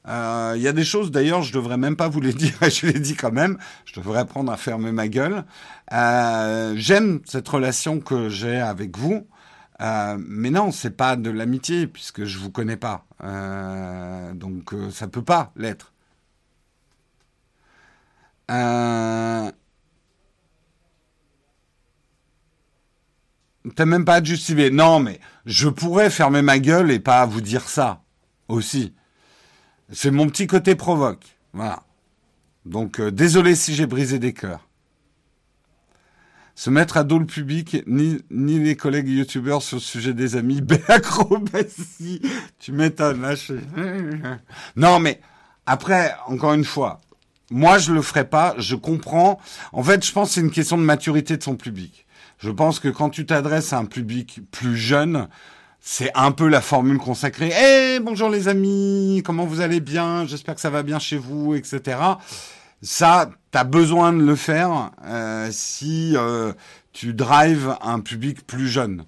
Euh, 0.09 0.55
Il 0.57 0.63
y 0.63 0.69
a 0.69 0.73
des 0.73 0.85
choses 0.85 1.11
d'ailleurs, 1.11 1.43
je 1.43 1.53
devrais 1.53 1.77
même 1.79 1.97
pas 1.97 2.09
vous 2.09 2.21
les 2.21 2.33
dire, 2.35 2.53
je 2.63 2.87
les 2.87 3.01
dis 3.01 3.15
quand 3.17 3.33
même. 3.33 3.59
Je 3.87 3.95
devrais 4.01 4.19
apprendre 4.21 4.53
à 4.53 4.57
fermer 4.59 4.93
ma 4.93 5.09
gueule. 5.09 5.45
Euh, 5.93 6.75
J'aime 6.77 7.21
cette 7.27 7.49
relation 7.49 8.01
que 8.01 8.29
j'ai 8.29 8.57
avec 8.61 8.99
vous. 8.99 9.27
Euh, 9.81 10.17
mais 10.21 10.51
non, 10.51 10.73
c'est 10.73 10.91
pas 10.97 11.17
de 11.17 11.31
l'amitié 11.31 11.87
puisque 11.87 12.25
je 12.25 12.39
vous 12.39 12.51
connais 12.51 12.77
pas. 12.77 13.07
Euh, 13.25 14.35
donc 14.35 14.75
euh, 14.75 14.91
ça 14.91 15.09
peut 15.09 15.23
pas 15.25 15.53
l'être. 15.57 15.93
T'as 23.77 23.85
même 23.85 24.05
pas 24.05 24.16
à 24.16 24.24
justifier. 24.24 24.70
Non, 24.70 25.01
mais 25.01 25.20
je 25.45 25.69
pourrais 25.69 26.11
fermer 26.11 26.43
ma 26.43 26.59
gueule 26.59 26.91
et 26.91 26.99
pas 26.99 27.27
vous 27.27 27.41
dire 27.41 27.69
ça 27.69 28.03
aussi. 28.49 28.95
C'est 29.93 30.11
mon 30.11 30.28
petit 30.28 30.47
côté 30.47 30.74
provoque. 30.74 31.24
Voilà. 31.53 31.82
Donc 32.65 33.01
euh, 33.01 33.11
désolé 33.11 33.55
si 33.55 33.74
j'ai 33.74 33.87
brisé 33.87 34.19
des 34.19 34.32
cœurs. 34.32 34.66
Se 36.55 36.69
mettre 36.69 36.99
à 36.99 37.05
dos 37.05 37.19
le 37.19 37.27
public, 37.27 37.82
ni, 37.87 38.19
ni 38.31 38.59
les 38.59 38.77
collègues 38.77 39.09
youtubeurs 39.09 39.62
sur 39.62 39.78
le 39.78 39.82
sujet 39.82 40.12
des 40.12 40.37
amis. 40.37 40.61
Béacrobatie. 40.62 42.20
Tu 42.59 42.73
m'étonnes. 42.73 43.35
Je... 43.35 43.55
Non, 44.77 44.99
mais 45.01 45.20
après, 45.65 46.15
encore 46.27 46.53
une 46.53 46.65
fois, 46.65 47.01
moi, 47.51 47.78
je 47.78 47.93
le 47.93 48.03
ferai 48.03 48.28
pas. 48.28 48.55
Je 48.59 48.77
comprends. 48.77 49.41
En 49.73 49.82
fait, 49.82 50.05
je 50.05 50.12
pense 50.12 50.28
que 50.28 50.35
c'est 50.35 50.41
une 50.41 50.51
question 50.51 50.77
de 50.77 50.82
maturité 50.82 51.37
de 51.37 51.43
son 51.43 51.57
public. 51.57 52.07
Je 52.41 52.51
pense 52.51 52.81
que 52.81 52.89
quand 52.89 53.11
tu 53.11 53.27
t'adresses 53.27 53.75
à 53.75 53.79
un 53.79 53.85
public 53.85 54.41
plus 54.51 54.75
jeune, 54.75 55.29
c'est 55.79 56.11
un 56.15 56.33
peu 56.33 56.49
la 56.49 56.62
formule 56.62 56.97
consacrée. 56.97 57.53
Eh, 57.53 58.01
bonjour 58.01 58.31
les 58.31 58.49
amis, 58.49 59.23
comment 59.27 59.45
vous 59.45 59.61
allez 59.61 59.81
bien? 59.81 60.25
J'espère 60.27 60.55
que 60.55 60.62
ça 60.62 60.71
va 60.71 60.83
bien 60.83 60.99
chez 60.99 61.19
vous, 61.19 61.55
etc. 61.55 61.99
Ça, 62.81 63.29
t'as 63.51 63.65
besoin 63.65 64.15
de 64.15 64.23
le 64.23 64.37
faire 64.37 64.91
euh, 65.05 65.51
si 65.53 66.17
euh, 66.17 66.55
tu 66.95 67.12
drives 67.12 67.77
un 67.83 68.01
public 68.01 68.47
plus 68.47 68.69
jeune. 68.69 69.05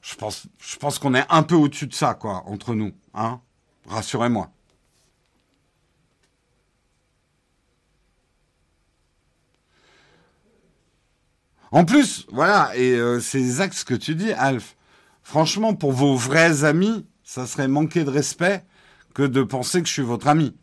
Je 0.00 0.14
pense, 0.14 0.46
je 0.60 0.76
pense 0.76 1.00
qu'on 1.00 1.16
est 1.16 1.26
un 1.28 1.42
peu 1.42 1.56
au-dessus 1.56 1.88
de 1.88 1.94
ça, 1.94 2.14
quoi, 2.14 2.44
entre 2.46 2.76
nous. 2.76 2.92
Hein 3.14 3.40
Rassurez-moi. 3.88 4.48
En 11.72 11.84
plus, 11.84 12.26
voilà, 12.30 12.70
et 12.76 12.92
euh, 12.92 13.20
ces 13.20 13.60
axes 13.60 13.84
que 13.84 13.94
tu 13.94 14.14
dis, 14.14 14.32
Alf, 14.32 14.76
franchement, 15.22 15.74
pour 15.74 15.92
vos 15.92 16.16
vrais 16.16 16.64
amis, 16.64 17.06
ça 17.24 17.46
serait 17.46 17.68
manquer 17.68 18.04
de 18.04 18.10
respect 18.10 18.64
que 19.14 19.22
de 19.22 19.42
penser 19.42 19.82
que 19.82 19.88
je 19.88 19.92
suis 19.92 20.02
votre 20.02 20.28
ami. 20.28 20.54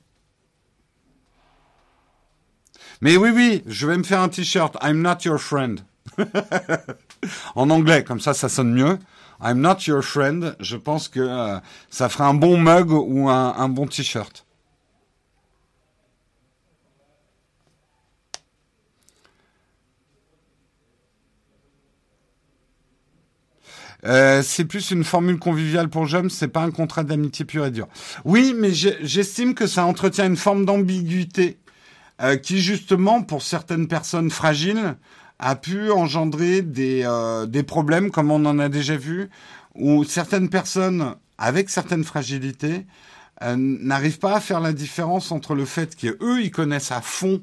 Mais 3.02 3.18
oui, 3.18 3.32
oui, 3.34 3.64
je 3.68 3.86
vais 3.86 3.98
me 3.98 4.04
faire 4.04 4.22
un 4.22 4.30
t-shirt. 4.30 4.78
I'm 4.82 5.02
not 5.02 5.26
your 5.26 5.38
friend. 5.38 5.82
en 7.56 7.70
anglais, 7.70 8.04
comme 8.04 8.22
ça, 8.22 8.34
ça 8.34 8.48
sonne 8.48 8.74
mieux. 8.74 8.98
I'm 9.44 9.60
not 9.60 9.80
your 9.88 10.02
friend. 10.02 10.56
Je 10.62 10.78
pense 10.78 11.10
que 11.10 11.20
euh, 11.20 11.60
ça 11.90 12.08
ferait 12.08 12.24
un 12.24 12.34
bon 12.34 12.58
mug 12.58 12.92
ou 12.92 13.30
un, 13.30 13.56
un 13.58 13.68
bon 13.68 13.88
t-shirt. 13.88 14.46
Euh, 24.06 24.42
c'est 24.44 24.66
plus 24.66 24.92
une 24.92 25.04
formule 25.04 25.40
conviviale 25.40 25.90
pour 25.90 26.08
Jump, 26.08 26.30
c'est 26.30 26.48
pas 26.48 26.62
un 26.62 26.72
contrat 26.72 27.04
d'amitié 27.04 27.46
pur 27.46 27.66
et 27.66 27.72
dur. 27.72 27.88
Oui, 28.26 28.54
mais 28.58 28.74
j'estime 28.74 29.54
que 29.54 29.68
ça 29.68 29.86
entretient 29.86 30.26
une 30.26 30.38
forme 30.38 30.66
d'ambiguïté 30.66 31.58
euh, 32.22 32.36
qui, 32.36 32.62
justement, 32.62 33.22
pour 33.22 33.42
certaines 33.42 33.88
personnes 33.88 34.30
fragiles, 34.30 34.96
a 35.40 35.56
pu 35.56 35.92
engendrer 35.92 36.62
des, 36.62 37.04
euh, 37.06 37.46
des 37.46 37.64
problèmes, 37.64 38.12
comme 38.12 38.32
on 38.32 38.46
en 38.46 38.60
a 38.60 38.70
déjà 38.70 38.96
vu, 38.96 39.30
où 39.76 40.04
certaines 40.04 40.50
personnes, 40.50 41.16
avec 41.38 41.70
certaines 41.70 42.04
fragilités, 42.04 42.86
euh, 43.42 43.56
n'arrivent 43.58 44.20
pas 44.20 44.36
à 44.36 44.40
faire 44.40 44.60
la 44.60 44.74
différence 44.74 45.32
entre 45.32 45.56
le 45.56 45.66
fait 45.66 45.96
qu'eux, 45.96 46.42
ils 46.42 46.52
connaissent 46.52 46.92
à 46.92 47.02
fond 47.02 47.42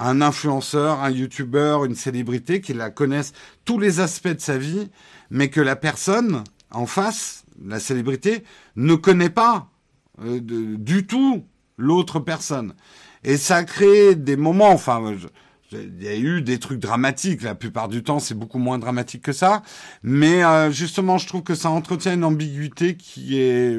un 0.00 0.22
influenceur, 0.22 1.00
un 1.00 1.10
youtubeur, 1.10 1.84
une 1.84 1.94
célébrité, 1.94 2.60
qu'ils 2.60 2.78
la 2.78 2.90
connaissent 2.90 3.34
tous 3.64 3.78
les 3.78 4.00
aspects 4.00 4.28
de 4.28 4.40
sa 4.40 4.56
vie, 4.56 4.88
mais 5.30 5.50
que 5.50 5.60
la 5.60 5.76
personne 5.76 6.42
en 6.70 6.86
face, 6.86 7.44
la 7.62 7.78
célébrité, 7.78 8.42
ne 8.76 8.94
connaît 8.94 9.30
pas 9.30 9.68
euh, 10.24 10.40
du 10.40 11.06
tout 11.06 11.44
l'autre 11.76 12.18
personne. 12.18 12.74
Et 13.24 13.36
ça 13.36 13.56
a 13.56 13.64
créé 13.64 14.14
des 14.14 14.36
moments, 14.36 14.70
enfin, 14.70 15.14
il 15.72 16.02
y 16.02 16.08
a 16.08 16.16
eu 16.16 16.40
des 16.40 16.58
trucs 16.58 16.80
dramatiques. 16.80 17.42
La 17.42 17.54
plupart 17.54 17.88
du 17.88 18.02
temps, 18.02 18.18
c'est 18.20 18.34
beaucoup 18.34 18.58
moins 18.58 18.78
dramatique 18.78 19.22
que 19.22 19.32
ça. 19.32 19.62
Mais 20.02 20.42
euh, 20.42 20.70
justement, 20.70 21.18
je 21.18 21.28
trouve 21.28 21.42
que 21.42 21.54
ça 21.54 21.68
entretient 21.68 22.14
une 22.14 22.24
ambiguïté 22.24 22.96
qui 22.96 23.38
est, 23.38 23.78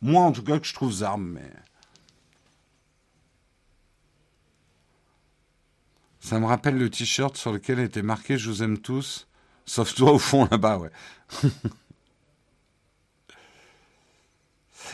moi 0.00 0.22
en 0.22 0.30
tout 0.30 0.44
cas, 0.44 0.60
que 0.60 0.66
je 0.66 0.74
trouve 0.74 0.92
zarme. 0.92 1.32
Mais 1.34 1.50
ça 6.28 6.38
me 6.38 6.44
rappelle 6.44 6.76
le 6.76 6.90
t-shirt 6.90 7.38
sur 7.38 7.52
lequel 7.52 7.78
était 7.78 8.02
marqué 8.02 8.36
"Je 8.36 8.50
vous 8.50 8.62
aime 8.62 8.76
tous", 8.78 9.28
sauf 9.64 9.94
toi 9.94 10.12
au 10.12 10.18
fond 10.18 10.46
là-bas, 10.50 10.76
ouais. 10.78 10.90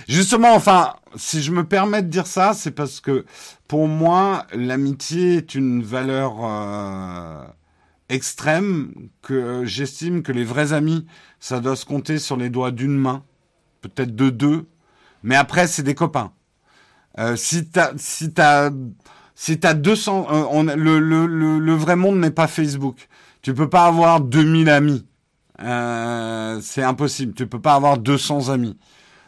Justement, 0.09 0.55
enfin, 0.55 0.95
si 1.17 1.43
je 1.43 1.51
me 1.53 1.65
permets 1.65 2.03
de 2.03 2.09
dire 2.09 2.27
ça, 2.27 2.55
c'est 2.55 2.71
parce 2.71 3.01
que 3.01 3.25
pour 3.69 3.89
moi, 3.89 4.47
l'amitié 4.53 5.37
est 5.37 5.55
une 5.55 5.83
valeur 5.83 6.37
euh, 6.45 7.45
extrême 8.09 8.93
que 9.23 9.65
j'estime 9.65 10.23
que 10.23 10.33
les 10.33 10.45
vrais 10.45 10.73
amis, 10.73 11.07
ça 11.41 11.61
doit 11.61 11.77
se 11.77 11.85
compter 11.85 12.19
sur 12.19 12.37
les 12.37 12.51
doigts 12.51 12.71
d'une 12.71 12.97
main, 12.97 13.25
peut-être 13.83 14.15
de 14.15 14.31
deux, 14.31 14.67
mais 15.23 15.37
après, 15.37 15.67
c'est 15.67 15.83
des 15.83 15.95
copains. 15.95 16.33
Euh, 17.19 17.37
si 17.37 17.69
t'as, 17.69 17.93
si 17.97 18.33
t'as, 18.33 18.71
si 19.35 19.59
t'as 19.59 19.75
200, 19.75 20.27
euh, 20.31 20.45
on, 20.51 20.63
le, 20.65 20.99
le, 20.99 21.27
le, 21.27 21.59
le 21.59 21.75
vrai 21.75 21.97
monde 21.97 22.19
n'est 22.19 22.31
pas 22.31 22.47
Facebook. 22.47 23.09
Tu 23.43 23.55
peux 23.55 23.69
pas 23.69 23.87
avoir 23.87 24.21
2000 24.21 24.69
amis. 24.71 25.05
Euh, 25.63 26.61
c'est 26.63 26.83
impossible. 26.83 27.35
Tu 27.35 27.47
peux 27.47 27.61
pas 27.61 27.75
avoir 27.75 27.99
200 27.99 28.49
amis. 28.51 28.77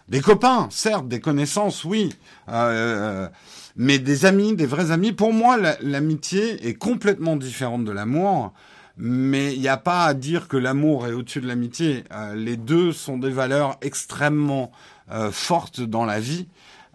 Des 0.09 0.21
copains, 0.21 0.69
certes, 0.71 1.09
des 1.09 1.21
connaissances, 1.21 1.85
oui. 1.85 2.11
Euh, 2.49 3.29
mais 3.77 3.99
des 3.99 4.25
amis, 4.25 4.55
des 4.55 4.67
vrais 4.67 4.91
amis. 4.91 5.13
Pour 5.13 5.33
moi, 5.33 5.59
l'amitié 5.81 6.67
est 6.67 6.75
complètement 6.75 7.37
différente 7.37 7.85
de 7.85 7.93
l'amour. 7.93 8.53
Mais 8.97 9.55
il 9.55 9.61
n'y 9.61 9.69
a 9.69 9.77
pas 9.77 10.07
à 10.07 10.15
dire 10.15 10.49
que 10.49 10.57
l'amour 10.57 11.07
est 11.07 11.13
au-dessus 11.13 11.41
de 11.41 11.47
l'amitié. 11.47 12.05
Euh, 12.13 12.35
les 12.35 12.57
deux 12.57 12.93
sont 12.93 13.19
des 13.19 13.31
valeurs 13.31 13.77
extrêmement 13.83 14.73
euh, 15.11 15.31
fortes 15.31 15.83
dans 15.83 16.07
la 16.07 16.19
vie. 16.19 16.49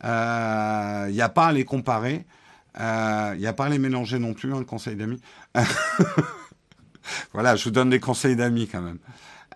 Il 0.03 0.09
euh, 0.09 1.11
n'y 1.11 1.21
a 1.21 1.29
pas 1.29 1.47
à 1.47 1.51
les 1.51 1.63
comparer. 1.63 2.25
Il 2.75 2.81
euh, 2.81 3.35
n'y 3.35 3.47
a 3.47 3.53
pas 3.53 3.69
les 3.69 3.79
mélanger 3.79 4.17
non 4.19 4.33
plus, 4.33 4.53
hein, 4.53 4.63
conseil 4.63 4.95
d'amis. 4.95 5.21
voilà, 7.33 7.55
je 7.55 7.65
vous 7.65 7.71
donne 7.71 7.89
des 7.89 7.99
conseils 7.99 8.35
d'amis 8.35 8.67
quand 8.67 8.81
même. 8.81 8.99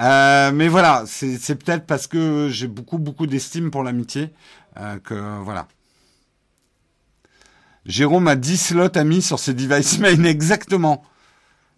Euh, 0.01 0.51
mais 0.51 0.67
voilà, 0.67 1.05
c'est 1.07 1.55
peut-être 1.55 1.85
parce 1.85 2.07
que 2.07 2.49
j'ai 2.51 2.67
beaucoup, 2.67 2.97
beaucoup 2.97 3.27
d'estime 3.27 3.71
pour 3.71 3.83
l'amitié 3.83 4.33
euh, 4.77 4.99
que 4.99 5.39
voilà. 5.41 5.67
Jérôme 7.85 8.27
a 8.27 8.35
10 8.35 8.57
slots 8.57 8.97
amis 8.97 9.21
sur 9.21 9.39
ses 9.39 9.53
devices 9.53 9.99
main, 9.99 10.23
exactement. 10.25 11.03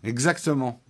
Exactement. 0.04 0.82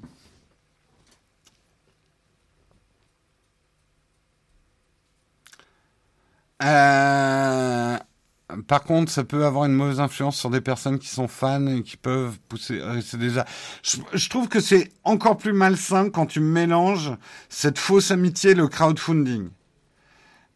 Par 8.68 8.84
contre, 8.84 9.12
ça 9.12 9.24
peut 9.24 9.46
avoir 9.46 9.66
une 9.66 9.74
mauvaise 9.74 10.00
influence 10.00 10.38
sur 10.38 10.50
des 10.50 10.62
personnes 10.62 11.00
qui 11.00 11.10
sont 11.10 11.28
fans 11.28 11.68
et 11.68 11.84
qui 11.84 11.98
peuvent 11.98 12.40
pousser. 12.48 12.80
Euh, 12.80 13.02
c'est 13.02 13.18
déjà. 13.18 13.46
Je, 13.84 13.98
je, 14.14 14.30
trouve 14.30 14.48
que 14.48 14.60
c'est 14.60 14.90
encore 15.04 15.38
plus 15.38 15.54
malsain 15.54 16.10
quand 16.10 16.26
tu 16.26 16.40
mélanges 16.40 17.12
cette 17.50 17.78
fausse 17.78 18.12
amitié 18.12 18.52
et 18.52 18.56
le 18.56 18.68
crowdfunding. 18.68 19.50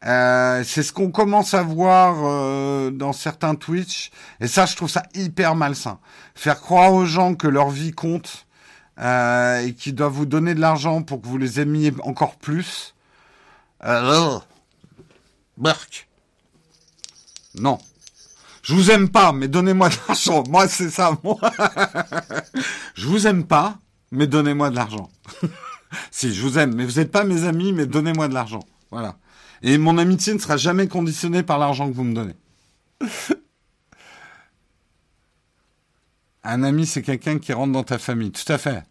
Euh, 0.03 0.63
c'est 0.63 0.81
ce 0.81 0.93
qu'on 0.93 1.11
commence 1.11 1.53
à 1.53 1.61
voir 1.61 2.15
euh, 2.23 2.89
dans 2.89 3.13
certains 3.13 3.53
Twitch, 3.53 4.11
et 4.39 4.47
ça, 4.47 4.65
je 4.65 4.75
trouve 4.75 4.89
ça 4.89 5.03
hyper 5.13 5.55
malsain. 5.55 5.99
Faire 6.33 6.59
croire 6.59 6.93
aux 6.93 7.05
gens 7.05 7.35
que 7.35 7.47
leur 7.47 7.69
vie 7.69 7.91
compte 7.91 8.47
euh, 8.99 9.59
et 9.59 9.73
qu'ils 9.73 9.95
doivent 9.95 10.13
vous 10.13 10.25
donner 10.25 10.55
de 10.55 10.59
l'argent 10.59 11.03
pour 11.03 11.21
que 11.21 11.27
vous 11.27 11.37
les 11.37 11.59
aimiez 11.59 11.93
encore 12.03 12.37
plus. 12.37 12.95
Euh. 13.83 14.39
Non. 17.55 17.77
Je 18.63 18.73
vous 18.73 18.91
aime 18.91 19.09
pas, 19.09 19.31
mais 19.31 19.47
donnez-moi 19.47 19.89
de 19.89 19.95
l'argent. 20.07 20.43
Moi, 20.47 20.67
c'est 20.67 20.89
ça, 20.89 21.17
moi. 21.23 21.37
je 22.95 23.07
vous 23.07 23.27
aime 23.27 23.45
pas, 23.45 23.79
mais 24.11 24.27
donnez-moi 24.27 24.69
de 24.69 24.75
l'argent. 24.75 25.09
si, 26.11 26.33
je 26.33 26.41
vous 26.41 26.59
aime, 26.59 26.75
mais 26.75 26.85
vous 26.85 26.99
n'êtes 26.99 27.11
pas 27.11 27.23
mes 27.23 27.43
amis, 27.43 27.73
mais 27.73 27.85
donnez-moi 27.85 28.27
de 28.27 28.33
l'argent. 28.33 28.63
Voilà. 28.91 29.17
Et 29.63 29.77
mon 29.77 29.97
amitié 29.97 30.33
ne 30.33 30.39
sera 30.39 30.57
jamais 30.57 30.87
conditionnée 30.87 31.43
par 31.43 31.57
l'argent 31.59 31.89
que 31.89 31.95
vous 31.95 32.03
me 32.03 32.13
donnez. 32.13 32.35
Un 36.43 36.63
ami, 36.63 36.85
c'est 36.85 37.01
quelqu'un 37.01 37.39
qui 37.39 37.53
rentre 37.53 37.71
dans 37.71 37.83
ta 37.83 37.97
famille. 37.97 38.31
Tout 38.31 38.51
à 38.51 38.57
fait. 38.57 38.83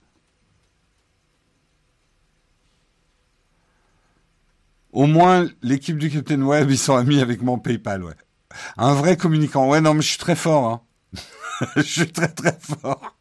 Au 4.93 5.07
moins, 5.07 5.49
l'équipe 5.63 5.97
du 5.97 6.11
Captain 6.11 6.43
Web, 6.43 6.71
ils 6.71 6.79
sont 6.79 6.97
amis 6.97 7.21
avec 7.21 7.43
mon 7.43 7.59
PayPal, 7.59 8.03
ouais. 8.03 8.15
Un 8.77 8.95
vrai 8.95 9.17
communicant. 9.17 9.69
Ouais, 9.69 9.81
non, 9.81 9.95
mais 9.95 10.03
je 10.03 10.09
suis 10.09 10.19
très 10.19 10.37
fort, 10.37 10.67
hein. 10.67 10.81
je 11.77 11.83
suis 11.83 12.13
très 12.13 12.29
très 12.29 12.59
fort. 12.59 13.17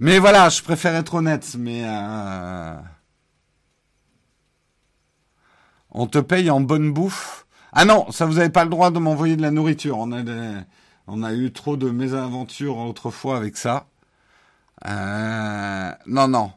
Mais 0.00 0.18
voilà, 0.18 0.48
je 0.48 0.62
préfère 0.62 0.94
être 0.94 1.14
honnête, 1.14 1.54
mais 1.58 1.82
euh... 1.84 2.76
on 5.90 6.06
te 6.06 6.18
paye 6.18 6.50
en 6.50 6.60
bonne 6.60 6.92
bouffe. 6.92 7.46
Ah 7.72 7.84
non, 7.84 8.10
ça 8.10 8.26
vous 8.26 8.38
avez 8.38 8.50
pas 8.50 8.64
le 8.64 8.70
droit 8.70 8.90
de 8.90 8.98
m'envoyer 8.98 9.36
de 9.36 9.42
la 9.42 9.50
nourriture. 9.50 9.98
On 9.98 11.22
a 11.22 11.32
eu 11.34 11.52
trop 11.52 11.76
de 11.76 11.90
mésaventures 11.90 12.78
autrefois 12.78 13.36
avec 13.36 13.56
ça. 13.56 13.86
Euh... 14.86 15.92
Non, 16.06 16.28
non. 16.28 16.52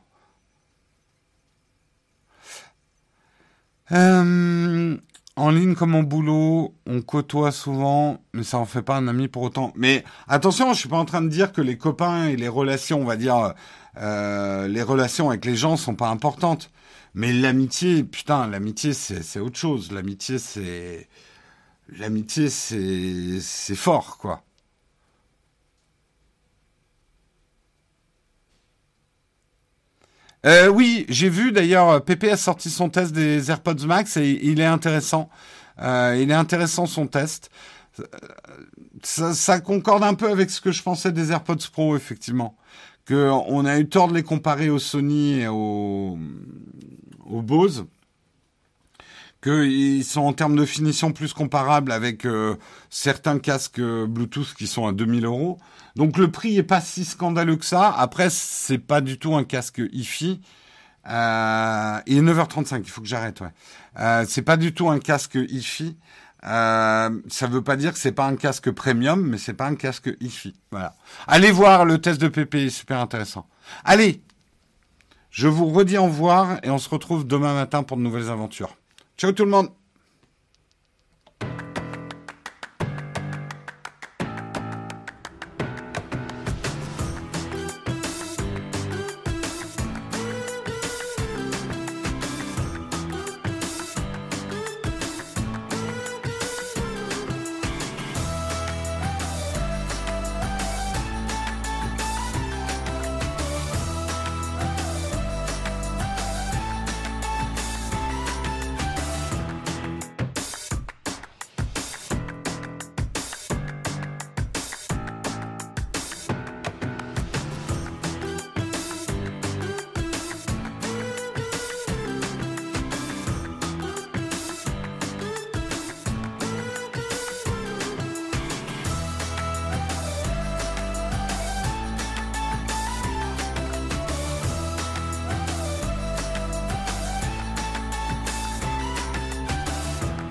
Euh, 3.91 4.97
en 5.38 5.51
ligne 5.51 5.76
comme 5.76 5.95
en 5.95 6.03
boulot, 6.03 6.76
on 6.88 7.01
côtoie 7.01 7.51
souvent, 7.51 8.22
mais 8.34 8.43
ça 8.43 8.57
en 8.57 8.65
fait 8.65 8.81
pas 8.81 8.97
un 8.97 9.07
ami 9.07 9.27
pour 9.27 9.43
autant. 9.43 9.72
Mais 9.76 10.03
attention, 10.27 10.73
je 10.73 10.80
suis 10.80 10.89
pas 10.89 10.97
en 10.97 11.05
train 11.05 11.22
de 11.22 11.30
dire 11.30 11.53
que 11.53 11.61
les 11.61 11.77
copains 11.77 12.27
et 12.27 12.35
les 12.35 12.47
relations, 12.47 13.01
on 13.01 13.05
va 13.05 13.15
dire, 13.18 13.53
euh, 13.97 14.68
les 14.68 14.81
relations 14.81 15.30
avec 15.30 15.45
les 15.45 15.55
gens 15.55 15.77
sont 15.77 15.95
pas 15.95 16.09
importantes. 16.09 16.72
Mais 17.14 17.34
l'amitié, 17.34 18.03
putain, 18.03 18.47
l'amitié 18.47 18.93
c'est 18.93 19.39
autre 19.39 19.57
chose. 19.57 19.91
L'amitié 19.91 20.39
c'est, 20.39 21.07
l'amitié 21.89 22.49
c'est 22.49 23.39
c'est 23.41 23.76
fort 23.76 24.18
quoi. 24.18 24.43
Euh, 30.47 30.69
oui, 30.69 31.05
j'ai 31.09 31.27
vu 31.27 31.51
d'ailleurs, 31.51 32.01
Pépé 32.05 32.31
a 32.31 32.37
sorti 32.37 32.69
son 32.69 32.87
test 32.87 33.11
des 33.11 33.51
AirPods 33.51 33.85
Max 33.85 34.15
et 34.15 34.39
il 34.41 34.61
est 34.61 34.65
intéressant. 34.65 35.29
Euh, 35.81 36.17
il 36.17 36.31
est 36.31 36.35
intéressant 36.35 36.85
son 36.85 37.05
test. 37.05 37.51
Ça, 39.03 39.33
ça, 39.33 39.59
concorde 39.59 40.03
un 40.03 40.13
peu 40.13 40.29
avec 40.29 40.49
ce 40.49 40.61
que 40.61 40.71
je 40.71 40.81
pensais 40.81 41.11
des 41.11 41.31
AirPods 41.31 41.69
Pro, 41.73 41.97
effectivement. 41.97 42.55
Que 43.03 43.29
on 43.47 43.65
a 43.65 43.77
eu 43.77 43.89
tort 43.89 44.07
de 44.07 44.13
les 44.13 44.23
comparer 44.23 44.69
au 44.69 44.79
Sony 44.79 45.41
et 45.41 45.47
au, 45.49 46.17
au 47.25 47.41
Bose. 47.41 47.85
Qu'ils 49.47 50.03
sont 50.03 50.23
en 50.23 50.33
termes 50.33 50.57
de 50.57 50.65
finition 50.65 51.13
plus 51.13 51.31
comparables 51.31 51.93
avec 51.93 52.25
euh, 52.25 52.57
certains 52.89 53.39
casques 53.39 53.79
Bluetooth 53.79 54.53
qui 54.57 54.67
sont 54.67 54.85
à 54.85 54.91
2000 54.91 55.23
euros. 55.23 55.57
Donc 55.95 56.17
le 56.17 56.29
prix 56.29 56.57
est 56.57 56.63
pas 56.63 56.81
si 56.81 57.05
scandaleux 57.05 57.55
que 57.55 57.63
ça. 57.63 57.89
Après, 57.97 58.29
c'est 58.29 58.77
pas 58.77 58.99
du 58.99 59.17
tout 59.17 59.35
un 59.35 59.45
casque 59.45 59.81
hi 59.93 60.41
Euh, 61.09 61.99
il 62.07 62.17
est 62.17 62.21
9h35, 62.21 62.79
il 62.79 62.89
faut 62.89 62.99
que 62.99 63.07
j'arrête, 63.07 63.39
ouais. 63.39 63.53
Euh, 63.97 64.25
c'est 64.27 64.41
pas 64.41 64.57
du 64.57 64.73
tout 64.73 64.89
un 64.89 64.99
casque 64.99 65.35
hi-fi. 65.35 65.95
Euh, 66.43 67.09
ça 67.29 67.47
veut 67.47 67.61
pas 67.61 67.77
dire 67.77 67.93
que 67.93 67.99
c'est 67.99 68.11
pas 68.11 68.25
un 68.25 68.35
casque 68.35 68.69
premium, 68.71 69.25
mais 69.25 69.37
c'est 69.37 69.53
pas 69.53 69.67
un 69.67 69.75
casque 69.75 70.09
hi 70.19 70.53
Voilà. 70.71 70.93
Allez 71.25 71.51
voir 71.51 71.85
le 71.85 71.99
test 72.01 72.19
de 72.19 72.27
PP, 72.27 72.69
super 72.69 72.99
intéressant. 72.99 73.47
Allez, 73.85 74.21
je 75.31 75.47
vous 75.47 75.67
redis 75.67 75.97
au 75.97 76.03
revoir 76.03 76.59
et 76.63 76.69
on 76.69 76.79
se 76.79 76.89
retrouve 76.89 77.25
demain 77.25 77.53
matin 77.53 77.83
pour 77.83 77.95
de 77.95 78.01
nouvelles 78.01 78.29
aventures. 78.29 78.75
Ciao 79.18 79.31
tout 79.31 79.45
le 79.45 79.49
monde 79.49 79.69